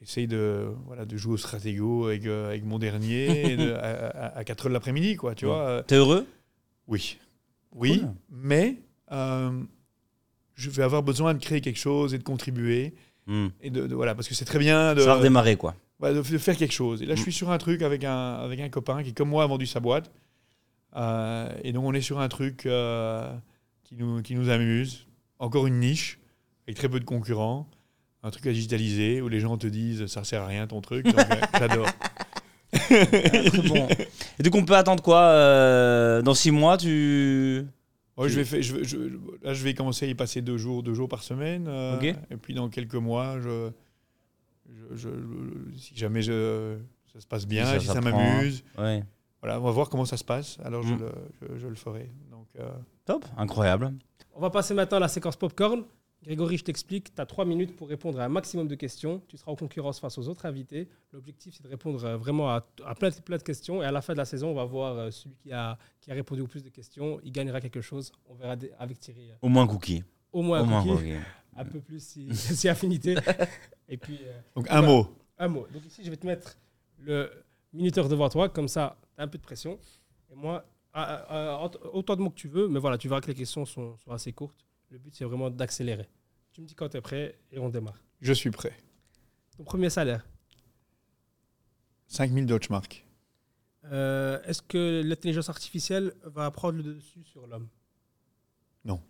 J'essaye 0.00 0.26
de, 0.26 0.68
voilà, 0.86 1.06
de 1.06 1.16
jouer 1.16 1.34
au 1.34 1.36
stratégo 1.38 2.06
avec, 2.08 2.26
avec 2.26 2.64
mon 2.64 2.78
dernier 2.78 3.56
de- 3.56 3.72
à, 3.72 4.36
à, 4.36 4.44
4 4.44 4.66
heures 4.66 4.70
de 4.70 4.74
l'après-midi, 4.74 5.16
quoi, 5.16 5.34
tu 5.34 5.46
Ouais. 5.46 5.52
vois. 5.52 5.82
T'es 5.86 5.96
heureux? 5.96 6.26
Oui. 6.86 7.18
Oui, 7.76 7.98
Cool. 8.00 8.10
mais 8.30 8.76
euh, 9.10 9.60
je 10.54 10.70
vais 10.70 10.82
avoir 10.84 11.02
besoin 11.02 11.34
de 11.34 11.38
créer 11.40 11.60
quelque 11.60 11.78
chose 11.78 12.14
et 12.14 12.18
de 12.18 12.22
contribuer. 12.22 12.94
Mm. 13.26 13.46
Et 13.62 13.70
de, 13.70 13.86
de- 13.88 13.94
voilà, 13.94 14.14
parce 14.14 14.28
que 14.28 14.34
c'est 14.34 14.44
très 14.44 14.58
bien 14.60 14.94
de, 14.94 15.00
Ça 15.00 15.14
redémarrer, 15.14 15.56
quoi. 15.56 15.74
ouais, 16.00 16.10
de, 16.14 16.18
de 16.22 16.38
faire 16.38 16.56
quelque 16.56 16.72
chose. 16.72 17.02
Et 17.02 17.06
là, 17.06 17.14
je 17.16 17.20
Mm. 17.20 17.24
suis 17.24 17.32
sur 17.32 17.50
un 17.50 17.58
truc 17.58 17.82
avec 17.82 18.04
un, 18.04 18.34
avec 18.34 18.60
un 18.60 18.68
copain 18.68 19.02
qui, 19.02 19.12
comme 19.12 19.28
moi, 19.30 19.42
a 19.42 19.46
vendu 19.46 19.66
sa 19.66 19.80
boîte. 19.80 20.12
Euh, 20.96 21.48
et 21.64 21.72
donc, 21.72 21.84
on 21.84 21.92
est 21.94 22.00
sur 22.00 22.20
un 22.20 22.28
truc 22.28 22.66
euh, 22.66 23.28
qui, 23.82 23.96
nous, 23.96 24.22
qui 24.22 24.34
nous 24.36 24.48
amuse. 24.50 25.06
Encore 25.40 25.66
une 25.66 25.80
niche, 25.80 26.20
avec 26.68 26.76
très 26.76 26.88
peu 26.88 27.00
de 27.00 27.04
concurrents. 27.04 27.68
Un 28.22 28.30
truc 28.30 28.46
à 28.46 28.52
digitaliser 28.52 29.20
où 29.20 29.28
les 29.28 29.40
gens 29.40 29.58
te 29.58 29.66
disent 29.66 30.06
ça 30.06 30.22
sert 30.22 30.42
à 30.42 30.46
rien 30.46 30.66
ton 30.68 30.80
truc. 30.80 31.06
J'adore. 31.58 31.88
Très 32.88 33.68
bon. 33.68 33.88
Et 34.38 34.42
donc, 34.42 34.54
on 34.54 34.64
peut 34.64 34.76
attendre 34.76 35.02
quoi 35.02 35.20
euh, 35.22 36.22
Dans 36.22 36.34
six 36.34 36.50
mois, 36.50 36.76
tu. 36.76 37.64
Ouais, 38.16 38.28
je 38.28 38.36
vais 38.36 38.44
faire- 38.44 38.62
je, 38.62 38.84
je- 38.84 38.96
là, 39.42 39.54
je 39.54 39.64
vais 39.64 39.74
commencer 39.74 40.06
à 40.06 40.08
y 40.08 40.14
passer 40.14 40.40
deux 40.40 40.56
jours, 40.56 40.82
deux 40.82 40.94
jours 40.94 41.08
par 41.08 41.22
semaine. 41.22 41.66
euh, 41.68 41.96
Ok. 41.96 42.04
Et 42.04 42.36
puis 42.40 42.54
dans 42.54 42.68
quelques 42.68 42.94
mois, 42.94 43.40
je, 43.40 43.70
je- 44.70 44.96
je- 44.96 45.76
si 45.78 45.96
jamais 45.96 46.22
je, 46.22 46.76
ça 47.12 47.20
se 47.20 47.26
passe 47.26 47.46
bien, 47.46 47.66
ça 47.66 47.80
si 47.80 47.86
ça 47.86 48.00
m'amuse, 48.00 48.62
Ouais. 48.78 49.02
voilà, 49.42 49.60
on 49.60 49.64
va 49.64 49.70
voir 49.72 49.88
comment 49.88 50.04
ça 50.04 50.16
se 50.16 50.24
passe. 50.24 50.58
Alors 50.64 50.82
je, 50.84 50.94
Mm. 50.94 50.98
le, 51.00 51.08
je, 51.54 51.58
je 51.62 51.66
le 51.66 51.74
ferai. 51.74 52.08
Donc 52.30 52.46
euh, 52.60 52.68
Top, 53.04 53.24
incroyable. 53.36 53.92
On 54.34 54.40
va 54.40 54.50
passer 54.50 54.74
maintenant 54.74 54.96
à 54.98 55.00
la 55.00 55.08
séquence 55.08 55.36
popcorn. 55.36 55.82
Grégory, 56.24 56.56
je 56.56 56.64
t'explique. 56.64 57.14
Tu 57.14 57.20
as 57.20 57.26
trois 57.26 57.44
minutes 57.44 57.76
pour 57.76 57.88
répondre 57.88 58.18
à 58.18 58.24
un 58.24 58.28
maximum 58.28 58.66
de 58.66 58.74
questions. 58.74 59.22
Tu 59.28 59.36
seras 59.36 59.52
en 59.52 59.56
concurrence 59.56 60.00
face 60.00 60.16
aux 60.18 60.26
autres 60.28 60.46
invités. 60.46 60.88
L'objectif, 61.12 61.54
c'est 61.54 61.62
de 61.62 61.68
répondre 61.68 62.02
euh, 62.04 62.16
vraiment 62.16 62.48
à, 62.50 62.66
à 62.84 62.94
plein, 62.94 63.10
de- 63.10 63.14
plein 63.20 63.36
de 63.36 63.42
questions. 63.42 63.82
Et 63.82 63.84
à 63.86 63.92
la 63.92 64.00
fin 64.02 64.14
de 64.14 64.18
la 64.18 64.24
saison, 64.24 64.48
on 64.50 64.54
va 64.54 64.64
voir 64.64 64.96
euh, 64.96 65.10
celui 65.10 65.36
qui 65.36 65.52
a, 65.52 65.78
qui 66.00 66.10
a 66.10 66.14
répondu 66.14 66.40
au 66.40 66.46
plus 66.46 66.62
de 66.64 66.70
questions. 66.70 67.20
Il 67.22 67.30
gagnera 67.30 67.60
quelque 67.60 67.80
chose. 67.80 68.10
On 68.26 68.34
verra 68.34 68.56
avec 68.78 68.98
Thierry. 69.00 69.30
euh, 69.30 69.34
Au 69.42 69.48
moins 69.48 69.66
cookie. 69.66 70.02
Au 70.32 70.42
moins 70.42 70.62
Au 70.62 70.64
moins 70.64 70.82
cookie, 70.82 71.12
un 71.56 71.64
peu 71.64 71.80
plus 71.80 72.02
si, 72.02 72.28
si 72.34 72.68
affinité. 72.68 73.14
Et 73.88 73.96
puis, 73.98 74.18
Donc 74.56 74.66
un 74.70 74.80
mot. 74.82 75.06
un 75.38 75.48
mot. 75.48 75.66
Donc 75.72 75.84
ici, 75.86 76.02
je 76.04 76.10
vais 76.10 76.16
te 76.16 76.26
mettre 76.26 76.56
le 76.98 77.30
minuteur 77.72 78.08
devant 78.08 78.28
toi. 78.30 78.48
Comme 78.48 78.68
ça, 78.68 78.96
tu 79.14 79.20
as 79.20 79.24
un 79.24 79.28
peu 79.28 79.36
de 79.38 79.42
pression. 79.42 79.78
Et 80.32 80.34
moi, 80.34 80.64
ah, 80.94 81.24
ah, 81.28 81.60
ah, 81.62 81.88
autant 81.92 82.16
de 82.16 82.22
mots 82.22 82.30
que 82.30 82.36
tu 82.36 82.48
veux. 82.48 82.66
Mais 82.68 82.80
voilà, 82.80 82.96
tu 82.96 83.08
verras 83.08 83.20
que 83.20 83.26
les 83.28 83.34
questions 83.34 83.64
sont, 83.66 83.96
sont 83.98 84.10
assez 84.10 84.32
courtes. 84.32 84.64
Le 84.94 85.00
but, 85.00 85.12
c'est 85.12 85.24
vraiment 85.24 85.50
d'accélérer. 85.50 86.08
Tu 86.52 86.60
me 86.60 86.66
dis 86.68 86.76
quand 86.76 86.88
tu 86.88 86.96
es 86.96 87.00
prêt 87.00 87.36
et 87.50 87.58
on 87.58 87.68
démarre. 87.68 88.00
Je 88.20 88.32
suis 88.32 88.52
prêt. 88.52 88.72
Ton 89.56 89.64
premier 89.64 89.90
salaire? 89.90 90.24
5000 92.06 92.46
Deutschmark. 92.46 93.04
Euh, 93.86 94.40
Est-ce 94.44 94.62
que 94.62 95.02
l'intelligence 95.04 95.48
artificielle 95.48 96.14
va 96.22 96.48
prendre 96.52 96.76
le 96.78 96.94
dessus 96.94 97.24
sur 97.24 97.44
l'homme? 97.48 97.68
Non. 98.84 99.02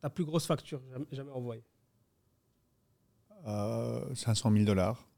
Ta 0.00 0.10
plus 0.10 0.24
grosse 0.24 0.46
facture 0.46 0.80
jamais, 0.92 1.06
jamais 1.10 1.32
envoyée? 1.32 1.64
Euh, 3.48 4.14
500 4.14 4.52
000 4.52 4.64
dollars. 4.64 5.08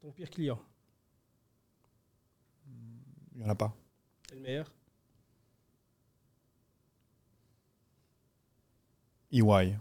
Ton 0.00 0.10
pire 0.10 0.30
client? 0.30 0.58
Il 3.34 3.40
n'y 3.40 3.44
en 3.44 3.50
a 3.50 3.54
pas. 3.54 3.76
Et 4.32 4.36
le 4.36 4.40
meilleur? 4.40 4.72
EY. 9.32 9.76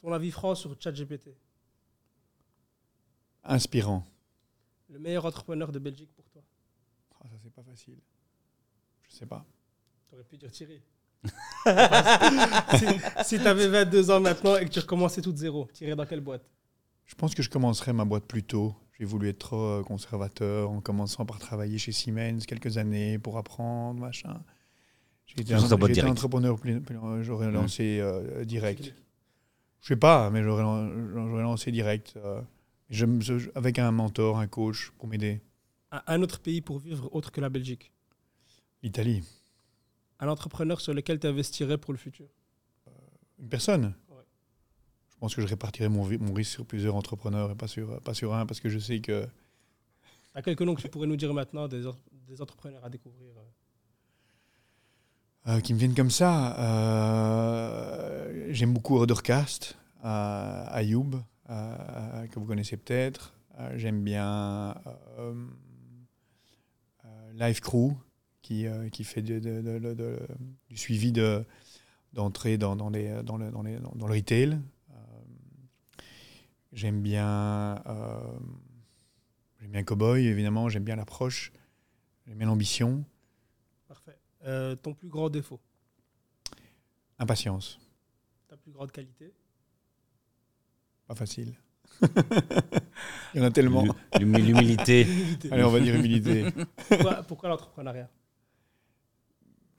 Ton 0.00 0.12
avis 0.12 0.30
franc 0.30 0.54
sur 0.54 0.74
ChatGPT. 0.80 1.30
Inspirant. 3.44 4.04
Le 4.88 4.98
meilleur 4.98 5.24
entrepreneur 5.24 5.72
de 5.72 5.78
Belgique 5.78 6.10
pour 6.14 6.28
toi. 6.30 6.42
Ah, 7.20 7.28
ça, 7.28 7.36
c'est 7.42 7.52
pas 7.52 7.62
facile. 7.62 7.98
Je 9.08 9.14
sais 9.14 9.26
pas. 9.26 9.44
Tu 10.08 10.14
aurais 10.14 10.24
pu 10.24 10.36
dire 10.36 10.50
Thierry. 10.50 10.82
si 13.24 13.38
tu 13.38 13.46
avais 13.46 13.66
22 13.66 14.10
ans 14.10 14.20
maintenant 14.20 14.56
et 14.56 14.64
que 14.64 14.70
tu 14.70 14.78
recommençais 14.78 15.22
tout 15.22 15.32
de 15.32 15.38
zéro, 15.38 15.68
tu 15.74 15.84
irais 15.84 15.96
dans 15.96 16.06
quelle 16.06 16.20
boîte? 16.20 16.48
Je 17.04 17.14
pense 17.14 17.34
que 17.34 17.42
je 17.42 17.50
commencerai 17.50 17.92
ma 17.92 18.04
boîte 18.04 18.26
plus 18.26 18.44
tôt. 18.44 18.74
J'ai 18.98 19.04
voulu 19.04 19.28
être 19.28 19.38
trop 19.38 19.82
conservateur 19.84 20.70
en 20.70 20.80
commençant 20.80 21.26
par 21.26 21.38
travailler 21.38 21.78
chez 21.78 21.92
Siemens 21.92 22.40
quelques 22.46 22.78
années 22.78 23.18
pour 23.18 23.38
apprendre, 23.38 24.00
machin. 24.00 24.42
J'ai 25.26 25.42
été, 25.42 25.54
direct. 25.92 26.10
entrepreneur, 26.12 26.58
plus- 26.58 26.82
j'aurais 27.22 27.50
lancé 27.50 27.98
euh, 28.00 28.44
direct. 28.44 28.94
Je 29.80 29.88
sais 29.88 29.96
pas, 29.96 30.30
mais 30.30 30.42
j'aurais 30.42 30.62
lan- 30.62 30.88
j'aurais 31.12 31.42
lancé 31.42 31.70
direct. 31.72 32.14
euh, 32.16 32.40
je 32.88 33.04
avec 33.56 33.78
un 33.78 33.90
mentor, 33.90 34.38
un 34.38 34.46
coach 34.46 34.90
pour 34.98 35.08
m'aider. 35.08 35.40
Un 35.90 36.02
un 36.06 36.22
autre 36.22 36.40
pays 36.40 36.60
pour 36.60 36.78
vivre 36.78 37.08
autre 37.14 37.30
que 37.32 37.40
la 37.40 37.48
Belgique? 37.48 37.92
L'Italie. 38.82 39.22
Un 40.20 40.28
entrepreneur 40.28 40.80
sur 40.80 40.94
lequel 40.94 41.18
tu 41.18 41.26
investirais 41.26 41.78
pour 41.78 41.92
le 41.92 41.98
futur? 41.98 42.28
Une 43.38 43.48
personne? 43.48 43.94
Ouais. 44.08 44.22
Je 45.10 45.16
pense 45.18 45.34
que 45.34 45.42
je 45.42 45.46
répartirais 45.46 45.88
mon, 45.88 46.06
mon 46.20 46.32
risque 46.32 46.52
sur 46.52 46.64
plusieurs 46.66 46.94
entrepreneurs 46.94 47.50
et 47.50 47.54
pas 47.54 47.68
sur, 47.68 48.00
pas 48.00 48.14
sur 48.14 48.32
un 48.34 48.46
parce 48.46 48.60
que 48.60 48.68
je 48.70 48.78
sais 48.78 49.00
que 49.00 49.24
Tu 49.24 49.28
as 50.38 50.42
quelques 50.42 50.62
noms 50.62 50.74
que 50.74 50.80
tu 50.82 50.88
pourrais 50.88 51.06
nous 51.06 51.16
dire 51.16 51.34
maintenant 51.34 51.68
des, 51.68 51.86
en- 51.86 51.96
des 52.26 52.40
entrepreneurs 52.40 52.84
à 52.84 52.88
découvrir 52.88 53.28
euh. 55.48 55.60
Qui 55.60 55.74
me 55.74 55.78
viennent 55.78 55.94
comme 55.94 56.10
ça. 56.10 56.56
Euh, 56.58 58.46
J'aime 58.50 58.72
beaucoup 58.72 58.96
Ordercast, 58.96 59.76
euh, 60.04 60.64
Ayoub, 60.70 61.10
que 61.48 62.38
vous 62.38 62.46
connaissez 62.46 62.76
peut-être. 62.76 63.34
J'aime 63.74 64.02
bien 64.02 64.74
Live 67.34 67.60
Crew, 67.60 67.92
qui, 68.42 68.66
qui 68.92 69.04
fait 69.04 69.22
de- 69.22 70.18
du 70.70 70.76
suivi 70.76 71.12
de- 71.12 71.44
d'entrée 72.12 72.56
dans, 72.56 72.76
dans, 72.76 72.90
dans, 72.90 72.98
le, 72.98 73.22
dans, 73.22 73.38
dans- 73.38 74.06
le 74.06 74.12
retail. 74.14 74.58
J'aime 76.72 77.00
bien, 77.02 77.82
j'aime 79.60 79.70
bien 79.70 79.82
Cowboy, 79.82 80.26
évidemment. 80.26 80.68
J'aime 80.68 80.84
bien 80.84 80.96
l'approche. 80.96 81.52
J'aime 82.26 82.38
bien 82.38 82.46
l'ambition. 82.46 83.04
Euh, 84.46 84.76
ton 84.76 84.94
plus 84.94 85.08
grand 85.08 85.28
défaut, 85.28 85.60
Impatience. 87.18 87.78
ta 88.48 88.56
plus 88.56 88.70
grande 88.70 88.92
qualité. 88.92 89.32
Pas 91.06 91.14
facile. 91.14 91.54
Il 93.34 93.40
y 93.40 93.40
en 93.40 93.44
a 93.46 93.50
tellement. 93.50 93.84
L'humi- 94.18 94.42
L'humilité. 94.42 95.06
Allez, 95.50 95.62
on 95.64 95.70
va 95.70 95.80
dire 95.80 95.94
humilité. 95.94 96.44
pourquoi 96.88 97.22
pourquoi 97.22 97.48
l'entrepreneuriat? 97.48 98.08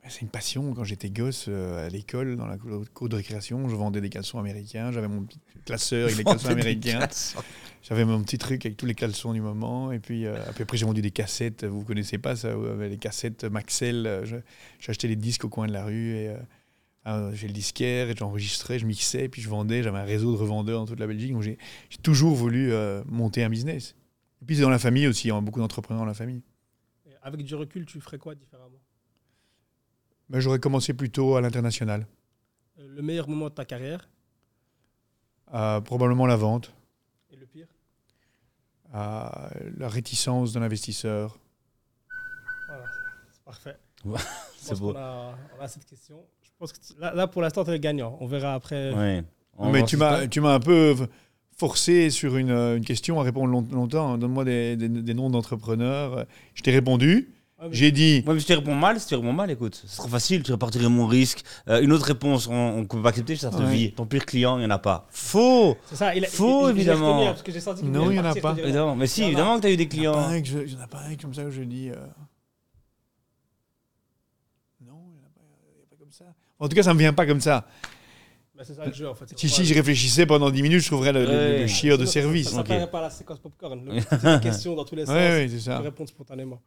C'est 0.10 0.22
une 0.22 0.30
passion. 0.30 0.74
Quand 0.74 0.84
j'étais 0.84 1.10
gosse 1.10 1.45
euh, 1.47 1.86
à 1.86 1.89
l'école, 1.89 2.36
dans 2.36 2.45
la 2.47 2.58
cour 2.93 3.10
de 3.10 3.16
récréation, 3.16 3.68
je 3.70 3.76
vendais 3.76 4.01
des 4.01 4.10
caleçons 4.10 4.39
américains. 4.39 4.91
J'avais 4.91 5.08
mon 5.08 5.24
petit 5.24 5.39
classeur 5.66 6.05
avec 6.05 6.18
les 6.18 6.24
caleçons 6.24 6.47
américains. 6.49 7.08
J'avais 7.84 8.05
mon 8.05 8.22
petit 8.24 8.38
truc 8.38 8.66
avec 8.66 8.78
tous 8.78 8.86
les 8.86 8.95
caleçons 8.95 9.34
du 9.34 9.41
moment. 9.41 9.91
Et 9.91 9.99
puis, 9.99 10.26
euh, 10.26 10.36
après, 10.47 10.78
j'ai 10.78 10.86
vendu 10.86 11.01
des 11.01 11.12
cassettes. 11.12 11.64
Vous 11.66 11.84
connaissez 11.84 12.18
pas 12.18 12.36
ça 12.36 12.51
avez 12.53 12.89
Les 12.89 12.97
cassettes 12.97 13.43
Maxell. 13.45 14.05
euh, 14.08 14.26
je- 14.26 14.38
J'achetais 14.80 15.08
les 15.08 15.16
disques 15.16 15.45
au 15.45 15.49
coin 15.49 15.68
de 15.68 15.74
la 15.74 15.84
rue. 15.86 16.16
Et, 16.16 16.30
euh, 16.30 16.38
euh, 17.08 17.32
j'ai 17.34 17.47
le 17.47 17.53
disquaire 17.53 18.10
et 18.10 18.16
j'enregistrais, 18.16 18.80
je 18.80 18.86
mixais, 18.86 19.30
puis 19.30 19.41
je 19.41 19.49
vendais. 19.49 19.84
J'avais 19.84 19.99
un 19.99 20.03
réseau 20.03 20.32
de 20.34 20.38
revendeurs 20.38 20.80
dans 20.82 20.86
toute 20.88 20.99
la 20.99 21.08
Belgique. 21.08 21.32
Donc 21.32 21.41
j'ai 21.43 21.58
j'ai 21.89 21.97
toujours 21.99 22.36
voulu 22.36 22.72
euh, 22.74 23.01
monter 23.05 23.43
un 23.43 23.49
business. 23.49 23.95
Et 24.41 24.45
puis, 24.45 24.55
c'est 24.58 24.62
dans 24.64 24.70
la 24.70 24.80
famille 24.80 25.08
aussi. 25.08 25.28
Il 25.28 25.32
y 25.32 25.34
a 25.34 25.39
beaucoup 25.41 25.60
d'entrepreneurs 25.60 26.01
dans 26.01 26.05
la 26.08 26.14
famille. 26.14 26.41
Et 27.05 27.12
Avec 27.24 27.43
du 27.43 27.55
recul, 27.55 27.86
tu 27.86 27.99
ferais 28.01 28.18
quoi 28.18 28.36
différemment? 28.36 28.78
Mais 30.30 30.41
j'aurais 30.41 30.59
commencé 30.59 30.93
plutôt 30.93 31.36
à 31.36 31.41
l'international. 31.41 32.05
Euh, 32.80 32.88
Le 32.88 33.01
meilleur 33.01 33.28
moment 33.30 33.45
de 33.49 33.53
ta 33.53 33.65
carrière 33.65 34.09
Euh, 35.53 35.80
probablement 35.82 36.25
la 36.25 36.36
vente, 36.36 36.73
et 37.32 37.36
le 37.38 37.45
pire 37.45 37.67
euh, 38.93 39.30
la 39.78 39.88
réticence 39.88 40.51
de 40.53 40.59
l'investisseur. 40.59 41.38
Voilà, 42.67 42.84
c'est 43.32 43.43
parfait. 43.43 43.78
C'est 44.57 44.78
beau. 44.80 44.93
a, 44.95 45.34
on 45.57 45.63
a 45.63 45.67
cette 45.69 45.86
question. 45.86 46.25
Je 46.43 46.49
pense 46.59 46.73
que 46.73 46.80
tu- 46.86 46.99
là, 46.99 47.13
là, 47.13 47.28
pour 47.28 47.41
l'instant, 47.41 47.63
tu 47.63 47.69
es 47.69 47.73
le 47.73 47.80
gagnant. 47.80 48.17
On 48.19 48.28
verra 48.28 48.53
après. 48.53 48.93
Ouais. 48.93 49.23
On 49.57 49.71
mais 49.71 49.84
tu 49.86 49.95
m'as, 49.95 50.28
tu 50.28 50.41
m'as 50.41 50.53
un 50.55 50.59
peu 50.59 50.93
forcé 51.55 52.09
sur 52.09 52.36
une, 52.36 52.51
une 52.51 52.84
question 52.86 53.19
à 53.19 53.23
répondre 53.23 53.47
long- 53.51 53.67
longtemps. 53.71 54.17
Donne-moi 54.17 54.43
des, 54.43 54.75
des- 54.75 54.89
des 54.89 55.13
noms 55.13 55.30
d'entrepreneurs. 55.30 56.25
Je 56.53 56.61
t'ai 56.63 56.71
répondu. 56.71 57.30
Ah, 57.60 57.66
J'ai 57.72 57.91
dit. 57.91 58.24
Ouais, 58.28 58.36
mais 58.36 58.39
si 58.39 58.45
tu 58.45 58.53
réponds 58.53 58.76
mal, 58.76 58.99
si 58.99 59.08
tu 59.08 59.16
réponds 59.16 59.34
mal, 59.34 59.49
écoute, 59.49 59.82
c'est 59.88 59.97
trop 59.97 60.08
facile, 60.08 60.43
tu 60.43 60.51
répartirais 60.51 60.89
mon 60.89 61.08
risque. 61.08 61.43
Euh, 61.68 61.82
une 61.82 61.91
autre 61.91 62.05
réponse, 62.05 62.45
on 62.47 62.82
ne 62.82 62.86
peut 62.86 63.01
pas 63.01 63.10
accepter, 63.10 63.36
ça 63.36 63.49
te 63.49 63.55
Ouais. 63.55 63.72
vie. 63.72 63.91
Ton 63.93 64.05
pire 64.05 64.28
client, 64.28 64.58
il 64.58 64.60
n'y 64.60 64.66
en 64.68 64.70
a 64.70 64.78
pas. 64.78 65.08
Faux 65.10 65.76
C'est 65.88 65.95
ça, 65.95 66.14
il 66.16 66.24
a, 66.24 66.28
Faux, 66.28 66.68
il- 66.70 66.74
il- 66.74 66.78
évidemment. 66.78 67.16
retenu, 67.18 67.30
parce 67.32 67.41
que 67.41 67.51
j'ai 67.51 67.60
senti 67.60 67.84
Non, 67.84 68.12
il 68.12 68.18
y 68.18 68.20
en 68.20 68.26
a 68.26 68.36
pas. 68.36 68.55
Évidemment, 68.60 68.95
mais 68.95 69.08
si, 69.08 69.24
évidemment 69.24 69.55
que 69.55 69.62
tu 69.62 69.68
as 69.68 69.72
eu 69.72 69.78
des 69.78 69.88
clients. 69.88 70.30
il 70.32 70.72
y 70.72 70.76
en 70.76 70.82
a 70.82 70.88
pas 70.88 70.99
un 70.99 71.16
comme 71.16 71.34
ça 71.34 71.43
que 71.45 71.49
je 71.49 71.64
dis. 71.64 71.89
euh, 71.89 71.95
Non, 74.86 75.01
il 75.08 75.13
n'y 75.13 75.20
en 75.20 75.25
a 75.25 75.34
pas, 75.89 75.96
comme 76.00 76.12
ça. 76.12 76.25
En 76.59 76.67
tout 76.67 76.75
cas, 76.75 76.84
ça 76.84 76.93
me 76.93 77.00
vient 77.00 77.13
pas 77.13 77.25
comme 77.25 77.42
ça. 77.42 77.66
Bah, 78.55 78.63
c'est 78.66 78.75
ça 78.75 78.86
le 78.86 78.93
jeu 78.93 79.08
en 79.09 79.16
fait. 79.16 79.34
Si, 79.36 79.50
si 79.50 79.66
je 79.66 79.74
réfléchissais 79.74 80.25
pendant 80.28 80.50
10 80.51 80.62
minutes, 80.62 80.82
je 80.82 80.88
trouverais 80.88 81.13
le, 81.13 81.21
le- 81.25 81.28
Ouais. 81.28 81.59
le 81.62 81.67
chieur 81.67 81.97
de 81.97 82.05
service. 82.05 82.50
Ça 82.50 82.59
Ok. 82.59 82.67
s'appellerait 82.67 82.89
pas 82.92 83.01
la 83.01 83.09
séquence 83.09 83.39
popcorn. 83.39 84.00
C'est 84.09 84.21
des 84.24 84.39
questions 84.42 84.75
dans 84.75 84.86
tous 84.86 84.96
les 84.96 85.05
sens. 85.08 85.16
Oui, 85.16 85.21
oui, 85.43 85.50
c'est 85.50 85.58
Tu 85.58 85.62
ça. 85.63 85.79
répondre 85.79 86.09
spontanément. 86.09 86.59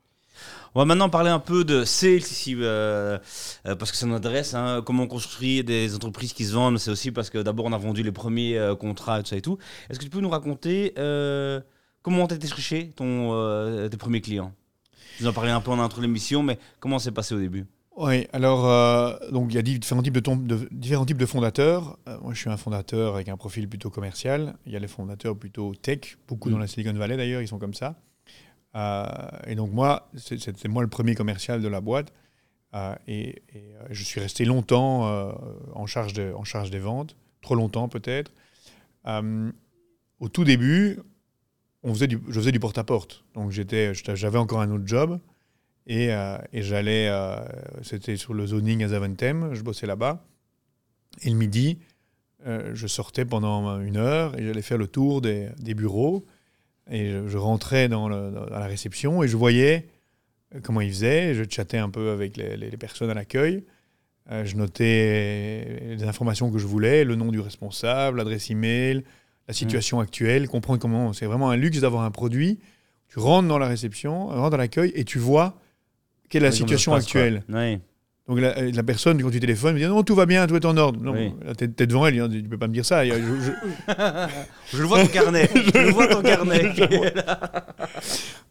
On 0.74 0.78
va 0.80 0.84
maintenant 0.84 1.08
parler 1.10 1.30
un 1.30 1.40
peu 1.40 1.64
de 1.64 1.84
sales 1.84 2.18
ici, 2.18 2.54
euh, 2.58 3.18
euh, 3.66 3.74
parce 3.76 3.90
que 3.90 3.96
ça 3.96 4.06
nous 4.06 4.14
intéresse. 4.14 4.54
hein, 4.54 4.82
comment 4.86 5.02
on 5.04 5.06
construit 5.08 5.64
des 5.64 5.94
entreprises 5.94 6.32
qui 6.32 6.44
se 6.44 6.52
vendent. 6.52 6.78
C'est 6.78 6.90
aussi 6.92 7.10
parce 7.10 7.28
que 7.30 7.38
d'abord, 7.38 7.66
on 7.66 7.72
a 7.72 7.78
vendu 7.78 8.02
les 8.02 8.12
premiers 8.12 8.56
euh, 8.56 8.76
contrats 8.76 9.18
et 9.18 9.22
tout 9.22 9.28
ça 9.30 9.36
et 9.36 9.42
tout. 9.42 9.58
Est-ce 9.88 9.98
que 9.98 10.04
tu 10.04 10.10
peux 10.10 10.20
nous 10.20 10.30
raconter 10.30 10.94
comment 12.02 12.26
t'as 12.26 12.36
été 12.36 12.46
chercher 12.48 12.90
ton, 12.96 13.88
tes 13.90 13.96
premiers 13.96 14.20
clients? 14.20 14.52
Tu 15.16 15.24
nous 15.24 15.28
en 15.28 15.32
parlais 15.32 15.50
un 15.50 15.60
peu 15.60 15.70
en 15.70 15.78
intro 15.80 15.98
de 16.00 16.06
l'émission, 16.06 16.42
mais 16.42 16.58
comment 16.78 16.98
c'est 16.98 17.10
passé 17.10 17.34
au 17.34 17.38
début? 17.40 17.66
Oui, 17.96 18.26
alors 18.32 18.66
euh, 18.66 19.12
donc 19.32 19.48
il 19.50 19.56
y 19.56 19.58
a 19.58 19.62
différents 19.62 20.02
types 20.02 20.14
de, 20.14 20.20
tom- 20.20 20.46
de- 20.46 20.68
différents 20.70 21.04
types 21.04 21.18
de 21.18 21.26
fondateurs. 21.26 21.98
Euh, 22.08 22.16
moi, 22.22 22.32
je 22.32 22.38
suis 22.38 22.48
un 22.48 22.56
fondateur 22.56 23.14
avec 23.16 23.28
un 23.28 23.36
profil 23.36 23.68
plutôt 23.68 23.90
commercial. 23.90 24.54
Il 24.64 24.72
y 24.72 24.76
a 24.76 24.78
les 24.78 24.88
fondateurs 24.88 25.36
plutôt 25.36 25.74
tech, 25.74 26.16
beaucoup 26.28 26.48
Mm. 26.48 26.52
dans 26.52 26.58
la 26.58 26.66
Silicon 26.68 26.94
Valley 26.96 27.16
d'ailleurs, 27.18 27.42
ils 27.42 27.48
sont 27.48 27.58
comme 27.58 27.74
ça. 27.74 27.96
Euh, 28.76 29.04
et 29.46 29.54
donc 29.54 29.72
moi, 29.72 30.08
c'était 30.16 30.68
moi 30.68 30.82
le 30.82 30.88
premier 30.88 31.14
commercial 31.14 31.60
de 31.60 31.68
la 31.68 31.80
boîte. 31.80 32.12
Euh, 32.74 32.94
et 33.08 33.42
euh, 33.56 33.86
je 33.90 34.04
suis 34.04 34.20
resté 34.20 34.44
longtemps 34.44 35.34
en, 35.74 35.86
charge 35.86 36.12
en 36.36 36.44
charge 36.44 36.70
des 36.70 36.78
ventes, 36.78 37.16
trop 37.40 37.54
longtemps 37.54 37.88
peut-être. 37.88 38.32
Au 39.06 40.28
tout 40.28 40.44
début, 40.44 40.98
on 41.82 41.94
faisait 41.94 42.06
du, 42.06 42.20
je 42.28 42.40
faisais 42.40 42.52
du 42.52 42.60
porte-à-porte. 42.60 43.24
Donc 43.34 43.50
j'avais 43.50 44.38
encore 44.38 44.60
un 44.60 44.70
autre 44.70 44.86
job. 44.86 45.18
Et, 45.86 46.10
et 46.52 46.62
j'allais, 46.62 47.10
c'était 47.82 48.16
sur 48.16 48.34
le 48.34 48.46
zoning 48.46 48.84
à 48.84 48.88
Zaventem, 48.88 49.54
je 49.54 49.62
bossais 49.62 49.86
là-bas. 49.86 50.24
Et 51.22 51.30
le 51.30 51.36
midi, 51.36 51.78
je 52.44 52.86
sortais 52.86 53.24
pendant 53.24 53.80
une 53.80 53.96
heure 53.96 54.38
et 54.38 54.46
j'allais 54.46 54.62
faire 54.62 54.78
le 54.78 54.86
tour 54.86 55.20
des, 55.20 55.48
des 55.58 55.74
bureaux. 55.74 56.24
Et 56.90 57.10
je, 57.10 57.28
je 57.28 57.38
rentrais 57.38 57.88
dans, 57.88 58.08
le- 58.08 58.30
dans 58.30 58.46
la 58.58 58.66
réception 58.66 59.22
et 59.22 59.28
je 59.28 59.36
voyais 59.36 59.86
comment 60.62 60.80
ils 60.80 60.90
faisaient. 60.90 61.34
Je 61.34 61.44
chattais 61.48 61.78
un 61.78 61.90
peu 61.90 62.10
avec 62.10 62.36
les, 62.36 62.56
les- 62.56 62.70
les 62.70 62.76
personnes 62.76 63.10
à 63.10 63.14
l'accueil. 63.14 63.64
Euh, 64.30 64.44
je 64.44 64.56
notais 64.56 65.94
les 65.96 66.04
informations 66.04 66.50
que 66.50 66.58
je 66.58 66.66
voulais, 66.66 67.04
le 67.04 67.16
nom 67.16 67.30
du 67.32 67.40
responsable, 67.40 68.18
l'adresse 68.18 68.50
email, 68.50 69.02
la 69.48 69.54
situation 69.54 69.98
actuelle, 70.00 70.48
comprendre 70.48 70.78
comment. 70.78 71.12
C'est 71.12 71.26
vraiment 71.26 71.50
un 71.50 71.56
luxe 71.56 71.80
d'avoir 71.80 72.04
un 72.04 72.10
produit. 72.10 72.58
Tu 73.08 73.18
rentres 73.18 73.48
dans 73.48 73.58
la 73.58 73.66
réception, 73.66 74.26
rentres 74.28 74.50
dans 74.50 74.56
l'accueil 74.56 74.92
et 74.94 75.04
tu 75.04 75.18
vois 75.18 75.58
quelle 76.28 76.42
est 76.42 76.46
la 76.46 76.50
situation 76.52 76.92
actuelle. 76.94 77.42
Ouais. 77.48 77.80
Donc 78.30 78.40
la, 78.40 78.56
euh, 78.58 78.70
la 78.72 78.82
personne, 78.84 79.20
quand 79.20 79.30
tu 79.30 79.40
téléphones, 79.40 79.74
me 79.74 79.80
dit 79.80 79.86
non, 79.86 80.02
tout 80.04 80.14
va 80.14 80.24
bien, 80.24 80.46
tout 80.46 80.54
est 80.54 80.64
en 80.64 80.76
ordre. 80.76 81.00
Non, 81.02 81.12
Oui. 81.12 81.34
là, 81.44 81.52
t'es, 81.54 81.66
t'es 81.66 81.86
devant 81.88 82.06
elle, 82.06 82.14
tu 82.30 82.42
peux 82.44 82.56
pas 82.58 82.68
me 82.68 82.72
dire 82.72 82.84
ça. 82.86 83.04
Je- 83.04 83.12
je- 83.12 83.92
Je 84.72 84.78
le 84.78 84.84
vois 84.88 85.02
ton 85.02 85.08
carnet. 85.08 85.50
je 85.52 85.78
le 85.78 85.90
vois 85.90 86.06
ton 86.06 86.22
carnet. 86.22 86.62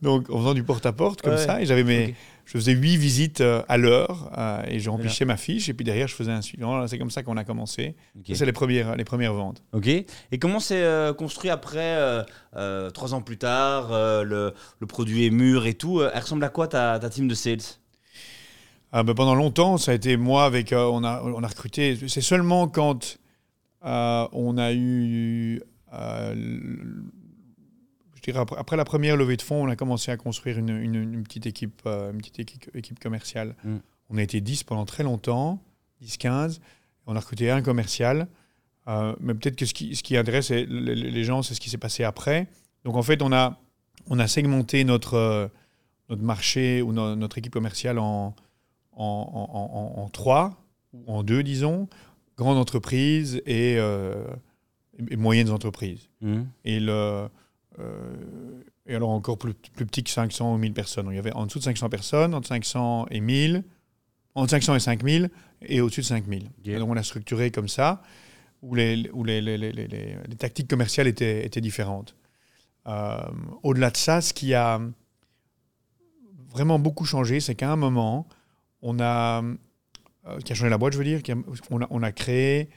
donc 0.01 0.29
en 0.29 0.37
faisant 0.39 0.53
du 0.53 0.63
porte-à-porte 0.63 1.21
comme 1.21 1.33
Ouais. 1.33 1.37
ça, 1.45 1.61
et 1.61 1.65
j'avais 1.65 1.83
mes, 1.83 2.15
je 2.45 2.51
faisais 2.57 2.73
huit 2.73 2.97
visites 2.97 3.41
euh, 3.41 3.61
à 3.69 3.77
l'heure 3.77 4.31
euh, 4.37 4.63
et 4.67 4.79
je 4.79 4.89
remplissais 4.89 5.23
ma 5.25 5.37
fiche 5.37 5.69
et 5.69 5.73
puis 5.73 5.85
derrière 5.85 6.07
je 6.07 6.15
faisais 6.15 6.31
un 6.31 6.41
suivant. 6.41 6.85
C'est 6.87 6.97
comme 6.97 7.11
ça 7.11 7.23
qu'on 7.23 7.37
a 7.37 7.43
commencé. 7.43 7.95
Ça, 8.27 8.35
C'est 8.35 8.45
les 8.45 8.51
premières, 8.51 8.95
les 8.95 9.03
premières 9.05 9.33
ventes. 9.33 9.61
Ok. 9.73 9.87
Et 9.87 10.05
comment 10.39 10.59
c'est 10.59 10.81
euh, 10.83 11.13
construit 11.13 11.49
après, 11.49 11.95
euh, 11.97 12.23
euh, 12.57 12.89
trois 12.89 13.13
ans 13.13 13.21
plus 13.21 13.37
tard, 13.37 13.89
euh, 13.91 14.23
le, 14.23 14.53
le 14.79 14.87
produit 14.87 15.25
est 15.25 15.29
mûr 15.31 15.65
et 15.67 15.73
tout 15.73 16.01
Elle 16.01 16.19
ressemble 16.21 16.43
à 16.43 16.49
quoi 16.49 16.67
ta, 16.67 16.99
ta 16.99 17.09
team 17.09 17.27
de 17.27 17.35
sales? 17.35 17.59
Ah, 18.91 19.03
ben, 19.03 19.13
pendant 19.13 19.35
longtemps, 19.35 19.77
ça 19.77 19.91
a 19.91 19.95
été 19.95 20.17
moi 20.17 20.45
avec. 20.45 20.73
euh, 20.73 20.85
on, 20.85 21.03
a, 21.03 21.21
on 21.23 21.43
a 21.43 21.47
recruté. 21.47 21.97
C'est 22.07 22.21
seulement 22.21 22.67
quand 22.67 23.19
euh, 23.85 24.27
on 24.31 24.57
a 24.57 24.73
eu. 24.73 25.61
euh, 25.93 26.35
je 28.15 28.21
dirais 28.21 28.39
après, 28.39 28.57
après 28.57 28.75
la 28.77 28.85
première 28.85 29.15
levée 29.15 29.37
de 29.37 29.41
fonds, 29.41 29.63
on 29.63 29.69
a 29.69 29.75
commencé 29.75 30.11
à 30.11 30.17
construire 30.17 30.57
une, 30.57 30.69
une- 30.69 30.95
une 31.13 31.23
petite 31.23 31.45
équipe, 31.45 31.81
une 31.85 32.17
petite 32.17 32.39
équipe, 32.39 32.69
équipe 32.75 32.99
commerciale. 32.99 33.55
Mm. 33.63 33.77
On 34.09 34.17
a 34.17 34.23
été 34.23 34.41
10 34.41 34.63
pendant 34.63 34.85
très 34.85 35.03
longtemps, 35.03 35.61
10-15. 36.03 36.59
On 37.05 37.15
a 37.15 37.19
recruté 37.19 37.49
un 37.51 37.61
commercial. 37.61 38.27
Mais 39.19 39.35
peut-être 39.35 39.55
que 39.55 39.67
ce 39.67 39.73
qui, 39.75 39.95
ce 39.95 40.01
qui 40.01 40.17
intéresse 40.17 40.49
les, 40.49 41.23
gens, 41.23 41.43
c'est 41.43 41.53
ce 41.53 41.59
qui 41.61 41.69
s'est 41.69 41.77
passé 41.77 42.03
après. 42.03 42.47
Donc 42.85 42.95
en 42.95 43.03
fait, 43.03 43.21
on 43.21 43.31
a, 43.31 43.59
on 44.07 44.17
a 44.17 44.27
segmenté 44.27 44.83
notre, 44.83 45.51
notre 46.09 46.23
marché 46.23 46.81
ou 46.81 46.91
no- 46.91 47.15
notre 47.15 47.37
équipe 47.37 47.53
commerciale 47.53 47.99
en, 47.99 48.35
en, 48.99 49.49
en- 49.53 49.99
en- 49.99 50.03
en 50.03 50.09
trois, 50.09 50.61
ou 50.93 51.03
en 51.11 51.23
deux, 51.23 51.41
disons, 51.43 51.87
grandes 52.37 52.57
entreprises 52.57 53.41
et, 53.45 53.75
euh, 53.77 54.25
et 55.09 55.15
moyennes 55.17 55.49
entreprises. 55.49 56.09
Mhm. 56.21 56.47
Et, 56.65 56.79
le, 56.79 57.27
euh, 57.79 58.61
et 58.85 58.95
alors 58.95 59.09
encore 59.11 59.37
plus, 59.37 59.53
plus 59.53 59.85
petit 59.85 60.03
que 60.03 60.09
500 60.09 60.53
ou 60.53 60.57
1000 60.57 60.73
personnes. 60.73 61.07
Il 61.11 61.15
y 61.15 61.19
avait 61.19 61.33
en 61.33 61.45
dessous 61.45 61.59
de 61.59 61.63
500 61.63 61.89
personnes, 61.89 62.33
entre 62.33 62.47
500 62.47 63.07
et 63.11 63.19
1000, 63.19 63.63
entre 64.35 64.51
500 64.51 64.75
et 64.75 64.79
5000 64.79 65.29
et 65.61 65.81
au-dessus 65.81 66.01
de 66.01 66.05
5000. 66.05 66.43
Ok. 66.59 66.67
Et 66.67 66.77
Donc 66.77 66.89
on 66.89 66.97
a 66.97 67.03
structuré 67.03 67.51
comme 67.51 67.67
ça, 67.67 68.01
où 68.61 68.75
les, 68.75 69.09
où 69.13 69.23
les, 69.23 69.41
les, 69.41 69.57
les- 69.57 69.71
les- 69.71 69.87
les- 69.87 70.15
les 70.27 70.35
tactiques 70.35 70.67
commerciales 70.69 71.07
étaient, 71.07 71.45
étaient 71.45 71.61
différentes. 71.61 72.15
Euh, 72.87 73.17
Au-delà 73.63 73.91
de 73.91 73.97
ça, 73.97 74.21
ce 74.21 74.33
qui 74.33 74.53
a 74.53 74.81
vraiment 76.49 76.79
beaucoup 76.79 77.05
changé, 77.05 77.39
c'est 77.39 77.55
qu'à 77.55 77.71
un 77.71 77.75
moment, 77.75 78.27
on 78.81 78.99
a, 78.99 79.43
euh, 80.27 80.39
qui 80.39 80.51
a 80.51 80.55
changé 80.55 80.69
la 80.69 80.77
boîte, 80.77 80.93
je 80.93 80.97
veux 80.97 81.03
dire, 81.03 81.21
on, 81.69 82.03
a, 82.03 82.11
créé 82.11 82.69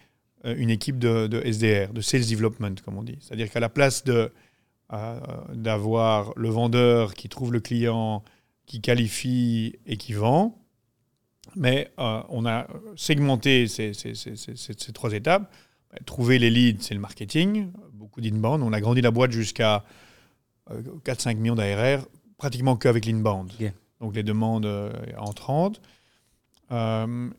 euh, 0.45 0.55
une 0.57 0.71
équipe 0.71 0.99
de, 0.99 1.43
SDR, 1.45 1.93
de 1.93 2.01
Sales 2.01 2.27
Development, 2.29 2.75
comme 2.85 2.99
on 2.99 3.03
dit. 3.03 3.19
C'est-à-dire 3.21 3.51
qu'à 3.51 3.61
la 3.61 3.69
place 3.69 4.05
euh, 4.09 4.29
d'avoir 5.55 6.33
le 6.37 6.49
vendeur 6.49 7.15
qui 7.15 7.29
trouve 7.29 7.53
le 7.53 7.61
client, 7.61 8.23
qui 8.67 8.81
qualifie 8.81 9.77
et 9.87 9.97
qui 9.97 10.13
vend, 10.13 10.59
mais 11.57 11.93
on 11.99 12.47
a 12.47 12.67
segmenté 12.97 13.67
ces, 13.67 13.93
trois 14.95 15.13
étapes. 15.13 15.53
Trouver 16.07 16.39
les 16.39 16.49
leads, 16.49 16.83
c'est 16.83 16.95
le 16.95 17.01
marketing, 17.01 17.71
beaucoup 17.93 18.23
d'inbound. 18.23 18.63
On 18.63 18.73
a 18.73 18.81
grandi 18.81 19.03
la 19.03 19.11
boîte 19.11 19.33
jusqu'à 19.33 19.85
euh, 20.71 20.83
4-5 21.05 21.37
millions 21.37 21.55
d'ARR, 21.55 22.07
pratiquement 22.39 22.77
qu'avec 22.77 23.07
l'inbound. 23.07 23.51
Ok. 23.61 23.73
Donc 24.03 24.15
les 24.17 24.25
demandes 24.25 24.67
euh, 24.67 24.93
entrantes. 25.17 25.81
Euh, 26.73 27.31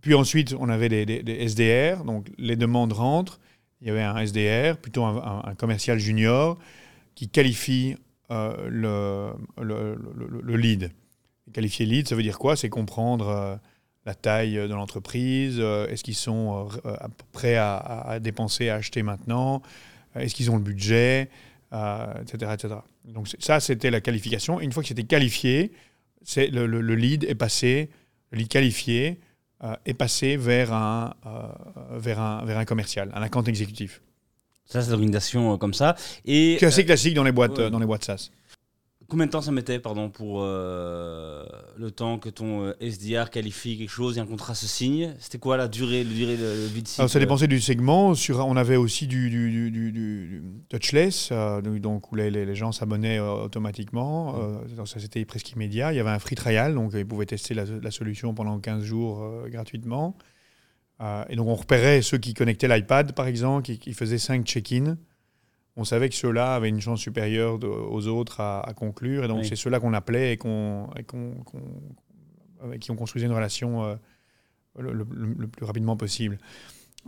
puis 0.00 0.14
ensuite, 0.14 0.54
on 0.58 0.68
avait 0.70 0.88
des, 0.88 1.46
SDR, 1.46 2.04
donc 2.04 2.28
les 2.38 2.56
demandes 2.56 2.92
rentrent. 2.94 3.38
Il 3.82 3.88
y 3.88 3.90
avait 3.90 4.02
un 4.02 4.16
SDR, 4.16 4.78
plutôt 4.78 5.04
un, 5.04 5.54
commercial 5.56 5.98
junior, 5.98 6.58
qui 7.14 7.28
qualifie 7.28 7.96
euh, 8.30 8.66
le, 8.68 9.32
le- 9.62 9.94
le- 10.16 10.40
le 10.42 10.56
lead. 10.56 10.90
Qualifier 11.52 11.84
lead, 11.86 12.08
ça 12.08 12.14
veut 12.14 12.22
dire 12.22 12.38
quoi? 12.38 12.56
C'est 12.56 12.68
comprendre 12.68 13.58
la 14.06 14.14
taille 14.14 14.54
de 14.54 14.72
l'entreprise, 14.74 15.58
est-ce 15.60 16.02
qu'ils 16.02 16.14
sont 16.14 16.68
euh, 16.86 16.96
à 18.06 18.20
dépenser, 18.20 18.70
à 18.70 18.76
acheter 18.76 19.02
maintenant, 19.02 19.60
est-ce 20.14 20.34
qu'ils 20.34 20.50
ont 20.50 20.56
le 20.56 20.62
budget, 20.62 21.28
etc., 21.72 22.52
etc. 22.54 22.74
Donc 23.04 23.28
ça, 23.38 23.60
c'était 23.60 23.90
la 23.90 24.00
qualification. 24.00 24.60
Une 24.60 24.72
fois 24.72 24.82
que 24.82 24.88
c'était 24.88 25.04
qualifié, 25.04 25.72
c'est 26.22 26.48
le, 26.48 26.66
le- 26.66 26.80
le 26.80 26.94
lead 26.94 27.24
est 27.24 27.34
passé, 27.34 27.90
le 28.30 28.38
lead 28.38 28.48
qualifié 28.48 29.20
euh, 29.64 29.74
est 29.86 29.94
passé 29.94 30.36
vers 30.36 30.72
un, 30.72 31.14
euh, 31.26 31.98
vers, 31.98 32.20
un, 32.20 32.44
vers 32.44 32.58
un 32.58 32.64
commercial, 32.64 33.10
un 33.14 33.22
account 33.22 33.42
exécutif. 33.44 34.00
Ça, 34.64 34.82
c'est 34.82 34.90
l'organisation 34.90 35.52
euh, 35.52 35.56
comme 35.56 35.74
ça. 35.74 35.96
Et 36.24 36.56
C'est 36.60 36.66
assez 36.66 36.82
euh, 36.82 36.84
classique 36.84 37.14
dans 37.14 37.24
les 37.24 37.32
boîtes, 37.32 37.58
ouais. 37.58 37.70
dans 37.70 37.78
les 37.78 37.86
boîtes 37.86 38.04
SaaS. 38.04 38.30
Combien 39.10 39.26
de 39.26 39.30
temps 39.30 39.42
ça 39.42 39.52
mettait, 39.52 39.78
pardon, 39.78 40.08
pour 40.08 40.38
euh, 40.40 41.44
le 41.76 41.90
temps 41.90 42.18
que 42.18 42.30
ton 42.30 42.64
euh, 42.64 42.72
SDR 42.80 43.28
qualifie 43.28 43.76
quelque 43.76 43.90
chose 43.90 44.16
et 44.16 44.20
un 44.20 44.26
contrat 44.26 44.54
se 44.54 44.66
signe? 44.66 45.14
C'était 45.18 45.38
quoi 45.38 45.56
la 45.56 45.68
durée, 45.68 46.04
le 46.04 46.14
durée, 46.14 46.36
le, 46.36 46.54
le 46.54 46.66
vide 46.66 46.88
cycle? 46.88 47.02
Alors, 47.02 47.10
ça 47.10 47.18
dépendait 47.18 47.48
du 47.48 47.60
segment. 47.60 48.14
Sur, 48.14 48.38
on 48.38 48.56
avait 48.56 48.76
aussi 48.76 49.06
du, 49.06 50.62
touchless, 50.68 51.28
euh, 51.32 51.60
donc 51.60 52.10
où 52.10 52.14
les, 52.14 52.54
gens 52.54 52.72
s'abonnaient 52.72 53.18
automatiquement. 53.18 54.36
Donc 54.76 54.88
ça, 54.88 55.00
c'était 55.00 55.24
presque 55.24 55.52
immédiat. 55.52 55.92
Il 55.92 55.96
y 55.96 56.00
avait 56.00 56.10
un 56.10 56.18
free 56.18 56.36
trial, 56.36 56.74
donc 56.74 56.92
ils 56.94 57.06
pouvaient 57.06 57.26
tester 57.26 57.52
la, 57.52 57.64
la 57.64 57.90
solution 57.90 58.32
pendant 58.32 58.58
15 58.58 58.82
jours 58.84 59.26
gratuitement. 59.48 60.16
Et 61.28 61.36
donc, 61.36 61.48
on 61.48 61.54
repérait 61.54 62.02
ceux 62.02 62.18
qui 62.18 62.34
connectaient 62.34 62.68
l'iPad, 62.68 63.12
par 63.12 63.26
exemple, 63.26 63.64
qui, 63.64 63.78
qui 63.78 63.92
faisaient 63.92 64.18
5 64.18 64.46
check-in. 64.46 64.96
On 65.76 65.84
savait 65.84 66.08
que 66.08 66.14
ceux-là 66.14 66.54
avaient 66.56 66.68
une 66.68 66.80
chance 66.80 67.00
supérieure 67.00 67.58
de- 67.58 67.66
aux 67.66 68.06
autres 68.08 68.40
à, 68.40 68.60
à 68.68 68.74
conclure. 68.74 69.24
Et 69.24 69.28
donc, 69.28 69.40
Oui. 69.40 69.46
c'est 69.48 69.56
ceux-là 69.56 69.80
qu'on 69.80 69.92
appelait 69.94 70.32
et, 70.32 70.36
qu'on, 70.36 70.88
avec 72.62 72.80
qui 72.82 72.90
on 72.90 72.96
construisait 72.96 73.26
une 73.26 73.32
relation 73.32 73.84
euh, 73.84 73.94
le- 74.78 74.92
le- 74.92 75.06
le- 75.10 75.34
le 75.38 75.48
plus 75.48 75.64
rapidement 75.64 75.96
possible. 75.96 76.38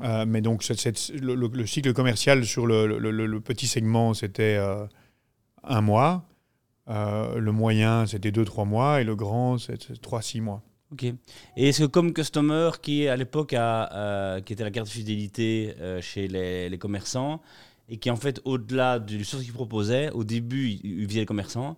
Euh, 0.03 0.25
mais 0.27 0.41
donc, 0.41 0.63
cette- 0.63 0.81
cette- 0.81 1.11
le, 1.21 1.35
le- 1.35 1.49
le 1.53 1.67
cycle 1.67 1.93
commercial 1.93 2.45
sur 2.47 2.67
le, 2.67 3.41
petit 3.41 3.67
segment, 3.67 4.15
c'était 4.15 4.57
euh, 4.59 4.87
un 5.65 5.81
mois. 5.81 6.25
Le 6.89 7.51
moyen, 7.51 8.07
c'était 8.07 8.33
deux, 8.33 8.45
trois 8.45 8.65
mois. 8.65 9.01
Et 9.01 9.05
le 9.05 9.17
grand, 9.17 9.59
c'était 9.59 9.95
trois, 10.01 10.23
six 10.23 10.41
mois. 10.41 10.63
Ok. 10.93 11.05
Et 11.05 11.15
est-ce 11.69 11.83
que 11.85 11.87
comme 11.89 12.13
customer 12.13 12.71
qui 12.83 13.09
à 13.09 13.17
l'époque 13.17 13.55
a, 13.55 13.91
euh, 13.95 14.41
qui 14.41 14.53
était 14.53 14.65
la 14.65 14.71
carte 14.71 14.89
de 14.89 14.93
fidélité 14.93 15.75
euh, 15.81 16.01
chez 16.03 16.29
les, 16.29 16.69
les 16.69 16.79
commerçants 16.79 17.41
et 17.93 17.99
qui 17.99 18.11
en 18.11 18.17
fait 18.17 18.41
au-delà 18.45 18.99
du 18.99 19.23
service 19.25 19.47
qu'il 19.47 19.55
proposait, 19.55 20.11
au 20.11 20.25
début 20.25 20.69
il, 20.71 20.81
il 21.03 21.07
visait 21.07 21.21
les 21.21 21.27
commerçants, 21.27 21.77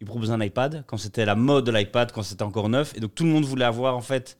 il 0.00 0.06
proposait 0.06 0.32
un 0.32 0.40
iPad 0.40 0.82
quand 0.86 0.96
c'était 0.96 1.26
la 1.26 1.34
mode 1.36 1.66
de 1.66 1.70
l'iPad, 1.70 2.10
quand 2.12 2.22
c'était 2.22 2.42
encore 2.42 2.68
neuf, 2.70 2.92
et 2.96 3.00
donc 3.00 3.14
tout 3.14 3.24
le 3.24 3.30
monde 3.30 3.44
voulait 3.44 3.66
avoir 3.66 3.94
en 3.96 4.00
fait 4.00 4.38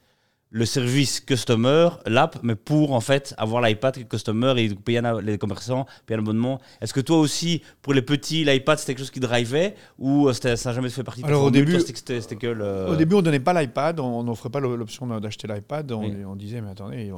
le 0.53 0.65
service 0.67 1.21
customer, 1.21 1.91
l'app, 2.07 2.41
mais 2.43 2.57
pour 2.57 2.93
en 2.93 3.01
fait 3.01 3.35
avoir 3.39 3.63
l'iPad 3.63 3.95
que 3.99 4.03
customer 4.03 4.55
et 4.57 4.75
payer 4.75 4.99
un- 4.99 5.21
les 5.21 5.39
commerçants, 5.39 5.87
payer 6.07 6.19
un 6.19 6.23
abonnement. 6.25 6.59
Est-ce 6.81 6.93
que 6.93 6.99
toi 7.01 7.19
aussi, 7.19 7.63
pour 7.83 7.93
les 7.95 8.03
petits, 8.03 8.45
l'iPad 8.45 8.77
c'était 8.79 8.95
quelque 8.95 9.05
chose 9.05 9.11
qui 9.13 9.21
drivait 9.21 9.77
ou 9.99 10.27
euh, 10.29 10.33
ça 10.33 10.55
n'a 10.57 10.73
jamais 10.75 10.89
fait 10.89 11.05
partie 11.05 11.21
de 11.23 11.27
Alors, 11.29 11.45
au 11.45 11.51
début- 11.53 11.79
c'était 11.79 12.35
que 12.35 12.49
le... 12.49 12.87
Au 12.89 12.97
début, 12.97 13.15
on 13.15 13.23
donnait 13.23 13.39
pas 13.39 13.53
l'iPad, 13.61 14.01
on 14.01 14.25
n'offrait 14.25 14.51
pas 14.51 14.59
l'option 14.59 15.07
d'acheter 15.21 15.47
l'iPad. 15.47 15.93
On, 15.93 16.01
Oui. 16.01 16.17
on 16.27 16.35
disait, 16.35 16.61
mais 16.63 16.71
attendez, 16.71 17.13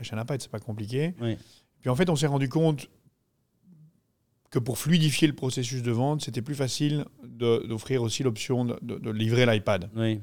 acheté 0.00 0.14
un 0.14 0.20
iPad, 0.22 0.42
c'est 0.42 0.50
pas 0.50 0.58
compliqué. 0.58 1.14
Oui. 1.22 1.38
Puis 1.80 1.88
en 1.88 1.94
fait, 1.96 2.10
on 2.10 2.16
s'est 2.16 2.26
rendu 2.26 2.48
compte 2.50 2.88
que 4.54 4.60
pour 4.60 4.78
fluidifier 4.78 5.26
le 5.26 5.34
processus 5.34 5.82
de 5.82 5.90
vente, 5.90 6.22
c'était 6.22 6.40
plus 6.42 6.54
facile 6.54 7.04
de- 7.26 7.66
d'offrir 7.66 8.02
aussi 8.02 8.22
l'option 8.22 8.64
de, 8.64 9.10
livrer 9.10 9.46
l'iPad. 9.46 9.90
Oui. 9.96 10.20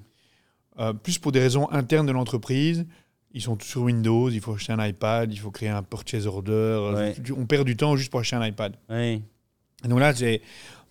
Euh, 0.80 0.94
plus 0.94 1.18
pour 1.20 1.34
des 1.34 1.42
raisons 1.42 1.70
internes 1.70 2.06
de 2.06 2.14
l'entreprise. 2.14 2.86
Ils 3.34 3.42
sont 3.42 3.58
tous 3.58 3.68
sur 3.68 3.82
Windows, 3.82 4.30
il 4.30 4.40
faut 4.40 4.54
acheter 4.54 4.72
un 4.72 4.86
iPad, 4.86 5.34
il 5.34 5.38
faut 5.38 5.52
créer 5.52 5.68
un 5.68 5.84
purchase 5.84 6.28
order. 6.28 6.94
Ouais. 6.96 7.14
On 7.38 7.46
perd 7.46 7.66
du 7.66 7.76
temps 7.76 7.98
juste 7.98 8.10
pour 8.10 8.22
acheter 8.22 8.38
un 8.38 8.46
iPad. 8.46 8.78
Oui. 8.90 9.22
Et 9.84 9.88
donc 9.90 10.00
là, 10.00 10.14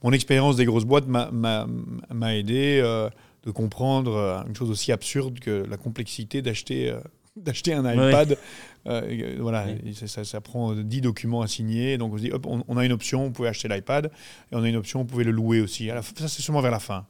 mon 0.02 0.12
expérience 0.12 0.56
des 0.56 0.66
grosses 0.66 0.84
boîtes 0.84 1.06
m'a- 1.06 1.66
aidé. 2.34 2.80
euh, 2.82 3.08
de 3.46 3.50
comprendre 3.52 4.12
euh, 4.16 4.42
une 4.46 4.54
chose 4.54 4.68
aussi 4.68 4.92
absurde 4.92 5.40
que 5.40 5.64
la 5.66 5.78
complexité 5.78 6.42
d'acheter 6.42 6.90
euh, 6.90 7.00
d'acheter 7.36 7.72
un 7.72 7.90
iPad. 7.90 8.36
Euh, 8.86 9.02
euh, 9.10 9.36
voilà, 9.40 9.66
et 9.70 9.92
ça, 9.94 10.40
prend 10.40 10.74
10 10.74 11.00
documents 11.02 11.42
à 11.42 11.46
signer. 11.46 11.98
Donc 11.98 12.14
on 12.14 12.16
se 12.16 12.22
dit, 12.22 12.32
hop, 12.32 12.46
on, 12.46 12.64
on 12.66 12.76
a 12.76 12.84
une 12.84 12.92
option, 12.92 13.24
vous 13.24 13.30
pouvez 13.32 13.48
acheter 13.48 13.68
l'iPad. 13.68 14.10
Et 14.52 14.56
on 14.56 14.62
a 14.62 14.68
une 14.68 14.76
option, 14.76 15.00
vous 15.00 15.06
pouvez 15.06 15.24
le 15.24 15.32
louer 15.32 15.60
aussi. 15.60 15.88
Ça, 15.88 16.28
c'est 16.28 16.42
seulement 16.42 16.60
vers 16.62 16.70
la 16.70 16.80
fin. 16.80 17.06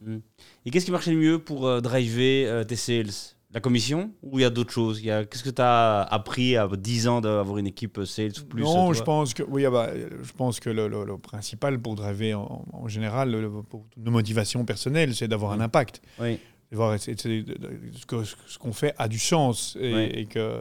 Et 0.66 0.70
qu'est-ce 0.70 0.84
qui 0.86 0.90
marchait 0.92 1.12
le 1.12 1.18
mieux 1.18 1.38
pour 1.38 1.66
euh, 1.66 1.80
driver 1.80 2.46
euh, 2.46 2.64
tes 2.64 2.76
sales? 2.76 3.10
La 3.52 3.58
commission 3.58 4.12
Ou 4.22 4.38
il 4.38 4.42
y 4.42 4.44
a 4.44 4.50
d'autres 4.50 4.70
choses? 4.72 5.00
A- 5.08 5.24
Qu'est-ce 5.24 5.42
que 5.42 5.50
tu 5.50 5.60
as 5.60 6.02
appris 6.02 6.56
à 6.56 6.68
10 6.68 7.08
ans 7.08 7.20
d'avoir 7.20 7.58
une 7.58 7.66
équipe 7.66 7.98
euh, 7.98 8.04
sales 8.04 8.30
ou 8.40 8.44
plus 8.44 8.62
non, 8.62 8.90
euh, 8.90 8.94
je 8.94 9.02
pense 9.02 9.34
que 9.34 9.42
oui, 9.42 9.64
ah 9.66 9.70
bah, 9.70 9.88
euh, 9.88 10.08
je 10.22 10.32
pense 10.32 10.60
que 10.60 10.70
le, 10.70 10.86
le- 10.86 11.04
le 11.04 11.18
principal 11.18 11.80
pour 11.80 11.96
driver 11.96 12.34
en, 12.34 12.64
en 12.72 12.86
général, 12.86 13.32
le- 13.32 13.50
pour 13.62 13.86
nos 13.96 14.12
motivations 14.12 14.64
personnelles, 14.64 15.16
c'est 15.16 15.26
d'avoir 15.26 15.50
un 15.50 15.56
Mm. 15.56 15.62
impact. 15.62 16.00
Oui. 16.20 16.38
Voir 16.70 16.96
ce 17.00 17.10
que- 18.06 18.22
ce 18.22 18.58
qu'on 18.58 18.72
fait 18.72 18.94
a 18.98 19.08
du 19.08 19.18
sens 19.18 19.76
et 19.80 20.26
que, 20.30 20.60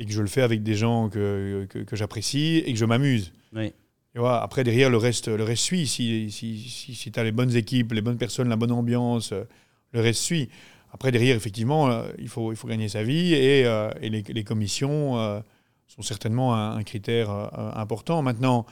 et 0.00 0.06
que 0.06 0.12
je 0.12 0.20
le 0.20 0.26
fais 0.26 0.42
avec 0.42 0.64
des 0.64 0.74
gens 0.74 1.08
que, 1.08 1.66
que, 1.70 1.78
que 1.78 1.94
j'apprécie 1.94 2.62
et 2.66 2.72
que 2.72 2.78
je 2.78 2.84
m'amuse. 2.86 3.32
Oui. 3.54 3.72
Après, 4.16 4.64
derrière, 4.64 4.90
le 4.90 4.96
reste, 4.96 5.28
le 5.28 5.44
reste 5.44 5.62
suit. 5.62 5.86
Si, 5.86 6.30
si, 6.32 6.58
si, 6.58 6.94
si 6.96 7.12
tu 7.12 7.20
as 7.20 7.22
les 7.22 7.30
bonnes 7.30 7.54
équipes, 7.54 7.92
les 7.92 8.00
bonnes 8.00 8.18
personnes, 8.18 8.48
la 8.48 8.56
bonne 8.56 8.72
ambiance, 8.72 9.30
euh, 9.32 9.44
le 9.92 10.00
reste 10.00 10.20
suit. 10.20 10.48
Après, 10.92 11.12
derrière, 11.12 11.36
effectivement, 11.36 11.90
euh, 11.90 12.10
il, 12.18 12.28
faut, 12.28 12.50
il 12.50 12.56
faut 12.56 12.66
gagner 12.66 12.88
sa 12.88 13.04
vie 13.04 13.34
et, 13.34 13.64
euh, 13.66 13.90
et 14.00 14.08
les, 14.08 14.22
les 14.22 14.42
commissions 14.42 15.16
euh, 15.18 15.40
sont 15.86 16.02
certainement 16.02 16.56
un, 16.56 16.76
un 16.76 16.82
critère 16.82 17.30
euh, 17.30 17.70
important. 17.74 18.22
Maintenant, 18.22 18.66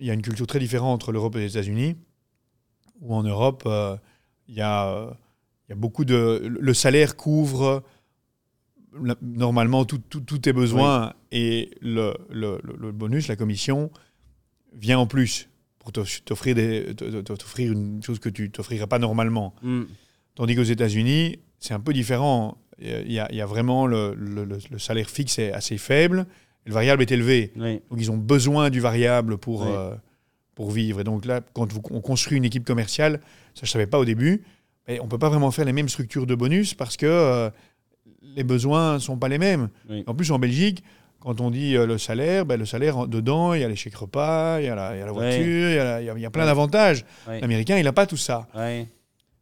il 0.00 0.06
y 0.06 0.10
a 0.10 0.14
une 0.14 0.22
culture 0.22 0.46
très 0.46 0.58
différente 0.58 0.94
entre 0.94 1.12
l'Europe 1.12 1.36
et 1.36 1.40
les 1.40 1.50
États-Unis, 1.52 1.94
où 3.00 3.14
en 3.14 3.22
Europe, 3.22 3.68
il 4.48 4.54
y, 4.54 4.60
a, 4.60 5.16
il 5.68 5.70
y 5.70 5.72
a 5.72 5.76
beaucoup 5.76 6.04
de... 6.04 6.42
Le 6.42 6.74
salaire 6.74 7.16
couvre 7.16 7.84
la- 9.02 9.16
normalement 9.22 9.84
tout- 9.84 10.00
tout- 10.10 10.20
tous 10.20 10.38
tes 10.38 10.52
besoins 10.52 11.12
et 11.32 11.70
le, 11.80 12.14
le- 12.30 12.60
bonus, 12.92 13.28
la 13.28 13.36
commission, 13.36 13.90
vient 14.72 14.98
en 14.98 15.06
plus 15.06 15.48
pour 15.78 15.92
t'off- 15.92 16.22
t'offrir 16.24 17.72
une 17.72 18.02
chose 18.02 18.18
que 18.18 18.28
tu 18.28 18.50
t'offrirais 18.50 18.86
pas 18.86 18.98
normalement. 18.98 19.54
Mm. 19.62 19.82
Tandis 20.34 20.56
qu'aux 20.56 20.62
États-Unis, 20.62 21.38
c'est 21.60 21.74
un 21.74 21.80
peu 21.80 21.92
différent. 21.92 22.58
Il 22.80 23.12
y 23.12 23.18
a, 23.20 23.28
il 23.30 23.36
y 23.36 23.40
a 23.40 23.46
vraiment 23.46 23.86
le, 23.86 24.14
le- 24.14 24.58
salaire 24.78 25.08
fixe 25.08 25.38
est 25.38 25.52
assez 25.52 25.78
faible, 25.78 26.26
le 26.66 26.72
variable 26.72 27.02
est 27.02 27.12
élevé. 27.12 27.52
Oui. 27.56 27.80
Donc 27.90 27.98
ils 28.00 28.10
ont 28.10 28.16
besoin 28.16 28.70
du 28.70 28.80
variable 28.80 29.38
pour, 29.38 29.62
Oui. 29.62 29.68
euh, 29.70 29.94
pour 30.56 30.70
vivre. 30.72 31.00
Et 31.00 31.04
donc 31.04 31.24
là, 31.24 31.40
quand 31.52 31.72
vous- 31.72 31.82
on 31.90 32.00
construit 32.00 32.36
une 32.38 32.44
équipe 32.44 32.64
commerciale, 32.64 33.20
ça 33.54 33.60
je 33.62 33.66
ne 33.66 33.72
savais 33.72 33.86
pas 33.86 33.98
au 33.98 34.04
début, 34.04 34.42
mais 34.88 34.98
on 35.00 35.04
ne 35.04 35.08
peut 35.08 35.18
pas 35.18 35.28
vraiment 35.28 35.50
faire 35.52 35.64
les 35.66 35.72
mêmes 35.72 35.88
structures 35.88 36.26
de 36.26 36.34
bonus 36.34 36.74
parce 36.74 36.96
que 36.96 37.06
euh, 37.06 37.50
les 38.36 38.44
besoins 38.44 38.94
ne 38.94 38.98
sont 38.98 39.16
pas 39.16 39.28
les 39.28 39.38
mêmes. 39.38 39.68
Oui. 39.88 40.04
En 40.06 40.14
plus, 40.14 40.30
en 40.32 40.38
Belgique, 40.38 40.82
quand 41.20 41.40
on 41.40 41.50
dit 41.50 41.76
euh, 41.76 41.86
le 41.86 41.96
salaire, 41.98 42.44
ben, 42.44 42.58
le 42.58 42.66
salaire, 42.66 43.06
dedans, 43.06 43.54
il 43.54 43.60
y 43.62 43.64
a 43.64 43.68
les 43.68 43.76
chèques 43.76 43.94
repas, 43.96 44.60
il 44.60 44.66
y 44.66 44.68
a 44.68 44.74
la, 44.74 44.94
il 44.94 44.98
y 44.98 45.02
a 45.02 45.06
la 45.06 45.12
Ouais. 45.12 45.18
voiture, 45.36 45.70
il 45.70 45.74
y 45.74 45.78
a, 45.78 46.02
y 46.02 46.10
a- 46.10 46.14
il 46.14 46.20
y 46.20 46.26
a 46.26 46.30
plein 46.30 46.42
Ouais. 46.42 46.48
d'avantages. 46.48 47.04
Ouais. 47.28 47.40
L'Américain, 47.40 47.76
il 47.78 47.84
n'a 47.84 47.92
pas 47.92 48.06
tout 48.06 48.16
ça. 48.16 48.46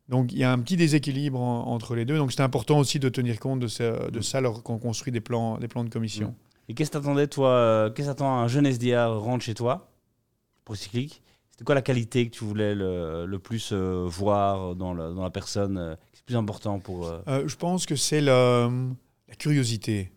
Donc 0.09 0.33
il 0.33 0.39
y 0.39 0.45
a 0.45 0.53
un 0.53 0.59
petit 0.59 0.77
déséquilibre 0.77 1.41
en- 1.41 1.67
entre 1.69 1.95
les 1.95 2.05
deux. 2.05 2.19
Donc 2.19 2.33
c'est 2.33 2.43
important 2.43 2.79
aussi 2.79 2.99
de 2.99 3.09
tenir 3.09 3.39
compte 3.41 3.61
de, 3.61 3.69
ça- 3.69 4.11
de 4.11 4.21
ça 4.21 4.41
lorsqu'on 4.41 4.79
construit 4.79 5.13
des 5.13 5.21
plans, 5.21 5.59
des 5.59 5.69
plans 5.69 5.85
de 5.85 5.89
commission. 5.91 6.29
Mm. 6.29 6.35
Et 6.71 6.75
qu'est-ce 6.75 6.91
que 6.91 6.99
t'attendais, 6.99 7.27
toi 7.27 7.49
euh, 7.49 7.91
Qu'est-ce 7.91 8.09
que 8.09 8.13
t'attend 8.13 8.39
un 8.39 8.49
jeune 8.49 8.67
SDR 8.67 9.19
rentre 9.21 9.45
chez 9.45 9.55
toi 9.55 9.91
pour 10.65 10.77
Cyclic 10.77 11.23
C'était 11.53 11.65
quoi 11.65 11.75
la 11.75 11.83
qualité 11.83 12.29
que 12.29 12.35
tu 12.35 12.45
voulais 12.45 12.75
le, 12.75 13.25
le 13.27 13.39
plus 13.39 13.71
euh, 13.73 14.05
voir 14.09 14.75
dans, 14.75 14.93
le- 14.95 15.15
dans 15.15 15.23
la 15.23 15.31
personne 15.31 15.77
euh, 15.79 15.95
qui 16.13 16.21
est 16.21 16.25
plus 16.27 16.37
important 16.37 16.81
pour. 16.81 17.07
euh, 17.07 17.21
Euh, 17.29 17.47
je 17.47 17.57
pense 17.57 17.87
que 17.87 17.95
c'est 17.97 18.21
la 18.21 18.69
curiosité. 19.39 20.11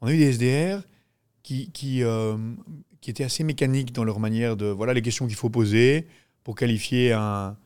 On 0.00 0.06
a 0.08 0.12
eu 0.12 0.18
des 0.18 0.32
SDR 0.32 0.82
qui, 1.42 1.70
qui, 1.72 2.02
qui 3.00 3.10
étaient 3.10 3.24
assez 3.24 3.44
mécaniques 3.44 3.92
dans 3.92 4.04
leur 4.04 4.20
manière 4.20 4.56
de. 4.56 4.66
Voilà 4.66 4.94
les 4.94 5.02
questions 5.02 5.26
qu'il 5.26 5.36
faut 5.36 5.50
poser 5.50 6.06
pour 6.44 6.54
qualifier 6.54 7.12
un, 7.12 7.56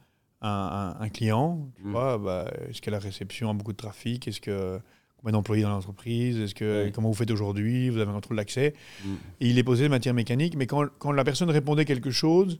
un, 0.41 0.49
un- 0.49 0.97
un 1.01 1.09
client. 1.09 1.71
Tu 1.77 1.85
Mm. 1.85 1.91
vois, 1.93 2.19
bah, 2.19 2.51
est-ce 2.69 2.81
que 2.83 2.91
la 2.91 2.99
réception 2.99 3.51
a 3.51 3.55
beaucoup 3.55 3.73
de 3.73 3.77
trafic? 3.77 4.27
Est-ce 4.29 4.41
que. 4.41 4.81
Combien 5.23 5.33
d'employés 5.39 5.63
dans 5.63 5.71
l'entreprise 5.71 6.37
Est-ce 6.39 6.55
que 6.55 6.91
comment 6.93 7.09
vous 7.09 7.15
faites 7.15 7.31
aujourd'hui 7.31 7.89
Vous 7.91 7.99
avez 7.99 8.11
un 8.11 8.15
contrôle 8.15 8.37
d'accès 8.39 8.75
mm. 9.05 9.09
Et 9.41 9.49
il 9.51 9.57
est 9.59 9.63
posé 9.63 9.85
de 9.85 9.89
matière 9.89 10.15
mécanique, 10.15 10.57
mais 10.57 10.67
quand, 10.67 10.85
quand 10.99 11.13
la 11.13 11.23
personne 11.23 11.49
répondait 11.49 11.85
quelque 11.85 12.11
chose 12.11 12.59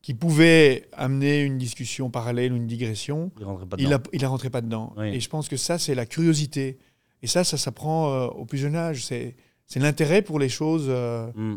qui 0.00 0.14
pouvait 0.14 0.88
amener 0.92 1.42
une 1.42 1.58
discussion 1.58 2.08
parallèle 2.08 2.52
ou 2.52 2.56
une 2.56 2.66
digression, 2.66 3.30
Il 3.38 3.44
pas 3.68 3.76
il 4.12 4.20
la 4.22 4.28
rentrait 4.28 4.48
pas 4.48 4.60
dedans. 4.62 4.94
Oui. 4.96 5.08
Et 5.08 5.20
je 5.20 5.28
pense 5.28 5.48
que 5.48 5.56
ça, 5.58 5.78
c'est 5.78 5.94
la 5.94 6.06
curiosité. 6.06 6.78
Et 7.22 7.26
ça, 7.26 7.44
ça 7.44 7.58
s'apprend 7.58 8.12
euh, 8.14 8.26
au 8.28 8.44
plus 8.46 8.58
jeune 8.58 8.76
âge. 8.76 9.04
C'est 9.04 9.34
c'est 9.66 9.80
l'intérêt 9.80 10.22
pour 10.22 10.38
les 10.38 10.48
choses. 10.48 10.86
euh, 10.88 11.30
Mm. 11.34 11.56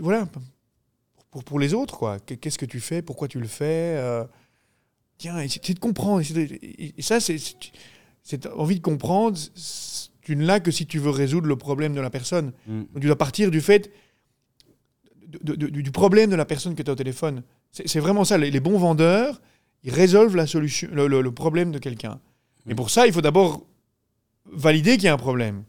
voilà. 0.00 0.28
Pour, 1.32 1.42
pour 1.42 1.58
les 1.58 1.72
autres, 1.74 1.96
quoi. 1.98 2.18
Qu'est- 2.20 2.36
Qu'est-ce 2.36 2.58
que 2.58 2.66
tu 2.66 2.78
fais? 2.78 3.00
Pourquoi 3.02 3.26
tu 3.26 3.40
le 3.40 3.48
fais 3.48 3.96
euh, 3.96 4.22
Tiens, 5.18 5.40
essayer 5.40 5.74
de 5.74 5.78
comprendre. 5.80 6.22
et 6.36 6.94
ça, 7.02 7.18
c'est- 7.20 7.38
cette 8.22 8.46
envie 8.46 8.76
de 8.76 8.80
comprendre. 8.82 9.38
Tu 10.20 10.36
ne 10.36 10.44
l'as 10.46 10.60
que 10.60 10.70
si 10.70 10.86
tu 10.86 10.98
veux 10.98 11.10
résoudre 11.10 11.46
le 11.48 11.56
problème 11.56 11.94
de 11.94 12.00
la 12.00 12.10
personne. 12.10 12.52
Mm. 12.66 12.78
Donc, 12.92 13.00
tu 13.00 13.06
dois 13.06 13.18
partir 13.18 13.50
du 13.50 13.60
fait 13.60 13.90
de- 15.26 15.54
de- 15.54 15.68
du 15.68 15.90
problème 15.90 16.30
de 16.30 16.36
la 16.36 16.44
personne 16.44 16.74
que 16.74 16.82
tu 16.82 16.90
as 16.90 16.92
au 16.92 16.96
téléphone. 16.96 17.42
C'est 17.70 18.00
vraiment 18.00 18.24
ça. 18.24 18.36
Les, 18.38 18.50
les 18.50 18.60
bons 18.60 18.78
vendeurs, 18.78 19.40
ils 19.82 19.92
résolvent 19.92 20.36
la 20.36 20.46
solution, 20.46 20.88
le, 20.92 21.06
le- 21.06 21.22
le 21.22 21.32
problème 21.32 21.72
de 21.72 21.78
quelqu'un. 21.78 22.20
Et 22.68 22.72
Mm. 22.74 22.76
pour 22.76 22.90
ça, 22.90 23.06
il 23.06 23.12
faut 23.12 23.22
d'abord 23.22 23.66
valider 24.46 24.92
qu'il 24.96 25.04
y 25.04 25.08
a 25.08 25.14
un 25.14 25.16
problème. 25.16 25.64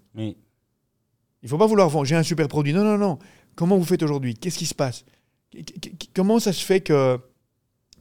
Il 1.42 1.50
faut 1.50 1.58
pas 1.58 1.66
vouloir 1.68 1.90
vendre. 1.90 2.06
J'ai 2.06 2.16
un 2.16 2.24
super 2.24 2.48
produit. 2.48 2.74
Non, 2.74 2.84
non, 2.84 2.98
non. 2.98 3.20
Comment 3.56 3.78
vous 3.78 3.84
faites 3.86 4.04
aujourd'hui? 4.04 4.36
Qu'est-ce 4.36 4.58
qui 4.58 4.66
se 4.66 4.76
passe? 4.76 5.06
Comment 6.16 6.40
ça 6.40 6.54
se 6.54 6.64
fait 6.64 6.82
que 6.82 7.20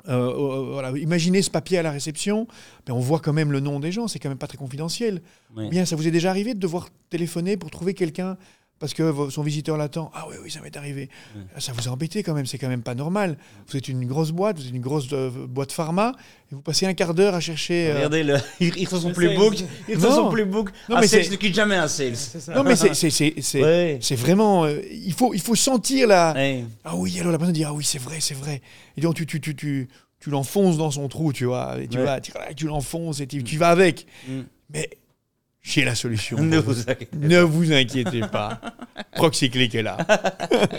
euh, 0.08 0.12
euh, 0.12 0.72
voilà, 0.72 0.96
imaginez 0.98 1.42
ce 1.42 1.50
papier 1.50 1.78
à 1.78 1.82
la 1.82 1.90
réception, 1.90 2.46
mais 2.86 2.92
on 2.92 3.00
voit 3.00 3.20
quand 3.20 3.32
même 3.32 3.52
le 3.52 3.60
nom 3.60 3.80
des 3.80 3.92
gens, 3.92 4.08
c'est 4.08 4.18
quand 4.18 4.28
même 4.28 4.38
pas 4.38 4.46
très 4.46 4.58
confidentiel. 4.58 5.22
Oui. 5.56 5.68
Bien, 5.68 5.84
ça 5.84 5.96
vous 5.96 6.06
est 6.06 6.10
déjà 6.10 6.30
arrivé 6.30 6.54
de 6.54 6.58
devoir 6.58 6.88
téléphoner 7.10 7.56
pour 7.56 7.70
trouver 7.70 7.94
quelqu'un 7.94 8.36
parce 8.82 8.94
que 8.94 9.30
son 9.30 9.42
visiteur 9.44 9.76
l'attend 9.76 10.10
Ah 10.12 10.26
oui, 10.28 10.34
oui, 10.42 10.50
ça 10.50 10.60
m'est 10.60 10.76
arrivé. 10.76 11.08
Ouais. 11.36 11.42
Ça 11.60 11.72
vous 11.72 11.86
a 11.88 11.92
embêté 11.92 12.24
quand 12.24 12.34
même, 12.34 12.46
c'est 12.46 12.58
quand 12.58 12.68
même 12.68 12.82
pas 12.82 12.96
normal. 12.96 13.36
Vous 13.68 13.76
êtes 13.76 13.86
une 13.86 14.04
grosse 14.06 14.32
boîte, 14.32 14.58
vous 14.58 14.66
êtes 14.66 14.74
une 14.74 14.80
grosse 14.80 15.06
euh, 15.12 15.30
boîte 15.30 15.70
pharma, 15.70 16.12
et 16.50 16.54
vous 16.56 16.62
passez 16.62 16.84
un 16.84 16.92
quart 16.94 17.14
d'heure 17.14 17.34
à 17.34 17.38
chercher. 17.40 17.90
euh, 17.90 17.94
Regardez, 17.94 18.24
le, 18.24 18.36
il, 18.60 18.76
il 18.76 18.84
reçoit 18.86 19.00
son 19.00 19.08
Le 19.10 19.14
playbook. 19.14 19.56
sales. 19.56 19.66
Il 19.88 19.94
reçoit 19.94 20.10
Non. 20.10 20.16
son 20.16 20.30
playbook. 20.32 20.70
Non, 20.88 20.96
un 20.96 21.00
mais 21.00 21.06
sales 21.06 21.24
c'est- 21.24 21.30
ne 21.30 21.36
quitte 21.36 21.54
jamais 21.54 21.76
un 21.76 21.86
sales. 21.86 22.14
Non, 22.56 22.64
mais 22.64 22.74
c'est- 22.74 22.94
c'est- 22.94 23.10
c'est 23.10 23.34
c'est- 23.40 23.62
Ouais. 23.62 23.98
c'est 24.02 24.16
vraiment. 24.16 24.64
euh, 24.64 24.80
il, 24.90 25.12
faut, 25.12 25.32
il 25.32 25.40
faut 25.40 25.54
sentir 25.54 26.08
la. 26.08 26.32
Ouais. 26.34 26.64
Ah 26.84 26.96
oui, 26.96 27.16
alors 27.20 27.30
la 27.30 27.38
personne 27.38 27.54
dit 27.54 27.62
Ah 27.64 27.72
oui, 27.72 27.84
c'est 27.84 28.00
vrai, 28.00 28.18
c'est 28.20 28.34
vrai. 28.34 28.60
Et 28.96 29.00
donc 29.00 29.14
tu, 29.14 29.26
tu, 29.26 29.40
tu, 29.40 29.54
tu, 29.54 29.88
tu 30.18 30.30
l'enfonces 30.30 30.76
dans 30.76 30.90
son 30.90 31.06
trou, 31.06 31.32
tu 31.32 31.44
vois. 31.44 31.80
Et 31.80 31.86
tu, 31.86 31.98
Ouais. 31.98 32.04
vas, 32.04 32.20
tu, 32.20 32.32
tu 32.56 32.66
l'enfonces 32.66 33.20
et 33.20 33.28
tu, 33.28 33.44
tu 33.44 33.58
vas 33.58 33.68
avec. 33.68 34.06
Mm. 34.28 34.40
Mais 34.74 34.90
j'ai 35.62 35.84
la 35.84 35.94
solution. 35.94 36.38
Ne 36.40 36.58
vous 36.58 36.80
inquiétez 36.90 37.16
Ne 37.16 37.40
vous 37.40 37.72
inquiétez 37.72 38.20
pas. 38.22 38.60
Proxyclick 39.14 39.74
est 39.74 39.82
là. 39.82 39.96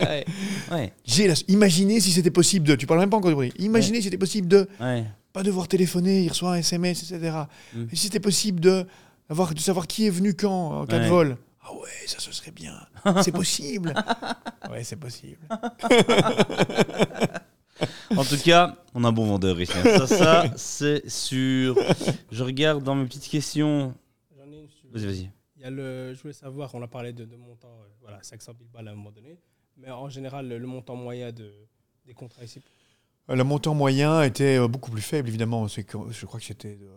Ouais. 0.02 0.26
Ouais. 0.72 0.94
J'ai 1.06 1.28
la- 1.28 1.36
Imaginez 1.48 2.00
si 2.02 2.12
c'était 2.12 2.32
possible 2.32 2.68
de. 2.68 2.76
Tu 2.76 2.86
parles 2.86 3.00
même 3.00 3.10
pas 3.10 3.18
encore 3.18 3.32
du 3.32 3.36
bruit. 3.36 3.54
Imaginez 3.60 3.98
si 4.00 4.04
c'était 4.04 4.18
possible 4.18 4.48
de 4.48 4.68
Ouais. 4.82 5.06
pas 5.32 5.44
devoir 5.44 5.68
téléphoner, 5.68 6.24
il 6.24 6.30
reçoit 6.30 6.52
un 6.54 6.58
SMS, 6.58 7.04
etc. 7.04 7.32
Mm. 7.74 7.84
Et 7.92 7.96
si 7.96 8.04
c'était 8.04 8.20
possible 8.20 8.60
de, 8.60 8.86
avoir, 9.30 9.54
de 9.54 9.60
savoir 9.60 9.88
qui 9.88 10.06
est 10.08 10.10
venu 10.12 10.34
quand 10.34 10.82
en 10.82 10.86
cas 10.86 11.00
de 11.00 11.08
vol. 11.08 11.38
Ah 11.66 11.74
ouais, 11.76 11.90
ça 12.08 12.18
ce 12.20 12.32
serait 12.34 12.52
bien. 12.52 12.74
C'est 13.24 13.32
possible. 13.32 13.94
ouais, 14.70 14.84
c'est 14.84 14.98
possible. 14.98 15.38
En 18.16 18.24
tout 18.24 18.38
cas, 18.38 18.76
on 18.94 19.04
a 19.04 19.08
un 19.08 19.12
bon 19.12 19.26
vendeur 19.26 19.60
ici. 19.60 19.74
hein. 19.84 20.06
Ça, 20.06 20.08
ça 20.08 20.46
c'est 20.56 21.10
sûr. 21.10 21.76
Je 22.32 22.44
regarde 22.44 22.84
dans 22.84 22.94
mes 22.96 23.06
petites 23.06 23.28
questions. 23.28 23.94
J'en 24.38 24.52
ai 24.52 24.58
une, 24.60 24.68
si 24.68 24.76
tu 24.76 24.80
veux. 24.80 24.82
Vas-y, 24.94 25.06
vas-y. 25.06 25.32
Il 25.58 25.62
y 25.62 25.66
a 25.66 25.70
le, 25.70 26.14
je 26.14 26.22
voulais 26.22 26.34
savoir, 26.34 26.74
on 26.76 26.82
a 26.82 26.88
parlé 26.88 27.14
de, 27.14 27.26
de 27.26 27.36
montant, 27.36 27.68
euh, 27.82 27.88
voilà, 28.02 28.22
500 28.24 28.54
000 28.58 28.70
balles 28.74 28.88
à 28.88 28.92
un 28.92 28.96
moment 28.96 29.12
donné, 29.12 29.38
mais 29.78 29.90
en 29.92 30.10
général, 30.10 30.48
le, 30.48 30.58
le 30.58 30.68
montant 30.68 30.96
moyen 30.96 31.32
de, 31.32 31.52
des 32.06 32.14
contrats 32.14 32.44
ici. 32.44 32.62
Euh, 33.30 33.36
Le 33.36 33.44
montant 33.44 33.74
moyen 33.74 34.22
était 34.24 34.58
euh, 34.58 34.68
beaucoup 34.68 34.92
plus 34.92 35.02
faible, 35.02 35.30
évidemment. 35.30 35.68
C'est 35.68 35.84
que- 35.84 35.98
je 36.12 36.26
crois 36.26 36.40
que 36.40 36.46
c'était 36.46 36.76
de, 36.76 36.86
de- 36.86 36.90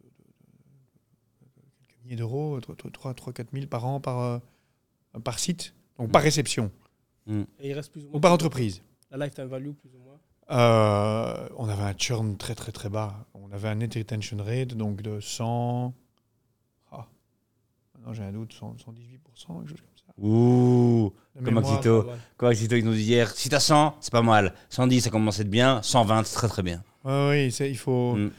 de- 0.00 0.06
de- 0.06 1.86
quelques 1.88 2.02
milliers 2.04 2.16
d'euros, 2.16 2.60
3 2.60 3.14
4 3.32 3.50
000 3.52 3.66
par 3.66 3.84
an 3.86 4.00
par, 4.00 4.20
euh, 4.20 4.38
par 5.24 5.38
site, 5.38 5.74
donc 5.98 6.12
par 6.12 6.22
réception, 6.22 6.70
Et 7.28 7.44
il 7.70 7.72
reste 7.72 7.90
plus 7.90 8.02
ou 8.04 8.08
moins 8.08 8.16
ou 8.16 8.20
par 8.20 8.32
entreprise. 8.32 8.82
la 9.10 9.24
lifetime 9.24 9.46
value, 9.46 9.72
plus 9.72 9.94
ou 9.94 9.98
moins. 9.98 10.13
Euh, 10.50 11.48
on 11.56 11.68
avait 11.68 11.82
un 11.82 11.94
churn 11.96 12.36
très 12.36 12.54
très 12.54 12.72
très 12.72 12.88
bas. 12.88 13.26
On 13.34 13.50
avait 13.52 13.68
un 13.68 13.76
net 13.76 13.94
retention 13.94 14.36
rate 14.44 14.74
donc 14.74 15.00
de 15.02 15.20
100. 15.20 15.94
Ah, 16.92 17.06
maintenant 17.94 18.12
j'ai 18.12 18.22
un 18.24 18.32
doute, 18.32 18.52
100, 18.52 18.76
118%, 18.76 19.58
quelque 19.60 19.68
chose 19.70 19.80
comme 19.80 19.96
ça. 19.96 20.04
Ouh. 20.18 21.12
De 21.34 21.44
Comme. 21.44 21.58
Axito. 21.58 22.76
Il 22.76 22.84
nous 22.84 22.92
dit 22.94 23.02
hier, 23.02 23.30
si 23.34 23.48
t'as 23.48 23.60
100, 23.60 23.96
c'est 24.00 24.12
pas 24.12 24.22
mal. 24.22 24.54
110, 24.68 25.00
ça 25.00 25.10
commence 25.10 25.38
à 25.38 25.42
être 25.42 25.50
bien. 25.50 25.80
120, 25.82 26.24
c'est 26.24 26.34
très 26.34 26.48
très 26.48 26.62
bien. 26.62 26.82
Ouais, 27.04 27.28
oui, 27.46 27.52
c'est- 27.52 27.70
il 27.70 27.78
faut. 27.78 28.14
Mm. 28.14 28.30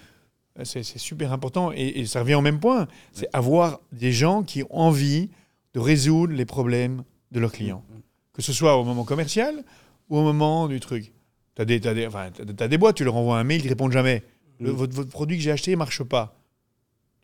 C'est 0.63 0.83
c'est 0.83 0.99
super 0.99 1.33
important 1.33 1.73
et, 1.73 1.81
et 1.99 2.05
ça 2.05 2.21
revient 2.21 2.35
au 2.35 2.41
même 2.41 2.61
point. 2.61 2.87
C'est 3.11 3.27
avoir 3.33 3.81
des 3.91 4.13
gens 4.13 4.41
qui 4.43 4.63
ont 4.63 4.73
envie 4.77 5.29
de 5.73 5.79
résoudre 5.81 6.31
les 6.33 6.45
problèmes 6.45 7.03
de 7.31 7.41
leurs 7.41 7.51
clients. 7.51 7.83
Mm. 7.89 7.99
Que 8.31 8.41
ce 8.41 8.53
soit 8.53 8.77
au 8.77 8.83
moment 8.85 9.03
commercial 9.03 9.63
ou 10.09 10.17
au 10.17 10.21
moment 10.21 10.67
du 10.69 10.79
truc. 10.79 11.11
Tu 11.55 11.61
as, 11.61 11.65
des, 11.65 11.79
t'as 11.79 11.93
des, 11.93 12.05
enfin, 12.07 12.29
des 12.31 12.77
boîtes, 12.77 12.95
tu 12.97 13.03
leur 13.03 13.15
envoies 13.15 13.37
un 13.39 13.43
mail, 13.43 13.61
ils 13.61 13.65
ne 13.65 13.69
répondent 13.69 13.91
jamais. 13.91 14.23
Le- 14.59 14.71
Mm. 14.71 14.75
votre, 14.75 14.93
votre 14.95 15.09
produit 15.09 15.37
que 15.37 15.43
j'ai 15.43 15.51
acheté 15.51 15.71
ne 15.71 15.77
marche 15.77 16.03
pas. 16.03 16.39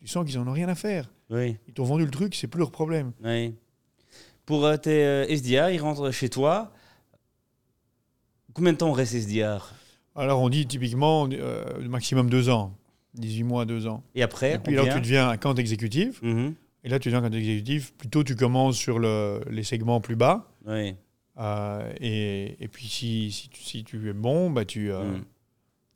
Tu 0.00 0.06
sens 0.06 0.26
qu'ils 0.26 0.38
n'en 0.38 0.46
ont 0.48 0.52
rien 0.52 0.68
à 0.68 0.74
faire. 0.74 1.10
Oui, 1.30 1.56
Ils 1.68 1.72
t'ont 1.74 1.84
vendu 1.84 2.04
le 2.04 2.10
truc, 2.10 2.34
c'est 2.34 2.46
plus 2.48 2.58
leur 2.58 2.70
problème. 2.70 3.12
oui. 3.24 3.54
Pour 4.44 4.64
euh, 4.66 4.76
tes 4.76 5.04
euh, 5.04 5.24
SDR, 5.28 5.70
ils 5.70 5.80
rentrent 5.80 6.10
chez 6.10 6.28
toi. 6.28 6.72
Combien 8.54 8.72
de 8.72 8.78
temps 8.78 8.92
reste 8.92 9.14
SDR 9.14 9.72
Alors 10.16 10.40
on 10.42 10.48
dit 10.48 10.66
typiquement 10.66 11.28
euh, 11.32 11.64
maximum 11.88 12.28
deux 12.28 12.48
ans. 12.48 12.76
18 13.14 13.44
mois, 13.44 13.64
deux 13.66 13.86
ans. 13.86 14.02
Et 14.14 14.22
après, 14.22 14.54
Et 14.54 14.58
puis 14.58 14.72
vient 14.74 14.94
tu 14.94 15.00
deviens 15.00 15.28
un 15.28 15.36
compte 15.36 15.58
exécutif. 15.58 16.20
Mhm. 16.22 16.54
Et 16.84 16.88
là 16.88 16.98
tu 16.98 17.08
deviens 17.08 17.20
un 17.20 17.28
compte 17.28 17.34
exécutif. 17.36 17.92
Plutôt 17.94 18.24
tu 18.24 18.34
commences 18.34 18.76
sur 18.76 18.98
le- 18.98 19.40
les 19.50 19.62
segments 19.62 20.00
plus 20.00 20.16
bas. 20.16 20.50
Oui. 20.66 20.94
Euh, 21.38 21.92
et, 22.00 22.62
et 22.62 22.68
puis 22.68 22.86
si, 22.86 23.30
si, 23.32 23.48
tu, 23.48 23.62
si 23.62 23.84
tu 23.84 24.08
es 24.08 24.12
bon, 24.12 24.50
bah, 24.50 24.64
tu, 24.64 24.92
euh, 24.92 25.02
Mm. 25.04 25.24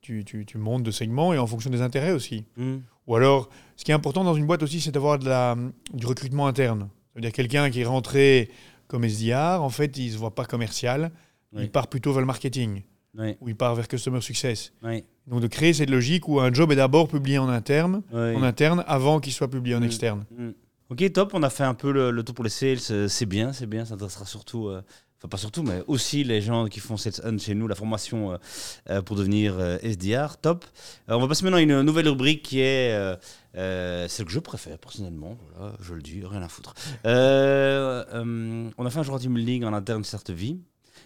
tu, 0.00 0.24
tu, 0.24 0.46
tu 0.46 0.58
montes 0.58 0.82
de 0.82 0.90
segments 0.90 1.32
et 1.34 1.38
en 1.38 1.46
fonction 1.46 1.68
des 1.70 1.82
intérêts 1.82 2.12
aussi. 2.12 2.44
Mm. 2.56 2.76
Ou 3.06 3.14
alors, 3.16 3.48
ce 3.76 3.84
qui 3.84 3.90
est 3.90 3.94
important 3.94 4.24
dans 4.24 4.34
une 4.34 4.46
boîte 4.46 4.62
aussi, 4.62 4.80
c'est 4.80 4.92
d'avoir 4.92 5.18
de 5.18 5.28
la, 5.28 5.56
du 5.92 6.06
recrutement 6.06 6.46
interne. 6.46 6.80
Ça 6.80 7.12
veut 7.16 7.20
dire 7.20 7.32
quelqu'un 7.32 7.70
qui 7.70 7.80
est 7.82 7.84
rentré 7.86 8.50
comme 8.88 9.04
SDR, 9.04 9.60
en 9.62 9.68
fait, 9.70 9.96
il 9.98 10.06
ne 10.08 10.12
se 10.12 10.16
voit 10.18 10.34
pas 10.34 10.44
commercial, 10.44 11.10
Oui. 11.52 11.64
il 11.64 11.70
part 11.70 11.88
plutôt 11.88 12.12
vers 12.12 12.20
le 12.20 12.26
marketing, 12.26 12.82
Oui. 13.18 13.36
ou 13.40 13.48
il 13.48 13.56
part 13.56 13.74
vers 13.74 13.88
Customer 13.88 14.20
Success. 14.20 14.72
Oui. 14.82 15.04
Donc 15.26 15.40
de 15.40 15.48
créer 15.48 15.72
cette 15.72 15.90
logique 15.90 16.28
où 16.28 16.38
un 16.40 16.52
job 16.52 16.70
est 16.72 16.76
d'abord 16.76 17.08
publié 17.08 17.38
en 17.38 17.48
interne, 17.48 18.02
en 18.12 18.42
interne 18.42 18.84
avant 18.86 19.18
qu'il 19.20 19.32
soit 19.32 19.50
publié 19.50 19.74
en 19.76 19.80
Mm. 19.80 19.84
externe. 19.84 20.24
Ok, 20.88 21.12
top. 21.12 21.32
On 21.34 21.42
a 21.42 21.50
fait 21.50 21.64
un 21.64 21.74
peu 21.74 21.90
le, 21.90 22.12
le 22.12 22.22
tour 22.22 22.32
pour 22.36 22.44
les 22.44 22.50
sales. 22.50 22.78
euh, 22.92 23.08
C'est 23.08 23.26
bien, 23.26 23.52
c'est 23.52 23.66
bien. 23.66 23.84
Ça 23.84 23.94
intéressera 23.94 24.24
surtout, 24.24 24.68
euh, 24.68 24.82
pas 25.28 25.36
surtout, 25.36 25.62
mais 25.62 25.82
aussi 25.86 26.24
les 26.24 26.40
gens 26.40 26.66
qui 26.66 26.80
font 26.80 26.96
Sales 26.96 27.20
Hunt 27.24 27.38
chez 27.38 27.54
nous, 27.54 27.68
la 27.68 27.74
formation 27.74 28.32
euh, 28.32 28.36
euh, 28.90 29.02
pour 29.02 29.16
devenir 29.16 29.56
euh, 29.58 29.78
SDR. 29.82 30.36
Top. 30.38 30.64
On 31.08 31.18
va 31.18 31.28
passer 31.28 31.44
maintenant 31.44 31.58
à 31.58 31.62
une 31.62 31.82
nouvelle 31.82 32.08
rubrique 32.08 32.42
qui 32.42 32.60
est 32.60 32.92
celle 33.54 34.26
que 34.26 34.32
je 34.32 34.38
préfère 34.38 34.78
personnellement. 34.78 35.38
Je 35.80 35.94
le 35.94 36.02
dis, 36.02 36.22
rien 36.24 36.42
à 36.42 36.48
foutre. 36.48 36.74
On 37.04 37.08
a 37.08 38.90
fait 38.90 38.98
un 38.98 39.02
joueur 39.02 39.20
Team 39.20 39.36
League 39.36 39.64
en 39.64 39.72
interne 39.72 40.04
Start 40.04 40.30
Vie. 40.30 40.60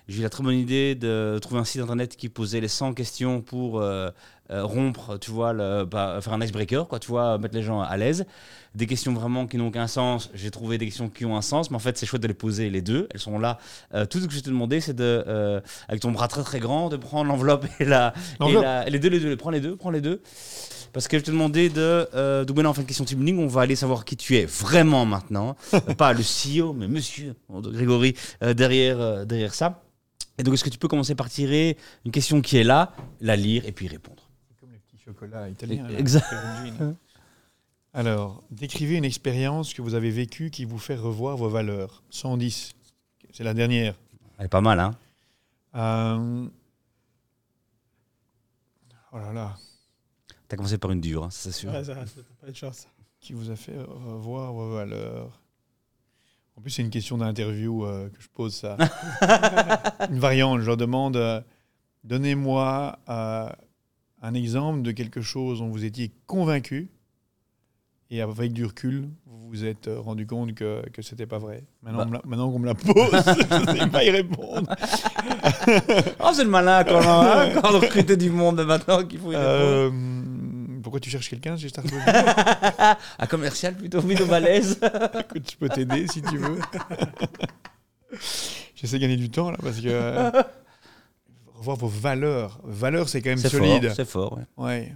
J'ai 0.08 0.20
eu 0.20 0.22
la 0.22 0.30
très 0.30 0.42
bonne 0.42 0.56
idée 0.56 0.94
de 0.94 1.38
trouver 1.40 1.60
un 1.60 1.64
site 1.64 1.82
internet 1.82 2.16
qui 2.16 2.28
posait 2.28 2.60
les 2.60 2.68
100 2.68 2.94
questions 2.94 3.42
pour 3.42 3.84
euh, 4.50 4.64
rompre, 4.64 5.18
tu 5.18 5.30
vois, 5.30 5.52
le, 5.52 5.84
bah, 5.84 6.18
faire 6.20 6.32
un 6.32 6.40
icebreaker, 6.40 6.86
quoi, 6.88 6.98
tu 6.98 7.08
vois, 7.08 7.38
mettre 7.38 7.54
les 7.54 7.62
gens 7.62 7.80
à 7.80 7.96
l'aise. 7.96 8.24
Des 8.74 8.86
questions 8.86 9.12
vraiment 9.12 9.46
qui 9.48 9.56
n'ont 9.56 9.66
aucun 9.68 9.88
sens. 9.88 10.30
J'ai 10.32 10.50
trouvé 10.52 10.78
des 10.78 10.84
questions 10.86 11.08
qui 11.08 11.24
ont 11.24 11.36
un 11.36 11.42
sens, 11.42 11.70
mais 11.70 11.76
en 11.76 11.80
fait, 11.80 11.98
c'est 11.98 12.06
chouette 12.06 12.22
de 12.22 12.28
les 12.28 12.34
poser 12.34 12.70
les 12.70 12.82
deux. 12.82 13.08
Elles 13.12 13.18
sont 13.20 13.38
là. 13.38 13.58
Euh, 13.94 14.06
tout 14.06 14.20
ce 14.20 14.26
que 14.26 14.32
je 14.32 14.40
te 14.40 14.48
demander, 14.48 14.80
c'est 14.80 14.94
de, 14.94 15.24
euh, 15.26 15.60
avec 15.88 16.00
ton 16.02 16.12
bras 16.12 16.28
très 16.28 16.42
très 16.44 16.60
grand, 16.60 16.88
de 16.88 16.96
prendre 16.96 17.28
l'enveloppe 17.28 17.66
et 17.80 17.84
la, 17.84 18.14
et 18.48 18.52
la- 18.60 18.84
les 18.84 18.98
deux, 19.00 19.08
les 19.08 19.18
deux. 19.18 19.36
Prends 19.36 19.50
les 19.50 19.60
deux, 19.60 19.74
prends 19.76 19.90
les 19.90 20.00
deux. 20.00 20.22
Parce 20.92 21.06
que 21.08 21.18
je 21.18 21.24
te 21.24 21.30
demandais 21.30 21.68
de, 21.68 22.08
euh, 22.14 22.44
de 22.44 22.52
maintenant 22.52 22.70
en 22.70 22.74
fin 22.74 22.82
de 22.82 22.86
question 22.86 23.04
building, 23.04 23.38
on 23.38 23.46
va 23.46 23.62
aller 23.62 23.76
savoir 23.76 24.04
qui 24.04 24.16
tu 24.16 24.36
es 24.36 24.44
vraiment 24.44 25.04
maintenant. 25.04 25.56
Euh, 25.74 25.80
pas 25.96 26.12
le 26.12 26.22
CEO, 26.22 26.72
mais 26.72 26.86
monsieur 26.88 27.34
Grégory 27.48 28.14
euh, 28.42 28.54
derrière, 28.54 29.00
euh, 29.00 29.24
derrière 29.24 29.54
ça. 29.54 29.82
Et 30.38 30.42
donc, 30.42 30.54
est-ce 30.54 30.64
que 30.64 30.70
tu 30.70 30.78
peux 30.78 30.88
commencer 30.88 31.14
par 31.14 31.28
tirer 31.28 31.76
une 32.06 32.12
question 32.12 32.40
qui 32.40 32.56
est 32.56 32.64
là, 32.64 32.92
la 33.20 33.36
lire 33.36 33.64
et 33.66 33.72
puis 33.72 33.86
y 33.86 33.88
répondre? 33.88 34.29
Italiens. 35.50 35.88
là, 35.88 35.98
Exact. 35.98 36.26
Alors, 37.92 38.44
décrivez 38.50 38.96
une 38.96 39.04
expérience 39.04 39.74
que 39.74 39.82
vous 39.82 39.94
avez 39.94 40.10
vécue 40.10 40.50
qui 40.50 40.64
vous 40.64 40.78
fait 40.78 40.94
revoir 40.94 41.36
vos 41.36 41.48
valeurs. 41.48 42.02
110. 42.10 42.72
C'est 43.32 43.42
la 43.44 43.54
dernière. 43.54 43.94
Elle 44.38 44.46
est 44.46 44.48
pas 44.48 44.60
mal, 44.60 44.78
hein 44.80 44.94
Euh, 45.74 46.46
Oh 49.12 49.18
là 49.18 49.32
là. 49.32 49.56
T'as 50.48 50.56
commencé 50.56 50.78
par 50.78 50.90
une 50.92 51.00
dure, 51.00 51.24
hein, 51.24 51.28
c'est 51.30 51.52
sûr. 51.52 51.70
Ouais, 51.72 51.82
ça, 51.84 51.94
pas 52.40 52.46
de 52.48 52.54
chance. 52.54 52.86
Qui 53.20 53.32
vous 53.32 53.50
a 53.50 53.56
fait 53.56 53.76
revoir 53.78 54.52
vos 54.52 54.72
valeurs 54.74 55.40
En 56.56 56.60
plus, 56.60 56.70
c'est 56.70 56.82
une 56.82 56.90
question 56.90 57.18
d'interview 57.18 57.84
euh, 57.84 58.08
que 58.08 58.22
je 58.22 58.28
pose 58.28 58.54
ça. 58.54 58.76
une 60.10 60.18
variante. 60.18 60.60
Je 60.60 60.66
leur 60.66 60.76
demande 60.76 61.16
euh, 61.16 61.40
donnez-moi 62.04 62.98
euh, 63.08 63.48
un 64.22 64.34
exemple 64.34 64.82
de 64.82 64.90
quelque 64.92 65.20
chose 65.20 65.60
dont 65.60 65.68
vous 65.68 65.84
étiez 65.84 66.12
convaincu 66.26 66.90
et 68.12 68.20
avec 68.22 68.52
du 68.52 68.64
recul, 68.64 69.08
vous 69.26 69.48
vous 69.48 69.64
êtes 69.64 69.86
euh, 69.86 70.00
rendu 70.00 70.26
compte 70.26 70.52
que, 70.54 70.82
que 70.90 71.00
c'était 71.00 71.26
pas 71.26 71.38
vrai. 71.38 71.62
Maintenant, 71.82 72.06
Bah. 72.06 72.20
maintenant 72.24 72.50
qu'on 72.50 72.58
me 72.58 72.66
la 72.66 72.74
pose, 72.74 72.94
je 73.12 73.72
ne 73.72 73.78
sais 73.78 73.86
pas 73.86 74.04
y 74.04 74.10
répondre. 74.10 74.68
Oh, 76.22 76.30
c'est 76.34 76.44
le 76.44 76.50
malin 76.50 76.82
quand, 76.84 77.00
hein, 77.02 77.50
quand 77.54 77.74
on 77.74 77.78
recrutait 77.78 78.16
du 78.16 78.30
monde 78.30 78.64
maintenant 78.64 79.04
qu'il 79.04 79.18
faut 79.20 79.30
y 79.32 79.36
répondre. 79.36 79.52
Euh, 79.54 79.90
pourquoi 80.82 80.98
tu 81.00 81.08
cherches 81.10 81.28
quelqu'un 81.30 81.56
chez 81.56 81.68
Startup 81.68 81.92
Un 83.18 83.26
commercial 83.26 83.74
plutôt 83.76 84.02
plutôt 84.02 84.26
balèze. 84.26 84.80
Écoute, 85.20 85.50
je 85.52 85.56
peux 85.56 85.68
t'aider 85.68 86.06
si 86.08 86.22
tu 86.22 86.36
veux. 86.38 86.58
J'essaie 88.74 88.96
de 88.96 89.02
gagner 89.02 89.16
du 89.16 89.30
temps 89.30 89.50
là 89.50 89.58
parce 89.62 89.80
que 89.80 89.88
euh, 89.88 90.30
revoir 91.60 91.76
vos 91.76 91.88
valeurs. 91.88 92.60
Valeurs, 92.64 93.08
c'est 93.08 93.22
quand 93.22 93.30
même 93.30 93.38
solide. 93.38 93.92
c'est 93.94 94.04
fort. 94.04 94.38
ouais. 94.38 94.44
Ouais. 94.56 94.92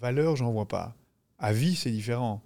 Valeurs, 0.00 0.36
j'en 0.36 0.52
vois 0.52 0.68
pas. 0.68 0.94
Avis, 1.38 1.74
c'est 1.76 1.90
différent. 1.90 2.42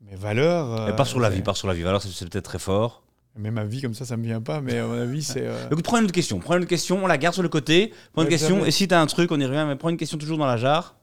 Mais 0.00 0.14
valeurs. 0.16 0.72
Euh, 0.72 0.92
pas 0.92 1.04
sur 1.04 1.20
la 1.20 1.28
vie, 1.30 1.36
c'est- 1.38 1.42
pas 1.42 1.54
sur 1.54 1.68
la 1.68 1.74
vie. 1.74 1.84
Alors 1.84 2.02
c'est- 2.02 2.28
peut-être 2.28 2.44
très 2.44 2.58
fort. 2.58 3.02
Même 3.36 3.58
avis 3.58 3.82
comme 3.82 3.92
ça, 3.92 4.06
ça 4.06 4.16
me 4.16 4.24
vient 4.24 4.40
pas. 4.40 4.62
Mais 4.62 4.78
à 4.78 4.86
mon 4.86 4.94
avis, 4.98 5.22
c'est. 5.22 5.42
euh, 5.46 5.66
Écoute, 5.70 5.84
prends 5.84 5.98
une 5.98 6.04
autre 6.04 6.12
question. 6.14 6.38
Prends 6.38 6.54
une 6.54 6.60
autre 6.62 6.70
question, 6.70 7.02
on 7.04 7.06
la 7.06 7.18
garde 7.18 7.34
sur 7.34 7.42
le 7.42 7.50
côté. 7.50 7.92
Prends 8.12 8.22
une 8.22 8.26
Ouais, 8.28 8.30
question, 8.32 8.60
ça, 8.62 8.68
et 8.68 8.70
si 8.70 8.88
t'as 8.88 9.00
un 9.00 9.06
truc, 9.06 9.30
on 9.30 9.38
y 9.38 9.44
revient, 9.44 9.64
mais 9.68 9.76
prends 9.76 9.90
une 9.90 9.98
question 9.98 10.16
toujours 10.16 10.38
dans 10.38 10.46
la 10.46 10.56
jarre. 10.56 10.96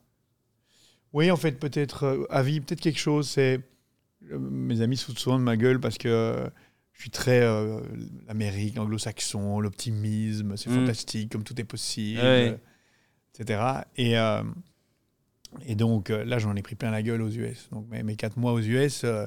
Oui, 1.12 1.30
en 1.30 1.38
fait, 1.38 1.60
peut-être 1.60 2.06
euh, 2.06 2.26
avis, 2.32 2.60
peut-être 2.60 2.82
quelque 2.82 2.98
chose. 3.00 3.30
C'est 3.30 3.60
euh, 4.32 4.40
mes 4.40 4.82
amis 4.82 4.98
se 4.98 5.06
foutent 5.06 5.20
souvent 5.20 5.38
de 5.38 5.44
ma 5.44 5.58
gueule 5.58 5.80
parce 5.80 6.00
que 6.00 6.08
euh, 6.08 6.48
je 6.94 7.02
suis 7.02 7.10
très 7.10 7.42
euh, 7.42 7.80
l'Amérique, 8.28 8.76
l'anglo-saxon, 8.76 9.60
l'optimisme, 9.60 10.56
c'est 10.58 10.70
Mm. 10.70 10.76
fantastique, 10.76 11.32
comme 11.32 11.44
tout 11.44 11.60
est 11.60 11.64
possible, 11.66 12.22
Ouais. 12.22 12.58
etc. 13.34 13.62
Et 13.98 14.18
euh, 14.18 14.44
et 15.66 15.76
donc 15.76 16.10
euh, 16.10 16.24
là, 16.26 16.40
j'en 16.40 16.56
ai 16.56 16.62
pris 16.62 16.76
plein 16.76 16.92
la 16.92 17.04
gueule 17.04 17.22
aux 17.22 17.30
US. 17.30 17.68
Donc 17.72 17.88
mes, 17.90 18.04
mes 18.04 18.16
quatre 18.16 18.38
mois 18.38 18.54
aux 18.54 18.60
US, 18.62 19.04
euh, 19.04 19.26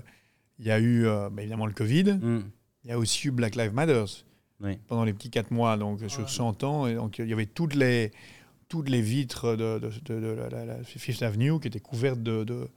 il 0.58 0.66
y 0.66 0.70
a 0.70 0.78
eu 0.78 1.06
euh, 1.06 1.28
bah, 1.30 1.42
évidemment 1.42 1.66
le 1.66 1.72
Covid. 1.72 2.14
Hmm. 2.14 2.42
Il 2.84 2.90
y 2.90 2.92
a 2.92 2.98
aussi 2.98 3.28
eu 3.28 3.30
Black 3.30 3.56
Lives 3.56 3.74
Matter 3.74 4.04
Oui. 4.60 4.78
pendant 4.88 5.04
les 5.04 5.12
petits 5.12 5.30
quatre 5.30 5.50
mois, 5.50 5.76
donc 5.76 6.00
sur 6.08 6.20
Ouais. 6.22 6.28
100 6.28 6.62
ans. 6.64 6.86
Et 6.86 6.94
donc 6.94 7.18
il 7.18 7.28
y 7.28 7.32
avait 7.32 7.46
toutes 7.46 7.74
les, 7.74 8.12
toutes 8.68 8.88
les 8.88 9.02
vitres 9.02 9.56
de, 9.56 9.78
de, 9.78 9.90
de- 10.04 10.20
de 10.20 10.26
la, 10.28 10.48
la- 10.48 10.64
la 10.64 10.82
Fifth 10.84 11.22
Avenue 11.22 11.58
qui 11.60 11.68
étaient 11.68 11.80
couvertes 11.80 12.22
de, 12.22 12.42
de, 12.44 12.68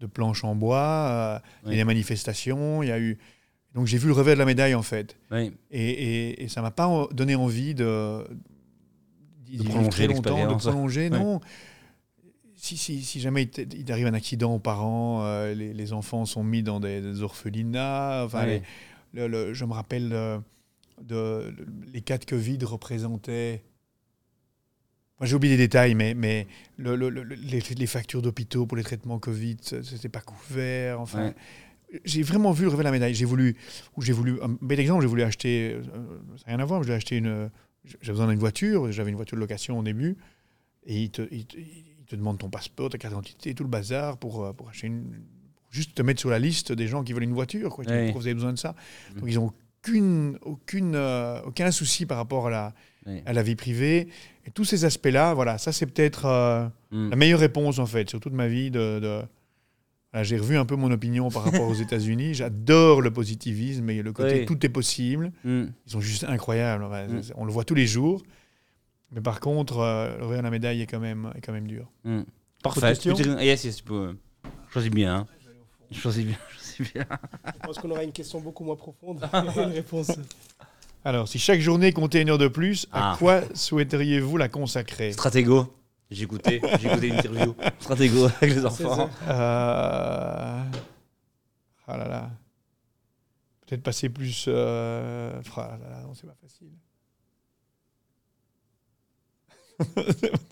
de 0.00 0.06
planches 0.06 0.44
en 0.44 0.54
bois. 0.54 0.78
euh, 1.10 1.38
Il 1.66 1.70
y 1.70 1.74
a 1.74 1.76
des 1.76 1.84
manifestations. 1.84 2.82
Il 2.82 2.88
y 2.88 2.92
a 2.92 2.98
eu. 2.98 3.18
Donc 3.74 3.86
j'ai 3.86 3.98
vu 3.98 4.06
le 4.06 4.12
revers 4.12 4.34
de 4.34 4.38
la 4.38 4.44
médaille 4.44 4.74
en 4.74 4.82
fait. 4.82 5.16
Oui. 5.30 5.52
Et, 5.70 5.90
et, 5.90 6.44
et 6.44 6.48
ça 6.48 6.62
m'a 6.62 6.70
pas 6.70 7.08
donné 7.12 7.34
envie 7.34 7.74
de, 7.74 8.24
vivre 9.46 9.64
prolonger 9.64 9.88
très 9.90 10.06
longtemps, 10.06 10.52
de 10.52 10.58
prolonger. 10.58 11.02
Ouais. 11.10 11.18
Non. 11.18 11.40
Si, 12.56 12.76
si, 12.78 13.02
si 13.02 13.20
jamais 13.20 13.42
il, 13.76 13.92
arrive 13.92 14.06
un 14.06 14.14
accident 14.14 14.54
aux 14.54 14.58
parents, 14.60 15.22
euh, 15.24 15.52
les, 15.54 15.74
les 15.74 15.92
enfants 15.92 16.24
sont 16.24 16.42
mis 16.44 16.62
dans 16.62 16.80
des, 16.80 17.00
des 17.02 17.20
orphelinats. 17.20 18.22
Enfin, 18.24 18.44
Oui. 18.46 18.60
les- 19.12 19.22
le- 19.22 19.28
le- 19.28 19.54
je 19.54 19.64
me 19.66 19.72
rappelle 19.74 20.08
de, 20.08 20.40
de- 21.02 21.54
les 21.92 22.00
cas 22.00 22.16
de 22.16 22.24
Covid 22.24 22.58
représentaient. 22.62 23.62
Moi, 25.20 25.26
j'ai 25.26 25.34
oublié 25.36 25.56
les 25.56 25.64
détails, 25.64 25.94
mais, 25.94 26.14
mais 26.14 26.46
le- 26.76 26.96
le- 26.96 27.10
le- 27.10 27.22
les, 27.22 27.60
les 27.60 27.86
factures 27.86 28.22
d'hôpitaux 28.22 28.66
pour 28.66 28.76
les 28.78 28.82
traitements 28.82 29.18
Covid, 29.18 29.56
ce 29.60 29.76
n'était 29.76 30.08
pas 30.08 30.20
couvert. 30.22 31.00
Enfin, 31.00 31.34
j'ai 32.04 32.22
vraiment 32.22 32.52
vu 32.52 32.68
de 32.70 32.82
la 32.82 32.90
médaille. 32.90 33.14
J'ai 33.14 33.24
voulu, 33.24 33.56
ou 33.96 34.02
j'ai 34.02 34.12
voulu, 34.12 34.40
un 34.42 34.56
bel 34.60 34.80
exemple, 34.80 35.02
j'ai 35.02 35.08
voulu 35.08 35.22
acheter, 35.22 35.72
euh, 35.74 35.82
ça 36.36 36.44
n'a 36.46 36.56
rien 36.56 36.58
à 36.60 36.64
voir, 36.64 36.82
j'ai 36.82 36.92
acheté 36.94 37.16
une, 37.18 37.50
j'avais 38.00 38.12
besoin 38.12 38.28
d'une 38.28 38.38
voiture, 38.38 38.90
j'avais 38.92 39.10
une 39.10 39.16
voiture 39.16 39.36
de 39.36 39.40
location 39.40 39.78
au 39.78 39.82
début, 39.82 40.16
et 40.86 41.02
il 41.02 41.10
te, 41.10 41.22
il 41.30 41.46
te, 41.46 41.56
il 41.58 42.04
te 42.06 42.16
demande 42.16 42.38
ton 42.38 42.50
passeport, 42.50 42.90
ta 42.90 42.98
carte 42.98 43.12
d'identité, 43.14 43.54
tout 43.54 43.64
le 43.64 43.68
bazar 43.70 44.18
pour, 44.18 44.44
euh, 44.44 44.52
pour 44.52 44.68
acheter 44.68 44.86
une, 44.88 45.02
pour 45.56 45.68
juste 45.70 45.94
te 45.94 46.02
mettre 46.02 46.20
sur 46.20 46.30
la 46.30 46.38
liste 46.38 46.72
des 46.72 46.86
gens 46.86 47.02
qui 47.04 47.12
veulent 47.12 47.22
une 47.24 47.32
voiture, 47.32 47.70
quoi. 47.70 47.84
Pourquoi 47.84 48.20
vous 48.20 48.26
avez 48.26 48.34
besoin 48.34 48.52
de 48.52 48.58
ça 48.58 48.74
Mhm. 49.14 49.20
Donc 49.20 49.30
ils 49.30 49.38
ont 49.38 49.52
aucune, 49.86 50.38
aucune, 50.42 50.94
euh, 50.94 51.40
aucun 51.44 51.70
souci 51.70 52.06
par 52.06 52.16
rapport 52.18 52.46
à 52.46 52.50
la, 52.50 52.74
Oui. 53.06 53.20
à 53.26 53.32
la 53.34 53.42
vie 53.42 53.54
privée. 53.56 54.08
Et 54.46 54.50
tous 54.50 54.64
ces 54.64 54.84
aspects-là, 54.86 55.34
voilà, 55.34 55.58
ça 55.58 55.72
c'est 55.72 55.86
peut-être 55.86 56.24
euh, 56.26 56.66
Hmm. 56.90 57.10
la 57.10 57.16
meilleure 57.16 57.40
réponse 57.40 57.78
en 57.80 57.86
fait 57.86 58.08
sur 58.08 58.20
toute 58.20 58.32
ma 58.32 58.46
vie. 58.48 58.70
De, 58.70 59.22
J'ai 60.22 60.36
revu 60.36 60.56
un 60.56 60.64
peu 60.64 60.76
mon 60.76 60.90
opinion 60.92 61.28
par 61.30 61.42
rapport 61.44 61.68
aux 61.68 61.74
États-Unis. 61.86 62.34
J'adore 62.34 63.02
le 63.02 63.10
positivisme 63.10 63.90
et 63.90 64.00
le 64.02 64.12
côté 64.12 64.40
Oui. 64.40 64.46
tout 64.46 64.64
est 64.64 64.68
possible. 64.68 65.32
Hmm. 65.44 65.64
Ils 65.86 65.92
sont 65.92 66.00
juste 66.00 66.24
incroyables. 66.24 66.84
Enfin, 66.84 67.06
Mm. 67.08 67.20
On 67.36 67.44
le 67.44 67.52
voit 67.52 67.64
tous 67.64 67.74
les 67.74 67.86
jours. 67.86 68.22
Mais 69.12 69.20
par 69.20 69.40
contre, 69.40 69.78
euh, 69.78 70.16
l'oreille 70.18 70.38
à 70.38 70.42
la 70.42 70.50
médaille 70.50 70.80
est 70.82 70.86
quand 70.86 71.00
même, 71.00 71.32
est 71.36 71.40
quand 71.40 71.52
même 71.52 71.66
dur. 71.66 71.90
Hmm. 72.04 72.22
Parfait. 72.62 72.94
Yes, 73.40 73.64
yes, 73.64 73.76
tu 73.76 73.82
peux. 73.84 74.16
Choisis 74.72 74.90
bien. 74.90 75.16
hein. 75.16 75.26
Choisis 75.92 76.24
bien. 76.24 76.36
Choisis 76.52 76.92
bien. 76.92 77.04
Je 77.46 77.66
pense 77.66 77.78
qu'on 77.78 77.90
aura 77.90 78.02
une 78.04 78.12
question 78.12 78.40
beaucoup 78.40 78.64
moins 78.64 78.76
profonde 78.76 79.20
et 79.32 79.36
une 79.62 79.72
réponse. 79.72 80.10
Alors, 81.04 81.28
si 81.28 81.38
chaque 81.38 81.60
journée 81.60 81.92
comptait 81.92 82.22
une 82.22 82.30
heure 82.30 82.38
de 82.38 82.48
plus, 82.48 82.86
à 82.90 83.12
Ah. 83.12 83.16
quoi 83.18 83.42
souhaiteriez-vous 83.54 84.36
la 84.38 84.48
consacrer? 84.48 85.12
Stratégo. 85.12 85.72
J'ai 86.14 86.24
écouté, 86.24 86.60
j'ai 86.80 86.88
écouté 86.88 87.08
l'interview. 87.08 87.54
Stratégo 87.80 88.26
avec 88.26 88.42
les 88.54 88.64
enfants. 88.64 89.10
Euh, 89.28 90.62
Ah 91.86 91.96
là 91.96 92.08
là. 92.08 92.30
Peut-être 93.66 93.82
passer 93.82 94.08
plus. 94.08 94.44
euh, 94.48 95.40
Ah 95.56 95.78
là 95.82 95.88
là, 95.90 96.00
non, 96.02 96.14
c'est 96.14 96.26
pas 96.26 96.36
facile. 96.40 96.68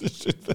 Je 0.03 0.09
sais 0.09 0.33
pas. 0.33 0.55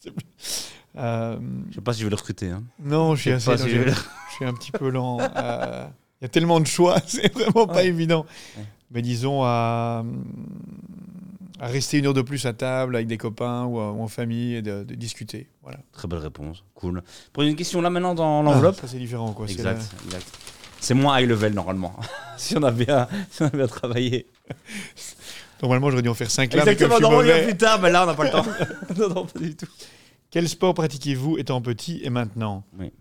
C'est 0.00 0.10
plus- 0.10 0.72
Euh, 0.96 1.38
Je 1.70 1.74
sais 1.76 1.80
pas 1.80 1.92
si 1.92 2.00
je 2.00 2.04
vais 2.06 2.10
le 2.10 2.16
recruter. 2.16 2.50
Hein. 2.50 2.64
Non, 2.80 3.14
je 3.14 3.20
suis 3.20 3.30
assez. 3.30 3.56
si 3.56 3.64
je, 3.64 3.68
je 3.68 3.78
vais 3.78 3.84
le- 3.84 3.92
je 4.30 4.34
suis 4.34 4.44
un 4.44 4.54
petit 4.54 4.72
peu 4.72 4.88
lent. 4.90 5.18
Euh, 5.20 5.86
Il 6.20 6.24
y 6.24 6.26
a 6.26 6.28
tellement 6.28 6.58
de 6.58 6.66
choix, 6.66 6.98
c'est 7.06 7.32
vraiment 7.32 7.66
pas 7.68 7.84
évident. 7.84 8.26
Ouais. 8.56 8.64
Mais 8.90 9.02
disons 9.02 9.42
à, 9.44 10.04
à 11.60 11.66
rester 11.66 11.98
une 11.98 12.06
heure 12.06 12.14
de 12.14 12.22
plus 12.22 12.46
à 12.46 12.52
table 12.52 12.94
avec 12.96 13.06
des 13.08 13.18
copains 13.18 13.64
ou, 13.64 13.78
ou 13.78 14.02
en 14.02 14.08
famille 14.08 14.54
et 14.54 14.62
de, 14.62 14.84
de 14.84 14.94
discuter. 14.94 15.48
Voilà. 15.62 15.78
Très 15.92 16.06
belle 16.08 16.20
réponse. 16.20 16.64
Cool. 16.74 17.02
Prenez 17.32 17.50
une 17.50 17.56
question 17.56 17.80
là 17.80 17.90
maintenant 17.90 18.14
dans 18.14 18.42
l'enveloppe. 18.42 18.76
Ah, 18.78 18.82
ça 18.82 18.88
c'est 18.88 18.98
différent 18.98 19.32
quoi. 19.32 19.46
c'est 19.46 19.54
exact, 19.54 19.82
la-. 20.12 20.18
C'est 20.80 20.94
moins 20.94 21.18
high 21.20 21.28
level 21.28 21.54
normalement. 21.54 21.94
si 22.36 22.56
on 22.56 22.62
a 22.62 22.70
bien, 22.70 23.08
si 23.30 23.42
on 23.42 23.46
a 23.46 23.50
bien 23.50 23.66
travaillé. 23.66 24.26
Normalement 25.62 25.90
j'aurais 25.90 26.02
dû 26.02 26.08
en 26.08 26.14
faire 26.14 26.30
5 26.30 26.54
là, 26.54 26.64
mais 26.64 26.72
je 26.74 26.78
suis 26.78 26.86
normalement, 26.86 27.10
mauvais. 27.10 27.44
plus 27.46 27.56
tard, 27.56 27.80
mais 27.80 27.90
là 27.90 28.04
on 28.04 28.06
n'a 28.06 28.14
pas 28.14 28.24
le 28.24 28.30
temps. 28.30 28.44
non, 28.96 29.08
non, 29.12 29.26
pas 29.26 29.40
du 29.40 29.56
tout. 29.56 29.66
Quel 30.30 30.48
sport 30.48 30.72
pratiquez-vous 30.74 31.36
étant 31.38 31.60
petit 31.60 32.00
et 32.04 32.10
maintenant 32.10 32.62
Oui. 32.78 32.92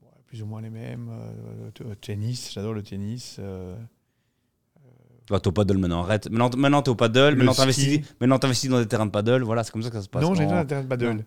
Bon, 0.00 0.06
Plus 0.28 0.42
ou 0.42 0.46
moins 0.46 0.62
les 0.62 0.70
mêmes. 0.70 1.10
euh, 1.10 1.94
tennis, 2.00 2.52
j'adore 2.54 2.72
le 2.72 2.84
tennis. 2.84 3.36
euh, 3.40 3.74
Bah, 5.30 5.38
t'es 5.40 5.48
au 5.48 5.52
paddle 5.52 5.78
maintenant, 5.78 6.02
arrête. 6.02 6.28
Maintenant, 6.30 6.50
maintenant 6.58 6.82
t'es 6.82 6.88
au 6.90 6.94
paddle, 6.96 7.30
Le 7.30 7.36
maintenant 7.36 7.54
t'investis, 7.54 8.00
maintenant 8.20 8.38
t'investis 8.38 8.68
dans 8.68 8.78
des 8.80 8.86
terrains 8.88 9.06
de 9.06 9.10
paddle, 9.12 9.42
voilà, 9.42 9.62
c'est 9.64 9.70
comme 9.72 9.82
ça 9.82 9.88
que 9.90 9.96
ça 9.96 10.02
se 10.02 10.08
passe. 10.08 10.22
Non, 10.22 10.34
j'ai 10.34 10.40
quand- 10.42 10.46
été 10.50 10.54
à 10.54 10.58
un 10.60 10.64
terrain 10.64 10.82
de 10.82 10.88
paddle. 10.88 11.24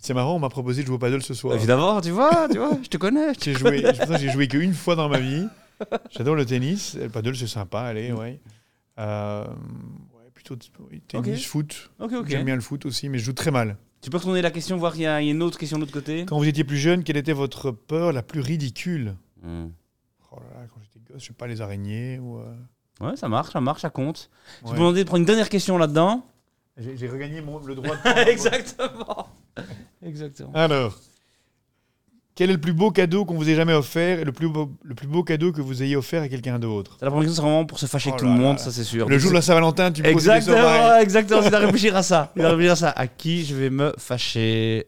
C'est 0.00 0.14
marrant, 0.14 0.36
on 0.36 0.38
m'a 0.38 0.48
proposé 0.48 0.82
de 0.82 0.86
jouer 0.86 0.96
au 0.96 0.98
paddle 0.98 1.22
ce 1.22 1.34
soir. 1.34 1.54
Évidemment, 1.56 2.00
tu 2.00 2.10
vois, 2.10 2.48
tu 2.50 2.58
vois, 2.58 2.76
je 2.82 2.88
te 2.88 2.96
connais. 2.96 3.32
J'ai 3.42 3.54
joué, 3.54 3.84
j'ai 4.18 4.30
joué 4.30 4.46
qu'une 4.48 4.74
fois 4.74 4.94
dans 4.96 5.08
ma 5.08 5.18
vie. 5.20 5.46
J'adore 6.10 6.34
le 6.34 6.44
tennis. 6.44 6.96
Le 7.00 7.08
paddle, 7.08 7.36
c'est 7.36 7.46
sympa, 7.46 7.80
allez, 7.80 8.12
ouais. 8.12 8.40
Euh, 8.98 9.44
ouais, 9.44 10.30
plutôt 10.34 10.56
tennis, 11.06 11.38
Ok. 11.40 11.46
foot. 11.46 11.90
Ok, 12.00 12.12
ok. 12.12 12.28
J'aime 12.28 12.44
bien 12.44 12.54
le 12.56 12.60
foot 12.60 12.86
aussi, 12.86 13.08
mais 13.08 13.18
je 13.18 13.24
joue 13.24 13.32
très 13.32 13.50
mal. 13.52 13.76
Tu 14.00 14.10
peux 14.10 14.16
retourner 14.18 14.42
la 14.42 14.50
question, 14.52 14.76
voir 14.76 14.92
qu'il 14.92 15.02
y, 15.02 15.06
a 15.06 15.20
il 15.20 15.26
y 15.26 15.28
a 15.28 15.32
une 15.32 15.42
autre 15.42 15.58
question 15.58 15.78
de 15.78 15.82
l'autre 15.82 15.92
côté? 15.92 16.24
Quand 16.26 16.38
vous 16.38 16.46
étiez 16.46 16.64
plus 16.64 16.76
jeune, 16.78 17.02
quelle 17.04 17.16
était 17.16 17.32
votre 17.32 17.70
peur 17.72 18.12
la 18.12 18.22
plus 18.22 18.40
ridicule? 18.40 19.14
Hmm. 19.42 19.66
Oh 20.30 20.36
là 20.36 20.60
là, 20.60 20.66
quand 20.72 20.80
j'étais 20.82 21.00
gosse, 21.12 21.22
je 21.22 21.28
sais 21.28 21.32
pas, 21.32 21.46
les 21.48 21.60
araignées 21.60 22.18
ou. 22.20 22.38
euh, 22.38 22.54
Ouais, 23.00 23.16
ça 23.16 23.28
marche, 23.28 23.52
ça 23.52 23.60
marche, 23.60 23.82
ça 23.82 23.90
compte. 23.90 24.28
Tu 24.60 24.64
ouais. 24.66 24.70
peux 24.72 24.78
demander 24.78 25.04
de 25.04 25.06
prendre 25.08 25.20
une 25.20 25.26
dernière 25.26 25.48
question 25.48 25.78
là-dedans 25.78 26.24
J'ai 26.76 26.96
j'ai 26.96 27.08
regagné 27.08 27.40
mon- 27.40 27.58
le 27.60 27.74
droit 27.74 27.94
de 27.96 28.28
Exactement. 28.30 29.28
Exactement. 30.04 30.50
Alors, 30.54 30.98
quel 32.34 32.50
est 32.50 32.52
le 32.54 32.60
plus 32.60 32.72
beau 32.72 32.90
cadeau 32.92 33.24
qu'on 33.24 33.34
vous 33.34 33.48
ait 33.50 33.56
jamais 33.56 33.72
offert 33.72 34.20
et 34.20 34.24
le 34.24 34.30
plus 34.32 34.48
beau, 34.48 34.70
le 34.84 34.94
plus 34.94 35.08
beau 35.08 35.24
cadeau 35.24 35.50
que 35.52 35.60
vous 35.60 35.82
ayez 35.82 35.96
offert 35.96 36.22
à 36.22 36.28
quelqu'un 36.28 36.58
d'autre? 36.60 36.96
La 37.00 37.08
première 37.10 37.26
question, 37.26 37.42
c'est 37.42 37.48
vraiment 37.48 37.64
pour 37.66 37.78
se 37.80 37.86
fâcher 37.86 38.10
Oh 38.10 38.14
avec 38.14 38.20
tout 38.20 38.26
là 38.26 38.34
le 38.34 38.40
monde, 38.40 38.56
là. 38.58 38.62
ça 38.62 38.70
c'est 38.70 38.84
sûr. 38.84 39.08
Le 39.08 39.18
jour 39.18 39.30
de 39.30 39.34
la 39.36 39.42
Saint-Valentin, 39.42 39.90
tu 39.90 40.02
me 40.02 40.12
poses 40.12 40.24
des 40.24 40.30
Exactement, 40.30 40.62
pareilles. 40.62 41.02
exactement. 41.02 41.42
Tu 41.42 41.50
dois 41.50 41.58
réfléchir 41.58 41.96
à 41.96 42.02
ça. 42.04 42.32
Dois 42.36 42.50
réfléchir 42.50 42.72
à 42.72 42.76
ça. 42.76 42.90
À 42.90 43.06
qui 43.08 43.44
je 43.44 43.54
vais 43.56 43.70
me 43.70 43.92
fâcher? 43.98 44.86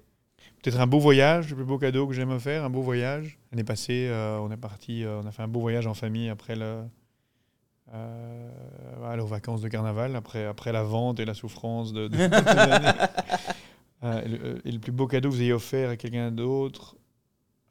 Peut-être 0.62 0.78
un 0.78 0.86
beau 0.86 1.00
voyage, 1.00 1.48
le 1.50 1.56
plus 1.56 1.64
beau 1.64 1.78
cadeau 1.78 2.06
que 2.06 2.12
j'aime 2.14 2.30
offert, 2.30 2.62
un 2.64 2.70
beau 2.70 2.82
voyage. 2.82 3.38
L'année 3.50 3.64
passée, 3.64 4.06
euh, 4.10 4.38
on 4.40 4.50
est 4.52 4.56
parti, 4.56 5.04
euh, 5.04 5.20
on 5.24 5.26
a 5.26 5.32
fait 5.32 5.42
un 5.42 5.48
beau 5.48 5.60
voyage 5.60 5.86
en 5.88 5.94
famille 5.94 6.28
après 6.28 6.54
le, 6.54 6.82
euh, 7.92 8.50
voilà, 8.98 9.22
aux 9.22 9.26
vacances 9.26 9.60
de 9.62 9.68
carnaval, 9.68 10.14
après, 10.16 10.44
après 10.46 10.72
la 10.72 10.82
vente 10.82 11.18
et 11.20 11.24
la 11.24 11.34
souffrance 11.34 11.92
de, 11.92 12.08
de 12.08 12.16
toutes 12.28 12.48
ces 12.48 12.58
années. 12.58 12.98
Euh, 14.02 14.22
et, 14.24 14.28
le, 14.28 14.62
et 14.64 14.72
le 14.72 14.78
plus 14.78 14.92
beau 14.92 15.06
cadeau 15.06 15.28
que 15.28 15.34
vous 15.34 15.42
ayez 15.42 15.52
offert 15.52 15.90
à 15.90 15.96
quelqu'un 15.96 16.30
d'autre, 16.30 16.96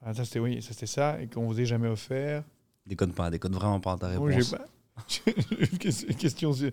ah, 0.06 0.14
ça 0.14 0.26
c'était 0.26 0.40
oui, 0.40 0.62
ça 0.62 0.70
c'était 0.74 0.86
ça, 0.86 1.22
et 1.22 1.28
qu'on 1.28 1.46
vous 1.46 1.60
ait 1.60 1.66
jamais 1.66 1.88
offert. 1.88 2.44
Déconne 2.86 3.14
pas, 3.14 3.30
déconne 3.30 3.54
vraiment 3.54 3.80
pas 3.80 3.98
ta 3.98 4.08
réponse. 4.08 4.52
Pas. 4.52 4.66
Une 5.28 6.16
question, 6.16 6.54
je, 6.54 6.68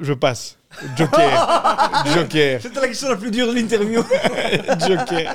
je 0.00 0.12
passe. 0.12 0.58
Joker, 0.96 2.04
Joker, 2.14 2.60
C'était 2.60 2.80
la 2.80 2.88
question 2.88 3.08
la 3.08 3.16
plus 3.16 3.30
dure 3.30 3.48
de 3.48 3.52
l'interview. 3.52 4.02
Joker. 4.86 5.34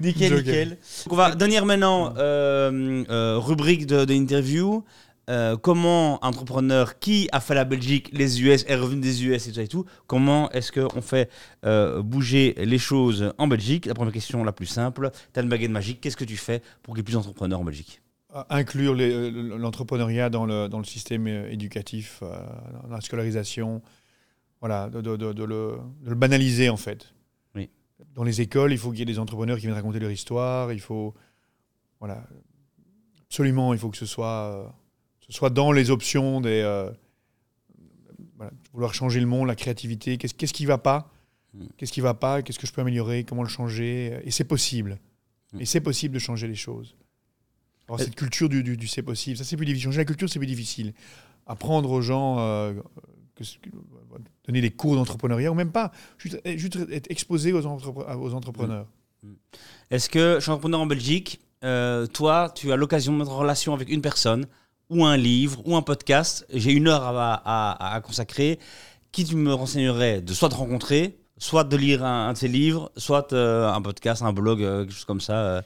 nickel, 0.00 0.30
Joker. 0.30 0.44
nickel. 0.44 0.68
Donc 0.70 1.12
on 1.12 1.16
va 1.16 1.34
dernière 1.34 1.66
maintenant 1.66 2.14
euh, 2.16 3.04
euh, 3.10 3.38
rubrique 3.38 3.86
de, 3.86 4.04
de 4.04 4.12
l'interview. 4.14 4.84
Euh, 5.30 5.56
comment 5.56 6.22
un 6.22 6.28
entrepreneur 6.28 6.98
qui 6.98 7.28
a 7.32 7.40
fait 7.40 7.54
la 7.54 7.64
Belgique, 7.64 8.10
les 8.12 8.42
US, 8.42 8.64
est 8.68 8.76
revenu 8.76 9.00
des 9.00 9.24
US 9.24 9.46
et 9.46 9.50
tout 9.50 9.54
ça 9.56 9.62
et 9.62 9.68
tout, 9.68 9.86
comment 10.06 10.50
est-ce 10.50 10.70
qu'on 10.70 11.00
fait 11.00 11.30
euh, 11.64 12.02
bouger 12.02 12.54
les 12.58 12.78
choses 12.78 13.32
en 13.38 13.46
Belgique? 13.48 13.86
La 13.86 13.94
première 13.94 14.12
question 14.12 14.44
la 14.44 14.52
plus 14.52 14.66
simple, 14.66 15.10
tu 15.32 15.40
as 15.40 15.42
une 15.42 15.48
baguette 15.48 15.70
magique, 15.70 16.00
qu'est-ce 16.02 16.16
que 16.18 16.24
tu 16.26 16.36
fais 16.36 16.60
pour 16.82 16.92
qu'il 16.94 16.98
y 16.98 17.02
ait 17.02 17.04
plus 17.04 17.14
d'entrepreneurs 17.14 17.60
en 17.60 17.64
Belgique? 17.64 18.02
Inclure 18.50 18.94
les- 18.94 19.30
l'entrepreneuriat 19.30 20.28
dans 20.28 20.44
le, 20.44 20.68
dans 20.68 20.78
le 20.78 20.84
système 20.84 21.26
euh, 21.26 21.48
éducatif, 21.50 22.18
euh, 22.22 22.36
dans 22.82 22.94
la 22.96 23.00
scolarisation, 23.00 23.80
voilà, 24.60 24.90
de, 24.90 25.00
de- 25.00 25.16
de- 25.16 25.32
de 25.32 25.44
le, 25.44 25.78
le 26.04 26.14
banaliser 26.14 26.68
en 26.68 26.76
fait. 26.76 27.14
Oui. 27.54 27.70
Dans 28.14 28.24
les 28.24 28.40
écoles, 28.42 28.72
il 28.72 28.78
faut 28.78 28.90
qu'il 28.90 28.98
y 28.98 29.02
ait 29.02 29.06
des 29.06 29.18
entrepreneurs 29.20 29.56
qui 29.56 29.62
viennent 29.62 29.74
raconter 29.74 30.00
leur 30.00 30.10
histoire, 30.10 30.70
il 30.72 30.80
faut, 30.80 31.14
voilà, 32.00 32.26
absolument, 33.26 33.72
il 33.72 33.78
faut 33.78 33.88
que 33.88 33.96
ce 33.96 34.04
soit, 34.06 34.74
ce 35.26 35.32
soit 35.32 35.50
dans 35.50 35.72
les 35.72 35.90
options 35.90 36.40
des, 36.40 36.60
euh, 36.62 36.90
voilà, 38.36 38.52
vouloir 38.72 38.94
changer 38.94 39.20
le 39.20 39.26
monde, 39.26 39.46
la 39.48 39.54
créativité, 39.56 40.18
qu'est-ce 40.18 40.34
qu'est-ce 40.34 40.52
qui 40.54 40.66
va 40.66 40.78
pas, 40.78 41.10
Mm. 41.54 41.66
qu'est-ce 41.76 41.92
qui 41.92 42.00
va 42.00 42.14
pas, 42.14 42.42
qu'est-ce 42.42 42.58
que 42.58 42.66
je 42.66 42.72
peux 42.72 42.80
améliorer, 42.80 43.22
comment 43.24 43.42
le 43.44 43.48
changer, 43.48 44.18
et 44.24 44.30
c'est 44.32 44.42
possible. 44.44 44.98
Mm. 45.52 45.60
Et 45.60 45.64
c'est 45.66 45.80
possible 45.80 46.12
de 46.14 46.18
changer 46.18 46.48
les 46.48 46.56
choses. 46.56 46.96
Alors, 47.86 48.00
cette 48.00 48.14
culture 48.16 48.48
du, 48.48 48.62
du, 48.64 48.76
du 48.76 48.88
c'est 48.88 49.02
possible, 49.02 49.36
ça 49.36 49.44
c'est 49.44 49.56
plus 49.56 49.66
difficile. 49.66 49.84
Changer 49.84 49.98
la 49.98 50.04
culture, 50.04 50.28
c'est 50.28 50.38
plus 50.40 50.48
difficile. 50.48 50.94
Apprendre 51.46 51.90
aux 51.90 52.00
gens, 52.00 52.38
euh, 52.40 52.72
que- 53.36 53.44
donner 54.46 54.60
des 54.62 54.70
cours 54.70 54.94
d'entrepreneuriat, 54.96 55.50
ou 55.52 55.54
même 55.54 55.70
pas, 55.72 55.92
juste, 56.18 56.40
juste 56.58 56.76
être 56.90 57.10
exposé 57.10 57.52
aux, 57.52 57.62
entrepre- 57.62 58.16
aux 58.16 58.32
entrepreneurs. 58.34 58.86
Est-ce 59.90 60.08
que, 60.08 60.36
je 60.36 60.40
suis 60.40 60.50
entrepreneur 60.50 60.80
en 60.80 60.86
Belgique, 60.86 61.40
euh, 61.62 62.06
toi, 62.06 62.50
tu 62.54 62.72
as 62.72 62.76
l'occasion 62.76 63.12
de 63.12 63.18
mettre 63.18 63.30
en 63.30 63.38
relation 63.38 63.74
avec 63.74 63.88
une 63.90 64.02
personne, 64.02 64.46
ou 64.90 65.04
un 65.04 65.16
livre, 65.16 65.62
ou 65.66 65.76
un 65.76 65.82
podcast, 65.82 66.46
j'ai 66.52 66.72
une 66.72 66.88
heure 66.88 67.02
à, 67.04 67.34
à- 67.34 67.94
à 67.94 68.00
consacrer, 68.00 68.58
qui 69.12 69.24
tu 69.24 69.36
me 69.36 69.52
renseignerais 69.54 70.20
de 70.20 70.32
soit 70.34 70.48
de 70.48 70.54
rencontrer, 70.54 71.16
soit 71.38 71.64
de 71.64 71.76
lire 71.76 72.04
un, 72.04 72.28
un 72.28 72.32
de 72.32 72.38
ses 72.38 72.48
livres, 72.48 72.90
soit 72.96 73.32
euh, 73.32 73.72
un 73.72 73.80
podcast, 73.82 74.22
un 74.22 74.32
blog, 74.32 74.62
euh, 74.62 74.82
quelque 74.84 74.92
chose 74.94 75.04
comme 75.04 75.20
ça. 75.20 75.36
euh. 75.36 75.62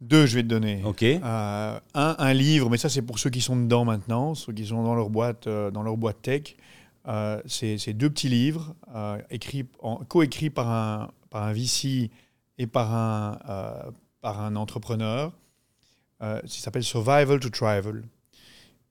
Deux, 0.00 0.26
je 0.26 0.34
vais 0.36 0.42
te 0.42 0.48
donner. 0.48 0.82
ok. 0.84 1.02
Un, 1.22 1.80
un 1.94 2.32
livre, 2.34 2.68
mais 2.68 2.76
ça 2.76 2.88
c'est 2.90 3.00
pour 3.00 3.18
ceux 3.18 3.30
qui 3.30 3.40
sont 3.40 3.56
dedans 3.56 3.84
maintenant, 3.86 4.34
ceux 4.34 4.52
qui 4.52 4.66
sont 4.66 4.82
dans 4.82 4.94
leur 4.94 5.08
boîte, 5.08 5.48
dans 5.48 5.82
leur 5.82 5.96
boîte 5.96 6.20
tech. 6.22 6.56
C'est 7.46 7.92
deux 7.94 8.10
petits 8.10 8.28
livres 8.28 8.74
écrits, 9.30 9.64
coécrits 10.08 10.50
par 10.50 10.70
un, 10.70 11.10
par 11.30 11.44
un 11.44 11.52
VC 11.54 12.10
et 12.58 12.66
par 12.66 12.92
un, 12.94 13.38
par 14.20 14.40
un 14.42 14.56
entrepreneur. 14.56 15.32
Ça 16.20 16.40
s'appelle 16.46 16.84
Survival 16.84 17.40
to 17.40 17.48
Travel. 17.48 18.02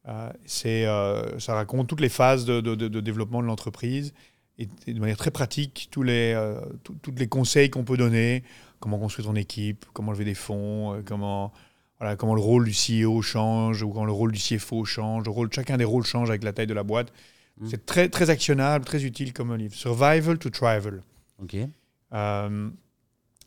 Euh, 0.07 0.29
c'est, 0.45 0.85
euh, 0.85 1.39
ça 1.39 1.53
raconte 1.55 1.87
toutes 1.87 2.01
les 2.01 2.09
phases 2.09 2.43
de, 2.45 2.59
de- 2.61 2.75
de- 2.75 2.87
de 2.89 2.99
développement 2.99 3.41
de 3.41 3.47
l'entreprise 3.47 4.13
et, 4.59 4.67
et 4.85 4.93
de 4.93 4.99
manière 4.99 5.15
très 5.17 5.31
pratique 5.31 5.87
tous 5.91 6.03
les, 6.03 6.33
euh, 6.35 6.59
tous 6.83 7.11
les 7.15 7.27
conseils 7.27 7.69
qu'on 7.69 7.85
peut 7.85 7.95
donner, 7.97 8.43
comment 8.79 8.99
construire 8.99 9.27
ton 9.29 9.35
équipe, 9.35 9.85
comment 9.93 10.11
lever 10.11 10.25
des 10.25 10.33
fonds, 10.35 11.01
comment, 11.05 11.53
voilà, 11.99 12.17
comment 12.17 12.35
le 12.35 12.41
rôle 12.41 12.65
du 12.65 12.73
CEO 12.73 13.21
change 13.21 13.81
ou 13.81 13.91
quand 13.91 14.03
le 14.03 14.11
rôle 14.11 14.33
du 14.33 14.39
CFO 14.39 14.83
change, 14.83 15.23
le 15.23 15.31
rôle, 15.31 15.49
chacun 15.53 15.77
des 15.77 15.85
rôles 15.85 16.03
change 16.05 16.29
avec 16.29 16.43
la 16.43 16.51
taille 16.51 16.67
de 16.67 16.73
la 16.73 16.83
boîte. 16.83 17.13
Mm. 17.61 17.67
C'est 17.69 17.85
très, 17.85 18.09
très 18.09 18.29
actionnable, 18.29 18.83
très 18.83 19.05
utile 19.05 19.31
comme 19.31 19.55
livre. 19.55 19.73
Survival 19.73 20.37
to 20.37 20.49
Travel. 20.49 21.01
Ok. 21.41 21.55
Euh, 22.13 22.69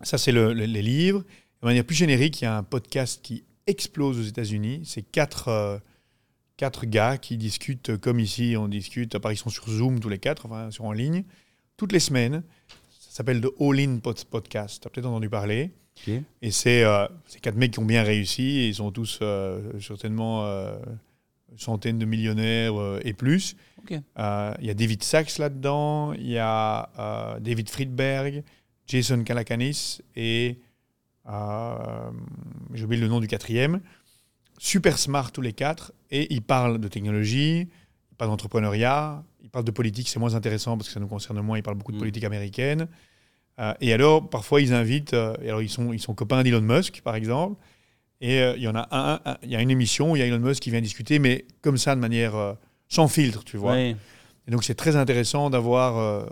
ça, 0.03 0.16
c'est 0.16 0.33
le- 0.33 0.53
le- 0.55 0.65
les 0.65 0.83
livres. 0.83 1.23
De 1.62 1.66
manière 1.66 1.85
plus 1.85 1.97
générique, 1.97 2.41
il 2.41 2.45
y 2.45 2.49
a 2.49 2.57
un 2.57 2.62
podcast 2.62 3.20
qui 3.23 3.45
explose 3.66 4.19
aux 4.19 4.23
États-Unis. 4.23 4.83
C'est 4.85 5.03
quatre, 5.03 5.49
euh, 5.49 5.78
quatre 6.57 6.87
gars 6.87 7.19
qui 7.19 7.37
discutent 7.37 7.97
comme 7.99 8.19
ici, 8.20 8.55
on 8.59 8.69
discute. 8.69 9.15
À 9.15 9.20
part, 9.20 9.33
ils 9.33 9.37
sont 9.37 9.51
sur 9.51 9.69
Zoom 9.69 10.01
tous 10.01 10.09
les 10.09 10.19
quatre, 10.19 10.47
enfin, 10.47 10.70
sont 10.70 10.85
en 10.85 10.93
ligne, 10.93 11.24
toutes 11.77 11.93
les 11.93 12.01
semaines. 12.01 12.43
Ça 12.91 13.11
s'appelle 13.19 13.41
The 13.41 13.49
All 13.61 13.81
In 13.81 13.99
Pod- 13.99 14.24
Podcast. 14.24 14.83
Tu 14.83 14.87
as 14.89 14.91
peut-être 14.91 15.07
entendu 15.07 15.28
parler. 15.31 15.73
Et 16.43 16.51
c'est 16.51 16.85
euh, 16.85 17.07
c'est 17.27 17.41
quatre 17.41 17.57
mecs 17.57 17.73
qui 17.73 17.78
ont 17.78 17.85
bien 17.87 18.03
réussi. 18.03 18.43
Et 18.59 18.69
ils 18.69 18.74
sont 18.74 18.91
tous 18.91 19.19
euh, 19.23 19.78
certainement 19.81 20.45
euh, 20.45 20.78
centaines 21.57 21.99
de 21.99 22.05
millionnaires 22.05 22.78
euh, 22.78 23.01
et 23.05 23.15
plus. 23.15 23.57
Il 24.61 24.66
y 24.66 24.70
a 24.70 24.74
David 24.74 25.03
Sachs 25.03 25.39
là-dedans, 25.39 26.12
il 26.12 26.28
y 26.28 26.39
a 26.39 27.39
David 27.41 27.70
Friedberg, 27.70 28.43
Jason 28.87 29.23
Calacanis 29.24 30.01
et 30.16 30.59
j'ai 32.74 32.85
oublié 32.85 33.01
le 33.01 33.09
nom 33.09 33.20
du 33.20 33.28
quatrième. 33.28 33.81
Super 34.59 34.99
smart 34.99 35.31
tous 35.33 35.43
les 35.43 35.53
quatre 35.53 35.93
et 36.11 36.33
ils 36.33 36.43
parlent 36.43 36.78
de 36.78 36.89
technologie, 36.89 37.69
ils 38.11 38.16
parlent 38.16 38.31
d'entrepreneuriat, 38.31 39.23
ils 39.43 39.51
parlent 39.51 39.65
de 39.65 39.70
politique, 39.70 40.09
c'est 40.09 40.19
moins 40.19 40.35
intéressant 40.35 40.77
parce 40.77 40.89
que 40.89 40.95
ça 40.95 41.01
nous 41.01 41.09
concerne 41.09 41.41
moins, 41.41 41.59
ils 41.59 41.62
parlent 41.62 41.77
beaucoup 41.77 41.93
de 41.93 41.97
Mm. 41.97 42.01
politique 42.01 42.24
américaine. 42.24 42.89
Euh, 43.59 43.73
et 43.81 43.93
alors, 43.93 44.28
parfois, 44.28 44.61
ils 44.61 44.73
invitent, 44.74 45.15
euh, 45.15 45.35
et 45.43 45.49
alors 45.49 45.62
ils 45.62 45.69
sont, 45.70 45.93
ils 45.93 46.01
sont 46.01 46.15
copains 46.15 46.43
d'Elon 46.43 46.61
Musk, 46.61 47.01
par 47.03 47.15
exemple, 47.15 47.57
et 48.20 48.41
euh, 48.41 48.55
il 48.57 48.62
y 48.62 48.69
en 48.69 48.74
a 48.74 48.87
un, 48.91 49.20
un- 49.24 49.37
il 49.43 49.51
y 49.51 49.57
a 49.57 49.61
une 49.62 49.70
émission 49.70 50.12
où 50.12 50.16
il 50.16 50.20
y 50.20 50.23
a 50.23 50.27
Elon 50.27 50.39
Musk 50.41 50.62
qui 50.62 50.70
vient 50.70 50.81
discuter, 50.81 51.19
mais 51.19 51.45
comme 51.62 51.77
ça, 51.78 51.95
de 51.95 52.01
manière 52.01 52.57
sans 52.89 53.09
filtre, 53.09 53.45
tu 53.45 53.57
vois. 53.57 53.77
Et 54.47 54.51
donc, 54.51 54.62
c'est 54.65 54.74
très 54.74 54.95
intéressant 54.97 55.51
d'avoir 55.51 56.27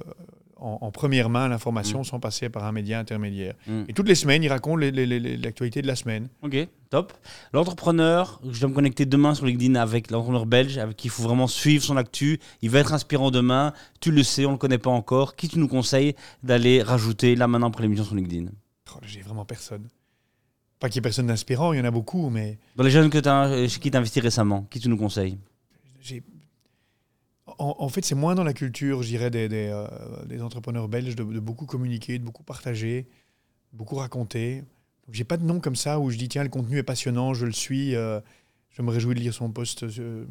en, 0.64 0.78
en 0.80 0.90
première 0.90 1.28
main 1.30 1.46
l'information 1.48 2.00
Mm. 2.00 2.04
sans 2.04 2.20
passer 2.20 2.48
par 2.48 2.64
un 2.64 2.72
média 2.72 2.98
intermédiaire. 2.98 3.54
Mm. 3.66 3.82
Et 3.88 3.92
toutes 3.92 4.08
les 4.08 4.14
semaines, 4.14 4.42
il 4.42 4.48
raconte 4.48 4.80
l'actualité 4.80 5.82
de 5.82 5.86
la 5.86 5.94
semaine. 5.96 6.28
Ok, 6.42 6.56
top. 6.90 7.12
L'entrepreneur, 7.52 8.40
je 8.50 8.58
dois 8.60 8.68
me 8.70 8.74
connecter 8.74 9.06
demain 9.06 9.34
sur 9.34 9.46
LinkedIn 9.46 9.74
avec 9.76 10.10
l'entrepreneur 10.10 10.46
belge, 10.46 10.78
avec 10.78 10.96
qui 10.96 11.08
il 11.08 11.10
faut 11.10 11.22
vraiment 11.22 11.46
suivre 11.46 11.84
son 11.84 11.96
actu. 11.96 12.40
Il 12.62 12.70
va 12.70 12.80
être 12.80 12.92
inspirant 12.92 13.30
demain. 13.30 13.72
Tu 14.00 14.10
le 14.10 14.22
sais, 14.22 14.44
on 14.46 14.50
ne 14.50 14.54
le 14.54 14.58
connaît 14.58 14.78
pas 14.78 14.90
encore. 14.90 15.36
Qui 15.36 15.48
tu 15.48 15.58
nous 15.58 15.68
conseilles 15.68 16.14
d'aller 16.42 16.82
rajouter 16.82 17.36
là 17.36 17.46
maintenant 17.46 17.70
pour 17.70 17.82
l'émission 17.82 18.04
sur 18.04 18.14
LinkedIn? 18.14 18.46
Oh, 18.94 18.98
J'ai 19.02 19.20
vraiment 19.20 19.44
personne. 19.44 19.88
Pas 20.80 20.88
qu'il 20.88 20.96
y 20.96 20.98
ait 20.98 21.02
personne 21.02 21.26
d'inspirant, 21.28 21.72
il 21.72 21.78
y 21.78 21.80
en 21.80 21.84
a 21.84 21.90
beaucoup, 21.90 22.28
mais 22.30 22.58
Dans 22.76 22.84
les 22.84 22.90
jeunes 22.90 23.08
que 23.10 23.18
t'as- 23.18 23.68
chez 23.68 23.80
qui 23.80 23.90
tu 23.90 23.96
as 23.96 24.00
investi 24.00 24.20
récemment, 24.20 24.66
qui 24.70 24.80
tu 24.80 24.88
nous 24.88 24.96
conseilles? 24.96 25.38
J'ai. 26.00 26.22
En, 27.58 27.76
en 27.78 27.88
fait, 27.88 28.04
c'est 28.04 28.14
moins 28.14 28.34
dans 28.34 28.44
la 28.44 28.52
culture, 28.52 29.02
je 29.02 29.08
dirais, 29.08 29.30
des, 29.30 29.48
des, 29.48 29.68
euh, 29.72 29.86
des 30.26 30.42
entrepreneurs 30.42 30.88
belges 30.88 31.16
de, 31.16 31.24
de 31.24 31.40
beaucoup 31.40 31.66
communiquer, 31.66 32.18
de 32.18 32.24
beaucoup 32.24 32.42
partager, 32.42 33.06
beaucoup 33.72 33.96
raconter. 33.96 34.64
J'ai 35.12 35.24
pas 35.24 35.36
de 35.36 35.44
nom 35.44 35.60
comme 35.60 35.76
ça 35.76 36.00
où 36.00 36.10
je 36.10 36.16
dis 36.16 36.28
tiens, 36.28 36.42
le 36.42 36.48
contenu 36.48 36.78
est 36.78 36.82
passionnant, 36.82 37.34
je 37.34 37.44
le 37.46 37.52
suis, 37.52 37.94
euh, 37.94 38.20
je 38.70 38.82
me 38.82 38.90
réjouis 38.90 39.14
de 39.14 39.20
lire 39.20 39.34
son 39.34 39.50
post, 39.50 39.82
euh, 39.82 40.24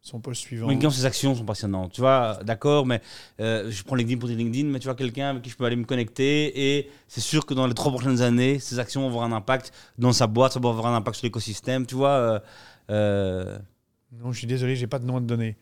son 0.00 0.20
post 0.20 0.40
suivant. 0.40 0.66
Oui, 0.68 0.78
quand 0.78 0.90
ses 0.90 1.04
actions 1.04 1.34
sont 1.34 1.44
passionnantes. 1.44 1.92
Tu 1.92 2.00
vois, 2.00 2.38
d'accord, 2.42 2.86
mais 2.86 3.02
euh, 3.40 3.70
je 3.70 3.82
prends 3.82 3.96
LinkedIn 3.96 4.18
pour 4.18 4.28
dire 4.28 4.38
LinkedIn, 4.38 4.68
mais 4.68 4.78
tu 4.78 4.86
vois 4.86 4.94
quelqu'un 4.94 5.30
avec 5.30 5.42
qui 5.42 5.50
je 5.50 5.56
peux 5.56 5.64
aller 5.66 5.76
me 5.76 5.84
connecter 5.84 6.78
et 6.78 6.88
c'est 7.06 7.20
sûr 7.20 7.44
que 7.44 7.52
dans 7.52 7.66
les 7.66 7.74
trois 7.74 7.92
prochaines 7.92 8.22
années, 8.22 8.58
ses 8.58 8.78
actions 8.78 9.02
vont 9.02 9.08
avoir 9.08 9.24
un 9.24 9.32
impact 9.32 9.72
dans 9.98 10.12
sa 10.12 10.26
boîte, 10.26 10.52
ça 10.52 10.60
va 10.60 10.70
avoir 10.70 10.86
un 10.86 10.96
impact 10.96 11.18
sur 11.18 11.26
l'écosystème. 11.26 11.84
Tu 11.84 11.94
vois, 11.94 12.42
Non, 12.88 14.32
je 14.32 14.38
suis 14.38 14.46
désolé, 14.46 14.74
j'ai 14.74 14.86
pas 14.86 14.98
de 14.98 15.04
nom 15.04 15.18
à 15.18 15.20
te 15.20 15.26
donner. 15.26 15.56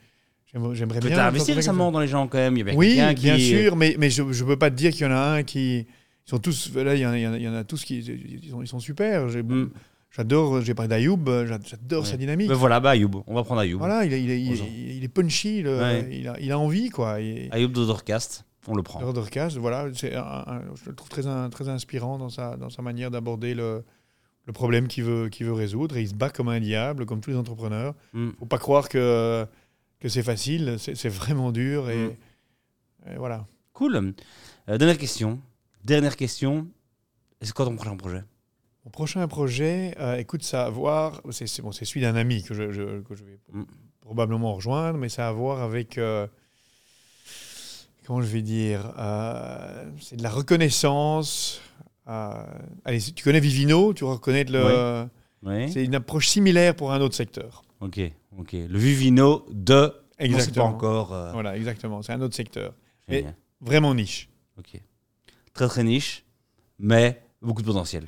J'aimerais 0.53 0.75
j'aimerais 0.77 1.01
tu 1.01 1.09
bien. 1.09 1.19
as 1.19 1.27
investi 1.29 1.53
récemment 1.53 1.91
dans 1.93 2.01
les 2.01 2.07
gens 2.09 2.29
quand 2.29 2.39
même. 2.39 2.55
Il 2.57 2.61
y 2.61 2.63
avait 2.63 2.75
Oui, 2.77 3.01
qui- 3.17 3.23
bien 3.23 3.39
sûr, 3.39 3.77
mais, 3.77 3.97
mais 3.99 4.11
je 4.11 4.23
ne 4.23 4.43
peux 4.45 4.57
pas 4.57 4.71
te 4.71 4.77
dire 4.77 4.93
qu'il 4.93 5.03
y 5.03 5.07
en 5.09 5.13
a 5.13 5.37
un 5.39 5.43
qui. 5.43 5.79
Ils 5.81 6.31
sont 6.31 6.39
tous. 6.39 6.73
Là, 6.75 6.95
il 6.95 7.01
y 7.01 7.07
en 7.07 7.11
a, 7.11 7.19
il 7.19 7.23
y 7.23 7.27
en 7.49 7.55
a- 7.55 7.59
il 7.61 7.65
tous 7.67 7.85
qui. 7.85 7.99
Ils 7.99 8.51
sont, 8.51 8.63
ils 8.63 8.69
sont 8.69 8.81
super. 8.81 9.27
Mm. 9.27 9.71
J'adore. 10.11 10.63
J'ai 10.63 10.75
parlé 10.75 10.89
d'Ayoub. 10.89 11.19
j'a- 11.47 11.59
J'adore 11.65 12.03
Ouais. 12.05 12.09
sa 12.09 12.17
dynamique. 12.17 12.51
Voilà, 12.51 12.81
bah 12.81 12.91
Ayoub, 12.91 13.23
on 13.27 13.35
va 13.35 13.43
prendre 13.45 13.61
Ayoub. 13.61 13.79
Voilà, 13.79 14.05
il, 14.05 14.13
est- 14.13 14.23
il, 14.23 14.31
est- 14.31 14.41
il, 14.41 15.03
il 15.03 15.09
punchy. 15.11 15.63
le- 15.63 15.79
Ouais. 15.79 16.09
il, 16.13 16.29
a, 16.29 16.39
il 16.41 16.51
a 16.53 16.59
envie, 16.59 16.91
quoi. 16.91 17.15
Ayoub 17.51 17.69
d'Odorcast, 17.69 18.45
on 18.67 18.75
le 18.77 18.83
prend. 18.83 19.01
Rodorcast, 19.01 19.57
voilà, 19.59 19.87
c'est 19.95 20.15
un- 20.15 20.23
un- 20.47 20.63
je 20.83 20.89
le 20.91 20.95
trouve 20.97 21.09
très, 21.11 21.23
très 21.51 21.69
inspirant 21.69 22.19
dans 22.19 22.29
sa, 22.31 22.57
dans 22.57 22.71
sa 22.71 22.83
manière 22.83 23.11
d'aborder 23.11 23.55
le, 23.55 23.85
le 24.47 24.53
problème 24.53 24.87
qu'il 24.89 25.05
veut, 25.05 25.29
qu'il 25.29 25.45
veut 25.47 25.53
résoudre. 25.53 25.97
Et 25.97 26.03
il 26.03 26.09
se 26.09 26.15
bat 26.15 26.31
comme 26.31 26.49
un 26.49 26.61
diable, 26.61 27.05
comme 27.05 27.21
tous 27.21 27.31
les 27.31 27.37
entrepreneurs. 27.37 27.95
Mm. 28.15 28.31
faut 28.39 28.47
pas 28.47 28.59
croire 28.59 28.89
que, 28.89 29.45
que 30.01 30.09
c'est 30.09 30.23
facile. 30.23 30.77
C'est 30.79 31.09
vraiment 31.09 31.53
dur. 31.53 31.91
Et, 31.91 31.97
Mm. 32.09 32.17
et 33.13 33.17
voilà. 33.17 33.47
Cool. 33.73 34.15
Euh, 34.69 34.79
dernière 34.79 34.99
question. 34.99 35.41
Dernière 35.85 36.17
question. 36.17 36.67
C'est 37.43 37.53
quoi 37.53 37.65
ton 37.67 37.77
prochain 37.77 37.97
projet? 37.97 38.23
Mon 38.85 38.91
prochain 38.91 39.27
projet, 39.29 39.95
euh, 39.99 40.17
écoute, 40.17 40.43
ça 40.43 40.63
a 40.63 40.67
à 40.67 40.71
voir. 40.71 41.21
C'est 41.31 41.61
bon, 41.61 41.73
celui 41.73 42.01
d'un 42.01 42.15
ami 42.17 42.43
que 42.43 42.55
je, 42.55 42.71
je- 42.73 43.01
que 43.03 43.15
je 43.15 43.25
vais 43.25 43.39
Mm. 43.53 43.65
probablement 44.01 44.55
rejoindre, 44.55 44.99
mais 44.99 45.09
ça 45.09 45.27
a 45.27 45.31
à 45.31 45.33
voir 45.33 45.61
avec. 45.63 45.99
euh, 45.99 46.27
comment 48.07 48.23
je 48.23 48.27
vais 48.29 48.43
dire 48.43 48.93
C'est 50.01 50.17
de 50.17 50.23
la 50.23 50.31
reconnaissance. 50.31 51.61
allez, 52.07 53.01
tu 53.15 53.25
connais 53.25 53.41
Vivino, 53.41 53.93
tu 53.95 54.05
vas 54.05 54.13
reconnaître 54.13 54.53
le. 54.53 55.07
Oui. 55.43 55.71
C'est 55.73 55.85
une 55.85 55.95
approche 55.95 56.29
similaire 56.29 56.75
pour 56.75 56.93
un 56.93 57.01
autre 57.01 57.15
secteur. 57.15 57.63
Ok, 57.81 58.01
ok. 58.39 58.53
Le 58.53 58.79
Vivino 58.79 59.47
de. 59.51 59.93
Exactement. 60.19 60.67
Pas 60.67 60.71
encore. 60.73 61.13
euh, 61.13 61.33
Voilà, 61.33 61.57
exactement. 61.57 62.03
C'est 62.03 62.13
un 62.13 62.21
autre 62.23 62.35
secteur. 62.35 62.73
Mais-. 63.09 63.25
Vraiment 63.61 63.95
niche. 63.95 64.29
Ok. 64.59 64.81
Très 65.53 65.67
très 65.69 65.85
niche, 65.85 66.25
mais 66.79 67.23
beaucoup 67.43 67.63
de 67.63 67.67
potentiel. 67.67 68.05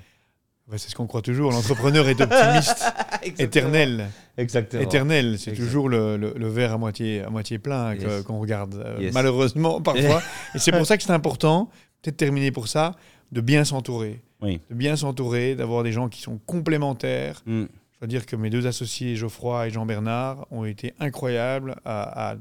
Ouais, 0.71 0.77
c'est 0.77 0.91
ce 0.91 0.95
qu'on 0.95 1.07
croit 1.07 1.23
toujours. 1.23 1.51
L'entrepreneur 1.51 2.07
est 2.09 2.21
optimiste, 2.21 2.85
éternel. 3.39 4.11
Exactement. 4.37 4.83
Éternel, 4.83 5.39
c'est 5.39 5.53
toujours 5.55 5.89
le, 5.89 6.19
le- 6.19 6.35
le 6.37 6.49
verre 6.49 6.75
à 6.75 6.79
moitié, 6.79 7.23
à 7.23 7.31
moitié 7.31 7.59
plein 7.59 7.95
Yes. 7.95 8.23
qu'on 8.25 8.39
regarde, 8.39 8.75
euh, 8.75 8.99
Yes. 9.01 9.15
malheureusement 9.15 9.81
parfois. 9.81 10.21
Et 10.55 10.59
c'est 10.59 10.73
pour 10.73 10.85
ça 10.87 10.99
que 10.99 11.03
c'est 11.03 11.13
important, 11.13 11.71
peut-être 12.03 12.19
terminer 12.19 12.53
pour 12.53 12.69
ça, 12.69 12.93
de 13.33 13.41
bien 13.41 13.65
s'entourer. 13.65 14.21
Oui. 14.43 14.61
De 14.69 14.75
bien 14.75 14.95
s'entourer, 14.97 15.55
d'avoir 15.55 15.83
des 15.85 15.93
gens 15.93 16.11
qui 16.11 16.21
sont 16.21 16.39
complémentaires. 16.45 17.43
Mm. 17.47 17.65
Je 18.01 18.07
dois 18.07 18.09
dire 18.09 18.27
que 18.27 18.37
mes 18.37 18.49
deux 18.49 18.67
associés, 18.69 19.17
Geoffroy 19.17 19.67
et 19.67 19.71
Jean-Bernard, 19.71 20.47
ont 20.53 20.65
été 20.65 20.95
incroyables 21.01 21.75
à- 21.85 22.31
à- 22.33 22.37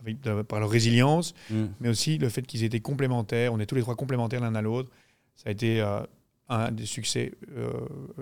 avec- 0.00 0.20
de- 0.22 0.40
par 0.42 0.60
leur 0.60 0.70
résilience, 0.70 1.34
Mm. 1.50 1.64
mais 1.80 1.88
aussi 1.90 2.16
le 2.16 2.30
fait 2.30 2.42
qu'ils 2.46 2.64
étaient 2.64 2.80
complémentaires. 2.80 3.52
On 3.52 3.60
est 3.60 3.66
tous 3.66 3.74
les 3.74 3.82
trois 3.82 3.96
complémentaires 3.96 4.40
l'un 4.40 4.54
à 4.54 4.62
l'autre. 4.62 4.90
Ça 5.36 5.50
a 5.50 5.52
été 5.52 5.80
euh, 5.82 6.00
un 6.48 6.70
des 6.72 6.86
succès, 6.86 7.32
euh, 7.56 7.70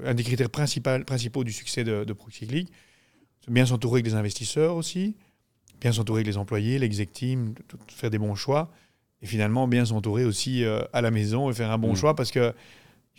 un 0.05 0.15
des 0.15 0.25
critères 0.25 0.51
principaux, 0.51 1.45
du 1.45 1.53
succès 1.53 1.85
de, 1.85 2.03
de 2.05 2.13
Procyclic. 2.13 2.73
Bien 3.49 3.65
s'entourer 3.67 3.97
avec 4.01 4.05
des 4.05 4.15
investisseurs 4.15 4.75
aussi, 4.77 5.17
bien 5.81 5.93
s'entourer 5.93 6.19
avec 6.21 6.27
les 6.29 6.37
employés, 6.37 6.79
l'exec 6.81 7.13
team, 7.13 7.55
tout- 7.69 7.77
tout- 7.77 7.95
faire 7.95 8.11
des 8.11 8.19
bons 8.19 8.35
choix. 8.35 8.71
Et 9.23 9.27
finalement, 9.27 9.69
bien 9.69 9.85
s'entourer 9.85 10.25
aussi 10.25 10.65
euh, 10.65 10.83
à 10.93 11.01
la 11.01 11.13
maison 11.13 11.49
et 11.49 11.55
faire 11.55 11.71
un 11.71 11.79
bon 11.79 11.93
Mm. 11.93 11.97
choix 11.97 12.17
parce 12.17 12.33
que 12.33 12.53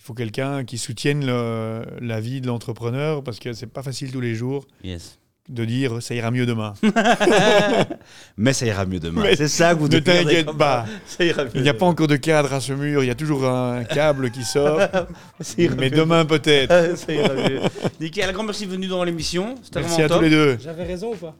il 0.03 0.05
faut 0.05 0.13
quelqu'un 0.13 0.65
qui 0.65 0.77
soutienne 0.77 1.25
le- 1.25 1.85
la 2.01 2.19
vie 2.19 2.41
de 2.41 2.47
l'entrepreneur 2.47 3.23
parce 3.23 3.39
que 3.39 3.53
c'est 3.53 3.67
pas 3.67 3.83
facile 3.83 4.11
tous 4.11 4.19
les 4.19 4.35
jours 4.35 4.67
Yes. 4.83 5.17
de 5.47 5.63
dire 5.63 6.01
ça 6.03 6.13
ira 6.13 6.29
mieux 6.29 6.45
demain. 6.45 6.73
mais 8.37 8.51
ça 8.51 8.65
ira 8.65 8.85
mieux 8.85 8.99
demain. 8.99 9.21
Mais 9.23 9.37
C'est 9.37 9.47
ça 9.47 9.73
que 9.73 9.79
vous 9.79 9.87
ne 9.87 9.99
devez 9.99 10.03
faire 10.11 10.25
des 10.25 10.35
t'inquiète 10.43 10.57
pas. 10.57 10.85
Ça 11.05 11.23
ira 11.23 11.45
mieux 11.45 11.51
Il 11.55 11.61
n'y 11.61 11.69
a 11.69 11.73
pas 11.73 11.85
encore 11.85 12.07
de 12.07 12.17
cadre 12.17 12.51
à 12.53 12.59
ce 12.59 12.73
mur, 12.73 13.01
il 13.03 13.07
y 13.07 13.11
a 13.11 13.15
toujours 13.15 13.45
un 13.45 13.85
câble 13.85 14.29
qui 14.31 14.43
sort. 14.43 14.79
Ça 15.39 15.61
ira 15.61 15.75
mais 15.75 15.89
mieux. 15.89 15.95
demain 15.97 16.25
peut-être. 16.25 16.97
ça 16.97 17.13
ira 17.13 17.33
mieux. 17.33 17.61
Nickel, 18.01 18.29
un 18.29 18.33
grand 18.33 18.43
merci 18.43 18.63
d'être 18.65 18.73
venu 18.75 18.87
dans 18.87 19.03
l'émission. 19.05 19.55
C'était 19.63 19.79
Merci 19.79 20.01
vraiment 20.01 20.05
à 20.05 20.09
top. 20.09 20.17
tous 20.17 20.23
les 20.23 20.29
deux. 20.29 20.57
J'avais 20.61 20.83
raison 20.83 21.13
ou 21.13 21.15
pas? 21.15 21.35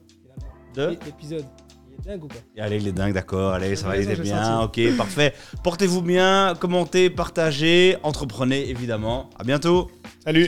De- 0.76 0.98
L'épisode, 1.06 1.46
Allez, 2.58 2.78
il 2.78 2.88
est 2.88 2.92
dingue, 2.92 3.14
d'accord. 3.14 3.54
Allez, 3.54 3.76
ça 3.76 3.88
va, 3.88 3.98
il 3.98 4.10
est 4.10 4.22
bien. 4.22 4.62
Ok, 4.62 4.80
parfait. 4.98 5.34
Portez-vous 5.64 6.02
bien, 6.02 6.54
commentez, 6.60 7.10
partagez, 7.10 7.98
entreprenez 8.04 8.70
évidemment. 8.70 9.30
À 9.38 9.44
bientôt. 9.44 9.90
Salut. 10.24 10.48